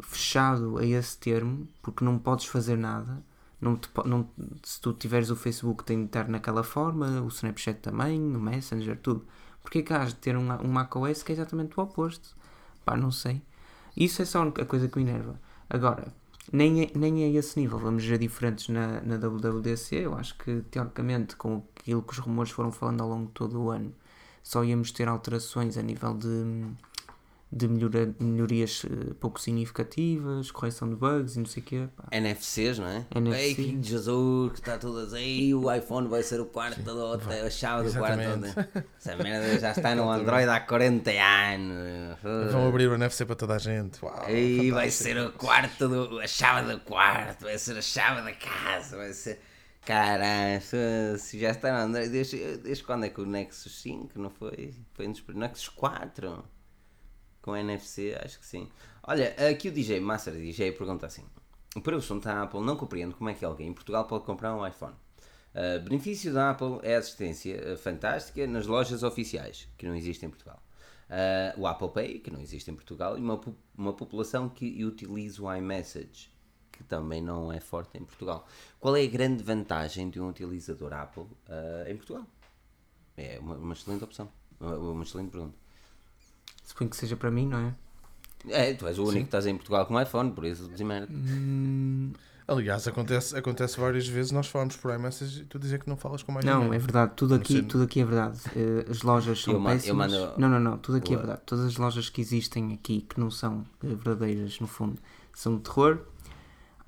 fechado 0.00 0.78
a 0.78 0.84
esse 0.84 1.18
termo, 1.18 1.68
porque 1.82 2.04
não 2.04 2.18
podes 2.18 2.46
fazer 2.46 2.76
nada. 2.76 3.22
Não 3.60 3.76
te 3.76 3.90
não, 4.06 4.28
se 4.62 4.80
tu 4.80 4.92
tiveres 4.94 5.30
o 5.30 5.36
Facebook 5.36 5.84
tem 5.84 6.00
de 6.00 6.06
estar 6.06 6.28
naquela 6.28 6.62
forma, 6.62 7.20
o 7.22 7.28
Snapchat 7.28 7.80
também, 7.80 8.18
o 8.18 8.40
Messenger, 8.40 8.98
tudo. 8.98 9.26
Porquê 9.62 9.82
que 9.82 9.92
has 9.92 10.10
de 10.10 10.16
ter 10.16 10.36
um, 10.36 10.50
um 10.64 10.72
macOS 10.72 11.22
que 11.22 11.32
é 11.32 11.34
exatamente 11.34 11.78
o 11.78 11.82
oposto? 11.82 12.36
Pá, 12.84 12.96
não 12.96 13.10
sei. 13.10 13.42
Isso 13.96 14.22
é 14.22 14.24
só 14.24 14.42
a 14.42 14.64
coisa 14.64 14.88
que 14.88 14.98
me 14.98 15.08
enerva. 15.08 15.38
Agora, 15.68 16.12
nem 16.52 16.84
é, 16.84 16.90
nem 16.94 17.24
é 17.24 17.30
esse 17.30 17.58
nível. 17.58 17.78
Vamos 17.78 18.04
ver 18.04 18.18
diferentes 18.18 18.68
na, 18.68 19.00
na 19.00 19.16
WWDC. 19.16 19.96
Eu 19.96 20.14
acho 20.14 20.36
que, 20.38 20.62
teoricamente, 20.70 21.36
com 21.36 21.62
aquilo 21.78 22.02
que 22.02 22.12
os 22.12 22.18
rumores 22.18 22.50
foram 22.52 22.72
falando 22.72 23.02
ao 23.02 23.08
longo 23.08 23.26
de 23.26 23.32
todo 23.32 23.60
o 23.60 23.70
ano, 23.70 23.94
só 24.42 24.64
íamos 24.64 24.90
ter 24.92 25.08
alterações 25.08 25.76
a 25.76 25.82
nível 25.82 26.14
de, 26.14 26.66
de 27.52 27.66
melhora, 27.66 28.14
melhorias 28.20 28.84
eh, 28.84 29.12
pouco 29.18 29.40
significativas, 29.40 30.52
correção 30.52 30.88
de 30.88 30.94
bugs 30.94 31.34
e 31.34 31.38
não 31.40 31.46
sei 31.46 31.62
o 31.62 31.66
quê. 31.66 31.88
Pá. 31.96 32.04
NFCs, 32.16 32.78
não 32.78 32.86
é? 32.86 33.06
NFC. 33.14 33.40
Ei, 33.40 33.54
que 33.56 33.82
Jesus, 33.82 34.52
que 34.52 34.58
está 34.60 34.78
tudo 34.78 35.00
assim, 35.00 35.52
o 35.54 35.72
iPhone 35.74 36.06
vai 36.06 36.22
ser 36.22 36.40
o 36.40 36.46
quarto 36.46 36.80
do 36.82 36.96
hotel, 36.96 37.46
a 37.46 37.50
chave 37.50 37.90
do 37.90 37.98
quarto. 37.98 38.38
Do- 38.38 38.46
Essa 38.96 39.16
merda 39.16 39.58
já 39.58 39.72
está 39.72 39.94
no 39.96 40.08
Android 40.08 40.48
há 40.48 40.60
40 40.60 41.10
anos. 41.10 42.18
Vão 42.52 42.68
abrir 42.68 42.86
o 42.88 42.94
NFC 42.94 43.26
para 43.26 43.34
toda 43.34 43.54
a 43.56 43.58
gente. 43.58 43.98
Uau, 44.04 44.28
Ei, 44.28 44.70
vai 44.70 44.88
ser 44.90 45.18
o 45.18 45.32
quarto, 45.32 45.88
do, 45.88 46.20
a 46.20 46.26
chave 46.28 46.72
do 46.72 46.78
quarto, 46.80 47.42
vai 47.44 47.58
ser 47.58 47.76
a 47.76 47.82
chave 47.82 48.22
da 48.22 48.32
casa, 48.32 48.96
vai 48.96 49.12
ser. 49.12 49.40
Caralho, 49.84 50.60
se- 50.62 51.38
já 51.40 51.50
está 51.50 51.72
no 51.72 51.78
Android, 51.88 52.10
desde, 52.10 52.58
desde 52.58 52.84
quando 52.84 53.04
é 53.06 53.08
que 53.08 53.20
o 53.20 53.26
Nexus 53.26 53.80
5 53.82 54.20
não 54.20 54.30
foi? 54.30 54.72
Foi 54.94 55.08
um 55.08 55.12
primeiros. 55.12 55.34
Nexus 55.50 55.68
4 55.70 56.44
com 57.42 57.56
NFC, 57.56 58.16
acho 58.22 58.38
que 58.38 58.46
sim. 58.46 58.68
Olha, 59.02 59.34
aqui 59.50 59.68
o 59.68 59.72
DJ, 59.72 60.00
Master 60.00 60.34
DJ, 60.34 60.72
pergunta 60.72 61.06
assim: 61.06 61.24
o 61.74 61.96
assunto 61.96 62.24
da 62.24 62.42
Apple, 62.42 62.60
não 62.60 62.76
compreendo 62.76 63.14
como 63.14 63.30
é 63.30 63.34
que 63.34 63.44
alguém 63.44 63.68
em 63.68 63.72
Portugal 63.72 64.04
pode 64.06 64.24
comprar 64.24 64.54
um 64.54 64.66
iPhone. 64.66 64.94
Uh, 65.52 65.82
benefício 65.82 66.32
da 66.32 66.50
Apple 66.50 66.78
é 66.82 66.94
a 66.94 66.98
assistência 66.98 67.72
uh, 67.72 67.76
fantástica 67.76 68.46
nas 68.46 68.66
lojas 68.66 69.02
oficiais, 69.02 69.68
que 69.76 69.86
não 69.86 69.94
existem 69.94 70.28
em 70.28 70.30
Portugal. 70.30 70.62
Uh, 71.08 71.60
o 71.60 71.66
Apple 71.66 71.88
Pay, 71.90 72.18
que 72.20 72.30
não 72.30 72.40
existe 72.40 72.70
em 72.70 72.74
Portugal, 72.74 73.18
e 73.18 73.20
uma, 73.20 73.40
uma 73.76 73.92
população 73.92 74.48
que 74.48 74.84
utiliza 74.84 75.42
o 75.42 75.52
iMessage, 75.52 76.30
que 76.70 76.84
também 76.84 77.20
não 77.20 77.52
é 77.52 77.58
forte 77.58 77.98
em 77.98 78.04
Portugal. 78.04 78.46
Qual 78.78 78.96
é 78.96 79.02
a 79.02 79.08
grande 79.08 79.42
vantagem 79.42 80.08
de 80.08 80.20
um 80.20 80.28
utilizador 80.28 80.92
Apple 80.92 81.24
uh, 81.24 81.88
em 81.88 81.96
Portugal? 81.96 82.24
É 83.16 83.38
uma, 83.40 83.56
uma 83.56 83.72
excelente 83.74 84.04
opção. 84.04 84.30
Uma, 84.60 84.76
uma 84.76 85.02
excelente 85.02 85.30
pergunta. 85.30 85.58
Suponho 86.70 86.88
que 86.90 86.96
seja 86.96 87.16
para 87.16 87.30
mim, 87.32 87.46
não 87.48 87.58
é? 87.58 87.74
É, 88.48 88.74
tu 88.74 88.86
és 88.86 88.96
o 88.98 89.02
único 89.02 89.18
que 89.22 89.24
estás 89.24 89.44
em 89.46 89.56
Portugal 89.56 89.84
com 89.86 90.00
iPhone, 90.00 90.30
por 90.30 90.44
isso 90.44 90.68
demerda. 90.68 91.12
Aliás, 92.46 92.86
acontece, 92.88 93.36
acontece 93.36 93.78
várias 93.78 94.06
vezes 94.08 94.32
nós 94.32 94.46
falamos 94.48 94.76
por 94.76 94.92
iMessage 94.94 95.42
e 95.42 95.44
tu 95.44 95.58
dizer 95.58 95.80
que 95.80 95.88
não 95.88 95.96
falas 95.96 96.22
com 96.22 96.32
mais 96.32 96.44
Não, 96.46 96.62
ninguém. 96.62 96.76
é 96.76 96.78
verdade, 96.78 97.12
tudo 97.16 97.34
aqui, 97.34 97.62
tudo 97.62 97.84
aqui 97.84 98.00
é 98.00 98.04
verdade. 98.04 98.38
Eh, 98.56 98.86
as 98.90 99.02
lojas 99.02 99.40
são 99.42 99.54
Eu 99.54 99.60
ma- 99.60 99.70
eu 99.72 99.76
péssimas. 99.76 100.12
mando- 100.12 100.32
Não, 100.40 100.48
não, 100.48 100.60
não, 100.60 100.78
tudo 100.78 100.98
aqui 100.98 101.12
é 101.12 101.16
Boa. 101.16 101.26
verdade. 101.26 101.42
Todas 101.46 101.64
as 101.66 101.76
lojas 101.76 102.08
que 102.08 102.20
existem 102.20 102.72
aqui, 102.72 103.02
que 103.02 103.18
não 103.20 103.30
são 103.30 103.64
eh, 103.84 103.88
verdadeiras, 103.88 104.58
no 104.60 104.66
fundo, 104.66 104.98
são 105.34 105.56
de 105.56 105.62
terror. 105.62 105.98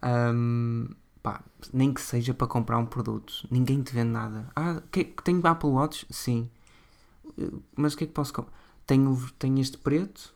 Ahm, 0.01 0.89
pá, 1.23 1.43
nem 1.73 1.93
que 1.93 2.01
seja 2.01 2.33
para 2.35 2.47
comprar 2.47 2.79
um 2.79 2.87
produto. 2.87 3.47
Ninguém 3.51 3.83
te 3.83 3.93
vende 3.95 4.11
nada. 4.11 4.47
Ah, 4.57 4.81
que, 4.91 5.05
que 5.05 5.23
tenho 5.23 5.45
Apple 5.47 5.71
Watch? 5.71 6.07
Sim. 6.11 6.49
Eh, 7.39 7.51
Mas 7.77 7.95
o 7.95 7.97
que 7.99 8.05
é 8.05 8.07
que 8.07 8.13
posso 8.13 8.33
comprar? 8.33 8.62
Tenho, 8.87 9.17
tenho 9.39 9.59
este 9.61 9.79
preto, 9.79 10.35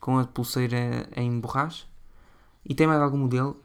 com 0.00 0.18
a 0.18 0.26
pulseira 0.26 1.08
em 1.16 1.40
borracha. 1.40 1.86
E 2.64 2.74
tem 2.74 2.86
mais 2.86 3.00
algum 3.00 3.18
modelo? 3.18 3.62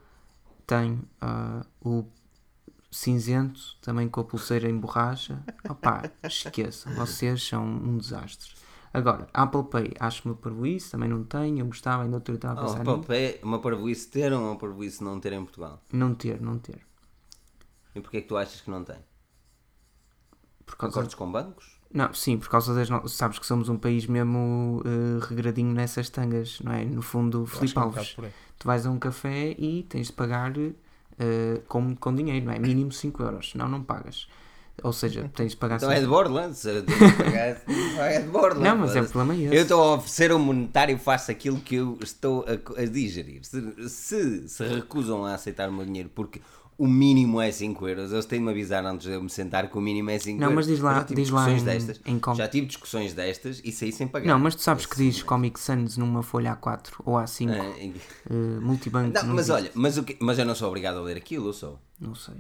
Tenho 0.66 1.04
ah, 1.20 1.66
o 1.82 2.06
cinzento, 2.92 3.78
também 3.82 4.08
com 4.10 4.22
a 4.22 4.24
pulseira 4.24 4.70
em 4.70 4.78
borracha. 4.78 5.44
Opá, 5.70 6.04
esqueçam, 6.24 6.94
vocês 6.96 7.44
são 7.46 7.66
um 7.66 7.98
desastre. 7.98 8.52
Agora, 8.94 9.28
Apple 9.34 9.64
Pay, 9.64 9.94
acho-me 10.00 10.36
para 10.36 10.52
isso, 10.68 10.92
também 10.92 11.08
não 11.10 11.24
tenho, 11.24 11.60
eu 11.60 11.66
gostava, 11.66 12.04
ainda 12.04 12.18
outro 12.18 12.36
estava 12.36 12.60
a 12.60 12.64
Oh, 12.64 12.66
pensar 12.66 12.84
nisso. 12.86 13.02
pá, 13.04 13.16
é 13.16 13.40
uma 13.44 13.60
parvoíce 13.62 14.10
ter 14.10 14.34
ou 14.34 14.42
uma 14.42 14.58
parvoíce 14.58 15.04
não 15.04 15.20
ter 15.20 15.32
em 15.34 15.44
Portugal? 15.44 15.82
Não 15.94 16.14
ter, 16.14 16.42
não 16.42 16.60
ter. 16.60 16.86
E 17.96 18.02
porquê 18.02 18.18
é 18.18 18.22
que 18.22 18.28
tu 18.28 18.38
achas 18.38 18.60
que 18.62 18.70
não 18.70 18.84
tem? 18.84 18.98
Por 20.66 20.76
causa 20.78 20.94
Concordes 20.94 21.16
com 21.16 21.32
bancos? 21.32 21.80
Não, 21.94 22.14
sim, 22.14 22.38
por 22.38 22.50
causa 22.50 22.74
das. 22.74 22.90
no- 22.90 23.08
Sabes 23.10 23.38
que 23.40 23.46
somos 23.46 23.68
um 23.70 23.78
país 23.78 24.06
mesmo 24.08 24.82
eh, 24.86 25.26
regradinho 25.28 25.74
nessas 25.74 26.10
tangas, 26.10 26.60
não 26.64 26.72
é? 26.72 26.86
No 26.86 27.02
fundo, 27.02 27.46
Filipe 27.46 27.78
é 27.78 27.80
um 27.80 27.84
Alves. 27.84 28.10
por 28.14 28.26
aí. 28.26 28.32
Tu 28.58 28.68
vais 28.68 28.86
a 28.86 28.90
um 28.92 28.98
café 29.00 29.56
e 29.58 29.84
tens 29.90 30.08
de 30.08 30.14
pagar 30.14 30.54
eh, 30.58 31.62
com, 31.68 31.96
com 31.96 32.14
dinheiro, 32.16 32.46
não 32.46 32.54
é? 32.54 32.60
Mínimo 32.60 32.92
5 32.92 33.22
euros, 33.24 33.52
senão 33.52 33.68
não 33.68 33.84
pagas. 33.84 34.28
Ou 34.84 34.94
seja, 34.94 35.30
tens 35.36 35.52
de 35.52 35.58
pagar 35.58 35.76
Então 35.76 35.92
é 35.92 36.00
de 36.00 36.08
Borderlands. 36.08 36.64
pagar, 37.18 37.62
É 38.10 38.20
de 38.22 38.28
Borderlands. 38.30 38.64
Não, 38.64 38.78
mas 38.78 38.90
é 38.96 39.02
o 39.02 39.04
foda-se. 39.04 39.12
problema 39.14 39.34
é 39.34 39.46
esse. 39.46 39.56
Eu 39.58 39.62
estou 39.64 39.84
a 39.84 39.96
oferecer 39.96 40.34
um 40.34 40.40
monetário, 40.40 40.98
faço 40.98 41.30
aquilo 41.30 41.60
que 41.60 41.76
eu 41.76 42.00
estou 42.02 42.46
a, 42.48 42.82
a 42.82 42.86
digerir. 42.86 43.42
Se, 43.44 43.90
se 43.90 44.48
se 44.48 44.64
recusam 44.64 45.24
a 45.26 45.34
aceitar 45.36 45.70
o 45.70 45.74
meu 45.74 45.86
dinheiro 45.86 46.10
porque 46.16 46.42
o 46.84 46.88
mínimo 46.88 47.40
é 47.40 47.52
5 47.52 47.88
euros, 47.88 48.12
eles 48.12 48.26
têm 48.26 48.40
de 48.40 48.46
me 48.46 48.52
avisar 48.52 48.84
antes 48.86 49.06
de 49.08 49.14
eu 49.14 49.22
me 49.22 49.30
sentar 49.30 49.70
que 49.70 49.78
o 49.78 49.82
mínimo 49.82 50.10
é 50.10 50.18
5 50.18 50.40
Não, 50.40 50.48
euros. 50.50 50.56
mas 50.56 50.68
diz 50.68 50.80
lá- 50.80 50.92
Eu 50.92 50.96
já 50.98 51.04
tive 51.06 51.22
diz 51.22 51.30
lá 51.32 51.46
discussões 51.46 51.62
em- 51.62 51.66
destas. 51.86 52.02
em 52.06 52.20
com- 52.20 52.36
Já 52.36 52.48
tive 52.48 52.66
discussões 52.68 53.14
destas 53.14 53.62
e 53.64 53.72
saí 53.72 53.92
sem 53.92 54.08
pagar. 54.08 54.28
Não, 54.28 54.40
mas 54.40 54.56
tu 54.56 54.62
sabes 54.62 54.86
que 54.86 54.94
Esse 54.94 55.04
diz 55.04 55.14
mesmo. 55.18 55.28
Comic 55.30 55.60
Sans 55.60 55.98
numa 55.98 56.24
folha 56.24 56.54
A4 56.56 57.02
ou 57.06 57.16
A5, 57.18 57.52
É, 57.52 57.88
eh, 57.88 58.34
multibanco. 58.62 59.14
Não, 59.14 59.28
mas 59.28 59.50
existe. 59.50 59.52
olha, 59.52 59.72
mas, 59.76 59.98
o 59.98 60.04
que- 60.04 60.18
mas 60.20 60.40
eu 60.40 60.46
não 60.46 60.56
sou 60.56 60.68
obrigado 60.70 60.98
a 60.98 61.02
ler 61.02 61.18
aquilo, 61.18 61.50
eu 61.50 61.54
sou. 61.54 61.80
Não 62.00 62.16
sei. 62.16 62.36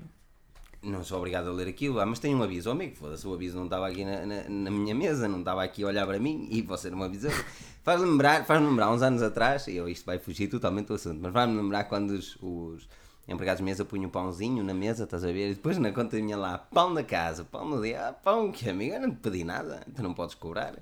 Não 0.83 1.03
sou 1.03 1.19
obrigado 1.19 1.47
a 1.47 1.51
ler 1.51 1.67
aquilo, 1.67 1.99
ah, 1.99 2.05
mas 2.07 2.17
tem 2.17 2.33
um 2.33 2.41
aviso, 2.41 2.67
oh, 2.69 2.71
amigo, 2.71 2.95
foda-se, 2.95 3.27
o 3.27 3.33
aviso 3.35 3.55
não 3.55 3.65
estava 3.65 3.87
aqui 3.87 4.03
na, 4.03 4.25
na, 4.25 4.49
na 4.49 4.71
minha 4.71 4.95
mesa, 4.95 5.27
não 5.27 5.39
estava 5.39 5.63
aqui 5.63 5.83
a 5.83 5.87
olhar 5.87 6.07
para 6.07 6.17
mim 6.17 6.47
e 6.49 6.63
você 6.63 6.89
não 6.89 6.97
me 6.97 7.03
avisou. 7.05 7.29
Faz-me 7.83 8.07
lembrar, 8.09 8.45
faz 8.45 8.59
lembrar 8.61 8.91
uns 8.91 9.01
anos 9.03 9.21
atrás, 9.21 9.67
e 9.67 9.75
eu, 9.75 9.87
isto 9.89 10.05
vai 10.05 10.17
fugir 10.19 10.47
totalmente 10.47 10.87
do 10.87 10.93
assunto, 10.95 11.19
mas 11.21 11.31
faz-me 11.33 11.55
lembrar 11.55 11.83
quando 11.85 12.11
os, 12.11 12.35
os 12.41 12.87
empregados 13.31 13.59
de 13.59 13.63
mesa 13.63 13.83
punham 13.85 14.07
o 14.07 14.11
pãozinho 14.11 14.63
na 14.63 14.73
mesa, 14.73 15.03
estás 15.05 15.23
a 15.23 15.31
ver? 15.31 15.51
E 15.51 15.53
depois 15.55 15.77
na 15.77 15.91
conta 15.91 16.17
tinha 16.17 16.37
lá, 16.37 16.57
pão 16.57 16.93
da 16.93 17.03
casa, 17.03 17.43
pão 17.43 17.69
do 17.69 17.81
dia, 17.81 18.07
ah, 18.09 18.13
pão 18.13 18.51
que 18.51 18.69
amigo, 18.69 18.95
eu 18.95 19.01
não 19.01 19.11
te 19.11 19.17
pedi 19.17 19.43
nada, 19.43 19.85
tu 19.95 20.01
não 20.03 20.13
podes 20.13 20.35
cobrar. 20.35 20.73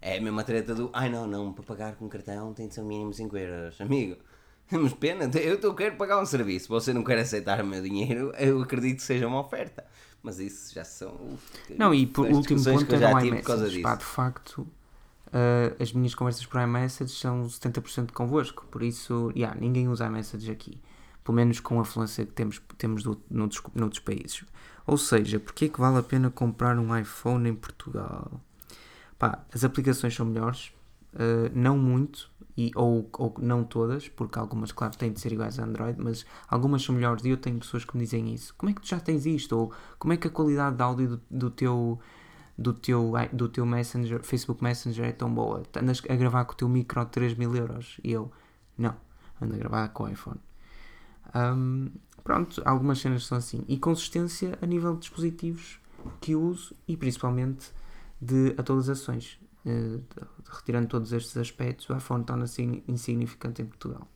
É 0.00 0.18
a 0.18 0.20
mesma 0.20 0.44
treta 0.44 0.74
do, 0.74 0.90
ai 0.92 1.08
não, 1.08 1.26
não, 1.26 1.52
para 1.52 1.64
pagar 1.64 1.94
com 1.96 2.08
cartão 2.08 2.52
tem 2.52 2.68
de 2.68 2.74
ser 2.74 2.82
mínimo 2.82 3.12
5 3.12 3.36
euros, 3.36 3.80
amigo. 3.80 4.16
Temos 4.68 4.94
pena, 4.94 5.30
eu 5.38 5.60
tô- 5.60 5.74
quero 5.74 5.96
pagar 5.96 6.20
um 6.20 6.24
serviço, 6.26 6.68
você 6.68 6.92
não 6.92 7.04
quer 7.04 7.18
aceitar 7.18 7.60
o 7.60 7.66
meu 7.66 7.82
dinheiro, 7.82 8.32
eu 8.38 8.62
acredito 8.62 8.96
que 8.96 9.02
seja 9.02 9.26
uma 9.26 9.40
oferta. 9.40 9.84
Mas 10.22 10.38
isso 10.38 10.74
já 10.74 10.84
são. 10.84 11.12
uf, 11.14 11.42
Não, 11.76 11.92
e 11.94 12.06
por 12.06 12.26
último 12.26 12.62
ponto 12.64 12.90
eu 12.94 12.96
era 13.02 13.14
o 13.14 13.20
tive 13.20 13.36
por 13.36 13.44
causa 13.44 13.64
iMessage. 13.64 13.82
Pá, 13.82 13.90
disso. 13.94 13.98
de 13.98 14.04
facto, 14.14 14.66
eh, 15.32 15.74
as 15.78 15.92
minhas 15.92 16.14
conversas 16.14 16.46
por 16.46 16.60
iMessage 16.62 17.10
são 17.12 17.44
70% 17.46 18.12
convosco, 18.12 18.64
por 18.70 18.82
isso, 18.82 19.30
yeah, 19.36 19.54
ninguém 19.60 19.86
usa 19.86 20.06
iMessage 20.06 20.50
aqui. 20.50 20.80
Pelo 21.24 21.36
menos 21.36 21.58
com 21.58 21.80
a 21.80 21.84
fluência 21.84 22.24
que 22.24 22.32
temos, 22.32 22.60
temos 22.76 23.02
do, 23.02 23.20
noutros, 23.30 23.62
noutros 23.74 24.00
países. 24.00 24.44
Ou 24.86 24.98
seja, 24.98 25.40
porque 25.40 25.64
é 25.64 25.68
que 25.68 25.80
vale 25.80 25.98
a 25.98 26.02
pena 26.02 26.30
comprar 26.30 26.78
um 26.78 26.96
iPhone 26.96 27.48
em 27.48 27.54
Portugal? 27.54 28.40
Pá, 29.18 29.42
as 29.52 29.64
aplicações 29.64 30.14
são 30.14 30.26
melhores, 30.26 30.72
eh, 31.14 31.50
não 31.54 31.78
muito, 31.78 32.30
e, 32.56 32.70
ou, 32.74 33.08
ou 33.18 33.34
não 33.38 33.64
todas, 33.64 34.08
porque 34.08 34.38
algumas, 34.38 34.70
claro, 34.72 34.96
têm 34.96 35.12
de 35.12 35.20
ser 35.20 35.32
iguais 35.32 35.58
a 35.58 35.64
Android, 35.64 36.00
mas 36.00 36.24
algumas 36.48 36.82
são 36.82 36.94
melhores 36.94 37.24
e 37.24 37.30
eu 37.30 37.36
tenho 37.36 37.58
pessoas 37.58 37.84
que 37.84 37.96
me 37.96 38.04
dizem 38.04 38.32
isso. 38.32 38.54
Como 38.56 38.70
é 38.70 38.74
que 38.74 38.80
tu 38.80 38.88
já 38.88 39.00
tens 39.00 39.26
isto? 39.26 39.58
Ou 39.58 39.72
como 39.98 40.12
é 40.12 40.16
que 40.16 40.28
a 40.28 40.30
qualidade 40.30 40.76
de 40.76 40.82
áudio 40.82 41.08
do, 41.08 41.22
do 41.30 41.50
teu 41.50 41.98
do 42.56 42.72
teu, 42.72 43.12
do 43.32 43.48
teu 43.48 43.66
Messenger, 43.66 44.22
Facebook 44.22 44.62
Messenger 44.62 45.06
é 45.06 45.12
tão 45.12 45.32
boa? 45.32 45.62
Andas 45.76 46.00
a 46.08 46.14
gravar 46.14 46.44
com 46.44 46.52
o 46.52 46.56
teu 46.56 46.68
micro 46.68 47.04
de 47.04 47.10
3 47.10 47.34
mil 47.34 47.54
euros? 47.56 47.98
E 48.04 48.12
eu, 48.12 48.30
não, 48.78 48.94
ando 49.42 49.54
a 49.54 49.58
gravar 49.58 49.88
com 49.88 50.04
o 50.04 50.08
iPhone. 50.08 50.38
Ahm, 51.34 51.88
pronto, 52.22 52.62
algumas 52.64 53.00
cenas 53.00 53.26
são 53.26 53.38
assim. 53.38 53.64
E 53.68 53.78
consistência 53.78 54.58
a 54.62 54.66
nível 54.66 54.94
de 54.94 55.00
dispositivos 55.00 55.80
que 56.20 56.34
uso 56.34 56.74
e 56.86 56.96
principalmente 56.96 57.72
de 58.20 58.54
atualizações. 58.58 59.38
eh, 59.66 59.98
retirando 60.50 60.88
todos 60.88 61.12
estes 61.12 61.36
aspectos, 61.38 61.88
o 61.88 61.96
iPhone 61.96 62.22
torna-se 62.24 62.62
insignificante 62.86 63.62
em 63.62 63.66
Portugal. 63.66 64.06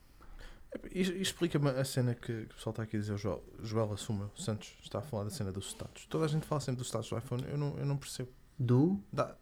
Explica-me 0.91 1.69
a 1.69 1.83
cena 1.83 2.13
que, 2.13 2.45
que 2.45 2.51
o 2.51 2.55
pessoal 2.55 2.71
está 2.71 2.83
aqui 2.83 2.97
a 2.97 2.99
dizer, 2.99 3.13
o 3.13 3.17
Joel, 3.17 3.43
Joel 3.63 3.91
Assuma, 3.93 4.31
o 4.37 4.39
Santos 4.41 4.77
está 4.83 4.99
a 4.99 5.01
falar 5.01 5.23
da 5.23 5.31
cena 5.31 5.51
dos 5.51 5.67
status. 5.69 6.05
Toda 6.05 6.25
a 6.25 6.27
gente 6.27 6.45
fala 6.45 6.61
sempre 6.61 6.77
dos 6.79 6.87
status 6.87 7.09
do 7.09 7.17
iPhone, 7.17 7.43
eu 7.49 7.57
não, 7.57 7.75
eu 7.79 7.85
não 7.85 7.97
percebo. 7.97 8.29
Do? 8.59 9.01
Dá, 9.11 9.35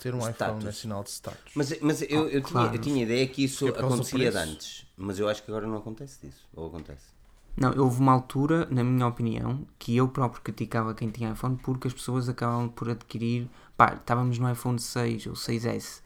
ter 0.00 0.14
um 0.14 0.18
Status. 0.18 0.40
iPhone 0.56 0.68
é 0.68 0.72
sinal 0.72 1.02
de 1.04 1.10
status. 1.10 1.52
Mas, 1.54 1.80
mas 1.80 2.02
eu, 2.02 2.28
eu, 2.28 2.38
Ah, 2.40 2.42
claro. 2.42 2.68
tinha, 2.70 2.78
eu 2.78 2.82
tinha 2.82 3.02
ideia 3.02 3.26
que 3.26 3.44
isso 3.44 3.66
É 3.66 3.70
acontecia 3.70 4.30
de 4.30 4.36
antes. 4.36 4.86
Mas 4.96 5.18
eu 5.18 5.28
acho 5.28 5.42
que 5.42 5.50
agora 5.50 5.66
não 5.66 5.76
acontece 5.78 6.26
disso. 6.26 6.46
Ou 6.54 6.66
acontece. 6.66 7.12
Não, 7.56 7.70
houve 7.78 8.00
uma 8.00 8.12
altura, 8.12 8.66
na 8.70 8.82
minha 8.82 9.06
opinião, 9.06 9.64
que 9.78 9.96
eu 9.96 10.08
próprio 10.08 10.42
criticava 10.42 10.92
quem 10.92 11.08
tinha 11.10 11.30
iPhone 11.32 11.56
porque 11.56 11.86
as 11.86 11.94
pessoas 11.94 12.28
acabavam 12.28 12.68
por 12.68 12.90
adquirir. 12.90 13.48
Pá, 13.76 13.94
estávamos 13.94 14.38
no 14.38 14.50
iPhone 14.50 14.78
6 14.78 15.26
ou 15.28 15.34
6S. 15.34 16.00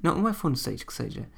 Não, 0.00 0.16
no 0.16 0.28
iPhone 0.28 0.56
6 0.56 0.84
que 0.84 0.92
seja. 0.94 1.28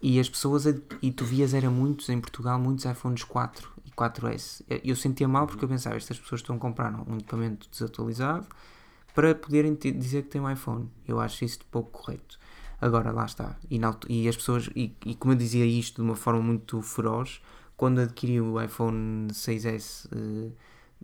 E 0.00 0.20
as 0.20 0.28
pessoas. 0.28 0.66
E 1.00 1.10
tu 1.10 1.24
vias, 1.24 1.52
era 1.54 1.68
muitos 1.70 2.08
em 2.08 2.20
Portugal, 2.20 2.58
muitos 2.60 2.84
iPhones 2.84 3.24
4 3.24 3.68
e 3.84 3.90
4S. 3.90 4.62
Eu- 4.68 4.80
Eu 4.84 4.96
sentia 4.96 5.26
mal 5.26 5.46
porque 5.48 5.64
eu 5.64 5.68
pensava, 5.68 5.96
estas 5.96 6.18
pessoas 6.18 6.40
estão 6.40 6.54
a 6.56 6.58
comprar 6.60 6.92
um 7.08 7.16
equipamento 7.16 7.68
desatualizado 7.70 8.46
para 9.14 9.34
poderem 9.34 9.74
dizer 9.74 10.22
que 10.22 10.30
tem 10.30 10.40
um 10.40 10.50
iPhone. 10.50 10.90
Eu 11.06 11.20
acho 11.20 11.44
isso 11.44 11.60
de 11.60 11.64
pouco 11.66 11.90
correto. 11.90 12.38
Agora, 12.80 13.12
lá 13.12 13.24
está. 13.24 13.56
E, 13.70 13.78
na 13.78 13.96
e 14.08 14.28
as 14.28 14.36
pessoas, 14.36 14.68
e, 14.74 14.96
e 15.06 15.14
como 15.14 15.34
eu 15.34 15.38
dizia 15.38 15.64
isto 15.64 15.96
de 15.96 16.02
uma 16.02 16.16
forma 16.16 16.40
muito 16.40 16.82
feroz, 16.82 17.40
quando 17.76 18.00
adquiri 18.00 18.40
o 18.40 18.60
iPhone 18.60 19.28
6S 19.28 20.08
eh, 20.12 20.50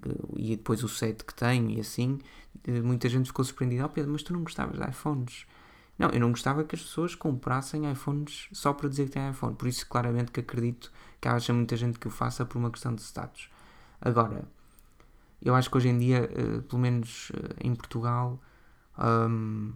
eh, 0.06 0.10
e 0.36 0.56
depois 0.56 0.82
o 0.82 0.88
7 0.88 1.24
que 1.24 1.34
tenho 1.34 1.70
e 1.70 1.80
assim, 1.80 2.18
eh, 2.66 2.80
muita 2.80 3.08
gente 3.08 3.26
ficou 3.26 3.44
surpreendida. 3.44 3.84
Oh 3.86 3.88
Pedro, 3.88 4.12
mas 4.12 4.22
tu 4.22 4.32
não 4.32 4.42
gostavas 4.42 4.78
de 4.78 4.88
iPhones? 4.88 5.46
Não, 5.98 6.10
eu 6.10 6.20
não 6.20 6.30
gostava 6.30 6.62
que 6.64 6.76
as 6.76 6.82
pessoas 6.82 7.14
comprassem 7.14 7.90
iPhones 7.90 8.48
só 8.52 8.72
para 8.72 8.88
dizer 8.88 9.06
que 9.06 9.10
têm 9.10 9.30
iPhone. 9.30 9.54
Por 9.56 9.66
isso, 9.66 9.86
claramente, 9.88 10.30
que 10.30 10.40
acredito 10.40 10.92
que 11.20 11.26
haja 11.26 11.52
muita 11.52 11.76
gente 11.76 11.98
que 11.98 12.06
o 12.06 12.10
faça 12.10 12.46
por 12.46 12.58
uma 12.58 12.70
questão 12.70 12.94
de 12.94 13.02
status. 13.02 13.50
Agora, 14.00 14.44
eu 15.42 15.54
acho 15.54 15.70
que 15.70 15.76
hoje 15.76 15.88
em 15.88 15.98
dia, 15.98 16.28
eh, 16.32 16.60
pelo 16.68 16.80
menos 16.80 17.30
eh, 17.34 17.66
em 17.66 17.74
Portugal, 17.74 18.40
hum, 18.98 19.72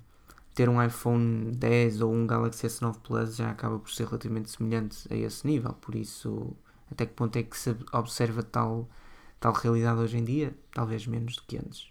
ter 0.55 0.69
um 0.69 0.83
iPhone 0.83 1.53
10 1.53 2.01
ou 2.03 2.13
um 2.13 2.27
Galaxy 2.27 2.67
S9 2.67 2.99
Plus 3.01 3.37
já 3.37 3.51
acaba 3.51 3.79
por 3.79 3.91
ser 3.91 4.07
relativamente 4.07 4.51
semelhante 4.51 5.07
a 5.13 5.17
esse 5.17 5.47
nível. 5.47 5.73
Por 5.75 5.95
isso, 5.95 6.55
até 6.91 7.07
que 7.07 7.15
ponto 7.15 7.37
é 7.37 7.43
que 7.43 7.57
se 7.57 7.77
observa 7.93 8.43
tal, 8.43 8.89
tal 9.41 9.53
realidade 9.53 10.01
hoje 10.01 10.19
em 10.19 10.25
dia? 10.25 10.55
Talvez 10.73 11.07
menos 11.07 11.37
do 11.37 11.43
que 11.43 11.57
antes. 11.57 11.91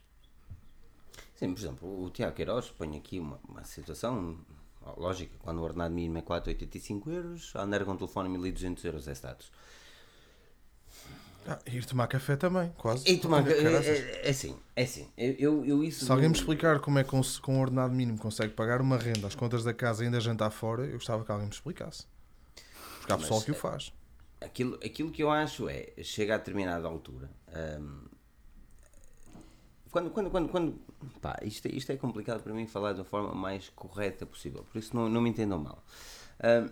Sim, 1.36 1.54
por 1.54 1.60
exemplo, 1.60 2.04
o 2.04 2.10
Tiago 2.12 2.36
Queiroz 2.36 2.70
põe 2.70 2.96
aqui 2.98 3.20
uma, 3.20 3.40
uma 3.50 3.64
situação 3.64 4.38
lógica. 4.98 5.36
Quando 5.40 5.60
o 5.60 5.64
ordenado 5.64 5.94
mínimo 5.94 6.20
é 6.20 6.22
4,85 6.22 7.08
euros, 7.12 7.52
a 7.56 7.64
andar 7.64 7.84
com 7.84 7.92
o 7.92 7.98
telefone 7.98 8.30
1.200 8.30 8.86
euros 8.86 9.08
é 9.08 9.14
status. 9.14 9.52
Ah, 11.48 11.60
ir 11.66 11.86
tomar 11.86 12.08
café 12.08 12.36
também, 12.36 12.72
quase. 12.78 13.12
E 13.12 13.18
tomar, 13.18 13.40
é, 13.50 13.64
Caraças. 13.64 14.00
é, 14.00 14.28
é 14.28 14.30
assim, 14.30 14.56
é 14.76 14.84
assim. 14.84 15.08
Eu, 15.18 15.66
eu, 15.66 15.84
isso 15.84 16.06
Se 16.06 16.12
alguém 16.12 16.30
me 16.30 16.36
explicar 16.36 16.80
como 16.80 17.00
é 17.00 17.04
que 17.04 17.10
com, 17.10 17.22
com 17.42 17.56
um 17.56 17.62
ordenado 17.62 17.94
mínimo 17.94 18.18
consegue 18.18 18.54
pagar 18.54 18.80
uma 18.80 18.98
renda, 18.98 19.28
as 19.28 19.36
contas 19.36 19.64
da 19.64 19.74
casa 19.74 20.04
e 20.04 20.06
ainda 20.06 20.20
jantar 20.20 20.52
fora, 20.52 20.86
eu 20.86 20.94
gostava 20.94 21.26
que 21.26 21.32
alguém 21.32 21.48
me 21.48 21.54
explicasse. 21.54 22.06
Porque 23.00 23.12
há 23.12 23.16
Mas, 23.16 23.24
pessoal 23.26 23.42
que 23.42 23.52
o 23.52 23.56
faz. 23.56 23.92
Aquilo, 24.40 24.76
aquilo 24.84 25.12
que 25.12 25.22
eu 25.22 25.30
acho 25.30 25.70
é, 25.70 25.92
chega 26.04 26.36
a 26.36 26.38
determinada 26.38 26.88
altura. 26.88 27.30
hum, 27.80 28.06
quando, 29.92 30.10
quando, 30.10 30.30
quando, 30.30 30.50
quando 30.50 30.80
pá, 31.22 31.38
isto, 31.44 31.68
é- 31.68 31.72
isto 31.72 31.92
é 31.92 31.98
complicado 31.98 32.42
para 32.42 32.54
mim 32.54 32.66
falar 32.66 32.94
da 32.94 33.04
forma 33.04 33.34
mais 33.36 33.70
correta 33.70 34.26
possível, 34.26 34.64
por 34.64 34.78
isso 34.80 34.96
não, 34.96 35.10
não 35.10 35.22
me 35.22 35.30
entendam 35.30 35.60
mal. 35.60 35.84
Hum, 36.44 36.70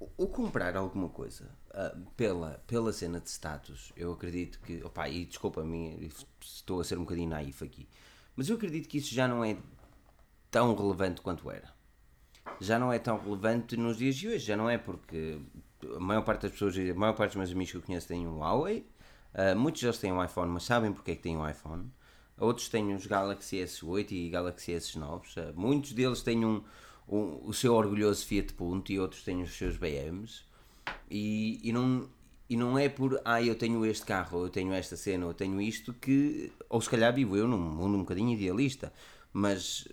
o- 0.00 0.26
comprar 0.28 0.76
alguma 0.76 1.08
coisa 1.08 1.50
ah, 1.72 1.96
pela, 2.16 2.62
pela 2.66 2.92
cena 2.92 3.20
de 3.20 3.28
status, 3.30 3.92
eu 3.96 4.12
acredito 4.12 4.60
que, 4.60 4.82
opá, 4.84 5.08
e 5.08 5.24
desculpa 5.24 5.62
a 5.62 5.64
mim, 5.64 6.10
estou 6.40 6.80
a 6.80 6.84
ser 6.84 6.96
um 6.96 7.02
bocadinho 7.02 7.30
naif 7.30 7.62
aqui, 7.64 7.88
mas 8.36 8.48
eu 8.48 8.56
acredito 8.56 8.88
que 8.88 8.98
isso 8.98 9.14
já 9.14 9.26
não 9.26 9.44
é 9.44 9.56
tão 10.50 10.74
relevante 10.74 11.20
quanto 11.20 11.50
era. 11.50 11.76
Já 12.60 12.78
não 12.78 12.92
é 12.92 12.98
tão 12.98 13.18
relevante 13.18 13.76
nos 13.76 13.96
dias 13.98 14.16
de 14.16 14.28
hoje, 14.28 14.38
já 14.38 14.56
não 14.56 14.68
é 14.70 14.78
porque 14.78 15.38
a 15.94 16.00
maior 16.00 16.22
parte 16.22 16.42
das 16.42 16.52
pessoas, 16.52 16.76
a 16.76 16.94
maior 16.94 17.14
parte 17.14 17.30
dos 17.30 17.36
meus 17.36 17.50
amigos 17.52 17.70
que 17.70 17.76
eu 17.76 17.82
conheço 17.82 18.08
têm 18.08 18.26
um 18.26 18.38
Huawei, 18.38 18.86
ah, 19.34 19.54
muitos 19.54 19.80
deles 19.82 19.98
têm 19.98 20.12
um 20.12 20.24
iPhone, 20.24 20.50
mas 20.50 20.64
sabem 20.64 20.92
porque 20.92 21.12
é 21.12 21.16
que 21.16 21.22
têm 21.22 21.36
um 21.36 21.48
iPhone, 21.48 21.90
outros 22.38 22.68
têm 22.68 22.94
os 22.94 23.06
Galaxy 23.06 23.56
S8 23.56 24.12
e 24.12 24.30
Galaxy 24.30 24.72
S9, 24.72 25.22
ah, 25.36 25.52
muitos 25.54 25.92
deles 25.92 26.22
têm 26.22 26.44
um, 26.44 26.62
um- 27.08 27.40
o 27.48 27.52
seu 27.54 27.74
orgulhoso 27.74 28.24
Fiat 28.26 28.52
Punto 28.54 28.92
e 28.92 28.98
outros 28.98 29.22
têm 29.22 29.42
os 29.42 29.52
seus 29.56 29.76
BMs, 29.76 30.42
e, 31.10 31.60
e 31.62 31.72
não... 31.72 32.08
E 32.50 32.56
não 32.56 32.78
é 32.78 32.88
por, 32.88 33.20
ah, 33.26 33.42
eu 33.42 33.54
tenho 33.54 33.84
este 33.84 34.06
carro, 34.06 34.44
eu 34.44 34.48
tenho 34.48 34.72
esta 34.72 34.96
cena, 34.96 35.26
eu 35.26 35.34
tenho 35.34 35.60
isto, 35.60 35.92
que. 35.92 36.50
Ou 36.70 36.80
se 36.80 36.88
calhar 36.88 37.14
vivo 37.14 37.36
eu 37.36 37.46
num 37.46 37.58
mundo 37.58 37.94
um 37.96 38.00
bocadinho 38.00 38.30
idealista, 38.32 38.90
mas 39.34 39.86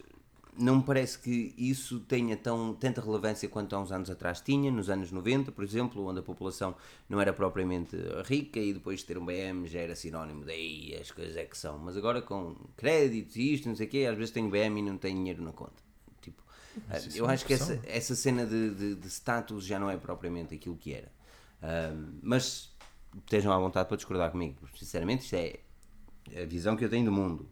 não 0.58 0.78
me 0.78 0.84
parece 0.84 1.20
que 1.20 1.54
isso 1.58 2.00
tenha 2.00 2.38
tão, 2.38 2.74
tanta 2.74 3.02
relevância 3.02 3.50
quanto 3.50 3.76
há 3.76 3.80
uns 3.82 3.92
anos 3.92 4.10
atrás 4.10 4.40
tinha, 4.40 4.72
nos 4.72 4.90
anos 4.90 5.12
90, 5.12 5.52
por 5.52 5.66
exemplo, 5.66 6.06
onde 6.06 6.22
a 6.22 6.24
população 6.24 6.74
não 7.10 7.20
era 7.20 7.34
propriamente 7.34 7.98
rica 8.26 8.58
e 8.58 8.72
depois 8.74 9.02
de 9.02 9.06
ter 9.08 9.18
um 9.18 9.26
BM 9.26 9.68
já 9.68 9.82
era 9.82 9.94
sinónimo 9.94 10.46
de 10.46 10.54
"Ei, 10.54 10.98
as 10.98 11.12
coisas 11.12 11.36
é 11.36 11.44
que 11.44 11.58
são. 11.58 11.78
Mas 11.78 11.98
agora 11.98 12.22
com 12.22 12.56
créditos 12.78 13.36
e 13.36 13.54
isto, 13.54 13.68
não 13.68 13.76
sei 13.76 13.86
o 13.88 13.90
quê, 13.90 14.08
às 14.10 14.18
vezes 14.18 14.32
tenho 14.32 14.50
BM 14.50 14.80
e 14.80 14.82
não 14.82 14.98
tenho 14.98 15.18
dinheiro 15.18 15.44
na 15.44 15.52
conta. 15.52 15.84
Isso 16.98 17.18
eu 17.18 17.30
é 17.30 17.34
acho 17.34 17.46
que 17.46 17.54
essa, 17.54 17.80
essa 17.86 18.16
cena 18.16 18.46
de, 18.46 18.74
de, 18.76 18.96
de 18.96 19.08
status 19.08 19.66
já 19.66 19.80
não 19.80 19.90
é 19.90 19.98
propriamente 19.98 20.56
aquilo 20.56 20.76
que 20.76 20.94
era. 20.94 21.12
Ahm, 21.62 22.20
mas 22.22 22.74
estejam 23.18 23.52
à 23.52 23.58
vontade 23.58 23.88
para 23.88 23.98
discordar 23.98 24.32
comigo. 24.32 24.68
Sinceramente, 24.78 25.24
isto 25.24 25.36
é 25.36 25.60
a 26.42 26.46
visão 26.46 26.76
que 26.76 26.84
eu 26.84 26.90
tenho 26.90 27.06
do 27.06 27.12
mundo. 27.12 27.50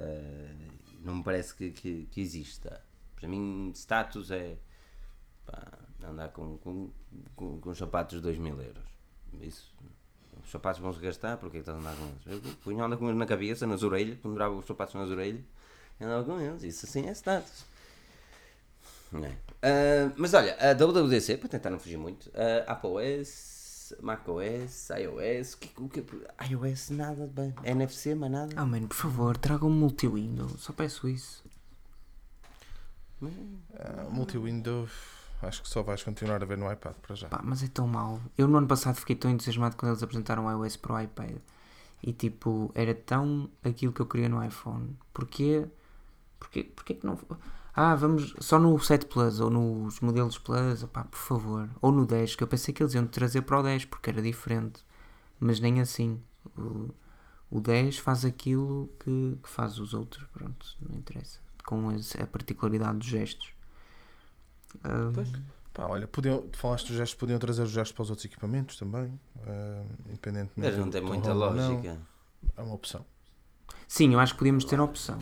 Ah, 0.00 0.74
não 1.04 1.16
me 1.16 1.22
parece 1.22 1.54
que, 1.54 1.70
que, 1.70 2.08
que 2.10 2.20
exista. 2.20 2.82
Para 3.16 3.28
mim, 3.28 3.70
status 3.74 4.30
é 4.30 4.56
pá, 5.46 5.78
andar 6.02 6.28
com, 6.30 6.58
com, 6.58 6.90
com, 7.36 7.60
com 7.60 7.74
sapatos 7.74 8.16
de 8.16 8.22
2 8.22 8.38
mil 8.38 8.60
euros. 8.60 8.84
Isso, 9.40 9.72
os 10.42 10.50
sapatos 10.50 10.80
vão 10.80 10.92
se 10.92 11.00
gastar, 11.00 11.36
porque 11.36 11.58
é 11.58 11.60
que 11.60 11.68
estás 11.70 11.76
a 11.76 11.80
andar 11.80 11.96
com 11.96 12.04
eles? 12.04 12.44
Eu 12.46 12.54
punha 12.56 12.84
anda 12.84 12.96
com 12.96 13.06
eles 13.06 13.18
na 13.18 13.26
cabeça, 13.26 13.66
nas 13.66 13.82
orelhas, 13.82 14.18
pendurava 14.18 14.54
os 14.54 14.66
sapatos 14.66 14.94
nas 14.94 15.08
orelhas 15.08 15.42
e 16.00 16.04
andava 16.04 16.24
com 16.24 16.40
eles. 16.40 16.62
Isso 16.62 16.86
assim 16.86 17.06
é 17.06 17.12
status. 17.12 17.64
É? 19.22 19.36
Ah, 19.62 20.12
mas 20.16 20.34
olha, 20.34 20.56
a 20.58 20.74
WWDC, 20.74 21.36
para 21.38 21.48
tentar 21.48 21.70
não 21.70 21.78
fugir 21.78 21.96
muito, 21.96 22.30
Apple 22.66 22.90
OS, 23.20 23.94
macOS, 24.00 24.90
iOS, 24.90 25.54
o 25.54 25.58
que, 25.58 25.82
o 25.82 25.88
que, 25.88 26.04
iOS 26.50 26.90
nada, 26.90 27.26
bem, 27.26 27.54
NFC, 27.64 28.14
mas 28.14 28.30
nada. 28.30 28.52
Ah, 28.56 28.66
mano, 28.66 28.88
por 28.88 28.96
favor, 28.96 29.36
traga 29.36 29.64
um 29.64 29.70
multi-window. 29.70 30.48
Só 30.58 30.72
peço 30.72 31.08
isso. 31.08 31.44
Ah, 33.78 34.06
Multi-window, 34.10 34.86
acho 35.40 35.62
que 35.62 35.68
só 35.68 35.82
vais 35.82 36.02
continuar 36.02 36.42
a 36.42 36.46
ver 36.46 36.58
no 36.58 36.70
iPad 36.70 36.94
para 36.94 37.14
já. 37.14 37.28
Pá, 37.28 37.40
mas 37.42 37.62
é 37.62 37.68
tão 37.68 37.86
mau. 37.86 38.20
Eu 38.36 38.46
no 38.46 38.58
ano 38.58 38.66
passado 38.66 38.96
fiquei 38.96 39.16
tão 39.16 39.30
entusiasmado 39.30 39.76
quando 39.76 39.92
eles 39.92 40.02
apresentaram 40.02 40.44
o 40.44 40.50
iOS 40.50 40.76
para 40.76 40.94
o 40.94 41.00
iPad. 41.00 41.36
E 42.02 42.12
tipo, 42.12 42.70
era 42.74 42.94
tão 42.94 43.48
aquilo 43.62 43.92
que 43.92 44.00
eu 44.00 44.06
queria 44.06 44.28
no 44.28 44.44
iPhone. 44.44 44.94
Porquê? 45.14 45.66
Porquê, 46.38 46.64
porquê 46.64 46.94
que 46.94 47.06
não. 47.06 47.18
Ah, 47.76 47.94
vamos 47.94 48.34
só 48.38 48.58
no 48.58 48.78
7 48.78 49.06
Plus 49.06 49.40
ou 49.40 49.50
nos 49.50 50.00
modelos 50.00 50.38
Plus, 50.38 50.82
opá, 50.82 51.04
por 51.04 51.18
favor. 51.18 51.68
Ou 51.80 51.90
no 51.90 52.06
10, 52.06 52.36
que 52.36 52.42
eu 52.42 52.46
pensei 52.46 52.72
que 52.72 52.82
eles 52.82 52.94
iam 52.94 53.06
trazer 53.06 53.42
para 53.42 53.58
o 53.58 53.62
10 53.62 53.86
porque 53.86 54.10
era 54.10 54.22
diferente. 54.22 54.84
Mas 55.40 55.58
nem 55.58 55.80
assim. 55.80 56.20
O, 56.56 56.90
o 57.50 57.60
10 57.60 57.98
faz 57.98 58.24
aquilo 58.24 58.88
que, 59.00 59.38
que 59.42 59.48
faz 59.48 59.78
os 59.78 59.92
outros. 59.92 60.24
Pronto, 60.32 60.76
não 60.80 60.96
interessa. 60.96 61.40
Com 61.64 61.88
a 61.88 62.26
particularidade 62.26 62.98
dos 62.98 63.06
gestos. 63.08 63.52
Ah, 64.84 65.10
Pá, 65.74 65.86
olha, 65.88 66.06
podiam, 66.06 66.40
tu 66.42 66.56
falaste 66.56 66.86
dos 66.86 66.96
gestos, 66.96 67.18
podiam 67.18 67.36
trazer 67.36 67.62
os 67.62 67.70
gestos 67.70 67.90
para 67.90 68.02
os 68.04 68.10
outros 68.10 68.24
equipamentos 68.24 68.76
também, 68.76 69.18
ah, 69.44 69.84
independentemente. 70.08 70.70
Mas 70.70 70.78
não 70.78 70.84
do 70.84 70.92
tem 70.92 71.02
muita 71.02 71.34
ou 71.34 71.52
não, 71.52 71.72
lógica. 71.72 71.98
É 72.56 72.62
uma 72.62 72.74
opção. 72.74 73.04
sim, 73.88 74.12
eu 74.14 74.20
acho 74.20 74.34
que 74.34 74.38
podíamos 74.38 74.64
ter 74.64 74.78
a 74.78 74.84
opção. 74.84 75.18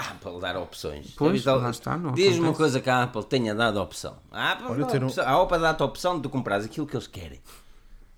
Ah, 0.00 0.14
para 0.20 0.38
dar 0.38 0.56
opções. 0.56 1.12
Pois, 1.16 1.44
lá 1.44 1.70
está, 1.70 1.98
não 1.98 2.12
Diz-me 2.12 2.40
uma 2.46 2.54
coisa 2.54 2.80
que 2.80 2.88
a 2.88 3.02
Apple 3.02 3.24
tenha 3.24 3.52
dado 3.52 3.80
opção. 3.80 4.16
A 4.30 4.52
Apple, 4.52 4.66
Olha, 4.68 4.80
dá 4.84 4.86
ter 4.86 5.02
um- 5.02 5.06
opção. 5.08 5.24
a 5.26 5.42
Apple 5.42 5.58
dá-te 5.58 5.82
a 5.82 5.86
opção 5.86 6.16
de 6.16 6.22
tu 6.22 6.30
comprares 6.30 6.64
aquilo 6.66 6.86
que 6.86 6.94
eles 6.94 7.08
querem. 7.08 7.40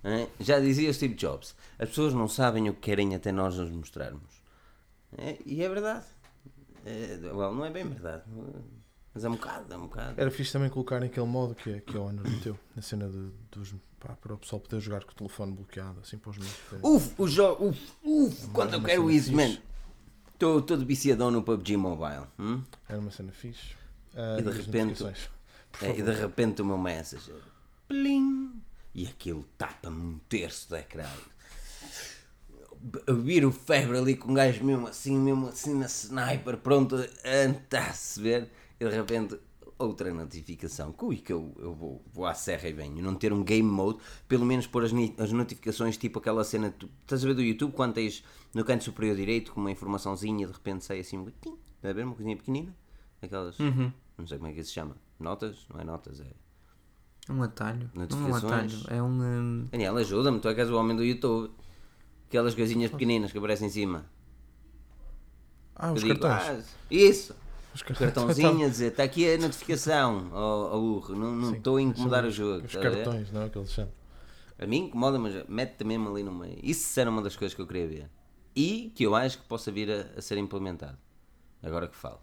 É? 0.05 0.27
Já 0.39 0.61
dizia 0.61 0.93
Steve 0.93 1.15
Jobs: 1.15 1.55
as 1.79 1.89
pessoas 1.89 2.13
não 2.13 2.29
sabem 2.29 2.69
o 2.69 2.75
que 2.75 2.81
querem 2.81 3.15
até 3.15 3.33
nós 3.33 3.57
nos 3.57 3.71
mostrarmos. 3.71 4.43
É, 5.17 5.39
e 5.47 5.63
é 5.63 5.69
verdade. 5.71 6.05
É, 6.85 7.19
well, 7.33 7.55
não 7.55 7.65
é 7.65 7.71
bem 7.71 7.85
verdade. 7.89 8.25
Mas 9.15 9.25
é 9.25 9.29
um 9.29 9.33
bocado, 9.33 9.73
é 9.73 9.77
um 9.77 9.83
bocado. 9.87 10.15
Era 10.21 10.31
fixe 10.31 10.53
também 10.53 10.69
colocar 10.69 11.03
aquele 11.03 11.27
modo 11.27 11.55
que, 11.55 11.71
é- 11.71 11.81
que 11.81 11.97
é 11.97 12.01
o 12.01 12.05
Honor 12.05 12.29
meteu, 12.29 12.59
na 12.77 12.83
cena 12.83 13.09
de, 13.09 13.31
dos. 13.51 13.75
Pá, 13.99 14.15
para 14.21 14.33
o 14.35 14.39
pessoal 14.39 14.61
poder 14.61 14.81
jogar 14.81 15.05
com 15.05 15.13
o 15.13 15.15
telefone 15.15 15.53
bloqueado, 15.53 15.99
assim 16.01 16.17
para 16.19 16.31
os 16.31 16.39
meus. 16.39 16.53
Uf, 16.83 17.13
o 17.19 17.27
jogo, 17.29 17.69
uf, 17.69 17.93
uf, 18.03 18.49
quando 18.51 18.75
eu 18.75 18.83
quero 18.83 19.11
isso, 19.11 19.31
fixe. 19.31 19.61
Estou 20.41 20.63
todo 20.63 20.87
viciadão 20.87 21.31
no 21.31 21.43
PUBG 21.43 21.77
Mobile. 21.77 22.25
hum? 22.39 22.63
Era 22.89 22.99
uma 22.99 23.11
cena 23.11 23.31
fixe. 23.31 23.75
Ah, 24.17 24.37
E 24.39 24.43
de 24.43 24.51
repente- 24.51 25.05
É, 25.83 25.91
e 25.99 26.03
de 26.03 26.13
repente 26.13 26.63
o 26.63 26.65
meu 26.65 26.79
Messenger. 26.79 27.35
Plim! 27.87 28.51
E 28.95 29.07
aquilo 29.07 29.45
tapa-me 29.59 30.01
um 30.01 30.19
terço 30.31 30.71
da 30.71 30.81
ecrã. 30.81 31.05
Viro 33.23 33.53
febre 33.53 33.99
ali 33.99 34.17
com 34.17 34.31
um 34.31 34.35
gajo 34.35 34.65
mesmo 34.65 34.87
assim, 34.89 35.15
mesmo 35.19 35.47
assim 35.49 35.75
na 35.79 35.85
sniper, 35.85 36.57
pronto 36.57 36.97
a 36.97 37.93
se 37.93 38.21
ver. 38.23 38.49
E 38.81 38.85
de 38.89 38.91
repente 38.95 39.39
outra 39.83 40.13
notificação. 40.13 40.95
Ui, 41.03 41.17
que 41.17 41.33
eu, 41.33 41.55
eu 41.59 41.75
vou, 41.75 42.05
vou 42.13 42.27
à 42.27 42.35
serra 42.35 42.69
e 42.69 42.73
venho. 42.73 43.03
Não 43.03 43.15
ter 43.15 43.33
um 43.33 43.43
game 43.43 43.69
mode, 43.69 43.99
pelo 44.29 44.45
menos 44.45 44.67
pôr 44.67 44.85
as, 44.85 44.93
as 45.19 45.33
notificações, 45.33 45.97
tipo 45.97 46.19
aquela 46.19 46.45
cena. 46.45 46.71
Tu, 46.71 46.89
estás 47.03 47.25
a 47.25 47.27
ver 47.29 47.35
do 47.35 47.43
YouTube 47.43 47.73
quando 47.73 47.95
tens 47.95 48.23
no 48.55 48.65
canto 48.65 48.85
superior 48.85 49.17
direito 49.17 49.53
com 49.53 49.61
uma 49.61 49.71
informaçãozinha 49.71 50.47
de 50.47 50.53
repente 50.53 50.85
sai 50.85 51.01
assim 51.01 51.19
um. 51.19 51.27
Tim, 51.41 51.57
Está 51.77 51.91
a 51.91 51.93
ver? 51.93 52.05
Uma 52.05 52.15
coisinha 52.15 52.37
pequenina? 52.37 52.77
Aquelas. 53.23 53.57
Não 53.59 54.27
sei 54.27 54.39
como 54.39 54.51
é 54.51 54.53
que 54.55 54.63
se 54.65 54.73
chama. 54.73 54.97
Notas? 55.19 55.67
Não 55.73 55.81
é 55.81 55.85
notas, 55.85 56.21
é. 56.21 56.27
Um 57.33 57.43
atalho. 57.43 57.91
Não 57.95 58.03
é 58.03 58.07
um 58.07 58.09
Notificações. 58.09 58.83
atalho. 58.85 58.99
É 58.99 59.03
um. 59.03 59.07
hum, 59.23 59.65
Daniel, 59.71 59.97
ajuda-me, 59.97 60.41
tu 60.41 60.49
é 60.49 60.55
que 60.55 60.61
és 60.61 60.71
o 60.71 60.77
homem 60.77 60.97
do 60.97 61.05
YouTube. 61.05 61.53
Aquelas 62.29 62.55
coisinhas 62.55 62.91
pequeninas 62.91 63.33
que 63.33 63.39
aparecem 63.39 63.67
em 63.69 63.71
cima. 63.71 64.07
Ah, 65.75 65.93
os 65.93 66.03
digo, 66.03 66.19
cartões. 66.21 66.65
"Ah, 66.69 66.85
isso! 66.91 67.35
Os 67.75 67.83
cartãozinho 67.83 68.67
a 68.67 68.69
dizer, 68.71 68.89
está 68.89 69.03
aqui 69.03 69.33
a 69.33 69.39
notificação, 69.39 70.29
ó 70.33 70.77
urro, 70.77 71.15
não 71.15 71.55
estou 71.55 71.77
a 71.77 71.83
incomodar 71.83 72.25
o 72.25 72.31
jogo. 72.31 72.67
Os 72.67 72.73
ver? 72.73 72.83
cartões, 72.83 73.31
não 73.31 73.43
é 73.43 73.47
o 73.47 73.51
que 73.51 73.59
eles 73.59 73.71
chamam. 73.71 73.93
A 74.59 74.67
mim 74.67 74.85
incomoda, 74.87 75.19
mas 75.19 75.49
mete-te 75.49 75.85
mesmo 75.85 76.11
ali 76.11 76.23
no 76.23 76.33
meio. 76.33 76.59
Isso 76.63 76.99
era 77.01 77.09
uma 77.09 77.23
das 77.23 77.35
coisas 77.35 77.55
que 77.55 77.63
eu 77.63 77.67
queria 77.67 77.89
ver. 77.89 78.11
E 78.55 78.93
que 78.95 79.05
eu 79.05 79.15
acho 79.15 79.39
que 79.39 79.45
possa 79.45 79.73
vir 79.73 79.91
a, 79.91 80.19
a 80.19 80.21
ser 80.21 80.37
implementado. 80.37 80.99
Agora 81.63 81.89
que 81.89 81.97
falo. 81.97 82.21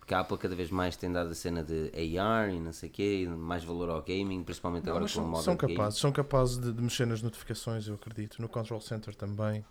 Porque 0.00 0.14
a 0.14 0.20
Apple 0.20 0.38
cada 0.38 0.56
vez 0.56 0.70
mais 0.70 0.96
tem 0.96 1.12
dado 1.12 1.30
a 1.30 1.34
cena 1.34 1.62
de 1.62 1.92
AR 2.18 2.50
e 2.50 2.58
não 2.58 2.72
sei 2.72 2.88
o 2.88 2.92
quê, 2.92 3.22
e 3.22 3.28
mais 3.28 3.62
valor 3.62 3.88
ao 3.90 4.02
gaming, 4.02 4.42
principalmente 4.42 4.86
Não, 4.86 4.96
agora 4.96 5.12
com 5.12 5.20
o 5.20 5.26
modo 5.28 5.44
são 5.44 5.56
capazes, 5.56 6.00
são 6.00 6.10
capazes 6.10 6.58
de, 6.58 6.72
de 6.72 6.82
mexer 6.82 7.06
nas 7.06 7.22
notificações, 7.22 7.86
eu 7.86 7.94
acredito. 7.94 8.42
No 8.42 8.48
Control 8.48 8.80
Center 8.80 9.14
também, 9.14 9.64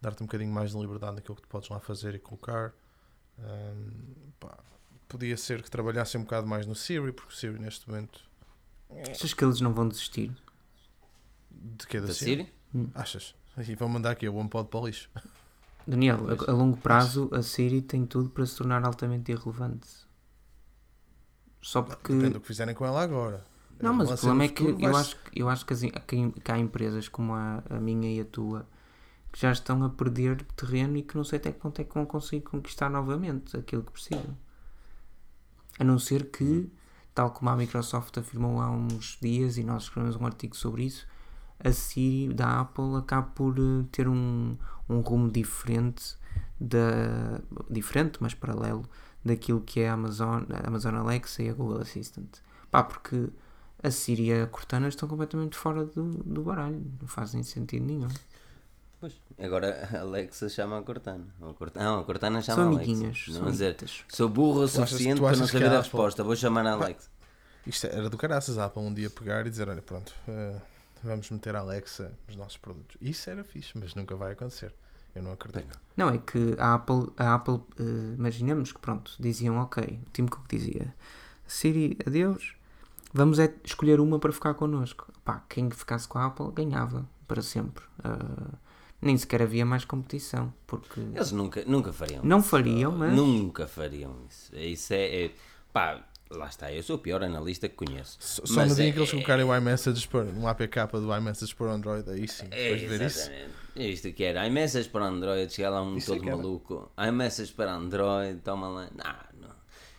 dar-te 0.00 0.22
um 0.22 0.26
bocadinho 0.26 0.50
mais 0.50 0.70
de 0.70 0.78
liberdade 0.78 1.16
naquilo 1.16 1.36
que 1.36 1.42
tu 1.42 1.48
podes 1.48 1.68
lá 1.68 1.78
fazer 1.78 2.14
e 2.14 2.18
colocar. 2.18 2.72
Podia 5.08 5.36
ser 5.36 5.62
que 5.62 5.70
trabalhassem 5.70 6.20
um 6.20 6.24
bocado 6.24 6.46
mais 6.46 6.66
no 6.66 6.74
Siri, 6.74 7.12
porque 7.12 7.32
o 7.32 7.36
Siri 7.36 7.58
neste 7.58 7.88
momento. 7.88 8.20
Achas 9.10 9.34
que 9.34 9.44
eles 9.44 9.60
não 9.60 9.72
vão 9.74 9.86
desistir? 9.86 10.32
De 11.50 11.86
que 11.86 11.98
é 11.98 12.00
da, 12.00 12.06
Da 12.06 12.14
Siri? 12.14 12.50
Siri? 12.72 12.90
Achas? 12.94 13.34
E 13.58 13.74
vão 13.74 13.88
mandar 13.88 14.12
aqui 14.12 14.26
o 14.26 14.34
HomePod 14.34 14.68
para 14.70 14.80
o 14.80 14.86
lixo. 14.86 15.10
Daniel, 15.86 16.18
a, 16.30 16.50
a 16.50 16.54
longo 16.54 16.76
prazo 16.78 17.28
a 17.32 17.42
Siri 17.42 17.82
tem 17.82 18.06
tudo 18.06 18.30
para 18.30 18.46
se 18.46 18.56
tornar 18.56 18.82
altamente 18.84 19.30
irrelevante. 19.32 19.88
Só 21.60 21.82
porque. 21.82 22.12
Depende 22.14 22.34
do 22.34 22.40
que 22.40 22.46
fizerem 22.46 22.74
com 22.74 22.86
ela 22.86 23.02
agora. 23.02 23.44
Não, 23.80 23.92
mas 23.92 24.10
o 24.10 24.16
problema 24.16 24.44
é 24.44 24.48
que 24.48 24.62
eu 24.62 24.96
acho, 24.96 25.16
que- 25.16 25.42
eu 25.42 25.48
acho 25.48 25.66
que, 25.66 25.72
as, 25.74 25.80
que, 25.80 26.30
que 26.30 26.52
há 26.52 26.58
empresas 26.58 27.08
como 27.08 27.34
a, 27.34 27.62
a 27.68 27.80
minha 27.80 28.14
e 28.16 28.20
a 28.20 28.24
tua 28.24 28.66
que 29.32 29.40
já 29.40 29.50
estão 29.50 29.82
a 29.82 29.88
perder 29.88 30.42
terreno 30.54 30.96
e 30.98 31.02
que 31.02 31.16
não 31.16 31.24
sei 31.24 31.38
até 31.38 31.50
que 31.50 31.58
ponto 31.58 31.80
é 31.80 31.84
que 31.84 31.94
vão 31.94 32.04
conseguir 32.04 32.42
conquistar 32.42 32.90
novamente 32.90 33.56
aquilo 33.56 33.82
que 33.82 33.92
precisam. 33.92 34.36
A 35.78 35.84
não 35.84 35.98
ser 35.98 36.30
que, 36.30 36.70
tal 37.14 37.30
como 37.30 37.48
a 37.48 37.56
Microsoft 37.56 38.16
afirmou 38.18 38.60
há 38.60 38.70
uns 38.70 39.18
dias 39.20 39.56
e 39.56 39.64
nós 39.64 39.84
escrevemos 39.84 40.16
um 40.16 40.26
artigo 40.26 40.54
sobre 40.54 40.84
isso, 40.84 41.06
a 41.58 41.72
Siri 41.72 42.34
da 42.34 42.60
Apple 42.60 42.96
acaba 42.96 43.28
por 43.28 43.58
eh, 43.58 43.84
ter 43.90 44.06
um, 44.06 44.56
um 44.88 45.00
rumo 45.00 45.30
diferente 45.30 46.16
da 46.60 47.40
diferente, 47.70 48.18
mas 48.20 48.34
paralelo 48.34 48.84
daquilo 49.24 49.60
que 49.60 49.80
é 49.80 49.88
a 49.88 49.94
Amazon, 49.94 50.44
a 50.50 50.66
Amazon 50.66 50.94
Alexa 50.96 51.42
e 51.42 51.48
a 51.48 51.54
Google 51.54 51.80
Assistant. 51.80 52.38
Pá, 52.70 52.82
porque 52.82 53.30
a 53.82 53.90
Siri 53.90 54.26
e 54.26 54.42
a 54.42 54.46
Cortana 54.46 54.88
estão 54.88 55.08
completamente 55.08 55.56
fora 55.56 55.84
do, 55.84 56.10
do 56.10 56.42
baralho, 56.42 56.84
não 57.00 57.08
fazem 57.08 57.42
sentido 57.42 57.84
nenhum. 57.86 58.08
Pois. 59.02 59.14
Agora 59.36 59.88
a 59.92 59.98
Alexa 59.98 60.48
chama 60.48 60.78
a 60.78 60.82
Cortana. 60.82 61.26
Ou 61.40 61.50
a 61.50 61.54
Cortana, 61.54 61.86
não, 61.86 61.98
a 61.98 62.04
Cortana 62.04 62.40
chama 62.40 62.62
São 62.62 62.72
a 62.72 62.76
Alexa. 62.76 63.32
Não 63.40 63.50
dizer, 63.50 63.64
amiguitas. 63.70 64.04
sou 64.08 64.28
burro 64.28 64.60
o 64.60 64.68
suficiente 64.68 65.20
para 65.20 65.36
não 65.36 65.44
que 65.44 65.50
saber 65.50 65.72
a 65.72 65.78
resposta. 65.78 66.22
Vou 66.22 66.36
chamar 66.36 66.64
a 66.64 66.74
Alexa. 66.74 67.10
Isto 67.66 67.88
era 67.88 68.08
do 68.08 68.16
caraças 68.16 68.58
a 68.58 68.66
Apple 68.66 68.80
um 68.80 68.94
dia 68.94 69.10
pegar 69.10 69.44
e 69.44 69.50
dizer: 69.50 69.68
olha, 69.68 69.82
pronto, 69.82 70.14
eh, 70.28 70.56
vamos 71.02 71.28
meter 71.30 71.56
a 71.56 71.58
Alexa 71.58 72.12
nos 72.28 72.36
nossos 72.36 72.56
produtos. 72.58 72.96
Isso 73.00 73.28
era 73.28 73.42
fixe, 73.42 73.76
mas 73.76 73.92
nunca 73.96 74.14
vai 74.14 74.34
acontecer. 74.34 74.72
Eu 75.16 75.24
não 75.24 75.32
acredito. 75.32 75.80
Não, 75.96 76.08
é 76.08 76.18
que 76.18 76.54
a 76.56 76.74
Apple, 76.74 77.08
a 77.16 77.34
Apple 77.34 77.60
eh, 77.80 78.14
imaginemos 78.16 78.70
que 78.70 78.78
pronto, 78.78 79.16
diziam 79.18 79.56
ok, 79.56 79.82
o 79.82 80.10
Tim 80.10 80.26
Cook 80.26 80.46
dizia 80.48 80.94
Siri, 81.44 81.98
adeus, 82.06 82.54
vamos 83.12 83.40
é 83.40 83.52
escolher 83.64 83.98
uma 83.98 84.20
para 84.20 84.30
ficar 84.30 84.54
connosco. 84.54 85.12
Pá, 85.24 85.42
quem 85.48 85.68
ficasse 85.72 86.06
com 86.06 86.18
a 86.18 86.26
Apple 86.26 86.52
ganhava 86.52 87.04
para 87.26 87.42
sempre. 87.42 87.82
Ah, 88.04 88.61
nem 89.02 89.16
sequer 89.18 89.42
havia 89.42 89.66
mais 89.66 89.84
competição, 89.84 90.54
porque 90.66 91.00
Eles 91.00 91.32
nunca, 91.32 91.64
nunca 91.66 91.92
fariam 91.92 92.22
não 92.24 92.38
isso. 92.38 92.48
fariam, 92.48 92.92
mas 92.92 93.12
Nunca 93.12 93.66
fariam 93.66 94.16
isso. 94.30 94.56
Isso 94.56 94.94
é, 94.94 95.24
é- 95.26 95.30
Pá, 95.72 96.04
lá 96.30 96.46
está. 96.48 96.72
Eu 96.72 96.82
sou 96.82 96.96
o 96.96 96.98
pior 96.98 97.22
analista 97.24 97.68
que 97.68 97.74
conheço. 97.74 98.16
Só, 98.20 98.44
só 98.46 98.64
no 98.66 98.74
dia 98.74 98.84
é- 98.84 98.88
em 98.88 98.92
que 98.92 98.98
eles 98.98 99.10
colocarem 99.10 99.44
o 99.44 99.54
iMessage 99.56 100.06
por, 100.06 100.24
um 100.24 100.46
APK 100.46 100.86
do 101.00 101.14
iMessage 101.16 101.54
por 101.54 101.68
Android, 101.68 102.08
aí 102.10 102.28
sim, 102.28 102.44
É, 102.50 102.64
depois 102.74 102.80
de 102.80 102.86
ver 102.86 103.02
isso. 103.06 103.18
exatamente. 103.20 103.52
É 103.74 103.86
isto 103.88 104.12
que 104.12 104.22
era. 104.22 104.46
iMessage 104.46 104.88
para 104.90 105.06
Android, 105.06 105.52
chega 105.52 105.70
lá 105.70 105.82
um 105.82 105.96
Isso 105.96 106.12
é 106.12 106.14
todo 106.16 106.22
que 106.22 106.28
era. 106.28 106.36
maluco. 106.36 106.92
iMessage 107.08 107.52
para 107.52 107.72
Android, 107.72 108.40
toma 108.40 108.68
lá. 108.68 108.88
Não, 108.94 109.48
não. 109.48 109.54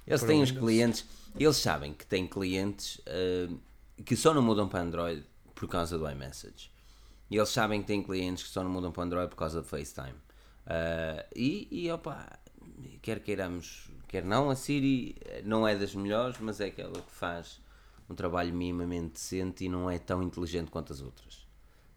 Eles 0.05 0.19
Para 0.21 0.27
têm 0.29 0.41
os 0.43 0.49
Windows. 0.51 0.65
clientes, 0.65 1.05
eles 1.39 1.57
sabem 1.57 1.91
que 1.93 2.05
têm 2.05 2.27
clientes 2.27 3.01
ah, 3.07 3.51
que 4.05 4.15
só 4.15 4.31
não 4.33 4.41
mudam 4.43 4.67
para 4.67 4.81
Android 4.81 5.23
por 5.55 5.67
causa 5.67 5.97
do 5.97 6.07
iMessage. 6.09 6.71
E 7.33 7.35
eles 7.35 7.49
sabem 7.49 7.81
que 7.81 7.87
têm 7.87 8.03
clientes 8.03 8.43
que 8.43 8.49
só 8.49 8.63
não 8.63 8.69
mudam 8.69 8.91
para 8.91 9.01
Android 9.05 9.27
por 9.27 9.35
causa 9.35 9.59
do 9.59 9.67
FaceTime. 9.67 10.13
Ah, 10.67 11.25
e, 11.35 11.67
e 11.71 11.91
opa, 11.91 12.39
quer 13.01 13.21
queiramos, 13.21 13.89
quer 14.07 14.23
não, 14.23 14.51
a 14.51 14.55
Siri 14.55 15.17
não 15.43 15.67
é 15.67 15.75
das 15.75 15.95
melhores, 15.95 16.37
mas 16.39 16.61
é 16.61 16.65
aquela 16.65 16.93
que 16.93 17.11
faz 17.11 17.59
um 18.07 18.13
trabalho 18.13 18.53
minimamente 18.53 19.13
decente 19.13 19.65
e 19.65 19.67
não 19.67 19.89
é 19.89 19.97
tão 19.97 20.21
inteligente 20.21 20.69
quanto 20.69 20.93
as 20.93 21.01
outras. 21.01 21.47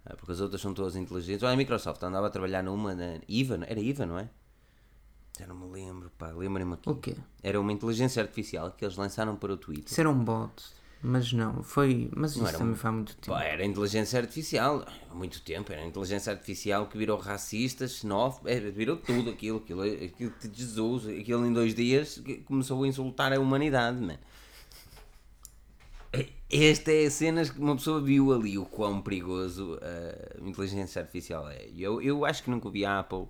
Ah, 0.06 0.16
Porque 0.16 0.32
as 0.32 0.40
outras 0.40 0.58
são 0.62 0.72
todas 0.72 0.96
inteligentes. 0.96 1.42
Olha, 1.42 1.52
a 1.52 1.56
Microsoft 1.58 2.02
andava 2.02 2.28
a 2.28 2.30
trabalhar 2.30 2.62
numa 2.62 2.94
na 2.94 3.20
IVA, 3.28 3.58
era 3.66 3.78
IVA, 3.78 4.06
não 4.06 4.18
é? 4.18 4.30
Já 5.38 5.46
não 5.46 5.54
me 5.54 5.70
lembro, 5.70 6.10
pá, 6.16 6.30
lembrem-me 6.30 6.72
aqui. 6.72 6.88
o 6.88 6.94
quê? 6.94 7.14
Era 7.42 7.60
uma 7.60 7.72
inteligência 7.72 8.22
artificial 8.22 8.70
que 8.70 8.86
eles 8.86 8.96
lançaram 8.96 9.36
para 9.36 9.52
o 9.52 9.56
Twitter. 9.58 9.92
Isso 9.92 10.00
era 10.00 10.08
um 10.08 10.24
bot, 10.24 10.64
mas 11.06 11.32
não, 11.32 11.62
foi. 11.62 12.10
Mas 12.14 12.32
isso 12.32 12.46
era 12.46 12.58
também 12.58 12.72
um- 12.72 12.76
foi 12.76 12.88
há 12.88 12.92
muito 12.92 13.14
tempo. 13.16 13.28
Pá, 13.36 13.44
era 13.44 13.64
inteligência 13.64 14.18
artificial, 14.18 14.84
há 15.10 15.14
muito 15.14 15.40
tempo, 15.42 15.72
era 15.72 15.84
inteligência 15.84 16.32
artificial 16.32 16.86
que 16.88 16.98
virou 16.98 17.16
racista, 17.18 17.86
xenófobo, 17.86 18.48
virou 18.74 18.96
tudo 18.96 19.30
aquilo, 19.30 19.58
aquilo, 19.58 19.82
aquilo 19.82 20.32
de 20.42 20.58
Jesus, 20.58 21.06
aquilo 21.06 21.46
em 21.46 21.52
dois 21.52 21.74
dias 21.74 22.22
começou 22.44 22.82
a 22.84 22.88
insultar 22.88 23.32
a 23.32 23.38
humanidade, 23.40 23.98
man. 24.00 24.18
Esta 26.48 26.92
é 26.92 27.06
a 27.06 27.10
cenas 27.10 27.50
que 27.50 27.58
uma 27.58 27.74
pessoa 27.76 28.00
viu 28.00 28.32
ali 28.32 28.56
o 28.56 28.64
quão 28.64 29.02
perigoso 29.02 29.78
a 29.82 30.40
inteligência 30.48 31.00
artificial 31.02 31.48
é. 31.48 31.66
Eu, 31.76 32.00
eu 32.00 32.24
acho 32.24 32.42
que 32.44 32.50
nunca 32.50 32.70
vi 32.70 32.84
a 32.84 33.00
Apple 33.00 33.26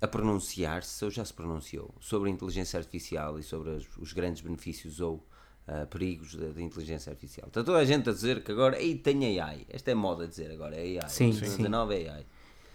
a 0.00 0.08
pronunciar-se, 0.08 1.04
ou 1.04 1.10
já 1.10 1.24
se 1.24 1.32
pronunciou, 1.32 1.94
sobre 2.00 2.28
a 2.30 2.32
inteligência 2.32 2.78
artificial 2.78 3.38
e 3.38 3.42
sobre 3.42 3.70
as- 3.76 3.86
os 3.98 4.12
grandes 4.12 4.40
benefícios 4.42 4.98
ou 5.00 5.24
ah, 5.66 5.86
perigos 5.86 6.34
da, 6.34 6.60
inteligência 6.60 7.10
artificial. 7.10 7.48
Está 7.48 7.62
toda 7.64 7.78
a 7.78 7.84
gente 7.84 8.08
a 8.08 8.12
dizer 8.12 8.42
que 8.42 8.52
agora, 8.52 8.80
ei, 8.80 8.96
tem 8.96 9.40
AI. 9.40 9.66
Esta 9.68 9.90
é 9.90 9.94
moda 9.94 10.26
dizer 10.26 10.50
agora, 10.50 10.76
é 10.76 10.98
AI. 11.00 11.08
Sim, 11.08 11.30
2019 11.30 11.94
é 11.94 12.10
AI. 12.10 12.26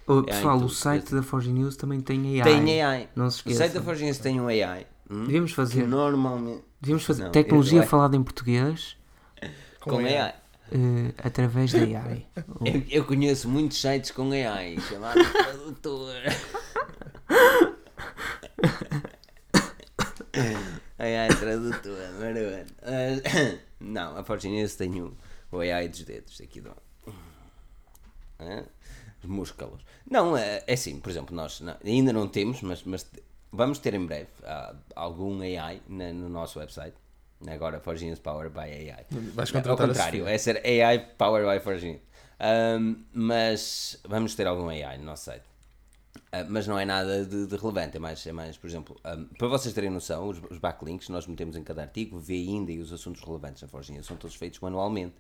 O, 0.08 0.20
É, 0.22 0.24
pessoal, 0.24 0.58
o 0.58 0.70
site 0.70 1.14
da 1.14 1.22
Forge 1.22 1.52
News 1.52 1.76
também 1.76 2.00
tem 2.00 2.42
AI. 2.42 2.44
Tem 2.66 2.82
AI. 2.82 3.10
Não 3.16 3.30
se 3.30 3.48
O 3.48 3.54
site 3.54 3.74
da 3.74 3.82
Forge 3.82 4.06
News 4.06 4.18
tem 4.20 4.40
um 4.40 4.48
AI. 4.48 4.88
hum, 5.10 5.26
Devíamos 5.26 5.52
que 5.52 5.56
fazer, 5.56 5.86
normalmente. 5.88 6.64
devíamos 6.80 7.04
fazer 7.04 7.24
Não, 7.24 7.32
tecnologia 7.32 7.82
eu- 7.82 7.88
falada 7.88 8.16
em 8.16 8.24
português 8.24 8.96
Com 9.82 9.98
AI. 10.00 10.34
eh, 10.72 11.14
através 11.18 11.72
da 11.74 11.80
AI. 11.80 12.26
Eu, 12.66 12.84
eu 12.90 13.06
conheço 13.06 13.48
muitos 13.50 13.80
sites 13.80 14.12
com 14.12 14.32
AI, 14.32 14.78
chamado 14.90 15.20
tradutor. 15.34 16.14
AI 21.00 21.28
tradutor, 21.30 21.98
maravilha. 22.20 22.66
Mas, 22.82 23.60
Não, 23.80 24.18
a 24.18 24.24
Forge 24.24 24.50
News 24.50 24.76
tem 24.76 25.02
o, 25.02 25.16
o 25.52 25.60
AI 25.60 25.88
dos 25.88 26.04
dedos 26.04 26.40
aqui 26.42 26.60
do. 26.62 26.72
Hã? 28.40 28.64
Os 29.24 29.30
músculos. 29.30 29.82
Não, 30.10 30.38
é, 30.38 30.64
é 30.68 30.74
assim, 30.74 31.00
por 31.00 31.10
exemplo, 31.10 31.36
nós 31.36 31.60
não- 31.62 31.76
ainda 31.84 32.14
não 32.14 32.28
temos, 32.28 32.62
mas, 32.62 32.84
mas 32.84 33.06
vamos 33.52 33.80
ter 33.80 33.94
em 33.96 34.06
breve 34.06 34.28
ah, 34.44 34.76
algum 34.96 35.42
AI 35.42 35.82
na- 35.88 36.14
no 36.14 36.30
nosso 36.30 36.60
website. 36.60 36.96
Agora, 37.48 37.80
Forge 37.80 38.06
News 38.06 38.20
Power 38.20 38.50
by 38.50 38.60
AI. 38.92 39.06
Vais 39.34 39.50
Ao 39.50 39.54
contratar 39.62 39.86
a 39.86 39.88
contrário, 39.88 40.28
é 40.28 40.38
ser 40.38 40.62
AI 40.66 41.00
Power 41.18 41.46
by 41.48 41.64
Forge 41.64 41.88
News. 41.88 42.02
Ahm, 42.40 43.04
mas 43.14 44.00
vamos 44.08 44.34
ter 44.36 44.46
algum 44.48 44.70
AI 44.70 44.98
no 44.98 45.04
nosso 45.06 45.26
site. 45.26 45.46
Ah, 46.32 46.44
mas 46.48 46.68
não 46.68 46.78
é 46.80 46.86
nada 46.86 47.26
de, 47.26 47.48
de 47.48 47.56
relevante, 47.56 47.98
é 47.98 48.00
mais, 48.00 48.26
é 48.26 48.32
mais 48.32 48.58
por 48.58 48.68
exemplo, 48.68 49.00
ah, 49.04 49.18
para 49.38 49.48
vocês 49.48 49.74
terem 49.74 49.90
noção, 49.90 50.28
os, 50.30 50.40
os 50.50 50.58
backlinks 50.60 51.10
nós 51.10 51.28
metemos 51.28 51.56
em 51.56 51.64
cada 51.64 51.82
artigo, 51.84 52.20
vê 52.20 52.36
ainda 52.36 52.72
e 52.72 52.80
os 52.80 52.92
assuntos 52.94 53.22
relevantes 53.24 53.62
na 53.62 53.68
Forginha 53.68 54.04
são 54.04 54.18
todos 54.18 54.36
feitos 54.36 54.60
manualmente. 54.60 55.16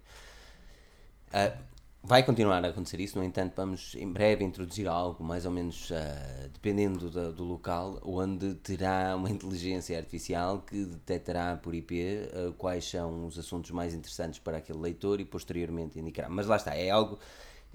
Ah, 1.31 1.57
vai 2.03 2.23
continuar 2.23 2.63
a 2.63 2.69
acontecer 2.69 2.99
isso, 3.01 3.17
no 3.17 3.23
entanto, 3.23 3.53
vamos 3.55 3.95
em 3.95 4.11
breve 4.11 4.43
introduzir 4.45 4.87
algo, 4.87 5.23
mais 5.23 5.45
ou 5.45 5.51
menos 5.51 5.91
ah, 5.91 6.47
dependendo 6.53 7.09
da- 7.09 7.31
do 7.31 7.43
local, 7.43 7.99
onde 8.03 8.55
terá 8.55 9.15
uma 9.15 9.29
inteligência 9.29 9.97
artificial 9.97 10.61
que 10.61 10.85
detectará 10.85 11.57
por 11.57 11.75
IP 11.75 12.29
quais 12.57 12.85
são 12.89 13.25
os 13.27 13.37
assuntos 13.37 13.71
mais 13.71 13.93
interessantes 13.93 14.39
para 14.39 14.57
aquele 14.57 14.79
leitor 14.79 15.19
e 15.19 15.25
posteriormente 15.25 15.99
indicará. 15.99 16.29
Mas 16.29 16.47
lá 16.47 16.55
está, 16.55 16.75
é 16.75 16.89
algo 16.89 17.19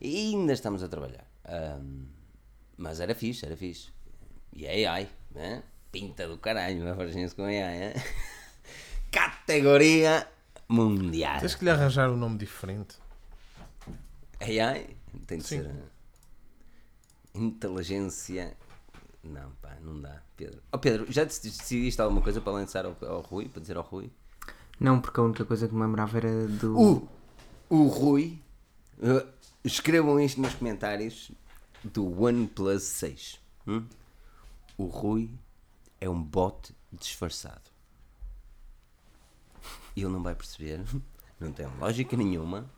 ainda 0.03 0.53
estamos 0.53 0.83
a 0.83 0.89
trabalhar. 0.89 1.27
Ahm, 1.45 2.07
mas 2.77 3.01
era 3.01 3.15
fixe, 3.15 3.45
era 3.47 3.57
fixe. 3.57 3.91
E 4.55 4.67
é 4.67 4.87
AI, 4.87 5.09
né? 5.31 5.63
Pinta 5.91 6.27
do 6.27 6.39
caralho, 6.39 6.91
a 6.91 6.95
Forginha 6.95 7.29
com 7.31 7.45
AI, 7.45 7.55
né? 7.55 7.95
Categoria 9.11 10.27
mundial. 10.69 11.41
Tens 11.41 11.55
que 11.55 11.65
lhe 11.65 11.71
arranjar 11.71 12.11
um 12.11 12.17
nome 12.17 12.39
diferente. 12.39 12.97
AI 14.41 14.97
tem 15.27 15.39
de 15.39 15.45
Sim. 15.45 15.63
ser 15.63 15.67
uh, 15.67 15.83
inteligência. 17.35 18.57
Não, 19.23 19.51
pá, 19.61 19.77
não 19.81 20.01
dá, 20.01 20.21
Pedro. 20.37 20.61
Oh, 20.73 20.79
Pedro, 20.79 21.07
já 21.11 21.25
dec- 21.25 21.43
decidiste 21.43 22.01
alguma 22.01 22.21
coisa 22.21 22.41
para 22.41 22.53
lançar 22.53 22.85
ao, 22.85 22.97
ao 23.03 23.21
Rui? 23.21 23.49
Para 23.49 23.61
dizer 23.61 23.77
ao 23.77 23.83
Rui? 23.85 24.11
Não, 24.81 25.01
porque 25.01 25.21
a 25.21 25.23
única 25.23 25.45
coisa 25.45 25.69
que 25.69 25.75
me 25.75 25.83
lembrava 25.83 26.17
era 26.17 26.47
do. 26.49 26.77
O, 26.77 27.09
o 27.69 27.87
Rui, 27.87 28.39
uh, 28.99 29.27
escrevam 29.65 30.19
isto 30.19 30.41
nos 30.41 30.55
comentários 30.55 31.31
do 31.85 32.23
OnePlus 32.23 32.83
6. 32.83 33.41
hum? 33.67 33.87
O 34.77 34.87
Rui 34.87 35.31
é 36.01 36.09
um 36.09 36.23
bot 36.23 36.75
disfarçado. 36.93 37.71
Ele 39.97 40.09
não 40.09 40.23
vai 40.23 40.35
perceber, 40.35 40.81
não 41.39 41.53
tem 41.53 41.67
lógica 41.79 42.17
nenhuma. 42.17 42.71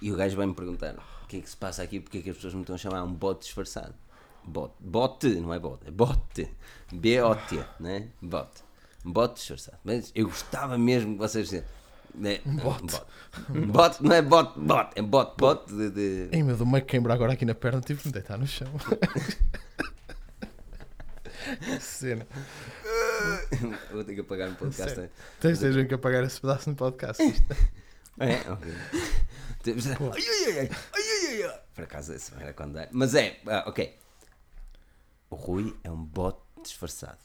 E 0.00 0.12
o 0.12 0.16
gajo 0.16 0.36
vai 0.36 0.46
me 0.46 0.54
perguntar 0.54 0.94
o 1.24 1.26
que 1.26 1.38
é 1.38 1.40
que 1.40 1.50
se 1.50 1.56
passa 1.56 1.82
aqui, 1.82 2.00
porque 2.00 2.18
é 2.18 2.22
que 2.22 2.30
as 2.30 2.36
pessoas 2.36 2.54
me 2.54 2.60
estão 2.60 2.76
a 2.76 2.78
chamar 2.78 3.02
um 3.02 3.12
bot 3.12 3.40
disfarçado. 3.40 3.94
Bot, 4.44 4.72
bot, 4.80 5.28
não 5.40 5.52
é 5.52 5.58
bot, 5.58 5.86
é 5.86 5.90
bot. 5.90 6.48
B-O-T, 6.92 7.64
né? 7.80 8.10
Bot. 8.22 8.48
Bot 9.04 9.34
disfarçado. 9.34 9.78
Mas 9.84 10.12
eu 10.14 10.26
gostava 10.26 10.78
mesmo 10.78 11.14
que 11.14 11.18
vocês 11.18 11.50
dissessem. 11.50 11.68
Né? 12.18 12.40
Bot. 12.44 12.82
bot. 12.82 13.06
Bot, 13.66 14.02
não 14.02 14.12
é 14.14 14.22
bot, 14.22 14.58
bot, 14.58 14.90
é 14.96 15.02
bot, 15.02 15.34
bot 15.38 15.72
de. 15.72 15.90
de... 15.90 16.28
Ei 16.32 16.42
meu, 16.42 16.56
do 16.56 16.66
meio 16.66 16.84
que 16.84 16.90
queimar 16.90 17.12
agora 17.12 17.34
aqui 17.34 17.44
na 17.44 17.54
perna, 17.54 17.80
tive 17.80 18.00
que 18.02 18.08
me 18.08 18.12
deitar 18.12 18.36
no 18.36 18.46
chão. 18.46 18.68
Cena. 21.80 22.26
Vou 23.92 24.04
ter 24.04 24.14
que 24.14 24.20
apagar 24.20 24.48
um 24.48 24.54
podcast. 24.54 24.94
Sério. 24.94 25.10
Tens 25.40 25.58
tens 25.58 25.74
mesmo 25.74 25.88
que 25.88 25.94
apagar 25.94 26.24
esse 26.24 26.40
pedaço 26.40 26.70
no 26.70 26.76
podcast. 26.76 27.22
É, 28.20 28.50
ok. 28.50 28.74
Ai, 29.64 30.24
ai, 30.26 30.58
ai, 30.58 30.70
ai, 31.28 31.42
ai. 31.44 31.60
Por 31.72 31.84
acaso, 31.84 32.12
esse 32.12 32.34
era 32.34 32.52
quando 32.52 32.76
é. 32.76 32.88
Mas 32.90 33.14
é, 33.14 33.38
ah, 33.46 33.62
ok. 33.64 33.96
O 35.30 35.36
Rui 35.36 35.76
é 35.84 35.90
um 35.92 36.02
bot 36.02 36.36
disfarçado. 36.60 37.20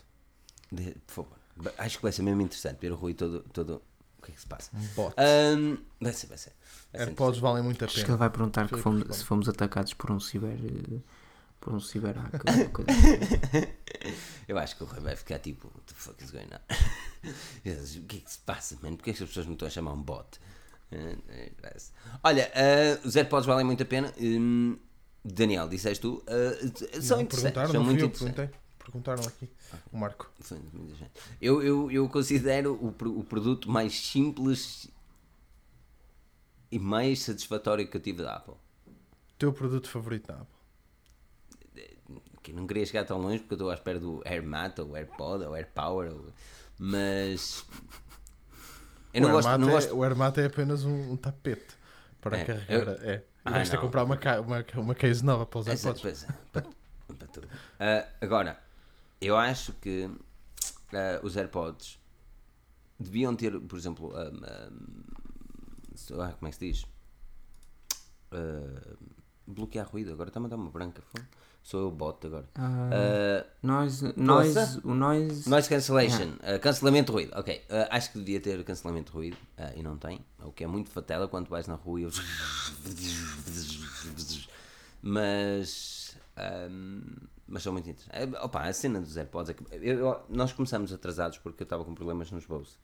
De- 0.71 0.95
por 1.07 1.13
favor. 1.13 1.37
Acho 1.79 1.97
que 1.97 2.03
vai 2.03 2.11
ser 2.11 2.21
mesmo 2.21 2.43
interessante 2.43 2.79
ver 2.79 2.91
o 2.91 2.95
Rui 2.95 3.15
todo. 3.15 3.39
todo... 3.51 3.81
O 4.23 4.25
que 4.25 4.31
é 4.31 4.35
que 4.35 4.39
se 4.41 4.47
passa? 4.47 4.71
Um 4.73 4.79
bot. 4.95 5.13
Ahm, 5.17 5.77
vai 5.99 6.13
ser, 6.13 6.27
vai 6.27 6.37
ser. 6.37 6.53
Vai 6.93 7.01
AirPods 7.01 7.39
valem 7.41 7.61
muito 7.63 7.83
a 7.83 7.85
Acho 7.85 7.95
que 7.95 7.99
ele 7.99 8.05
pena. 8.07 8.17
vai 8.17 8.29
perguntar 8.29 8.69
que 8.69 8.77
fomos- 8.77 9.17
se 9.17 9.25
fomos 9.25 9.49
atacados 9.49 9.93
por 9.93 10.11
um 10.11 10.19
ciber. 10.19 10.53
eh, 10.63 10.99
por 11.59 11.73
um 11.73 11.79
ciberhack. 11.81 12.35
assim. 12.47 13.67
Eu 14.47 14.57
acho 14.57 14.75
que 14.77 14.83
o 14.83 14.85
Rui 14.85 14.99
vai 15.01 15.15
ficar 15.15 15.39
tipo, 15.39 15.67
what 15.67 15.81
the 15.87 15.93
fuck 15.95 16.23
is 16.23 16.31
going 16.31 16.47
on? 16.53 17.29
Jesus, 17.65 17.97
o 17.97 18.01
que 18.03 18.17
é 18.17 18.19
que 18.21 18.31
se 18.31 18.39
passa, 18.39 18.77
mano? 18.81 18.95
Porquê 18.97 19.11
é 19.11 19.13
que 19.13 19.23
as 19.23 19.29
pessoas 19.29 19.45
me 19.45 19.53
estão 19.53 19.67
a 19.67 19.71
chamar 19.71 19.93
um 19.93 20.01
bot? 20.01 20.27
Eh, 20.91 21.17
eh. 21.29 21.77
Olha, 22.23 22.51
eh, 22.53 22.99
os 23.03 23.15
AirPods 23.15 23.45
valem 23.45 23.65
muito 23.65 23.83
a 23.83 23.85
pena. 23.85 24.13
Hum, 24.19 24.77
Daniel, 25.23 25.67
disseste 25.69 26.01
tu, 26.01 26.21
eh, 26.27 27.01
são 27.01 27.17
Não, 27.17 27.23
interessantes, 27.23 27.27
perguntaram, 27.29 27.71
são 27.71 27.83
muito 27.83 28.01
eu, 28.01 28.07
interessantes. 28.07 28.55
Perguntaram 28.83 29.23
aqui. 29.25 29.49
O 29.91 29.97
Marco. 29.97 30.29
Muita 30.73 30.95
gente. 30.95 31.11
Eu, 31.41 31.61
eu, 31.63 31.89
eu 31.91 32.09
considero 32.09 32.73
o, 32.75 32.87
o 33.19 33.23
produto 33.23 33.69
mais 33.71 33.93
simples 33.93 34.89
e 36.71 36.77
mais 36.79 37.21
satisfatório 37.21 37.87
que 37.87 37.95
eu 37.97 38.01
tive 38.01 38.21
da 38.23 38.35
Apple. 38.35 38.55
Teu 39.37 39.53
produto 39.53 39.89
favorito 39.89 40.27
da 40.27 40.35
Apple? 40.35 40.53
que 42.41 42.51
não 42.51 42.67
queria 42.67 42.85
chegar 42.85 43.05
tão 43.05 43.19
longe 43.21 43.39
porque 43.39 43.53
eu 43.53 43.55
estou 43.55 43.69
à 43.71 43.73
espera 43.73 43.97
do 44.01 44.21
AirMat 44.25 44.77
ou 44.81 44.97
AirPod 44.97 45.45
ou 45.45 45.55
AirPower, 45.55 46.11
ou- 46.11 46.27
mas 46.77 47.65
eu 49.13 49.21
não 49.21 49.29
o, 49.29 49.31
gosto, 49.31 49.57
não 49.57 49.69
é, 49.69 49.71
gosto. 49.71 49.95
o 49.95 50.03
Airmat 50.03 50.37
é 50.39 50.45
apenas 50.47 50.83
um, 50.83 51.13
um 51.13 51.15
tapete 51.15 51.73
para 52.19 52.37
É, 52.39 52.43
carregar. 52.43 52.69
eu- 52.69 53.09
É. 53.09 53.23
Ah, 53.45 53.51
Vais 53.51 53.69
ter 53.69 53.77
comprar 53.79 54.03
uma, 54.03 54.17
uma, 54.45 54.65
uma 54.75 54.93
case 54.95 55.23
nova 55.23 55.45
para 55.45 55.59
os 55.61 55.67
Essa- 55.67 55.87
AirPods. 55.89 56.01
pois 56.01 56.23
é, 56.29 56.37
para, 56.51 56.65
para 57.17 57.27
tudo. 57.29 57.47
Ah, 57.79 58.07
agora, 58.19 58.61
eu 59.25 59.37
acho 59.37 59.73
que 59.73 60.09
ah, 60.93 61.19
os 61.23 61.35
AirPods 61.37 61.99
deviam 62.99 63.35
ter, 63.35 63.59
por 63.59 63.77
exemplo, 63.77 64.13
ah, 64.15 64.69
se- 65.95 66.13
ah, 66.13 66.33
como 66.39 66.47
é 66.47 66.51
que 66.51 66.55
se 66.57 66.65
diz? 66.71 66.85
Ah, 68.31 68.95
bloquear 69.45 69.87
ruído, 69.89 70.11
agora 70.13 70.29
está-me 70.29 70.45
a 70.47 70.49
dar 70.49 70.55
uma 70.55 70.69
branca. 70.71 71.01
Sou 71.61 71.79
eu 71.79 71.87
o 71.87 71.91
bot 71.91 72.25
agora. 72.27 72.49
Ah, 72.55 72.89
Ah, 72.91 73.45
noise, 73.61 74.13
noise, 74.17 74.79
o 74.83 74.93
noise. 74.93 75.49
Noise 75.49 75.69
cancellation, 75.69 76.33
uh, 76.41 76.59
cancelamento 76.61 77.11
de 77.11 77.15
ruído, 77.15 77.39
ok. 77.39 77.55
Uh, 77.69 77.87
acho 77.89 78.11
que 78.11 78.19
devia 78.19 78.41
ter 78.41 78.61
cancelamento 78.65 79.11
de 79.11 79.17
ruído 79.17 79.37
uh, 79.57 79.71
e 79.77 79.81
não 79.81 79.97
tem, 79.97 80.19
o 80.43 80.51
que 80.51 80.63
é 80.65 80.67
muito 80.67 80.89
fatela 80.89 81.25
quando 81.27 81.47
vais 81.47 81.65
na 81.67 81.75
rua 81.75 82.01
e 82.01 82.03
eu... 82.03 82.09
Mas. 85.01 86.15
um, 86.69 87.01
mas 87.53 87.61
são 87.63 87.71
muito 87.71 87.87
interessantes. 87.89 88.33
É, 88.33 88.43
opa, 88.43 88.63
a 88.63 88.73
cena 88.73 88.99
dos 88.99 89.15
AirPods 89.15 89.51
é 89.51 89.53
que 89.53 89.63
eu- 89.75 89.99
eu- 89.99 90.21
nós 90.27 90.51
começamos 90.51 90.91
atrasados 90.91 91.37
porque 91.37 91.61
eu 91.61 91.65
estava 91.65 91.85
com 91.85 91.93
problemas 91.93 92.31
nos 92.31 92.45
Bose. 92.45 92.75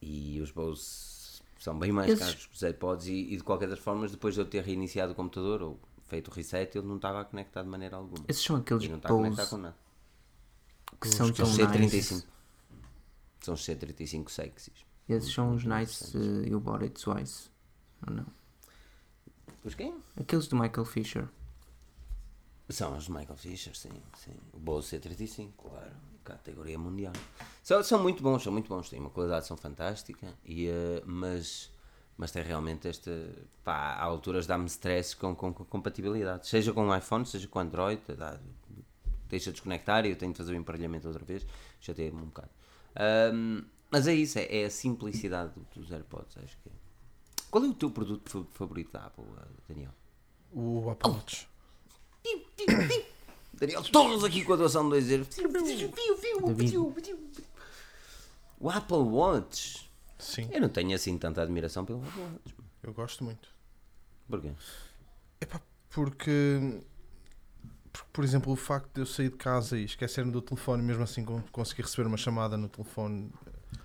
E 0.00 0.40
os 0.40 0.50
Bose 0.50 1.40
são 1.58 1.78
bem 1.78 1.92
mais 1.92 2.18
caros 2.18 2.46
que 2.46 2.54
os 2.54 2.62
AirPods 2.62 3.06
e, 3.08 3.12
e 3.34 3.36
de 3.36 3.42
qualquer 3.44 3.68
das 3.68 3.78
formas, 3.78 4.10
depois 4.10 4.34
de 4.34 4.40
eu 4.40 4.46
ter 4.46 4.62
reiniciado 4.64 5.12
o 5.12 5.14
computador 5.14 5.60
ou 5.62 5.78
feito 6.06 6.28
o 6.30 6.34
reset, 6.34 6.78
ele 6.78 6.86
não 6.86 6.96
estava 6.96 7.24
conectado 7.24 7.64
de 7.64 7.70
maneira 7.70 7.96
alguma. 7.96 8.24
Esses 8.28 8.42
são 8.42 8.56
aqueles 8.56 8.84
E 8.84 8.88
não 8.88 8.96
está 8.96 9.08
conectado 9.10 9.36
Bose 9.36 9.50
com 9.50 9.56
nada. 9.58 9.76
que 11.00 11.08
são 11.08 11.26
São 11.26 11.34
tão 11.34 11.44
os 11.46 11.58
nice. 11.58 12.14
C35. 12.14 12.24
São 13.40 13.54
os 13.54 13.60
C35 13.66 14.28
sexys. 14.30 14.86
Esses 15.08 15.32
são 15.32 15.54
os 15.54 15.64
nice 15.64 16.16
uh, 16.16 16.46
you 16.48 16.58
bought 16.58 16.82
it 16.84 17.00
twice. 17.02 17.48
Ou 18.08 18.14
não? 18.14 18.26
Os 19.62 19.74
quem? 19.74 19.94
Aqueles 20.18 20.46
do 20.48 20.56
Michael 20.56 20.84
Fisher. 20.84 21.28
São 22.68 22.96
os 22.96 23.08
Michael 23.08 23.36
Fisher, 23.36 23.76
sim, 23.76 23.90
sim. 24.18 24.32
O 24.52 24.58
Bose 24.58 24.98
C35, 24.98 25.50
claro. 25.56 25.92
Categoria 26.24 26.76
mundial. 26.78 27.12
São, 27.62 27.80
são 27.84 28.02
muito 28.02 28.22
bons, 28.22 28.42
são 28.42 28.52
muito 28.52 28.68
bons. 28.68 28.90
Têm 28.90 28.98
uma 28.98 29.10
qualidade, 29.10 29.46
são 29.46 29.56
fantástica. 29.56 30.26
E, 30.44 30.66
eh, 30.66 31.00
mas, 31.06 31.70
mas 32.18 32.32
tem 32.32 32.42
realmente 32.42 32.88
esta. 32.88 33.10
Pá, 33.62 33.92
há 33.94 34.02
alturas 34.02 34.46
dá-me 34.48 34.66
stress 34.66 35.14
com, 35.14 35.36
com, 35.36 35.54
com 35.54 35.64
compatibilidade. 35.64 36.48
Seja 36.48 36.72
com 36.72 36.88
o 36.88 36.96
iPhone, 36.96 37.24
seja 37.24 37.46
com 37.46 37.60
o 37.60 37.62
Android. 37.62 38.02
Dá, 38.18 38.40
deixa 39.28 39.52
desconectar 39.52 40.04
e 40.04 40.10
eu 40.10 40.16
tenho 40.16 40.32
de 40.32 40.38
fazer 40.38 40.52
o 40.52 40.56
emparelhamento 40.56 41.06
outra 41.06 41.24
vez. 41.24 41.46
Já 41.80 41.94
teve 41.94 42.16
um 42.16 42.24
bocado. 42.26 42.50
Ahm, 42.96 43.62
mas 43.88 44.08
é 44.08 44.14
isso, 44.14 44.40
é, 44.40 44.62
é 44.62 44.64
a 44.64 44.70
simplicidade 44.70 45.52
dos 45.72 45.92
AirPods, 45.92 46.36
acho 46.38 46.58
que 46.58 46.68
é. 46.68 46.72
Qual 47.48 47.64
é 47.64 47.68
o 47.68 47.74
teu 47.74 47.90
produto 47.92 48.28
fa- 48.28 48.44
favorito 48.52 48.90
da 48.92 49.06
Apple, 49.06 49.24
eh, 49.38 49.46
Daniel? 49.68 49.92
O 50.52 50.90
Apple 50.90 51.12
Watch. 51.12 51.48
Daniel, 53.54 53.82
todos 53.84 54.22
aqui 54.24 54.44
com 54.44 54.52
a 54.52 54.56
doação 54.56 54.84
de 54.84 54.90
2 54.90 55.10
euros. 55.10 55.28
O 58.58 58.70
Apple 58.70 58.96
Watch. 58.96 59.90
Sim, 60.18 60.48
Eu 60.52 60.60
não 60.62 60.68
tenho 60.68 60.94
assim 60.94 61.16
tanta 61.18 61.42
admiração 61.42 61.84
pelo 61.84 62.02
Apple 62.02 62.22
Watch. 62.22 62.54
eu 62.82 62.92
gosto 62.92 63.24
muito. 63.24 63.48
Porquê? 64.28 64.50
Epá, 65.40 65.60
porque, 65.90 66.80
porque, 67.92 68.08
por 68.12 68.24
exemplo, 68.24 68.52
o 68.52 68.56
facto 68.56 68.90
de 68.94 69.00
eu 69.02 69.06
sair 69.06 69.30
de 69.30 69.36
casa 69.36 69.78
e 69.78 69.84
esquecer-me 69.84 70.32
do 70.32 70.40
telefone, 70.42 70.82
mesmo 70.82 71.02
assim 71.02 71.24
con- 71.24 71.42
conseguir 71.52 71.82
receber 71.82 72.06
uma 72.08 72.16
chamada 72.16 72.56
no 72.56 72.68
telefone 72.68 73.30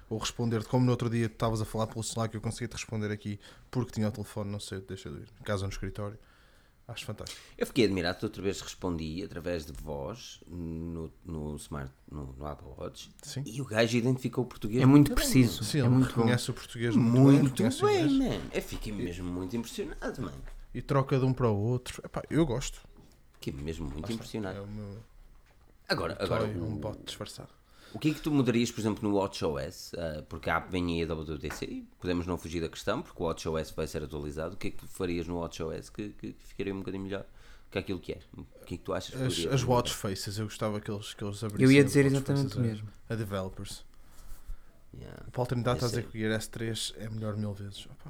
ou 0.10 0.18
responder, 0.18 0.64
como 0.66 0.86
no 0.86 0.92
outro 0.92 1.10
dia 1.10 1.28
tu 1.30 1.34
estavas 1.34 1.62
a 1.62 1.66
falar 1.66 1.88
pelo 1.88 2.04
celular 2.04 2.28
que 2.30 2.36
eu 2.38 2.42
consegui 2.42 2.68
te 2.68 2.74
responder 2.74 3.12
aqui 3.12 3.40
porque 3.70 3.92
tinha 3.92 4.08
o 4.08 4.12
telefone, 4.12 4.50
não 4.52 4.60
sei, 4.60 4.80
deixa 4.82 5.10
de 5.10 5.18
ir, 5.22 5.28
em 5.40 5.44
casa 5.44 5.64
ou 5.64 5.68
no 5.68 5.74
escritório. 5.74 6.18
Acho 6.92 7.06
fantástico. 7.06 7.40
Eu 7.58 7.66
fiquei 7.66 7.86
admirado 7.86 8.20
que 8.20 8.26
outra 8.26 8.42
vez 8.42 8.60
respondi 8.62 9.24
através 9.24 9.66
de 9.66 9.72
voz 9.74 10.40
no, 10.48 11.12
no 11.26 11.56
Smart, 11.56 11.92
no, 12.12 12.34
no 12.34 12.46
Apple 12.46 12.68
Watch 12.78 13.10
Sim. 13.22 13.44
e 13.46 13.62
o 13.62 13.66
gajo 13.66 13.98
identificou 13.98 14.44
o 14.44 14.48
português. 14.48 14.82
É 14.82 14.86
muito 14.86 15.10
bem, 15.10 15.16
preciso. 15.16 15.64
Sim, 15.64 15.78
é 15.78 15.82
ele 15.82 15.90
muito 15.90 16.10
bom. 16.14 16.16
reconhece 16.22 16.52
o 16.52 16.54
português 16.54 16.96
muito, 16.96 17.32
bem, 17.32 17.42
Muito 17.42 17.64
bem, 17.86 18.06
inglês 18.06 18.12
mano. 18.12 18.52
Eu 18.54 18.62
fiquei 18.62 18.92
mesmo 18.94 19.32
muito 19.32 19.56
impressionado, 19.56 20.22
mano. 20.22 20.42
e 20.74 20.82
troca 20.82 21.18
de 21.18 21.26
um 21.26 21.34
para 21.34 21.50
o 21.50 21.58
outro. 21.58 22.02
Epá, 22.06 22.24
eu 22.30 22.46
gosto. 22.46 22.82
Fiquei 23.34 23.54
mesmo 23.54 23.86
muito 23.86 24.02
está. 24.02 24.14
impressionado. 24.14 24.58
É 24.58 24.62
o 24.62 24.68
meu 24.68 24.98
Agora, 25.88 26.16
agora 26.20 26.48
toy, 26.48 26.58
um 26.58 26.74
o, 26.74 26.76
bot 26.78 27.00
disfarçado. 27.06 27.50
O 27.94 28.00
que 28.00 28.10
é 28.12 28.14
que 28.14 28.22
tu 28.22 28.32
mudarias, 28.32 28.72
por 28.72 28.80
exemplo, 28.80 29.08
no 29.08 29.16
WatchOS? 29.18 29.94
Ah, 29.98 30.24
porque 30.30 30.50
há 30.50 30.60
vem 30.60 31.02
aí 31.02 31.04
a 31.04 31.14
WWDC 31.14 31.66
e 31.66 31.88
podemos 32.00 32.26
não 32.26 32.38
fugir 32.38 32.62
da 32.62 32.70
questão, 32.70 33.02
porque 33.02 33.22
o 33.22 33.26
WatchOS 33.26 33.72
vai 33.72 33.88
ser 33.88 34.04
atualizado. 34.04 34.56
O 34.56 34.58
que 34.58 34.70
é 34.70 34.72
que 34.72 34.78
tu 34.78 34.88
farias 34.88 35.28
no 35.28 35.40
WatchOS 35.40 35.90
que, 35.90 36.10
que 36.10 36.36
ficaria 36.40 36.74
um 36.74 36.80
bocadinho 36.80 37.04
melhor 37.04 37.26
que 37.70 37.80
aquilo 37.80 38.00
que 38.00 38.14
é? 38.14 38.20
O 38.38 38.44
que 38.66 38.76
é 38.76 38.78
que 38.78 38.84
tu 38.84 38.94
achas 38.94 39.16
que 39.16 39.48
As, 39.48 39.54
as 39.54 39.64
watch 39.64 39.94
faces, 39.94 40.38
eu 40.38 40.46
gostava 40.46 40.80
que 40.80 40.92
eles, 40.92 41.14
que 41.14 41.24
eles 41.24 41.44
abrissem. 41.44 41.66
Eu 41.66 41.72
ia 41.72 41.84
dizer 41.84 42.06
exatamente 42.06 42.58
o 42.58 42.60
a- 42.60 42.64
mesmo. 42.64 42.88
A 43.10 43.16
developers. 43.16 43.86
Yeah. 44.94 45.24
O 45.28 45.32
Paulo 45.32 45.48
Trindade 45.48 45.78
está 45.78 45.86
a 45.86 45.90
dizer 45.90 46.04
que 46.04 46.18
o 46.18 46.20
Gear 46.20 46.38
S3 46.38 46.94
é 46.98 47.10
melhor 47.10 47.38
mil 47.38 47.54
vezes. 47.54 47.86
Opa, 47.86 48.10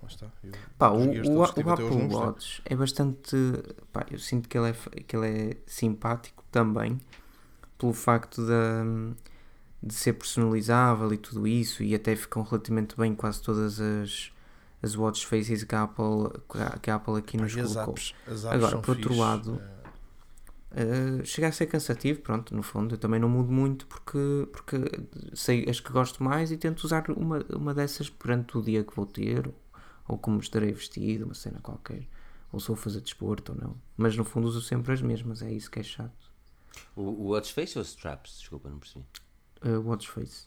lá 0.00 0.08
está. 0.08 0.28
Eu, 0.44 0.52
Pá, 0.78 0.90
o, 0.90 0.98
o, 0.98 1.38
o 1.38 1.42
Apple. 1.42 1.64
Watch 2.14 2.62
é 2.64 2.76
bastante. 2.76 3.36
Pá, 3.92 4.06
eu 4.10 4.18
sinto 4.18 4.48
que 4.48 4.56
ele 4.56 4.70
é, 4.70 4.72
que 5.02 5.16
ele 5.16 5.26
é 5.26 5.56
simpático 5.66 6.44
também 6.52 7.00
pelo 7.80 7.92
facto 7.94 8.42
de, 8.44 9.14
de 9.82 9.94
ser 9.94 10.14
personalizável 10.14 11.12
e 11.12 11.16
tudo 11.18 11.46
isso, 11.46 11.82
e 11.82 11.94
até 11.94 12.14
ficam 12.16 12.42
relativamente 12.42 12.96
bem 12.96 13.14
quase 13.14 13.42
todas 13.42 13.80
as, 13.80 14.30
as 14.82 14.96
watch 14.96 15.26
faces 15.26 15.64
que 15.64 15.74
a 15.74 15.82
Apple, 15.84 16.40
que 16.82 16.90
a- 16.90 16.94
Apple 16.96 17.16
aqui 17.18 17.36
nos 17.36 17.54
e 17.56 17.60
as 17.60 17.72
colocou. 17.72 17.94
apps, 17.94 18.14
as 18.26 18.44
apps 18.44 18.46
Agora, 18.46 18.78
por 18.78 18.90
outro 18.96 19.08
fixe, 19.10 19.20
lado, 19.20 19.60
eh, 19.60 19.80
Uh, 20.72 21.24
chega 21.26 21.48
a 21.48 21.52
ser 21.52 21.66
cansativo, 21.66 22.20
pronto, 22.20 22.54
no 22.54 22.62
fundo. 22.62 22.94
Eu 22.94 22.98
também 22.98 23.18
não 23.18 23.28
mudo 23.28 23.50
muito 23.52 23.86
porque, 23.88 24.46
porque 24.52 24.76
sei 25.34 25.68
as 25.68 25.80
que 25.80 25.90
gosto 25.92 26.22
mais 26.22 26.52
e 26.52 26.56
tento 26.56 26.84
usar 26.84 27.10
uma, 27.10 27.44
uma 27.52 27.74
dessas 27.74 28.08
perante 28.08 28.56
o 28.56 28.62
dia 28.62 28.84
que 28.84 28.94
vou 28.94 29.04
ter 29.04 29.50
ou 30.06 30.16
como 30.16 30.38
estarei 30.38 30.72
vestido, 30.72 31.24
uma 31.24 31.34
cena 31.34 31.58
qualquer 31.60 32.06
ou 32.52 32.60
se 32.60 32.68
vou 32.68 32.76
fazer 32.76 33.00
desporto 33.00 33.52
ou 33.52 33.58
não. 33.58 33.76
Mas 33.96 34.16
no 34.16 34.24
fundo 34.24 34.46
uso 34.46 34.60
sempre 34.62 34.92
as 34.92 35.02
mesmas, 35.02 35.42
é 35.42 35.50
isso 35.52 35.68
que 35.70 35.80
é 35.80 35.82
chato 35.82 36.29
O, 36.96 37.02
o 37.02 37.28
Watch 37.28 37.52
Face 37.52 37.76
ou 37.78 37.82
Straps? 37.84 38.38
Desculpa, 38.40 38.68
não 38.68 38.78
percebi. 38.78 39.04
uh, 39.64 39.80
Watch 39.88 40.08
Face 40.08 40.46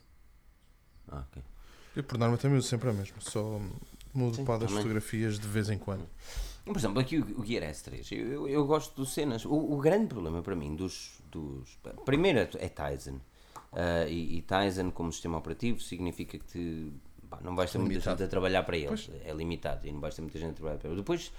Ah, 1.08 1.24
ok. 1.30 1.42
eu 1.96 2.04
por 2.04 2.18
norma 2.18 2.36
também 2.36 2.58
uso 2.58 2.68
sempre 2.68 2.90
a 2.90 2.92
mesma. 2.92 3.16
Só 3.20 3.60
mudo 4.12 4.36
Sim, 4.36 4.44
para 4.44 4.60
também. 4.60 4.76
fotografias 4.76 5.38
de 5.38 5.46
vez 5.48 5.68
em 5.70 5.78
quando. 5.78 6.06
Por 6.64 6.76
exemplo, 6.76 6.98
aqui 7.00 7.18
o, 7.18 7.40
o 7.40 7.44
Gear 7.44 7.62
S3, 7.70 8.10
eu, 8.12 8.26
eu, 8.26 8.48
eu 8.48 8.66
gosto 8.66 8.94
do 8.96 9.04
cenas. 9.06 9.44
O, 9.44 9.52
o 9.52 9.76
grande 9.78 10.06
problema 10.08 10.42
para 10.42 10.56
mim 10.56 10.74
dos. 10.74 11.20
dos 11.30 11.78
primeiro 12.04 12.38
é 12.38 12.48
é 12.54 12.68
Tizen. 12.68 13.20
Ah, 13.72 14.06
e, 14.08 14.38
e 14.38 14.42
Tizen, 14.42 14.90
como 14.90 15.12
sistema 15.12 15.36
operativo, 15.38 15.80
significa 15.80 16.38
que 16.38 16.44
te, 16.46 16.92
pá, 17.28 17.40
não 17.42 17.54
vais 17.56 17.70
ter 17.70 17.78
muita 17.78 17.92
Limitado. 17.94 18.16
gente 18.18 18.26
a 18.26 18.30
trabalhar 18.30 18.62
para 18.62 18.76
ele. 18.76 18.86
Pois. 18.88 19.10
É 19.24 19.32
limitado 19.32 19.86
e 19.86 19.92
não 19.92 20.00
vais 20.00 20.14
ter 20.14 20.22
muita 20.22 20.38
gente 20.38 20.52
a 20.52 20.54
trabalhar 20.54 20.78
para 20.78 20.88
ele. 20.88 20.98
Depois, 20.98 21.30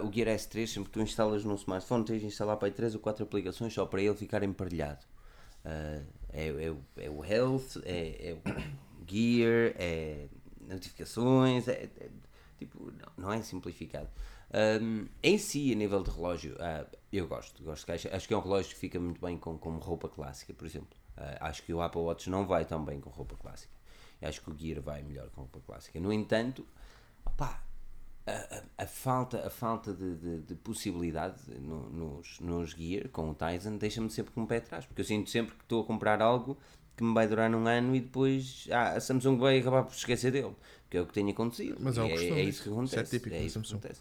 o 0.00 0.12
Gear 0.12 0.28
S3, 0.28 0.66
sempre 0.66 0.84
que 0.84 0.90
tu 0.90 1.00
instalas 1.00 1.44
num 1.44 1.54
smartphone, 1.54 2.04
tens 2.04 2.20
de 2.20 2.26
instalar 2.26 2.56
para 2.56 2.68
aí 2.68 2.72
3 2.72 2.94
ou 2.94 3.00
4 3.00 3.24
aplicações 3.24 3.72
só 3.72 3.86
para 3.86 4.00
ele 4.00 4.14
ficar 4.14 4.42
emparelhado. 4.42 5.04
Ah, 5.64 6.02
é, 6.32 6.48
é, 6.48 7.04
é 7.04 7.10
o 7.10 7.24
Health, 7.24 7.82
é, 7.84 8.30
é 8.30 8.34
o 8.34 8.42
Gear, 9.06 9.74
é 9.76 10.26
notificações, 10.60 11.68
é, 11.68 11.90
é- 11.98 12.10
tipo, 12.58 12.90
não, 12.92 13.24
não 13.26 13.32
é 13.32 13.42
simplificado. 13.42 14.08
Um, 14.82 15.06
em 15.22 15.38
si, 15.38 15.72
a 15.72 15.74
nível 15.74 16.02
de 16.02 16.10
relógio, 16.10 16.56
ah, 16.60 16.86
eu 17.12 17.26
gosto, 17.26 17.62
gosto 17.62 17.86
que 17.86 17.92
acho, 17.92 18.14
acho 18.14 18.28
que 18.28 18.34
é 18.34 18.36
um 18.36 18.40
relógio 18.40 18.70
que 18.74 18.78
fica 18.78 19.00
muito 19.00 19.20
bem 19.20 19.38
com, 19.38 19.56
com 19.58 19.76
roupa 19.78 20.08
clássica, 20.08 20.52
por 20.54 20.66
exemplo. 20.66 20.96
Ah, 21.16 21.48
acho 21.48 21.62
que 21.62 21.72
o 21.72 21.80
Apple 21.80 22.00
Watch 22.00 22.28
não 22.30 22.46
vai 22.46 22.64
tão 22.64 22.84
bem 22.84 23.00
com 23.00 23.10
roupa 23.10 23.36
clássica. 23.36 23.72
Acho 24.20 24.40
que 24.40 24.50
o 24.50 24.56
Gear 24.56 24.80
vai 24.80 25.02
melhor 25.02 25.28
com 25.30 25.42
roupa 25.42 25.60
clássica. 25.66 25.98
No 25.98 26.12
entanto, 26.12 26.64
opá, 27.24 27.62
a, 28.26 28.82
a- 28.84 28.86
falta, 28.86 29.46
a 29.46 29.50
falta 29.50 29.92
de, 29.92 30.14
de- 30.16 30.38
de 30.42 30.54
possibilidade 30.54 31.36
no- 31.60 31.88
nos, 31.90 32.38
nos 32.40 32.70
Gear 32.70 33.08
com 33.08 33.30
o 33.30 33.34
Tizen 33.34 33.76
deixa-me 33.78 34.10
sempre 34.10 34.32
com 34.32 34.42
o 34.42 34.46
pé 34.46 34.58
atrás, 34.58 34.84
porque 34.86 35.00
eu 35.00 35.04
sinto 35.04 35.28
sempre 35.30 35.54
que 35.56 35.62
estou 35.62 35.82
a 35.82 35.84
comprar 35.86 36.20
algo 36.22 36.56
que 36.96 37.02
me 37.02 37.14
vai 37.14 37.26
durar 37.26 37.52
um 37.54 37.66
ano 37.66 37.96
e 37.96 38.00
depois 38.00 38.68
ah, 38.70 38.92
a 38.92 39.00
Samsung 39.00 39.38
vai 39.38 39.58
acabar 39.58 39.82
por 39.84 39.94
esquecer 39.94 40.30
dele, 40.30 40.54
que 40.90 40.96
é 40.96 41.00
o 41.00 41.06
que 41.06 41.12
tem 41.14 41.28
acontecido. 41.30 41.76
Mas 41.80 41.96
é 41.98 42.10
costume, 42.10 42.40
é, 42.40 42.44
isso 42.44 42.62
que 42.62 42.68
acontece. 42.68 42.94
Isso 42.94 43.00
é 43.00 43.18
típico 43.18 43.34
da 43.36 43.42
isso 43.42 43.60
que 43.60 43.68
acontece. 43.68 44.00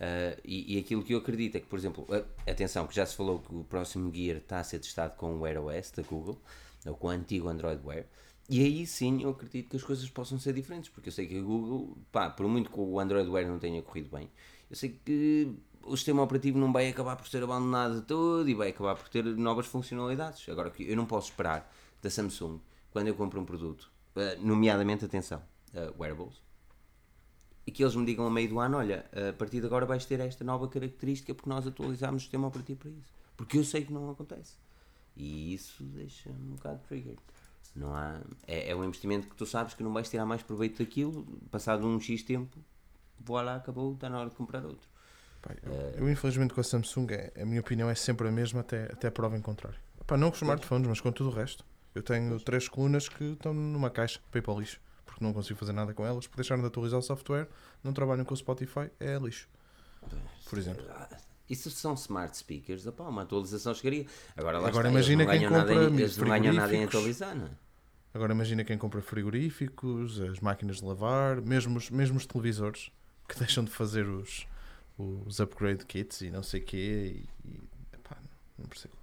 Ah, 0.00 0.36
e, 0.44 0.74
e 0.76 0.78
aquilo 0.80 1.02
que 1.04 1.12
eu 1.14 1.18
acredito 1.18 1.56
é 1.56 1.60
que, 1.60 1.66
por 1.66 1.78
exemplo, 1.78 2.06
atenção, 2.48 2.86
que 2.86 2.94
já 2.96 3.04
se 3.04 3.14
falou 3.14 3.38
que 3.40 3.54
o 3.54 3.62
próximo 3.64 4.12
Gear 4.14 4.38
está 4.38 4.58
a 4.60 4.64
ser 4.64 4.78
testado 4.78 5.14
com 5.16 5.34
o 5.34 5.40
Wear 5.40 5.62
OS 5.62 5.90
da 5.90 6.02
Google, 6.02 6.40
ou 6.86 6.94
com 6.94 7.08
o 7.08 7.10
antigo 7.10 7.48
Android 7.48 7.80
Wear, 7.86 8.06
e 8.50 8.64
aí 8.64 8.84
sim 8.84 9.22
eu 9.22 9.30
acredito 9.30 9.70
que 9.70 9.76
as 9.76 9.82
coisas 9.84 10.10
possam 10.10 10.38
ser 10.38 10.52
diferentes, 10.52 10.90
porque 10.90 11.08
eu 11.08 11.12
sei 11.12 11.26
que 11.28 11.38
a 11.38 11.40
Google, 11.40 11.96
pá, 12.10 12.28
por 12.28 12.48
muito 12.48 12.68
que 12.68 12.80
o 12.80 12.98
Android 12.98 13.30
Wear 13.30 13.46
não 13.46 13.60
tenha 13.60 13.80
corrido 13.80 14.10
bem, 14.10 14.28
eu 14.68 14.74
sei 14.74 14.98
que 15.04 15.54
o 15.84 15.96
sistema 15.96 16.22
operativo 16.22 16.58
não 16.58 16.72
vai 16.72 16.88
acabar 16.88 17.14
por 17.14 17.28
ser 17.28 17.44
abandonado 17.44 18.02
todo 18.02 18.48
e 18.48 18.54
vai 18.54 18.70
acabar 18.70 18.96
por 18.96 19.08
ter 19.08 19.24
novas 19.24 19.66
funcionalidades. 19.66 20.48
Agora, 20.48 20.72
eu 20.80 20.96
não 20.96 21.06
posso 21.06 21.30
esperar 21.30 21.72
da 22.02 22.10
Samsung, 22.10 22.60
quando 22.90 23.06
eu 23.06 23.14
compro 23.14 23.40
um 23.40 23.44
produto, 23.44 23.90
ah, 24.16 24.36
nomeadamente, 24.40 25.04
atenção, 25.04 25.40
ah, 25.72 25.92
wearables, 25.96 26.42
e 27.64 27.70
que 27.70 27.84
eles 27.84 27.94
me 27.94 28.04
digam 28.04 28.26
a 28.26 28.30
meio 28.30 28.48
do 28.48 28.58
ano, 28.58 28.78
olha, 28.78 29.06
a 29.12 29.32
partir 29.32 29.60
de 29.60 29.66
agora 29.66 29.86
vais 29.86 30.04
ter 30.04 30.18
esta 30.18 30.42
nova 30.42 30.66
característica 30.66 31.32
porque 31.32 31.48
nós 31.48 31.66
atualizámos 31.68 32.22
o 32.22 32.24
sistema 32.24 32.48
operativo 32.48 32.80
para 32.80 32.90
isso. 32.90 33.12
Porque 33.36 33.58
eu 33.58 33.64
sei 33.64 33.84
que 33.84 33.92
não 33.92 34.10
acontece. 34.10 34.56
E 35.16 35.54
isso 35.54 35.84
deixa-me 35.84 36.52
um 36.52 36.54
bocado 36.56 36.80
trigger. 36.88 37.16
Não 37.74 37.94
há, 37.94 38.20
é, 38.46 38.70
é 38.70 38.76
um 38.76 38.84
investimento 38.84 39.28
que 39.28 39.36
tu 39.36 39.46
sabes 39.46 39.74
que 39.74 39.82
não 39.82 39.92
vais 39.92 40.08
tirar 40.08 40.26
mais 40.26 40.42
proveito 40.42 40.82
daquilo, 40.82 41.24
passado 41.50 41.86
um 41.86 42.00
X 42.00 42.22
tempo, 42.22 42.58
vou 43.18 43.40
lá, 43.40 43.56
acabou, 43.56 43.94
está 43.94 44.08
na 44.08 44.18
hora 44.18 44.30
de 44.30 44.36
comprar 44.36 44.64
outro. 44.64 44.88
Pá, 45.40 45.54
eu, 45.62 45.72
eu, 46.04 46.10
infelizmente 46.10 46.52
com 46.52 46.60
a 46.60 46.64
Samsung, 46.64 47.06
é, 47.12 47.32
a 47.40 47.46
minha 47.46 47.60
opinião 47.60 47.88
é 47.88 47.94
sempre 47.94 48.28
a 48.28 48.30
mesma 48.30 48.60
até, 48.60 48.84
até 48.84 49.08
a 49.08 49.10
prova 49.10 49.36
em 49.36 49.40
contrário. 49.40 49.78
Pá, 50.06 50.16
não 50.16 50.30
com 50.30 50.34
os 50.34 50.42
smartphones, 50.42 50.88
mas 50.88 51.00
com 51.00 51.12
tudo 51.12 51.30
o 51.30 51.32
resto. 51.32 51.64
Eu 51.94 52.02
tenho 52.02 52.38
três 52.40 52.68
colunas 52.68 53.08
que 53.08 53.24
estão 53.24 53.52
numa 53.54 53.90
caixa 53.90 54.20
para 54.30 54.38
ir 54.38 54.42
para 54.42 54.52
o 54.52 54.60
lixo, 54.60 54.80
porque 55.04 55.24
não 55.24 55.32
consigo 55.32 55.58
fazer 55.58 55.72
nada 55.72 55.94
com 55.94 56.04
elas, 56.04 56.26
porque 56.26 56.36
deixaram 56.36 56.62
de 56.62 56.68
atualizar 56.68 56.98
o 56.98 57.02
software, 57.02 57.48
não 57.82 57.92
trabalham 57.92 58.24
com 58.24 58.34
o 58.34 58.36
Spotify, 58.36 58.90
é 58.98 59.18
lixo. 59.18 59.48
Por 60.48 60.58
exemplo. 60.58 60.84
Isso 61.50 61.68
são 61.70 61.94
smart 61.94 62.36
speakers, 62.36 62.86
opá, 62.86 63.04
uma 63.08 63.22
atualização 63.22 63.74
chegaria. 63.74 64.06
Agora, 64.36 64.58
lá 64.60 64.68
Agora 64.68 64.88
está, 64.88 64.90
imagina 64.90 65.26
quem 65.26 65.48
compra 65.48 65.74
em, 65.74 65.96
eles 65.96 66.16
não 66.16 66.28
ganham 66.28 66.54
nada 66.54 66.74
em 66.74 66.84
atualizar, 66.84 67.34
não 67.36 67.46
é? 67.46 67.50
Agora 68.14 68.32
imagina 68.32 68.64
quem 68.64 68.78
compra 68.78 69.02
frigoríficos, 69.02 70.20
as 70.20 70.38
máquinas 70.40 70.76
de 70.76 70.84
lavar, 70.84 71.40
mesmo 71.40 71.76
os, 71.76 71.90
mesmo 71.90 72.16
os 72.16 72.24
televisores, 72.26 72.90
que 73.28 73.36
deixam 73.38 73.64
de 73.64 73.70
fazer 73.70 74.06
os, 74.08 74.46
os 74.96 75.40
upgrade 75.40 75.84
kits 75.84 76.20
e 76.20 76.30
não 76.30 76.42
sei 76.42 76.60
o 76.60 76.64
quê, 76.64 77.26
e, 77.44 77.48
e 77.48 77.60
epá, 77.92 78.16
não 78.56 78.66
percebo. 78.66 78.94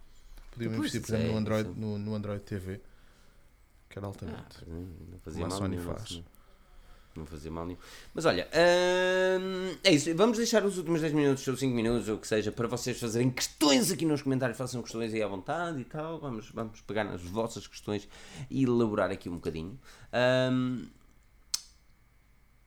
Podiam 0.52 0.74
investir, 0.76 1.02
por 1.02 1.08
exemplo, 1.14 1.28
é- 1.28 1.32
no 1.32 1.38
Android, 1.38 1.70
no, 1.80 1.98
no 2.00 2.16
Android 2.16 2.44
TV, 2.44 2.82
que 3.90 4.00
era 4.00 4.08
Ah, 4.08 4.10
altamente. 4.10 4.64
não 4.68 5.20
fazia 5.20 5.42
Como 5.42 5.46
a 5.46 5.50
mal 5.50 5.58
Sony 5.58 5.78
faz. 5.78 6.12
Não, 6.12 6.24
não 7.18 7.26
fazia 7.26 7.52
mal 7.52 7.66
nenhum. 7.66 7.80
Mas 8.14 8.26
olha, 8.26 8.48
hum, 9.42 9.76
é 9.84 9.92
isso. 9.92 10.14
Vamos 10.16 10.38
deixar 10.38 10.66
os 10.66 10.78
últimos 10.78 11.02
10 11.02 11.14
minutos 11.14 11.48
ou 11.48 11.58
5 11.58 11.76
minutos, 11.76 12.08
ou 12.10 12.16
o 12.16 12.20
que 12.20 12.28
seja, 12.28 12.52
para 12.52 12.68
vocês 12.68 13.00
fazerem 13.00 13.30
questões 13.30 13.92
aqui 13.92 14.06
nos 14.06 14.22
comentários. 14.22 14.58
Façam 14.58 14.82
questões 14.82 15.14
aí 15.14 15.22
à 15.22 15.28
vontade 15.28 15.82
e 15.82 15.86
tal. 15.86 16.20
Vamos, 16.20 16.50
vamos 16.52 16.82
pegar 16.82 17.04
nas 17.04 17.22
vossas 17.22 17.68
questões 17.68 18.08
e 18.50 18.64
elaborar 18.64 19.12
aqui 19.12 19.30
um 19.30 19.36
bocadinho. 19.36 19.80
Hum, 20.52 20.86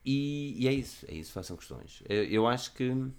e, 0.05 0.57
e 0.59 0.69
é 0.69 0.73
isso, 0.73 1.07
é 1.09 1.15
isso. 1.15 1.33
Façam 1.33 1.57
questões. 1.57 2.03
Eu, 2.09 2.25
eu 2.25 2.47
acho 2.47 2.73
que 2.75 3.11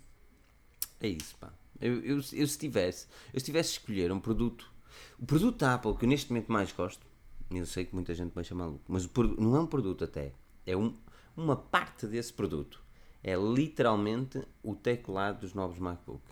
é 0.99 1.07
isso, 1.07 1.35
pá. 1.39 1.51
Eu, 1.79 1.99
eu, 2.01 2.21
eu 2.33 2.47
se 2.47 2.57
tivesse, 2.59 3.07
eu 3.33 3.39
se 3.39 3.45
tivesse 3.47 3.71
escolher 3.71 4.11
um 4.11 4.19
produto, 4.19 4.71
o 5.19 5.25
produto 5.25 5.57
da 5.57 5.73
Apple 5.73 5.95
que 5.97 6.05
eu 6.05 6.09
neste 6.09 6.29
momento 6.29 6.51
mais 6.51 6.71
gosto, 6.71 7.03
eu 7.49 7.65
sei 7.65 7.85
que 7.85 7.95
muita 7.95 8.13
gente 8.13 8.33
vai 8.33 8.43
chamar 8.43 8.65
maluco, 8.65 8.85
mas 8.87 9.05
o 9.05 9.09
não 9.39 9.55
é 9.55 9.59
um 9.59 9.65
produto 9.65 10.03
até, 10.03 10.31
é 10.65 10.77
um, 10.77 10.95
uma 11.35 11.55
parte 11.55 12.07
desse 12.07 12.33
produto. 12.33 12.81
É 13.23 13.35
literalmente 13.35 14.41
o 14.63 14.75
teclado 14.75 15.41
dos 15.41 15.53
novos 15.53 15.77
MacBook. 15.77 16.23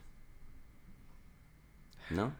Não? 2.11 2.33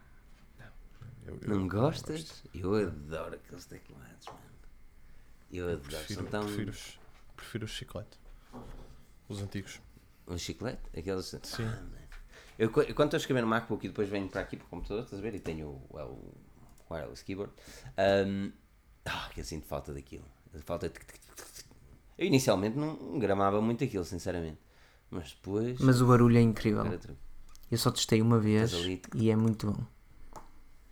Eu- 1.24 1.38
eu 1.42 1.48
Não 1.48 1.68
gostas? 1.68 2.42
Eu 2.52 2.74
adoro 2.74 3.36
aqueles 3.36 3.64
teclados, 3.66 4.26
mano. 4.26 4.40
Eu 5.52 5.66
adoro. 5.68 5.82
Prefiro, 5.88 6.20
São 6.22 6.30
tão. 6.30 6.44
prefiro, 6.44 6.70
os, 6.70 6.98
prefiro 7.36 7.64
os 7.64 7.70
chiclete. 7.70 8.18
Os 9.28 9.40
antigos. 9.40 9.80
Um 10.26 10.36
chiclete? 10.38 10.82
Aqueles. 10.98 11.26
Sim. 11.44 11.64
Ah, 11.64 11.82
eu, 12.58 12.66
eu 12.66 12.72
quando 12.72 12.86
estou 13.08 13.16
a 13.16 13.20
escrever 13.20 13.42
no 13.42 13.46
MacBook 13.46 13.84
e 13.84 13.88
depois 13.88 14.08
venho 14.08 14.28
para 14.28 14.40
aqui 14.40 14.56
para 14.56 14.66
o 14.66 14.68
computador, 14.68 15.04
estás 15.04 15.20
a 15.20 15.22
ver? 15.22 15.34
E 15.34 15.40
tenho 15.40 15.80
o, 15.90 15.98
é 15.98 16.04
o 16.04 16.34
wireless 16.90 17.24
keyboard. 17.24 17.52
Um, 18.26 18.52
ah, 19.04 19.30
que 19.32 19.40
eu 19.40 19.44
sinto 19.44 19.66
falta 19.66 19.94
daquilo. 19.94 20.26
Falta. 20.64 20.92
Eu 22.20 22.26
inicialmente 22.26 22.78
não 22.78 23.18
gramava 23.18 23.60
muito 23.60 23.82
aquilo, 23.82 24.04
sinceramente. 24.04 24.58
Mas 25.10 25.32
depois. 25.32 25.80
mas 25.80 26.00
o 26.00 26.06
barulho 26.06 26.38
é 26.38 26.40
incrível 26.40 26.84
eu 27.68 27.78
só 27.78 27.90
testei 27.90 28.22
uma 28.22 28.38
vez 28.38 28.72
e 29.14 29.28
é 29.28 29.34
muito 29.34 29.66
bom 29.72 29.84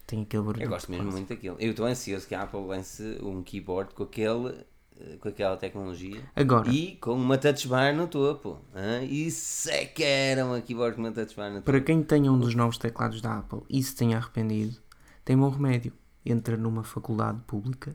tem 0.08 0.22
aquele 0.22 0.42
barulho 0.42 0.64
Eu 0.64 0.68
gosto 0.70 0.90
mesmo 0.90 1.12
muito 1.12 1.28
daquilo. 1.28 1.56
Eu 1.60 1.70
estou 1.70 1.84
ansioso 1.84 2.26
que 2.26 2.34
a 2.34 2.42
Apple 2.42 2.60
lance 2.66 3.18
um 3.22 3.42
keyboard 3.42 3.94
com 3.94 4.04
aquele 4.04 4.64
eh, 4.98 5.16
com 5.20 5.28
aquela 5.28 5.56
tecnologia. 5.58 6.22
Agora, 6.34 6.68
E 6.70 6.96
com 6.96 7.12
uma 7.12 7.36
touch 7.36 7.68
bar 7.68 7.94
no 7.94 8.08
topo. 8.08 8.58
hã? 8.74 9.04
Isso 9.04 9.68
é 9.70 9.84
que 9.84 10.02
era 10.02 10.46
uma 10.46 10.60
keyboard 10.62 10.96
com 10.96 11.02
uma 11.02 11.12
touch 11.12 11.36
bar 11.36 11.50
no 11.50 11.56
topo. 11.56 11.66
para 11.66 11.80
quem 11.82 12.02
tenha 12.02 12.32
um 12.32 12.38
dos 12.38 12.54
novos 12.54 12.78
teclados 12.78 13.20
da 13.20 13.38
Apple 13.38 13.60
e 13.68 13.82
se 13.82 13.94
tenha 13.94 14.16
arrependido, 14.16 14.76
tem 15.24 15.36
bom 15.36 15.50
remédio. 15.50 15.92
Entra 16.24 16.56
numa 16.56 16.82
faculdade 16.82 17.40
pública, 17.46 17.94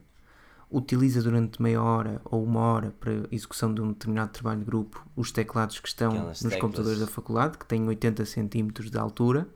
utiliza 0.76 1.22
durante 1.22 1.60
meia 1.62 1.82
hora 1.82 2.20
ou 2.24 2.42
uma 2.44 2.60
hora 2.60 2.90
para 2.98 3.12
execução 3.30 3.72
de 3.72 3.80
um 3.80 3.88
determinado 3.92 4.32
trabalho 4.32 4.60
de 4.60 4.66
grupo 4.66 5.06
os 5.16 5.30
teclados 5.30 5.78
que 5.78 5.88
estão 5.88 6.10
Aquelas 6.10 6.42
nos 6.42 6.52
teclas. 6.52 6.60
computadores 6.60 7.00
da 7.00 7.06
faculdade, 7.06 7.58
que 7.58 7.66
têm 7.66 7.86
80 7.86 8.24
cm 8.24 8.68
de 8.90 8.98
altura, 8.98 9.46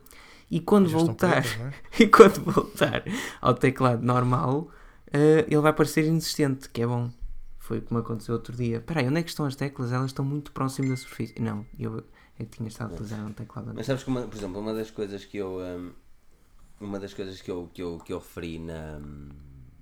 e 0.49 0.59
quando 0.59 0.89
voltar, 0.89 1.41
pretas, 1.43 1.59
é? 1.59 1.73
e 2.03 2.07
quando 2.07 2.41
voltar 2.51 3.03
ao 3.41 3.53
teclado 3.53 4.01
normal, 4.03 4.69
eh, 5.11 5.45
ele 5.47 5.61
vai 5.61 5.73
parecer 5.73 6.05
inexistente, 6.05 6.69
que 6.69 6.81
é 6.81 6.87
bom. 6.87 7.09
Foi 7.59 7.81
como 7.81 7.99
aconteceu 7.99 8.33
outro 8.33 8.55
dia. 8.55 8.77
Espera 8.77 9.01
aí, 9.01 9.07
onde 9.07 9.19
é 9.19 9.23
que 9.23 9.29
estão 9.29 9.45
as 9.45 9.55
teclas? 9.55 9.91
Elas 9.91 10.07
estão 10.07 10.25
muito 10.25 10.51
próximas 10.51 10.89
da 10.89 10.95
superfície. 10.97 11.35
Não, 11.39 11.65
eu 11.77 12.03
é 12.39 12.45
que 12.45 12.57
tinha 12.57 12.67
estado 12.69 12.91
a 12.91 12.93
utilizar 12.93 13.23
um 13.25 13.33
teclado 13.33 13.73
Mas 13.75 13.85
sabes 13.85 14.01
que, 14.03 14.09
uma- 14.09 14.21
por 14.23 14.35
exemplo, 14.37 14.59
uma 14.59 14.73
das 14.73 14.89
coisas 14.89 15.23
que 15.25 15.37
eu. 15.37 15.59
hum, 15.59 15.91
uma 16.81 16.97
das 16.99 17.13
coisas 17.13 17.41
que 17.41 17.51
eu, 17.51 17.69
que 17.73 17.83
eu, 17.83 17.97
que 17.99 18.13
eu 18.13 18.17
referi 18.19 18.57
na, 18.57 18.97
hum, 19.03 19.29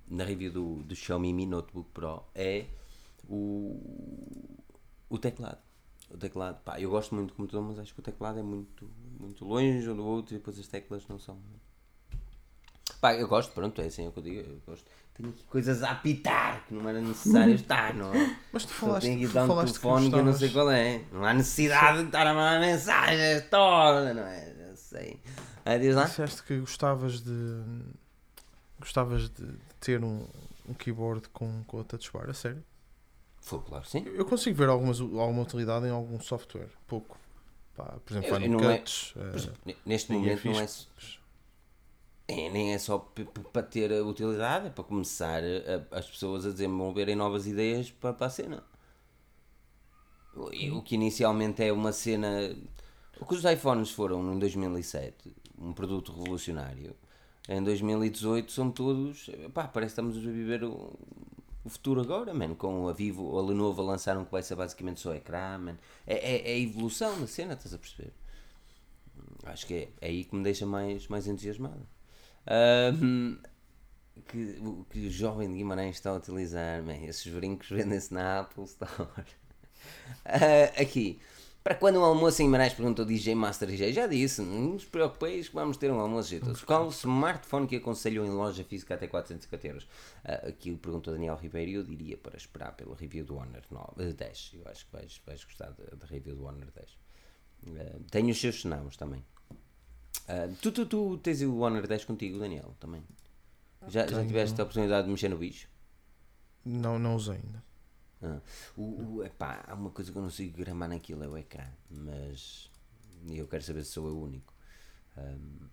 na 0.09 0.23
review 0.23 0.51
do, 0.51 0.75
do 0.83 0.95
Xiaomi 0.95 1.33
Mi 1.33 1.45
Notebook 1.45 1.89
Pro 1.93 2.23
é 2.33 2.65
o, 3.27 3.79
o 5.09 5.17
teclado. 5.17 5.59
O 6.09 6.17
teclado, 6.17 6.61
pá, 6.63 6.79
eu 6.79 6.89
gosto 6.89 7.13
muito 7.13 7.31
do 7.31 7.35
computador, 7.35 7.67
mas 7.67 7.79
acho 7.79 7.93
que 7.93 7.99
o 7.99 8.03
teclado 8.03 8.39
é 8.39 8.43
muito, 8.43 8.89
muito 9.19 9.43
longe 9.43 9.89
um 9.89 9.95
do 9.95 10.05
outro 10.05 10.35
e 10.35 10.37
depois 10.37 10.57
as 10.57 10.67
teclas 10.67 11.05
não 11.07 11.19
são. 11.19 11.37
Pá, 13.01 13.13
eu 13.13 13.27
gosto, 13.27 13.51
pronto, 13.51 13.81
é 13.81 13.85
assim 13.85 14.07
o 14.07 14.11
que 14.11 14.19
eu 14.19 14.23
digo. 14.23 14.39
Eu 14.39 14.61
gosto. 14.65 14.85
Tenho 15.13 15.29
aqui 15.29 15.43
coisas 15.43 15.83
a 15.83 15.91
apitar 15.91 16.65
que 16.65 16.73
não 16.73 16.87
era 16.87 17.01
necessário 17.01 17.53
estar, 17.55 17.93
não 17.93 18.13
é? 18.13 18.37
Mas 18.53 18.65
tu 18.65 18.73
falaste, 18.73 19.07
tenho 19.07 19.25
aqui 19.25 19.33
dar 19.33 19.43
um 19.43 19.47
falaste 19.47 19.73
que 19.73 19.81
telefone 19.81 20.09
que 20.09 20.15
eu 20.15 20.25
não 20.25 20.33
sei 20.33 20.49
qual 20.49 20.71
é. 20.71 21.01
Não 21.11 21.25
há 21.25 21.33
necessidade 21.33 21.99
de 21.99 22.05
estar 22.05 22.25
a 22.25 22.33
mandar 22.33 22.61
mensagens 22.61 23.49
toda, 23.49 24.13
não 24.13 24.23
é? 24.23 24.55
Já 24.55 24.75
sei. 24.75 25.19
Ah, 25.65 25.77
diz 25.77 25.95
lá. 25.95 26.05
Disseste 26.05 26.43
que 26.43 26.59
gostavas 26.59 27.21
de. 27.21 27.63
Gostavas 28.79 29.29
de 29.29 29.66
ter 29.79 30.03
um, 30.03 30.25
um 30.67 30.73
keyboard 30.73 31.29
com, 31.29 31.63
com 31.65 31.79
a 31.79 31.83
touch 31.83 32.11
bar, 32.11 32.29
a 32.29 32.33
sério? 32.33 32.63
Foi, 33.41 33.59
claro, 33.61 33.85
sim. 33.85 34.03
Eu 34.05 34.25
consigo 34.25 34.57
ver 34.57 34.67
algumas, 34.69 34.99
alguma 34.99 35.41
utilidade 35.43 35.85
em 35.85 35.89
algum 35.91 36.19
software, 36.19 36.69
pouco. 36.85 37.17
Pá, 37.75 37.97
por 38.05 38.13
exemplo, 38.13 38.29
Eu- 38.45 38.59
eu 38.59 38.69
é- 38.71 38.77
Cuts. 38.79 39.11
Por 39.13 39.35
exemplo, 39.35 39.57
ne- 39.65 39.77
Neste 39.85 40.11
momento 40.11 40.45
não 40.45 40.59
é, 40.59 40.67
é- 42.27 42.49
nem 42.49 42.73
é 42.73 42.77
só 42.79 42.97
para 43.53 43.63
ter 43.63 43.93
a 43.93 44.03
utilidade, 44.03 44.67
é 44.67 44.69
para 44.69 44.83
começar 44.83 45.41
a- 45.43 45.97
as 45.97 46.09
pessoas 46.09 46.45
a 46.45 46.49
desenvolverem 46.49 47.15
novas 47.15 47.45
ideias 47.47 47.91
para, 47.91 48.13
para 48.13 48.27
a 48.27 48.29
cena. 48.29 48.63
O- 50.35 50.77
O 50.77 50.81
que 50.81 50.95
inicialmente 50.95 51.63
é 51.63 51.71
uma 51.71 51.91
cena. 51.91 52.55
O 53.19 53.25
que 53.25 53.33
os 53.35 53.43
iPhones 53.43 53.91
foram 53.91 54.33
em 54.33 54.39
2007, 54.39 55.35
um 55.57 55.73
produto 55.73 56.11
revolucionário, 56.11 56.95
em 57.47 57.63
2018 57.63 58.51
são 58.51 58.71
todos. 58.71 59.29
Pá, 59.53 59.67
parece 59.67 59.95
que 59.95 60.01
estamos 60.01 60.17
a 60.17 60.31
viver 60.31 60.63
o, 60.63 60.93
o 61.63 61.69
futuro 61.69 62.01
agora, 62.01 62.33
man, 62.33 62.55
com 62.55 62.87
a 62.87 62.93
Vivo, 62.93 63.37
a 63.37 63.41
Lenovo 63.41 63.81
lançaram 63.81 64.25
que 64.25 64.31
vai 64.31 64.43
ser 64.43 64.55
basicamente 64.55 64.99
só 64.99 65.13
ecrã, 65.13 65.57
man. 65.57 65.77
É, 66.05 66.15
é, 66.15 66.51
é 66.51 66.53
a 66.55 66.59
evolução 66.59 67.19
da 67.19 67.27
cena, 67.27 67.53
estás 67.53 67.73
a 67.73 67.77
perceber? 67.77 68.13
Acho 69.45 69.65
que 69.65 69.73
é, 69.73 69.89
é 70.01 70.07
aí 70.07 70.23
que 70.23 70.35
me 70.35 70.43
deixa 70.43 70.65
mais, 70.65 71.07
mais 71.07 71.27
entusiasmado. 71.27 71.87
Ahm, 72.45 73.37
que, 74.27 74.59
que 74.89 75.07
o 75.07 75.11
jovem 75.11 75.49
de 75.49 75.57
Guimarães 75.57 75.95
está 75.95 76.11
a 76.11 76.15
utilizar, 76.15 76.83
man, 76.83 76.97
esses 77.05 77.31
brincos 77.31 77.69
vendem-se 77.71 78.13
na 78.13 78.39
Apple 78.41 78.63
Store. 78.63 79.07
Ah, 80.25 80.81
aqui, 80.81 81.19
para 81.67 81.75
quando 81.75 81.99
um 81.99 82.03
almoço 82.05 82.41
em 82.41 82.45
Guimarães 82.45 82.73
perguntou 82.73 83.03
o 83.03 83.07
DJ 83.07 83.35
Master 83.35 83.67
DJ, 83.67 83.91
já 83.91 84.07
disse, 84.07 84.41
não 84.41 84.71
vos 84.71 84.85
preocupeis 84.85 85.49
que 85.49 85.55
vamos 85.55 85.75
ter 85.75 85.91
um 85.91 85.99
almoço 85.99 86.29
jeitoso. 86.29 86.65
Qual 86.65 86.87
o 86.87 86.89
smartphone 86.91 87.67
que 87.67 87.75
aconselham 87.75 88.25
em 88.25 88.29
loja 88.29 88.63
física 88.63 88.93
até 88.93 89.05
450 89.05 89.67
euros? 89.67 89.87
Ah, 90.23 90.47
aqui 90.47 90.73
perguntou 90.77 91.13
Daniel 91.13 91.35
Ribeiro 91.35 91.71
e 91.71 91.73
eu 91.73 91.83
diria 91.83 92.15
para 92.15 92.37
esperar 92.37 92.71
pela 92.71 92.95
review 92.95 93.25
do 93.25 93.35
Honor 93.35 93.63
9, 93.69 93.85
eh, 93.97 94.13
10. 94.13 94.51
Eu 94.53 94.71
acho 94.71 94.85
que 94.85 94.93
vais, 94.93 95.21
vais 95.25 95.43
gostar 95.43 95.71
da, 95.71 96.05
review 96.05 96.37
do 96.37 96.45
Honor 96.45 96.67
10. 96.73 96.91
Uh, 97.67 98.03
tenho 98.11 98.29
os 98.29 98.39
seus 98.39 98.61
cenários 98.61 98.95
também. 98.95 99.21
Uh, 100.23 100.55
tu, 100.61 100.71
tu, 100.71 100.85
tu 100.85 101.17
tens 101.17 101.41
o 101.41 101.57
Honor 101.57 101.85
10 101.85 102.05
contigo, 102.05 102.39
Daniel, 102.39 102.73
também. 102.79 103.03
Já, 103.89 104.07
já 104.07 104.25
tiveste 104.25 104.57
a 104.61 104.63
oportunidade 104.63 105.05
de 105.05 105.11
mexer 105.11 105.27
no 105.27 105.37
bicho? 105.37 105.67
Não, 106.63 106.97
não 106.97 107.15
usei 107.15 107.35
ainda. 107.35 107.66
Ah, 108.23 108.39
o, 108.75 109.17
o, 109.17 109.23
epá, 109.23 109.63
há 109.67 109.73
uma 109.75 109.89
coisa 109.91 110.11
que 110.11 110.17
eu 110.17 110.21
não 110.21 110.29
consigo 110.29 110.57
gramar 110.57 110.89
naquilo, 110.89 111.23
é 111.23 111.27
o 111.27 111.37
ecrã. 111.37 111.65
Mas 111.89 112.69
eu 113.29 113.47
quero 113.47 113.63
saber 113.63 113.83
se 113.83 113.91
sou 113.91 114.07
eu 114.07 114.15
o 114.15 114.23
único. 114.23 114.53
Um, 115.17 115.67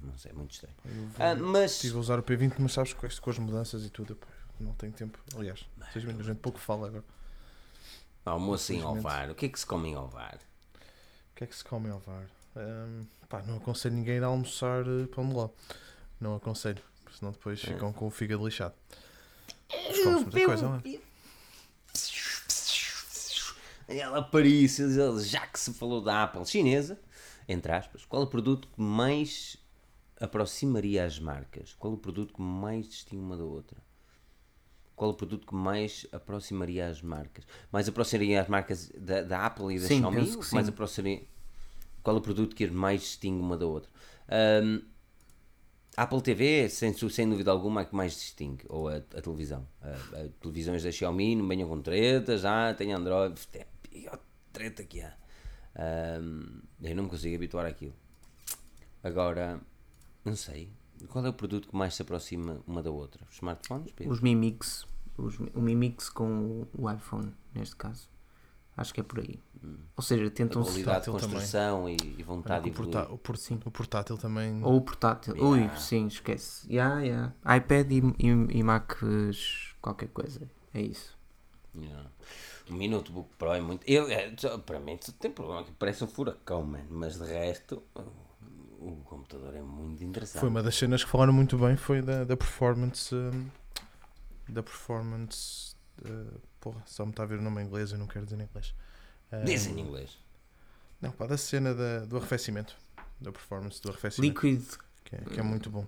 não 0.00 0.16
sei, 0.16 0.30
é 0.30 0.34
muito 0.34 0.52
estranho. 0.52 0.76
Vou- 0.84 1.26
Ah, 1.26 1.34
mas 1.34 1.72
Estive 1.72 1.96
a 1.96 2.00
usar 2.00 2.18
o 2.18 2.22
P20, 2.22 2.54
mas 2.58 2.72
sabes 2.72 2.92
com, 2.92 3.06
este- 3.06 3.20
com 3.20 3.30
as 3.30 3.38
mudanças 3.38 3.84
e 3.84 3.90
tudo, 3.90 4.16
não 4.60 4.72
tenho 4.74 4.92
tempo. 4.92 5.18
Aliás, 5.36 5.66
seis 5.92 6.04
minutos, 6.04 6.28
a 6.28 6.32
gente 6.32 6.40
pouco 6.40 6.58
fala 6.58 6.86
agora. 6.88 7.04
almoço 8.24 8.72
em. 8.72 8.82
Ovar, 8.84 9.30
o 9.30 9.34
que 9.34 9.46
é 9.46 9.48
que 9.48 9.58
se 9.58 9.66
come 9.66 9.88
em 9.88 9.96
Ovar? 9.96 10.38
O 11.32 11.34
que 11.34 11.44
é 11.44 11.46
que 11.46 11.56
se 11.56 11.64
come 11.64 11.88
em 11.88 11.92
Alvar? 11.92 12.26
Ahm, 12.56 13.04
pá, 13.28 13.42
não 13.42 13.56
aconselho 13.56 13.94
ninguém 13.94 14.14
a 14.14 14.16
ir 14.18 14.22
almoçar 14.24 14.84
eh, 14.86 15.06
pão 15.14 15.26
de 15.28 15.34
ló. 15.34 15.48
Não 16.20 16.34
aconselho, 16.36 16.82
senão 17.16 17.32
depois 17.32 17.62
É. 17.64 17.68
ficam 17.68 17.92
com 17.92 18.06
o 18.06 18.10
fígado 18.10 18.44
lixado. 18.44 18.74
Mas 19.70 19.98
come-se 20.02 20.22
muita 20.24 20.44
coisa, 20.44 20.68
não 20.68 20.76
é? 20.76 20.98
Ela 23.88 24.22
Paris, 24.22 24.78
já 25.24 25.46
que 25.46 25.58
se 25.58 25.72
falou 25.72 26.02
da 26.02 26.24
Apple 26.24 26.44
chinesa, 26.44 27.00
entre 27.48 27.72
aspas, 27.72 28.04
qual 28.04 28.22
o 28.22 28.26
produto 28.26 28.68
que 28.68 28.80
mais 28.80 29.56
aproximaria 30.20 31.06
as 31.06 31.18
marcas? 31.18 31.74
Qual 31.78 31.94
o 31.94 31.96
produto 31.96 32.34
que 32.34 32.42
mais 32.42 32.86
distingue 32.86 33.22
uma 33.22 33.36
da 33.36 33.44
outra? 33.44 33.78
Qual 34.94 35.10
o 35.10 35.14
produto 35.14 35.46
que 35.46 35.54
mais 35.54 36.06
aproximaria 36.12 36.88
as 36.88 37.00
marcas? 37.00 37.46
Mais 37.72 37.88
aproximaria 37.88 38.42
as 38.42 38.48
marcas 38.48 38.90
da, 38.98 39.22
da 39.22 39.46
Apple 39.46 39.74
e 39.74 39.80
da 39.80 39.86
Sim, 39.86 40.00
Xiaomi? 40.00 40.16
penso 40.16 40.38
que 40.40 40.54
mais 40.54 40.66
sim. 40.66 40.72
aproximaria... 40.72 41.22
Qual 42.02 42.16
o 42.16 42.20
produto 42.20 42.54
que 42.54 42.66
mais 42.68 43.00
distingue 43.00 43.40
uma 43.40 43.56
da 43.56 43.66
outra? 43.66 43.90
A 45.96 46.02
Apple 46.02 46.22
TV, 46.22 46.68
sem, 46.68 46.92
sem 46.92 47.28
dúvida 47.28 47.50
alguma, 47.50 47.80
é 47.80 47.84
que 47.84 47.94
mais 47.94 48.12
distingue. 48.12 48.64
Ou 48.68 48.88
a, 48.88 48.96
a 48.96 49.20
televisão. 49.22 49.66
A, 49.80 49.88
a 49.88 50.28
televisões 50.40 50.82
da 50.82 50.92
Xiaomi 50.92 51.36
não 51.36 51.48
venham 51.48 51.68
com 51.68 51.80
tretas, 51.80 52.44
ah, 52.44 52.74
tem 52.74 52.92
Android. 52.92 53.34
É 53.54 53.66
a 54.06 54.16
pior 54.16 54.20
treta 54.52 54.84
que 54.84 55.00
há. 55.00 55.14
Ahm, 55.76 56.60
eu 56.82 56.94
não 56.96 57.04
me 57.04 57.10
consigo 57.10 57.36
habituar 57.36 57.66
àquilo. 57.66 57.94
Agora, 59.02 59.60
não 60.24 60.36
sei. 60.36 60.72
Qual 61.08 61.24
é 61.24 61.28
o 61.28 61.32
produto 61.32 61.68
que 61.68 61.76
mais 61.76 61.94
se 61.94 62.02
aproxima 62.02 62.60
uma 62.66 62.82
da 62.82 62.90
outra? 62.90 63.24
Os 63.30 63.36
smartphones? 63.36 63.92
Pedro? 63.92 64.12
os 64.12 64.20
Mi 64.20 64.34
Mix, 64.34 64.86
os, 65.16 65.38
o 65.38 65.60
Mi 65.60 65.74
Mix 65.76 66.08
com 66.10 66.66
o, 66.76 66.90
iPhone, 66.90 67.32
neste 67.54 67.76
caso. 67.76 68.08
Acho 68.76 68.94
que 68.94 69.00
é 69.00 69.02
por 69.02 69.18
aí. 69.20 69.40
Ou 69.96 70.02
seja, 70.02 70.26
A 70.26 70.30
tentam 70.30 70.62
se 70.64 70.70
qualidade 70.70 71.04
de 71.04 71.10
construção 71.10 71.88
e, 71.88 71.96
e 72.18 72.22
vontade 72.22 72.64
de 72.64 72.70
o, 72.70 72.72
portá- 72.72 73.08
o 73.12 73.18
por- 73.18 73.36
o 73.64 73.70
portátil 73.72 74.16
também. 74.16 74.62
Ou 74.62 74.76
o 74.76 74.80
portátil. 74.80 75.34
Yeah. 75.36 75.72
Ui, 75.72 75.78
sim, 75.80 76.06
esquece. 76.06 76.72
Yeah, 76.72 77.00
yeah. 77.02 77.34
iPad 77.56 77.90
e, 77.90 77.98
e, 78.18 78.58
e 78.58 78.62
Macs, 78.62 79.74
qualquer 79.82 80.08
coisa. 80.10 80.48
É 80.72 80.80
isso. 80.80 81.16
Yeah. 81.76 82.08
O 82.68 82.74
Mi 82.74 82.88
Notebook 82.88 83.28
Pro 83.38 83.52
é 83.52 83.60
muito. 83.60 83.82
Eu, 83.86 84.08
é, 84.10 84.30
para 84.64 84.78
mim, 84.78 84.98
tem 85.18 85.30
problema 85.30 85.64
que 85.64 85.72
parece 85.72 86.04
um 86.04 86.06
furacão, 86.06 86.62
man. 86.62 86.84
Mas 86.90 87.18
de 87.18 87.24
resto, 87.24 87.82
o, 88.78 88.96
computador 89.04 89.54
é 89.54 89.62
muito 89.62 90.02
interessante. 90.04 90.40
Foi 90.40 90.48
uma 90.48 90.62
das 90.62 90.74
cenas 90.74 91.02
que 91.02 91.10
falaram 91.10 91.32
muito 91.32 91.56
bem, 91.58 91.76
foi 91.76 92.02
da, 92.02 92.24
da 92.24 92.36
performance. 92.36 93.14
hum, 93.14 93.48
da 94.48 94.62
performance. 94.62 95.74
uh, 96.04 96.40
porra, 96.60 96.82
só 96.86 97.04
me 97.04 97.10
está 97.10 97.22
a 97.22 97.26
ver 97.26 97.38
o 97.38 97.42
nome 97.42 97.62
em 97.62 97.66
inglês, 97.66 97.92
eu 97.92 97.98
não 97.98 98.06
quero 98.06 98.24
dizer 98.24 98.40
em 98.40 98.44
inglês. 98.44 98.74
Hum, 99.32 99.44
Diz 99.44 99.66
em 99.66 99.78
inglês. 99.78 100.18
Não, 101.00 101.10
pá, 101.10 101.26
da 101.26 101.36
cena 101.36 101.74
da, 101.74 102.00
do 102.00 102.16
arrefecimento. 102.16 102.76
Da 103.20 103.30
performance 103.30 103.80
do 103.82 103.90
arrefecimento. 103.90 104.46
Liquid, 104.46 104.64
Que 105.04 105.16
é, 105.16 105.18
que 105.18 105.40
é 105.40 105.42
muito 105.42 105.70
bom. 105.70 105.86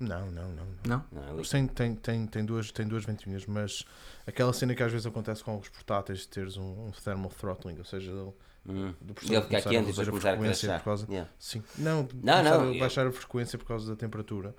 Não, 0.00 0.30
não, 0.30 0.48
não. 0.52 0.66
não. 0.86 1.04
não? 1.12 1.32
Não, 1.34 1.40
é 1.40 1.42
têm, 1.42 1.66
têm, 1.66 1.94
têm, 1.96 2.26
têm, 2.26 2.44
duas, 2.44 2.70
têm 2.70 2.86
duas 2.86 3.04
ventoinhas, 3.04 3.44
mas 3.46 3.84
aquela 4.26 4.52
cena 4.52 4.74
que 4.74 4.82
às 4.82 4.92
vezes 4.92 5.06
acontece 5.06 5.42
com 5.42 5.58
os 5.58 5.68
portáteis 5.68 6.20
de 6.20 6.28
teres 6.28 6.56
um, 6.56 6.86
um 6.86 6.90
thermal 6.92 7.30
throttling, 7.30 7.78
ou 7.78 7.84
seja, 7.84 8.12
do, 8.12 8.34
Hum. 8.66 8.92
do 9.00 9.14
Ele 9.32 9.40
ficar 9.42 9.62
quente 9.62 9.76
e 9.76 9.86
depois 9.86 10.08
começar 10.08 10.28
a 10.30 10.32
frequência 10.36 10.66
crashar. 10.68 10.78
por 10.80 10.84
causa, 10.84 11.06
Yeah. 11.08 11.30
Sim, 11.38 11.62
não, 11.78 12.06
Não, 12.22 12.42
não, 12.42 12.60
a 12.60 12.64
eu- 12.74 12.78
baixar 12.78 13.06
a 13.06 13.12
frequência 13.12 13.58
por 13.58 13.64
causa 13.66 13.88
da 13.90 13.96
temperatura. 13.96 14.54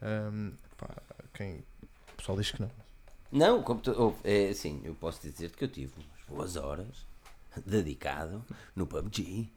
Ahm, 0.00 0.52
pá, 0.76 0.88
quem, 1.32 1.58
o 2.12 2.16
pessoal 2.16 2.36
diz 2.36 2.50
que 2.50 2.60
não. 2.60 2.70
Não, 3.30 3.60
o 3.60 3.62
computador. 3.62 4.14
É 4.24 4.48
assim, 4.48 4.80
eu 4.84 4.94
posso 4.94 5.22
dizer 5.22 5.50
que 5.52 5.62
eu 5.64 5.68
tive 5.68 5.92
umas 5.96 6.26
boas 6.28 6.56
horas 6.56 7.06
dedicado 7.64 8.44
no 8.74 8.86
PUBG. 8.86 9.48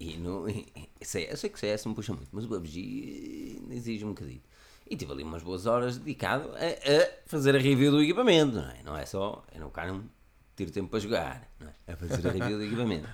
E, 0.00 0.16
no, 0.18 0.48
e, 0.50 0.66
e 1.00 1.04
CS, 1.04 1.30
eu 1.30 1.36
sei 1.36 1.50
que 1.50 1.58
CS 1.58 1.86
me 1.86 1.94
puxa 1.94 2.12
muito, 2.12 2.28
mas 2.32 2.44
o 2.44 2.48
PUBG 2.48 3.62
exige 3.70 4.04
um 4.04 4.08
bocadinho. 4.08 4.42
E 4.90 4.96
tive 4.96 5.12
ali 5.12 5.22
umas 5.22 5.42
boas 5.42 5.66
horas 5.66 5.98
dedicado 5.98 6.50
a, 6.54 6.56
a 6.56 7.10
fazer 7.26 7.54
a 7.54 7.58
review 7.58 7.90
do 7.90 8.02
equipamento, 8.02 8.56
não 8.56 8.70
é? 8.70 8.82
Não 8.82 8.96
é 8.96 9.04
só, 9.04 9.44
eu 9.54 9.60
não 9.60 9.70
quero 9.70 10.02
ter 10.56 10.70
tempo 10.70 10.88
para 10.88 10.98
jogar, 10.98 11.48
não 11.60 11.68
é? 11.68 11.74
É 11.88 11.96
fazer 11.96 12.26
a 12.26 12.32
review 12.32 12.58
do 12.58 12.64
equipamento. 12.64 13.08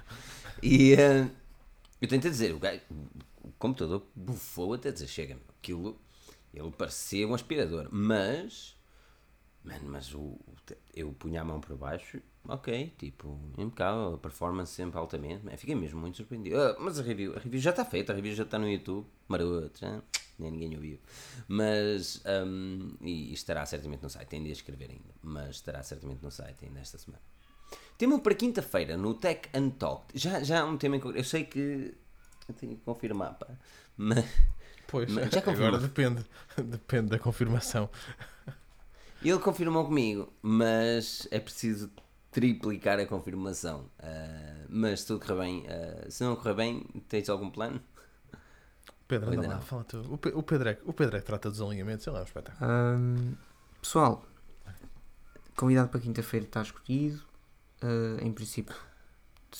E 0.62 0.92
eh, 0.94 1.28
eu 2.00 2.08
tento 2.08 2.22
dizer, 2.30 2.54
o, 2.54 2.58
gajo- 2.58 2.80
o 3.42 3.50
computador 3.58 4.06
bufou 4.14 4.74
até 4.74 4.92
dizer, 4.92 5.08
chega, 5.08 5.34
meu, 5.34 5.44
aquilo, 5.58 5.98
ele 6.52 6.70
parecia 6.70 7.26
um 7.26 7.34
aspirador, 7.34 7.88
mas, 7.90 8.76
mano, 9.64 9.84
mas 9.88 10.14
o, 10.14 10.38
eu 10.94 11.12
punha 11.12 11.40
a 11.40 11.44
mão 11.44 11.60
por 11.60 11.76
baixo, 11.76 12.20
ok, 12.46 12.92
tipo, 12.98 13.38
impecável, 13.56 14.14
a 14.14 14.18
performance 14.18 14.72
sempre 14.72 14.98
altamente, 14.98 15.44
man, 15.44 15.56
fiquei 15.56 15.74
mesmo 15.74 16.00
muito 16.00 16.18
surpreendido. 16.18 16.60
Ah, 16.60 16.76
mas 16.78 16.98
a 16.98 17.02
review, 17.02 17.34
a 17.34 17.38
review 17.38 17.60
já 17.60 17.70
está 17.70 17.84
feita, 17.84 18.12
a 18.12 18.16
review 18.16 18.34
já 18.34 18.44
está 18.44 18.58
no 18.58 18.68
YouTube, 18.68 19.06
maroto, 19.26 19.80
já, 19.80 20.02
nem 20.38 20.50
ninguém 20.50 20.74
ouviu. 20.76 20.98
Mas, 21.48 22.22
hum, 22.46 22.94
e, 23.00 23.30
e 23.30 23.32
estará 23.32 23.64
certamente 23.64 24.02
no 24.02 24.10
site, 24.10 24.28
tem 24.28 24.44
de 24.44 24.50
escrever 24.50 24.90
ainda, 24.90 25.14
mas 25.22 25.56
estará 25.56 25.82
certamente 25.82 26.22
no 26.22 26.30
site 26.30 26.66
ainda 26.66 26.80
esta 26.80 26.98
semana. 26.98 27.22
Tema 27.96 28.18
para 28.18 28.34
quinta-feira 28.34 28.96
no 28.96 29.14
Tech 29.14 29.48
and 29.54 29.70
Talk. 29.70 30.06
Já, 30.14 30.42
já 30.42 30.60
há 30.60 30.64
um 30.64 30.76
tema 30.76 30.96
em 30.96 31.00
que 31.00 31.06
eu 31.06 31.24
sei 31.24 31.44
que 31.44 31.94
eu 32.48 32.54
tenho 32.54 32.76
que 32.76 32.82
confirmar, 32.82 33.34
pá. 33.38 33.46
Mas 33.96 34.24
Pois, 34.86 35.10
Mas 35.10 35.30
já 35.30 35.40
agora 35.40 35.78
depende, 35.78 36.24
depende 36.56 37.08
da 37.08 37.18
confirmação. 37.18 37.88
Ele 39.30 39.38
confirmou 39.38 39.84
comigo, 39.84 40.32
mas 40.42 41.26
é 41.30 41.38
preciso 41.40 41.90
triplicar 42.30 42.98
a 42.98 43.06
confirmação. 43.06 43.88
Ah, 43.98 44.64
mas 44.68 45.00
se 45.00 45.06
tudo 45.06 45.24
correr 45.24 45.38
bem, 45.40 45.66
ah, 45.68 46.10
se 46.10 46.22
não 46.24 46.36
correr 46.36 46.54
bem, 46.54 46.80
tens 47.08 47.28
algum 47.28 47.50
plano? 47.50 47.80
Pedro, 49.06 49.30
anda 49.30 49.42
lá, 49.48 49.60
fala 49.60 49.84
tu. 49.84 50.00
O, 50.12 50.18
Pe- 50.18 50.32
o, 50.34 50.42
Pedro 50.42 50.68
é, 50.70 50.74
que- 50.74 50.82
o 50.88 50.92
Pedro 50.92 51.16
é 51.16 51.20
que 51.20 51.26
trata 51.26 51.50
dos 51.50 51.60
alinhamentos, 51.60 52.06
ele 52.06 52.16
é 52.16 52.20
um 52.20 52.24
espetáculo. 52.24 52.70
Ahm, 52.70 53.34
pessoal, 53.80 54.24
convidado 55.56 55.88
para 55.90 56.00
quinta-feira 56.00 56.46
está 56.46 56.62
escolhido. 56.62 57.22
Ah, 57.82 58.16
em 58.22 58.32
princípio, 58.32 58.74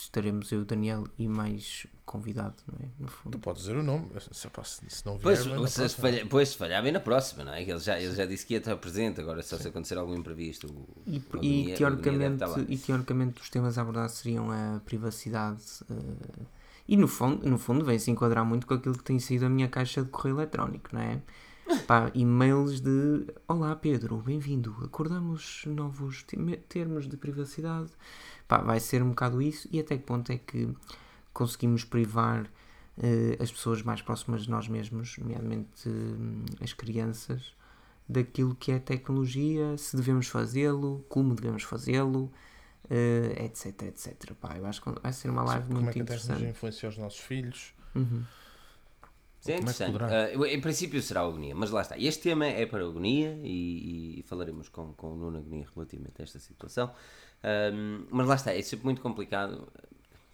estaremos 0.03 0.51
eu, 0.53 0.65
Daniel 0.65 1.05
e 1.19 1.29
mais 1.29 1.87
convidado, 2.05 2.55
não 2.71 2.79
é? 2.85 2.89
No 2.99 3.07
Tu 3.07 3.12
fundo. 3.12 3.39
podes 3.39 3.62
dizer 3.62 3.77
o 3.77 3.83
nome, 3.83 4.09
se, 4.21 4.29
se 4.33 4.49
se 4.91 5.07
não 5.07 5.15
vier, 5.19 5.23
Pois, 5.23 5.71
se 5.73 5.89
falha, 5.97 6.27
pois, 6.27 6.49
se 6.51 6.57
falhar 6.57 6.83
bem 6.83 6.93
na 6.93 7.01
próxima, 7.01 7.45
não 7.45 7.53
é? 7.55 7.62
Ele 7.62 7.79
já, 7.79 7.99
ele 8.01 8.15
já 8.15 8.27
disse 8.27 8.45
que 8.47 8.55
ia 8.55 8.59
estar 8.59 8.77
presente, 8.77 9.21
agora 9.21 9.43
só 9.43 9.57
se 9.59 9.69
acontecer 9.69 9.97
algum 9.99 10.15
imprevisto. 10.15 10.66
o- 10.66 10.89
E, 11.07 11.19
o 11.19 11.45
e 11.45 11.65
deve 11.66 11.77
teoricamente, 11.77 12.45
e 12.69 12.77
teoricamente 12.79 13.41
os 13.41 13.51
temas 13.51 13.79
a 13.79 13.83
abordar 13.83 14.09
seriam 14.09 14.51
a 14.51 14.81
privacidade 14.85 15.62
eh, 15.91 16.43
e 16.87 16.97
no 16.97 17.09
fundo, 17.09 17.49
no 17.49 17.59
fundo 17.59 17.85
vem-se 17.85 18.11
enquadrar 18.11 18.45
muito 18.45 18.66
com 18.66 18.75
aquilo 18.75 18.97
que 18.99 19.05
tem 19.05 19.19
sido 19.19 19.47
a 19.47 19.49
minha 19.49 19.69
caixa 19.69 20.03
de 20.03 20.11
correio 20.11 20.37
eletrónico, 20.37 20.91
não 20.93 21.01
é? 21.01 21.23
Pá, 21.86 22.11
e-mails 22.15 22.81
de 22.81 23.27
Olá 23.49 23.74
Pedro, 23.74 24.19
bem-vindo, 24.19 24.77
acordamos 24.85 25.65
novos 25.66 26.23
te- 26.23 26.36
termos 26.69 27.09
de 27.09 27.16
privacidade. 27.16 27.91
Pá, 28.47 28.59
vai 28.59 28.78
ser 28.81 29.03
um 29.03 29.09
bocado 29.11 29.41
isso 29.41 29.66
e 29.73 29.81
até 29.81 29.97
que 29.97 30.05
ponto 30.05 30.31
é 30.31 30.36
que 30.39 30.69
conseguimos 31.32 31.82
privar 31.85 32.47
eh, 32.99 33.36
as 33.41 33.51
pessoas 33.51 33.82
mais 33.82 34.03
próximas 34.03 34.43
de 34.43 34.51
nós 34.51 34.69
mesmos, 34.69 35.16
nomeadamente 35.19 35.89
hum, 35.89 36.45
as 36.62 36.73
crianças, 36.74 37.55
daquilo 38.09 38.55
que 38.55 38.70
é 38.70 38.78
tecnologia, 38.78 39.77
se 39.78 39.97
devemos 39.97 40.28
fazê-lo, 40.28 41.05
como 41.09 41.35
devemos 41.35 41.62
fazê-lo, 41.62 42.31
eh, 42.91 43.43
etc, 43.45 43.82
etc. 43.85 44.35
Pá, 44.35 44.57
eu 44.59 44.66
acho 44.66 44.82
que 44.82 44.91
vai 45.01 45.12
ser 45.12 45.31
uma 45.31 45.43
live 45.45 45.66
Como 45.66 45.78
é 45.78 45.82
muito 45.82 45.95
que 45.95 46.01
a 46.03 46.05
tecnologia 46.05 46.45
interessante. 46.45 46.51
influencia 46.51 46.89
os 46.91 46.99
nossos 46.99 47.20
filhos? 47.20 47.73
Uhum. 47.95 48.23
É 49.47 49.53
é 49.53 49.59
interessante. 49.59 49.99
Ah, 50.03 50.47
em 50.49 50.61
princípio 50.61 51.01
será 51.03 51.21
a 51.21 51.25
agonia, 51.25 51.55
mas 51.55 51.71
lá 51.71 51.83
está. 51.83 51.99
Este 51.99 52.23
tema 52.23 52.47
é 52.47 52.66
para 52.66 52.85
a 52.85 52.89
agonia 52.89 53.39
e, 53.43 54.21
e 54.21 54.23
falaremos 54.23 54.69
com, 54.69 54.93
com 54.95 55.12
o 55.12 55.16
Nuno 55.16 55.39
Agonia 55.39 55.66
relativamente 55.75 56.21
a 56.21 56.25
esta 56.25 56.39
situação. 56.39 56.93
Ahm, 57.43 58.07
mas 58.11 58.27
lá 58.27 58.35
está, 58.37 58.55
é 58.55 58.62
sempre 58.62 58.87
muito 58.87 59.03
complicado 59.03 59.71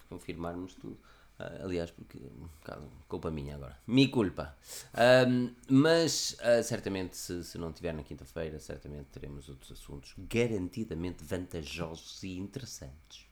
confirmarmos 0.08 0.74
tudo. 0.74 0.98
Ah, 1.38 1.64
aliás, 1.64 1.90
porque 1.90 2.18
um 2.18 2.48
bocado 2.58 2.90
culpa 3.08 3.30
minha 3.30 3.54
agora. 3.54 3.76
Mi 3.86 4.08
culpa. 4.08 4.56
Ahm, 4.94 5.54
mas 5.68 6.36
ah, 6.40 6.62
certamente, 6.62 7.16
se, 7.16 7.42
se 7.44 7.58
não 7.58 7.72
tiver 7.72 7.94
na 7.94 8.02
quinta-feira, 8.02 8.58
certamente 8.60 9.06
teremos 9.06 9.48
outros 9.48 9.72
assuntos 9.72 10.14
garantidamente 10.18 11.24
vantajosos 11.24 12.22
e 12.22 12.38
interessantes. 12.38 13.26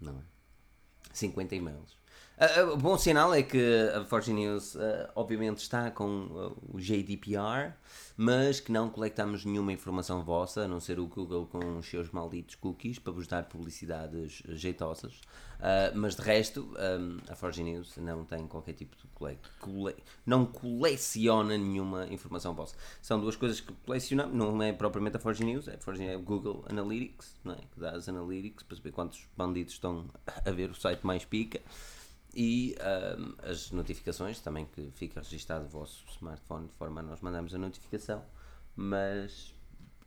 Não 0.00 0.18
é? 0.18 0.22
50 1.12 1.54
e-mails. 1.54 1.96
O 2.70 2.76
bom 2.76 2.98
sinal 2.98 3.32
é 3.32 3.42
que 3.42 3.58
a 3.94 4.04
Forge 4.04 4.30
News 4.30 4.76
ah, 4.76 5.10
obviamente 5.14 5.56
está 5.58 5.90
com 5.90 6.52
o 6.70 6.78
GDPR, 6.78 7.72
mas 8.14 8.60
que 8.60 8.70
não 8.70 8.90
coletamos 8.90 9.46
nenhuma 9.46 9.72
informação 9.72 10.22
vossa, 10.22 10.64
a 10.64 10.68
não 10.68 10.78
ser 10.78 11.00
o 11.00 11.06
Google 11.06 11.46
com 11.46 11.78
os 11.78 11.86
seus 11.86 12.10
malditos 12.10 12.54
cookies 12.54 12.98
para 12.98 13.14
vos 13.14 13.26
dar 13.26 13.44
publicidades 13.44 14.42
jeitosas. 14.50 15.18
Mas 15.94 16.14
de 16.14 16.20
resto, 16.20 16.70
ah, 16.76 17.32
a 17.32 17.34
Forge 17.34 17.62
News 17.62 17.96
não 17.96 18.22
tem 18.26 18.46
qualquer 18.46 18.74
tipo 18.74 18.94
de 18.98 19.04
cole... 19.14 19.38
cole- 19.58 19.96
não 20.26 20.44
coleciona 20.44 21.56
nenhuma 21.56 22.06
informação 22.08 22.54
vossa. 22.54 22.76
São 23.00 23.18
duas 23.18 23.34
coisas 23.34 23.60
que 23.62 23.72
colecionamos, 23.86 24.34
não 24.36 24.62
é 24.62 24.74
propriamente 24.74 25.16
a 25.16 25.20
Forge 25.20 25.42
News, 25.42 25.68
é 25.68 25.78
Forge 25.78 26.04
é 26.06 26.14
o 26.14 26.20
Google 26.20 26.66
Analytics, 26.68 27.34
não 27.42 27.54
é? 27.54 27.56
que 27.72 27.80
dá 27.80 27.92
as 27.92 28.10
Analytics 28.10 28.62
para 28.64 28.76
saber 28.76 28.92
quantos 28.92 29.26
bandidos 29.34 29.72
estão 29.72 30.04
a 30.44 30.50
ver 30.50 30.68
o 30.70 30.74
site 30.74 31.00
mais 31.06 31.24
pica 31.24 31.62
e 32.38 32.76
ahm, 32.80 33.34
as 33.50 33.70
notificações 33.70 34.38
também 34.40 34.66
que 34.66 34.90
fica 34.94 35.20
registado 35.20 35.64
o 35.64 35.68
vosso 35.68 36.04
smartphone 36.10 36.66
de 36.68 36.74
forma 36.74 37.00
a 37.00 37.02
nós 37.02 37.20
mandarmos 37.22 37.54
a 37.54 37.58
notificação 37.58 38.22
mas 38.76 39.54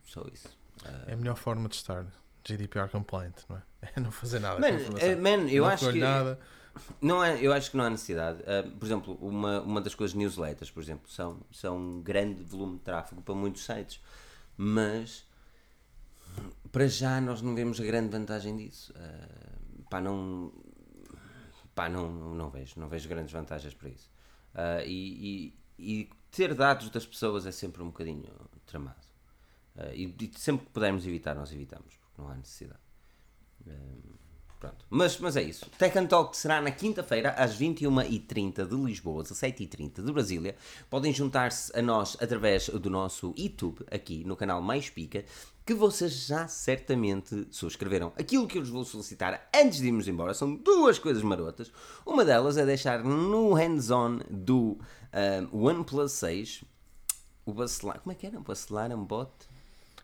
só 0.04 0.24
isso 0.32 0.48
Ah, 0.84 1.04
É 1.08 1.14
a 1.14 1.16
melhor 1.16 1.36
forma 1.36 1.68
de 1.68 1.74
estar 1.74 2.06
GDPR 2.46 2.88
compliant, 2.88 3.34
não 3.48 3.56
é? 3.56 3.62
É 3.96 4.00
não 4.00 4.10
fazer 4.12 4.38
nada. 4.38 4.56
com 4.56 4.60
Man, 4.62 4.98
eh, 5.00 5.16
man, 5.16 5.48
eu 5.50 5.64
não 5.64 5.70
acho 5.70 5.90
que 5.92 5.98
nada. 5.98 6.38
não 7.02 7.24
é, 7.24 7.44
eu 7.44 7.52
acho 7.52 7.70
que 7.72 7.76
não 7.76 7.84
há 7.84 7.90
necessidade 7.90 8.38
Ah, 8.46 8.62
por 8.78 8.86
exemplo 8.86 9.14
uma, 9.20 9.60
uma 9.62 9.80
das 9.80 9.94
coisas 9.96 10.14
newsletters 10.14 10.70
por 10.70 10.80
exemplo 10.82 11.10
são, 11.10 11.40
são 11.50 11.76
um 11.76 12.00
grande 12.00 12.42
volume 12.44 12.78
de 12.78 12.84
tráfego 12.84 13.20
para 13.22 13.34
muitos 13.34 13.64
sites 13.64 14.00
mas 14.56 15.24
para 16.70 16.86
já 16.86 17.20
nós 17.20 17.42
não 17.42 17.54
vemos 17.56 17.80
a 17.80 17.84
grande 17.84 18.08
vantagem 18.10 18.56
disso 18.56 18.94
pá, 19.90 20.00
não 20.00 20.52
pá, 21.74 21.88
não, 21.88 22.10
não 22.34 22.50
vejo, 22.50 22.78
não 22.80 22.88
vejo 22.88 23.08
grandes 23.08 23.32
vantagens 23.32 23.74
para 23.74 23.88
isso. 23.88 24.10
Ah, 24.54 24.82
e, 24.84 25.54
e- 25.78 26.00
e 26.02 26.10
ter 26.30 26.54
dados 26.54 26.90
das 26.90 27.06
pessoas 27.06 27.46
é 27.46 27.52
sempre 27.52 27.82
um 27.82 27.86
bocadinho 27.86 28.24
tramado. 28.66 29.00
Ah, 29.76 29.94
e, 29.94 30.04
e 30.20 30.32
sempre 30.38 30.66
que 30.66 30.72
pudermos 30.72 31.06
evitar, 31.06 31.34
nós 31.34 31.52
evitamos, 31.52 31.96
porque 31.96 32.20
não 32.22 32.28
há 32.30 32.36
necessidade. 32.36 32.80
Ah, 33.68 34.18
pronto. 34.60 34.84
Mas, 34.88 35.18
mas 35.18 35.36
é 35.36 35.42
isso. 35.42 35.68
Tech 35.78 35.98
and 35.98 36.06
Talk 36.06 36.36
será 36.36 36.60
na 36.60 36.70
quinta-feira, 36.70 37.30
às 37.30 37.58
21h30 37.58 38.66
de 38.66 38.76
Lisboa, 38.76 39.24
17h30 39.24 40.04
de 40.04 40.12
Brasília. 40.12 40.54
Podem 40.88 41.12
juntar-se 41.12 41.76
a 41.76 41.82
nós 41.82 42.16
através 42.20 42.68
do 42.68 42.90
nosso 42.90 43.34
YouTube, 43.36 43.84
aqui 43.90 44.22
no 44.24 44.36
canal 44.36 44.60
Mais 44.60 44.90
Pica, 44.90 45.24
que 45.64 45.74
vocês 45.74 46.26
já 46.26 46.46
certamente 46.46 47.46
subscreveram. 47.50 48.12
Aquilo 48.18 48.46
que 48.46 48.58
eu 48.58 48.62
vos 48.62 48.70
vou 48.70 48.84
solicitar 48.84 49.48
antes 49.54 49.78
de 49.78 49.86
irmos 49.86 50.06
embora 50.06 50.34
são 50.34 50.54
duas 50.54 50.98
coisas 50.98 51.22
marotas. 51.22 51.72
Uma 52.04 52.24
delas 52.24 52.56
é 52.56 52.66
deixar 52.66 53.02
no 53.02 53.54
hands-on 53.54 54.20
do 54.28 54.78
ah, 55.12 55.46
OnePlus 55.52 56.12
6 56.12 56.64
o 57.46 57.52
bacelar. 57.52 58.00
Como 58.00 58.12
é 58.12 58.14
que 58.14 58.26
era? 58.26 58.38
Bacelar 58.40 58.90
um 58.92 59.04
bot? 59.04 59.30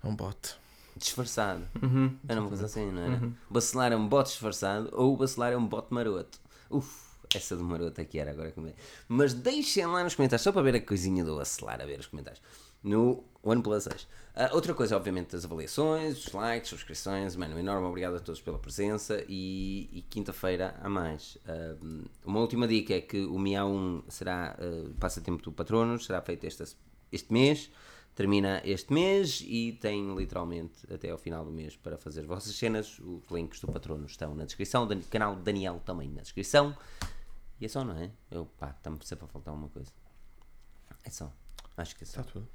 É 0.03 0.07
um 0.07 0.15
bot. 0.15 0.57
Disfarçado. 0.97 1.66
Uhum. 1.82 2.16
Era 2.28 2.40
uma 2.40 2.48
coisa 2.48 2.66
assim, 2.66 2.90
não 2.90 3.02
era? 3.02 3.32
O 3.51 3.55
bacelar 3.55 3.93
é 3.93 3.97
um 3.97 4.09
bote 4.09 4.31
disfarçado 4.31 4.89
ou 4.93 5.14
o 5.14 5.16
bacelar 5.16 5.52
é 5.52 5.56
um 5.56 5.66
bote 5.66 5.93
maroto. 5.93 6.39
Uf, 6.70 7.06
essa 7.35 7.56
do 7.56 7.64
maroto 7.64 8.01
aqui 8.01 8.18
era 8.18 8.31
agora 8.31 8.51
que 8.51 8.60
me... 8.60 8.74
Mas 9.09 9.35
deixem 9.35 9.86
lá 9.86 10.02
nos 10.02 10.14
comentários, 10.14 10.43
só 10.43 10.52
para 10.52 10.62
ver 10.62 10.77
a 10.77 10.81
coisinha 10.81 11.24
do 11.24 11.36
bacelar, 11.36 11.81
a 11.81 11.85
ver 11.85 12.01
os 12.01 12.06
comentários. 12.06 12.43
No 12.82 13.24
OnePlus 13.43 13.85
6. 13.85 14.09
Ah, 14.35 14.51
outra 14.52 14.74
coisa, 14.74 14.97
obviamente, 14.97 15.35
as 15.35 15.44
avaliações, 15.44 16.27
os 16.27 16.32
likes, 16.32 16.68
subscrições. 16.70 17.35
Mano, 17.36 17.56
um 17.56 17.59
enorme 17.59 17.86
obrigado 17.86 18.16
a 18.16 18.20
todos 18.20 18.40
pela 18.40 18.59
presença 18.59 19.24
e, 19.28 19.89
e 19.93 20.02
quinta-feira 20.02 20.74
há 20.82 20.89
mais. 20.89 21.39
Ah, 21.47 21.74
uma 22.24 22.40
última 22.40 22.68
dica 22.68 22.94
é 22.94 23.01
que 23.01 23.24
o 23.24 23.39
Miau 23.39 23.70
1 23.70 24.02
será 24.09 24.56
ah, 24.59 24.90
passatempo 25.01 25.43
do 25.43 25.52
Patronos, 25.52 26.06
será 26.06 26.20
feito 26.23 26.44
este, 26.44 26.64
este 27.10 27.32
mês 27.32 27.70
termina 28.16 28.62
este 28.64 28.93
mês 28.93 29.44
e 29.47 29.72
tem 29.74 30.16
literalmente 30.16 30.93
até 30.93 31.10
ao 31.10 31.18
final 31.18 31.44
do 31.44 31.52
mês 31.52 31.76
para 31.76 31.98
fazer 31.98 32.20
as 32.20 32.26
vossas 32.26 32.56
cenas. 32.56 32.98
Os 32.98 33.22
links 33.30 33.60
do 33.60 33.70
patrono 33.70 34.06
estão 34.06 34.34
na 34.34 34.47
descrição, 34.47 34.84
o 34.84 35.05
canal 35.05 35.36
do 35.36 35.43
Daniel 35.43 35.80
também 35.84 36.09
na 36.09 36.22
descrição. 36.22 36.76
E 37.60 37.66
é 37.66 37.68
só, 37.68 37.84
não 37.84 37.97
é? 37.97 38.10
Eu, 38.30 38.47
pá, 38.59 38.70
está-me 38.70 38.98
sempre 39.02 39.26
a 39.26 39.28
faltar 39.28 39.55
uma 39.55 39.68
coisa. 39.68 39.93
É 41.05 41.10
só. 41.10 41.30
Acho 41.76 41.94
que 41.94 42.05
é 42.05 42.06
só. 42.06 42.20
Está 42.20 42.32
tudo. 42.32 42.48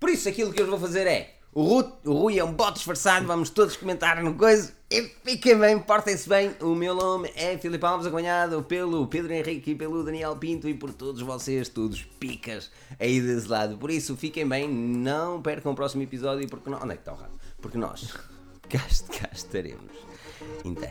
Por 0.00 0.10
isso, 0.10 0.28
aquilo 0.28 0.52
que 0.52 0.60
eu 0.60 0.66
vou 0.66 0.78
fazer 0.78 1.06
é 1.06 1.38
O 1.54 1.62
Rui, 1.62 1.86
o 2.04 2.12
Rui 2.12 2.38
é 2.38 2.44
um 2.44 2.52
bot 2.52 2.72
disfarçado, 2.72 3.28
vamos 3.28 3.48
todos 3.48 3.76
comentar 3.76 4.20
no 4.20 4.34
coisa. 4.34 4.72
E 4.90 5.02
fiquem 5.24 5.56
bem, 5.56 5.78
portem-se 5.78 6.28
bem. 6.28 6.50
O 6.60 6.74
meu 6.74 6.96
nome 6.96 7.30
é 7.36 7.56
Filipe 7.56 7.86
Alves, 7.86 8.08
acompanhado 8.08 8.60
pelo 8.64 9.06
Pedro 9.06 9.32
Henrique 9.32 9.70
e 9.70 9.74
pelo 9.76 10.02
Daniel 10.02 10.34
Pinto 10.34 10.68
e 10.68 10.74
por 10.74 10.92
todos 10.92 11.22
vocês, 11.22 11.68
todos 11.68 12.02
picas 12.02 12.72
aí 12.98 13.20
desse 13.20 13.46
lado. 13.46 13.78
Por 13.78 13.92
isso, 13.92 14.16
fiquem 14.16 14.48
bem, 14.48 14.68
não 14.68 15.40
percam 15.40 15.70
o 15.70 15.76
próximo 15.76 16.02
episódio, 16.02 16.48
porque 16.48 16.68
não... 16.68 16.82
Onde 16.82 16.92
é 16.92 16.96
que 16.96 17.02
está 17.02 17.12
o 17.12 17.16
rato? 17.16 17.38
Porque 17.62 17.78
nós 17.78 18.12
cá, 18.68 19.30
estaremos. 19.32 19.92
Então. 20.64 20.90